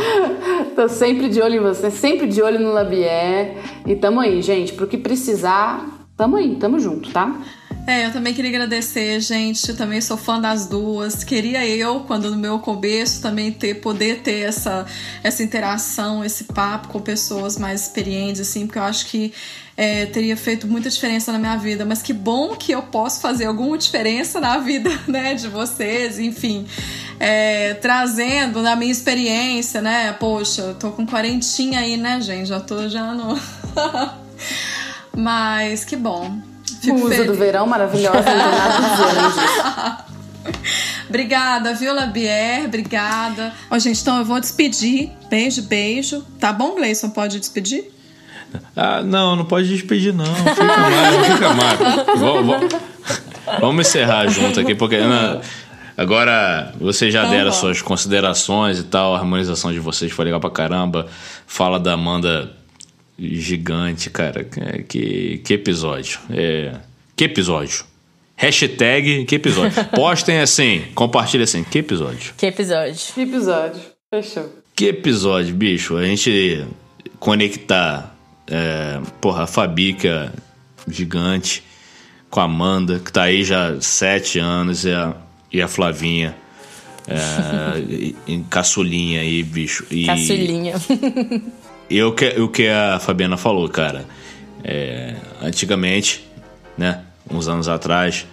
tô 0.76 0.88
sempre 0.88 1.28
de 1.28 1.40
olho 1.40 1.56
em 1.56 1.60
vocês, 1.60 1.94
sempre 1.94 2.26
de 2.26 2.40
olho 2.42 2.60
no 2.60 2.72
Labier. 2.72 3.56
E 3.86 3.96
tamo 3.96 4.20
aí, 4.20 4.42
gente. 4.42 4.72
Pro 4.72 4.86
que 4.86 4.96
precisar, 4.96 6.06
tamo 6.16 6.36
aí, 6.36 6.56
tamo 6.56 6.78
junto, 6.78 7.10
tá? 7.10 7.40
É, 7.86 8.06
eu 8.06 8.12
também 8.12 8.34
queria 8.34 8.50
agradecer, 8.50 9.20
gente. 9.20 9.68
Eu 9.68 9.76
também 9.76 10.00
sou 10.00 10.16
fã 10.16 10.40
das 10.40 10.66
duas. 10.66 11.24
Queria 11.24 11.66
eu, 11.66 12.00
quando 12.00 12.30
no 12.30 12.36
meu 12.36 12.58
começo, 12.58 13.22
também 13.22 13.50
ter 13.50 13.80
poder 13.80 14.20
ter 14.20 14.40
essa, 14.40 14.86
essa 15.22 15.42
interação, 15.42 16.24
esse 16.24 16.44
papo 16.44 16.88
com 16.88 17.00
pessoas 17.00 17.58
mais 17.58 17.82
experientes, 17.82 18.40
assim, 18.42 18.66
porque 18.66 18.78
eu 18.78 18.84
acho 18.84 19.06
que 19.06 19.32
é, 19.80 20.04
teria 20.04 20.36
feito 20.36 20.66
muita 20.66 20.90
diferença 20.90 21.32
na 21.32 21.38
minha 21.38 21.56
vida. 21.56 21.86
Mas 21.86 22.02
que 22.02 22.12
bom 22.12 22.54
que 22.54 22.70
eu 22.70 22.82
posso 22.82 23.22
fazer 23.22 23.46
alguma 23.46 23.78
diferença 23.78 24.38
na 24.38 24.58
vida, 24.58 24.90
né, 25.08 25.32
de 25.32 25.48
vocês, 25.48 26.18
enfim. 26.18 26.66
É, 27.18 27.72
trazendo 27.72 28.60
na 28.60 28.76
minha 28.76 28.92
experiência, 28.92 29.80
né? 29.80 30.12
Poxa, 30.12 30.60
eu 30.60 30.74
tô 30.74 30.90
com 30.90 31.06
quarentinha 31.06 31.80
aí, 31.80 31.96
né, 31.96 32.20
gente? 32.20 32.50
Já 32.50 32.60
tô 32.60 32.90
já 32.90 33.14
no. 33.14 33.40
Mas 35.16 35.82
que 35.82 35.96
bom. 35.96 36.38
Fico 36.82 36.98
Musa 36.98 37.14
feliz. 37.14 37.26
do 37.26 37.34
verão 37.34 37.66
maravilhosa, 37.66 38.20
disso. 38.20 40.10
Obrigada, 41.08 41.74
Viola 41.74 42.06
Bier, 42.06 42.66
obrigada. 42.66 43.52
Ó, 43.68 43.78
gente, 43.78 44.00
então 44.00 44.18
eu 44.18 44.24
vou 44.24 44.38
despedir. 44.38 45.10
Beijo, 45.28 45.62
beijo. 45.62 46.24
Tá 46.38 46.52
bom, 46.52 46.76
Gleison? 46.76 47.10
Pode 47.10 47.40
despedir? 47.40 47.90
Ah, 48.76 49.02
não, 49.02 49.36
não 49.36 49.44
pode 49.44 49.68
despedir, 49.68 50.12
não. 50.14 50.24
Fica 50.24 50.64
mais, 50.66 51.26
fica 51.26 51.54
mais. 51.54 51.78
Vamos, 52.18 52.46
vamos- 52.46 52.74
vamos 53.60 53.86
encerrar 53.88 54.26
junto 54.28 54.58
aqui, 54.60 54.74
porque 54.74 54.96
né, 54.98 55.40
agora 55.96 56.72
vocês 56.80 57.12
já 57.12 57.20
Então 57.20 57.30
deram 57.32 57.44
vamos. 57.50 57.58
suas 57.58 57.82
considerações 57.82 58.78
e 58.78 58.84
tal, 58.84 59.14
a 59.14 59.18
harmonização 59.18 59.72
de 59.72 59.78
vocês 59.78 60.10
foi 60.12 60.24
legal 60.24 60.40
pra 60.40 60.50
caramba. 60.50 61.06
Fala 61.46 61.78
da 61.80 61.92
Amanda 61.94 62.52
gigante, 63.18 64.08
cara. 64.10 64.44
Que, 64.44 64.82
que, 64.84 65.38
que 65.38 65.54
episódio. 65.54 66.18
É, 66.30 66.72
que 67.16 67.24
episódio. 67.24 67.84
Hashtag 68.36 69.24
que 69.26 69.34
episódio. 69.34 69.84
Postem 69.94 70.40
assim, 70.40 70.84
compartilhem 70.94 71.44
assim, 71.44 71.62
que 71.62 71.78
episódio. 71.80 72.32
Que 72.38 72.46
episódio. 72.46 72.94
Que 73.14 73.20
episódio. 73.22 73.80
Fechou. 74.10 74.54
Que 74.74 74.86
episódio, 74.86 75.54
bicho. 75.54 75.96
A 75.98 76.04
gente 76.06 76.64
conectar, 77.18 78.16
é, 78.50 79.00
porra, 79.20 79.44
a 79.44 79.46
Fabica 79.46 80.32
gigante 80.88 81.62
com 82.28 82.40
a 82.40 82.44
Amanda, 82.44 82.98
que 82.98 83.12
tá 83.12 83.22
aí 83.24 83.42
já 83.44 83.68
há 83.70 83.80
sete 83.80 84.38
anos, 84.38 84.84
e 84.84 84.92
a, 84.92 85.14
e 85.52 85.60
a 85.62 85.68
Flavinha. 85.68 86.34
É, 87.08 87.78
e- 87.88 88.16
em 88.26 88.42
caçulinha 88.44 89.20
aí, 89.20 89.42
bicho. 89.42 89.84
E, 89.90 90.06
Caçulinha. 90.06 90.74
e 91.90 92.02
o 92.02 92.12
que, 92.12 92.28
o 92.40 92.48
que 92.48 92.68
a 92.68 92.98
Fabiana 93.00 93.36
falou, 93.36 93.68
cara. 93.68 94.04
é, 94.62 95.16
antigamente, 95.42 96.26
né? 96.76 97.00
Uns 97.30 97.48
anos 97.48 97.68
atrás, 97.68 98.26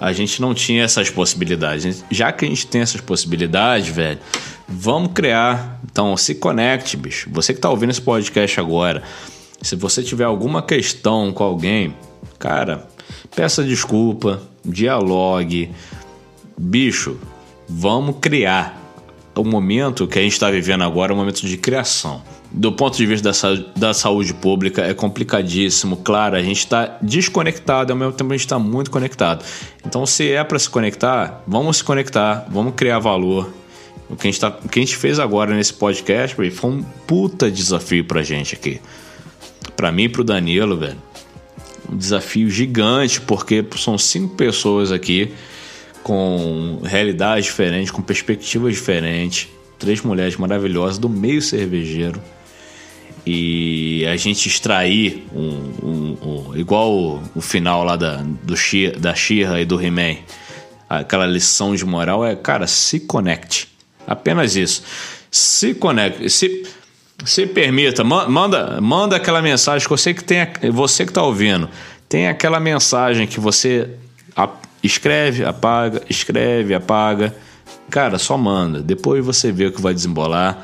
a 0.00 0.12
gente 0.12 0.40
não 0.40 0.54
tinha 0.54 0.84
essas 0.84 1.10
possibilidades. 1.10 2.04
Já 2.10 2.30
que 2.32 2.44
a 2.44 2.48
gente 2.48 2.66
tem 2.66 2.80
essas 2.82 3.00
possibilidades, 3.00 3.88
velho, 3.88 4.18
vamos 4.68 5.12
criar. 5.12 5.80
Então, 5.90 6.16
se 6.16 6.34
conecte, 6.36 6.96
bicho. 6.96 7.28
Você 7.32 7.52
que 7.54 7.60
tá 7.60 7.70
ouvindo 7.70 7.90
esse 7.90 8.00
podcast 8.00 8.58
agora, 8.60 9.02
se 9.64 9.76
você 9.76 10.02
tiver 10.02 10.24
alguma 10.24 10.62
questão 10.62 11.32
com 11.32 11.42
alguém, 11.44 11.94
cara, 12.38 12.86
peça 13.34 13.62
desculpa, 13.64 14.42
dialogue. 14.64 15.70
Bicho, 16.56 17.18
vamos 17.68 18.16
criar. 18.20 18.80
O 19.36 19.42
momento 19.42 20.06
que 20.06 20.16
a 20.18 20.22
gente 20.22 20.34
está 20.34 20.48
vivendo 20.48 20.84
agora 20.84 21.10
é 21.10 21.14
um 21.14 21.18
momento 21.18 21.40
de 21.44 21.56
criação. 21.56 22.22
Do 22.52 22.70
ponto 22.70 22.96
de 22.96 23.04
vista 23.04 23.30
da, 23.30 23.32
sa- 23.34 23.64
da 23.74 23.92
saúde 23.92 24.32
pública, 24.32 24.82
é 24.82 24.94
complicadíssimo. 24.94 25.96
Claro, 25.96 26.36
a 26.36 26.42
gente 26.42 26.58
está 26.58 26.98
desconectado, 27.02 27.92
ao 27.92 27.98
mesmo 27.98 28.12
tempo 28.12 28.30
a 28.32 28.36
gente 28.36 28.46
está 28.46 28.60
muito 28.60 28.92
conectado. 28.92 29.44
Então, 29.84 30.06
se 30.06 30.30
é 30.30 30.44
para 30.44 30.56
se 30.56 30.70
conectar, 30.70 31.42
vamos 31.48 31.78
se 31.78 31.84
conectar, 31.84 32.46
vamos 32.48 32.74
criar 32.76 33.00
valor. 33.00 33.52
O 34.08 34.14
que 34.14 34.28
a 34.28 34.30
gente, 34.30 34.38
tá, 34.40 34.56
o 34.64 34.68
que 34.68 34.78
a 34.78 34.82
gente 34.82 34.96
fez 34.96 35.18
agora 35.18 35.52
nesse 35.52 35.74
podcast 35.74 36.36
foi 36.52 36.70
um 36.70 36.82
puta 37.04 37.50
desafio 37.50 38.04
pra 38.04 38.22
gente 38.22 38.54
aqui. 38.54 38.80
Pra 39.76 39.90
mim 39.92 40.04
e 40.04 40.08
pro 40.08 40.24
Danilo, 40.24 40.76
velho. 40.76 40.96
Um 41.90 41.96
desafio 41.96 42.48
gigante, 42.48 43.20
porque 43.20 43.64
são 43.76 43.98
cinco 43.98 44.34
pessoas 44.36 44.90
aqui 44.92 45.32
com 46.02 46.80
realidades 46.84 47.46
diferentes, 47.46 47.90
com 47.90 48.02
perspectivas 48.02 48.74
diferentes. 48.74 49.48
Três 49.78 50.00
mulheres 50.02 50.36
maravilhosas 50.36 50.98
do 50.98 51.08
meio 51.08 51.42
cervejeiro. 51.42 52.20
E 53.26 54.04
a 54.06 54.16
gente 54.16 54.46
extrair 54.48 55.26
um, 55.34 55.48
um- 55.82 56.16
um- 56.50 56.56
igual 56.56 56.92
o, 56.92 57.22
o 57.34 57.40
final 57.40 57.82
lá 57.82 57.96
da, 57.96 58.16
do 58.16 58.54
da 59.00 59.14
Shira 59.14 59.60
e 59.60 59.64
do 59.64 59.80
He-Man, 59.80 60.16
aquela 60.88 61.26
lição 61.26 61.74
de 61.74 61.84
moral 61.86 62.24
é, 62.24 62.36
cara, 62.36 62.66
se 62.66 63.00
conecte. 63.00 63.68
Apenas 64.06 64.56
isso. 64.56 64.82
Se 65.30 65.72
conecte. 65.74 66.28
Se, 66.28 66.64
se 67.24 67.46
permita, 67.46 68.02
ma- 68.02 68.28
manda, 68.28 68.80
manda 68.80 69.16
aquela 69.16 69.40
mensagem 69.42 69.86
que 69.86 69.90
você 69.90 70.14
que 70.14 70.24
tem, 70.24 70.46
você 70.72 71.04
que 71.06 71.12
tá 71.12 71.22
ouvindo, 71.22 71.68
tem 72.08 72.28
aquela 72.28 72.58
mensagem 72.58 73.26
que 73.26 73.38
você 73.40 73.90
escreve, 74.82 75.44
apaga, 75.44 76.02
escreve, 76.08 76.74
apaga. 76.74 77.34
Cara, 77.90 78.18
só 78.18 78.36
manda. 78.36 78.82
Depois 78.82 79.24
você 79.24 79.50
vê 79.52 79.66
o 79.66 79.72
que 79.72 79.80
vai 79.80 79.94
desembolar. 79.94 80.62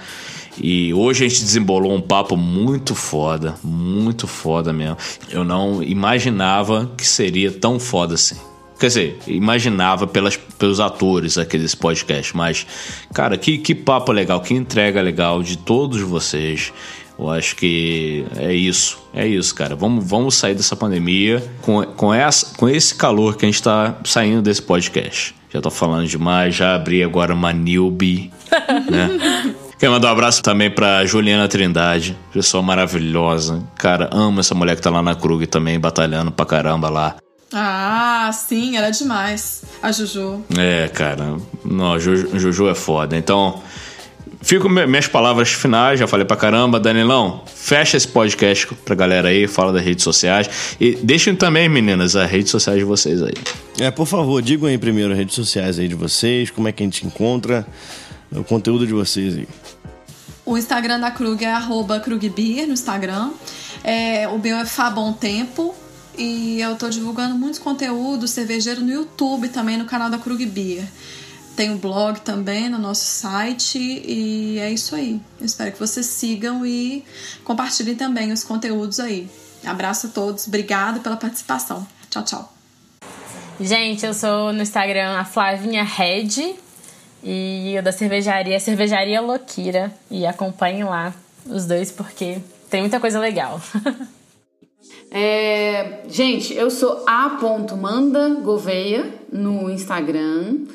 E 0.62 0.92
hoje 0.92 1.24
a 1.24 1.28
gente 1.28 1.42
desembolou 1.42 1.94
um 1.94 2.00
papo 2.00 2.36
muito 2.36 2.94
foda, 2.94 3.54
muito 3.64 4.26
foda 4.26 4.72
mesmo. 4.72 4.96
Eu 5.30 5.44
não 5.44 5.82
imaginava 5.82 6.90
que 6.96 7.06
seria 7.06 7.50
tão 7.50 7.80
foda 7.80 8.14
assim. 8.14 8.36
Quer 8.80 8.86
dizer, 8.86 9.18
imaginava 9.26 10.06
pelas, 10.06 10.38
pelos 10.38 10.80
atores 10.80 11.36
aqui 11.36 11.58
desse 11.58 11.76
podcast, 11.76 12.34
mas, 12.34 12.66
cara, 13.12 13.36
que, 13.36 13.58
que 13.58 13.74
papo 13.74 14.10
legal, 14.10 14.40
que 14.40 14.54
entrega 14.54 15.02
legal 15.02 15.42
de 15.42 15.58
todos 15.58 16.00
vocês. 16.00 16.72
Eu 17.18 17.28
acho 17.30 17.56
que 17.56 18.24
é 18.38 18.54
isso, 18.54 18.98
é 19.12 19.26
isso, 19.26 19.54
cara. 19.54 19.76
Vamos, 19.76 20.08
vamos 20.08 20.34
sair 20.34 20.54
dessa 20.54 20.74
pandemia 20.74 21.44
com, 21.60 21.84
com, 21.84 22.14
essa, 22.14 22.56
com 22.56 22.66
esse 22.66 22.94
calor 22.94 23.36
que 23.36 23.44
a 23.44 23.48
gente 23.50 23.62
tá 23.62 23.96
saindo 24.02 24.40
desse 24.40 24.62
podcast. 24.62 25.34
Já 25.52 25.60
tô 25.60 25.70
falando 25.70 26.06
demais, 26.06 26.54
já 26.54 26.74
abri 26.74 27.04
agora 27.04 27.34
uma 27.34 27.52
newbie, 27.52 28.32
né? 28.90 29.54
Quero 29.78 29.92
mandar 29.92 30.08
um 30.08 30.12
abraço 30.12 30.42
também 30.42 30.70
pra 30.70 31.04
Juliana 31.04 31.46
Trindade, 31.48 32.16
pessoa 32.32 32.62
maravilhosa. 32.62 33.62
Cara, 33.76 34.08
amo 34.10 34.40
essa 34.40 34.54
mulher 34.54 34.74
que 34.74 34.80
tá 34.80 34.88
lá 34.88 35.02
na 35.02 35.14
Krug 35.14 35.46
também, 35.46 35.78
batalhando 35.78 36.30
pra 36.30 36.46
caramba 36.46 36.88
lá. 36.88 37.16
Ah, 37.52 38.30
sim, 38.32 38.76
era 38.76 38.90
demais. 38.90 39.62
A 39.82 39.90
Juju. 39.90 40.44
É, 40.56 40.88
cara, 40.88 41.36
não, 41.64 41.98
Juju, 41.98 42.38
Juju 42.38 42.68
é 42.68 42.74
foda. 42.74 43.16
Então, 43.16 43.60
fico 44.40 44.68
me- 44.68 44.86
minhas 44.86 45.08
palavras 45.08 45.50
finais, 45.50 45.98
já 45.98 46.06
falei 46.06 46.24
pra 46.24 46.36
caramba. 46.36 46.78
Danilão, 46.78 47.42
fecha 47.52 47.96
esse 47.96 48.06
podcast 48.06 48.68
pra 48.84 48.94
galera 48.94 49.28
aí, 49.30 49.48
fala 49.48 49.72
das 49.72 49.82
redes 49.82 50.04
sociais. 50.04 50.48
E 50.80 50.94
deixem 51.02 51.34
também, 51.34 51.68
meninas, 51.68 52.14
as 52.14 52.30
redes 52.30 52.50
sociais 52.50 52.78
de 52.78 52.84
vocês 52.84 53.20
aí. 53.22 53.34
É, 53.80 53.90
por 53.90 54.06
favor, 54.06 54.40
digam 54.40 54.68
aí 54.68 54.78
primeiro 54.78 55.10
as 55.12 55.18
redes 55.18 55.34
sociais 55.34 55.78
aí 55.78 55.88
de 55.88 55.94
vocês, 55.96 56.50
como 56.50 56.68
é 56.68 56.72
que 56.72 56.82
a 56.82 56.86
gente 56.86 57.04
encontra 57.06 57.66
o 58.30 58.44
conteúdo 58.44 58.86
de 58.86 58.92
vocês 58.92 59.36
aí. 59.36 59.48
O 60.46 60.56
Instagram 60.56 61.00
da 61.00 61.10
Krug 61.10 61.44
é 61.44 61.52
arroba 61.52 61.98
Krugbeer 62.00 62.66
no 62.66 62.72
Instagram. 62.74 63.30
É, 63.82 64.28
o 64.28 64.38
meu 64.38 64.56
é 64.56 64.64
Fabom 64.66 65.12
Tempo. 65.12 65.74
E 66.20 66.60
eu 66.60 66.76
tô 66.76 66.90
divulgando 66.90 67.34
muitos 67.34 67.58
conteúdos 67.58 68.32
cervejeiro 68.32 68.82
no 68.82 68.92
YouTube 68.92 69.48
também, 69.48 69.78
no 69.78 69.86
canal 69.86 70.10
da 70.10 70.18
Krug 70.18 70.44
Beer. 70.44 70.84
Tem 71.56 71.72
o 71.72 71.78
blog 71.78 72.20
também 72.20 72.68
no 72.68 72.76
nosso 72.76 73.06
site 73.06 73.78
e 73.78 74.58
é 74.58 74.70
isso 74.70 74.94
aí. 74.94 75.18
Eu 75.40 75.46
espero 75.46 75.72
que 75.72 75.78
vocês 75.78 76.04
sigam 76.04 76.66
e 76.66 77.02
compartilhem 77.42 77.96
também 77.96 78.32
os 78.32 78.44
conteúdos 78.44 79.00
aí. 79.00 79.30
Abraço 79.64 80.08
a 80.08 80.10
todos, 80.10 80.46
obrigada 80.46 81.00
pela 81.00 81.16
participação. 81.16 81.88
Tchau, 82.10 82.22
tchau. 82.22 82.52
Gente, 83.58 84.04
eu 84.04 84.12
sou 84.12 84.52
no 84.52 84.60
Instagram 84.60 85.16
a 85.16 85.24
Flavinha 85.24 85.82
Red 85.82 86.54
e 87.24 87.76
o 87.78 87.82
da 87.82 87.92
cervejaria 87.92 88.56
é 88.56 88.58
Cervejaria 88.58 89.22
Loquira. 89.22 89.90
E 90.10 90.26
acompanhem 90.26 90.84
lá 90.84 91.14
os 91.46 91.64
dois 91.64 91.90
porque 91.90 92.42
tem 92.68 92.82
muita 92.82 93.00
coisa 93.00 93.18
legal. 93.18 93.58
É, 95.10 96.02
gente, 96.08 96.54
eu 96.54 96.70
sou 96.70 97.02
a.manda 97.06 98.28
Gouveia 98.40 99.12
no 99.32 99.68
Instagram. 99.68 100.66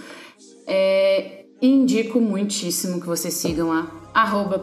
É, 0.67 1.45
indico 1.61 2.19
muitíssimo 2.19 2.99
que 2.99 3.07
vocês 3.07 3.33
sigam 3.33 3.71
a 3.71 3.87
arroba. 4.13 4.61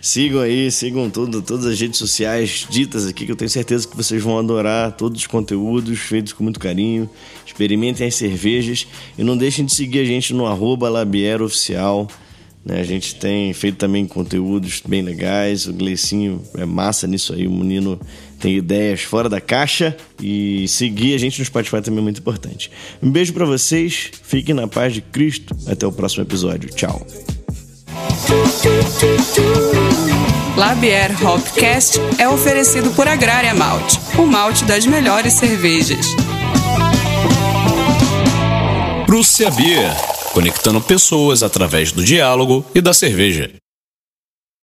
Sigam 0.00 0.40
aí, 0.40 0.70
sigam 0.70 1.08
tudo, 1.10 1.40
todas 1.40 1.64
as 1.66 1.80
redes 1.80 1.98
sociais 1.98 2.66
ditas 2.68 3.06
aqui, 3.06 3.24
que 3.24 3.32
eu 3.32 3.36
tenho 3.36 3.50
certeza 3.50 3.88
que 3.88 3.96
vocês 3.96 4.22
vão 4.22 4.38
adorar 4.38 4.92
todos 4.92 5.20
os 5.20 5.26
conteúdos 5.26 5.98
feitos 5.98 6.32
com 6.32 6.44
muito 6.44 6.60
carinho. 6.60 7.08
Experimentem 7.46 8.06
as 8.06 8.14
cervejas 8.14 8.86
e 9.16 9.24
não 9.24 9.36
deixem 9.36 9.64
de 9.64 9.74
seguir 9.74 10.00
a 10.00 10.04
gente 10.04 10.34
no 10.34 10.46
arroba 10.46 10.88
Labiero 10.88 11.46
Oficial. 11.46 12.06
Né? 12.66 12.80
A 12.80 12.84
gente 12.84 13.14
tem 13.14 13.52
feito 13.52 13.78
também 13.78 14.04
conteúdos 14.06 14.82
bem 14.84 15.00
legais. 15.00 15.68
O 15.68 15.72
Gleicinho 15.72 16.42
é 16.58 16.66
massa 16.66 17.06
nisso 17.06 17.32
aí. 17.32 17.46
O 17.46 17.52
menino 17.52 17.98
tem 18.40 18.56
ideias 18.56 19.02
fora 19.02 19.28
da 19.28 19.40
caixa. 19.40 19.96
E 20.20 20.66
seguir 20.66 21.14
a 21.14 21.18
gente 21.18 21.38
no 21.38 21.44
Spotify 21.44 21.80
também 21.80 22.00
é 22.00 22.02
muito 22.02 22.18
importante. 22.18 22.68
Um 23.00 23.08
beijo 23.08 23.32
pra 23.32 23.44
vocês. 23.44 24.10
Fiquem 24.24 24.52
na 24.52 24.66
paz 24.66 24.92
de 24.92 25.00
Cristo. 25.00 25.56
Até 25.68 25.86
o 25.86 25.92
próximo 25.92 26.24
episódio. 26.24 26.68
Tchau. 26.70 27.06
Labier 30.56 31.24
Hopcast 31.24 32.00
é 32.18 32.28
oferecido 32.28 32.90
por 32.90 33.06
Agrária 33.06 33.54
Malte, 33.54 34.00
o 34.18 34.26
malte 34.26 34.64
das 34.64 34.86
melhores 34.86 35.34
cervejas. 35.34 36.06
Prússia 39.06 39.50
Beer, 39.50 39.94
conectando 40.36 40.82
pessoas 40.82 41.42
através 41.42 41.92
do 41.92 42.04
diálogo 42.04 42.62
e 42.74 42.82
da 42.82 42.92
cerveja. 42.92 43.50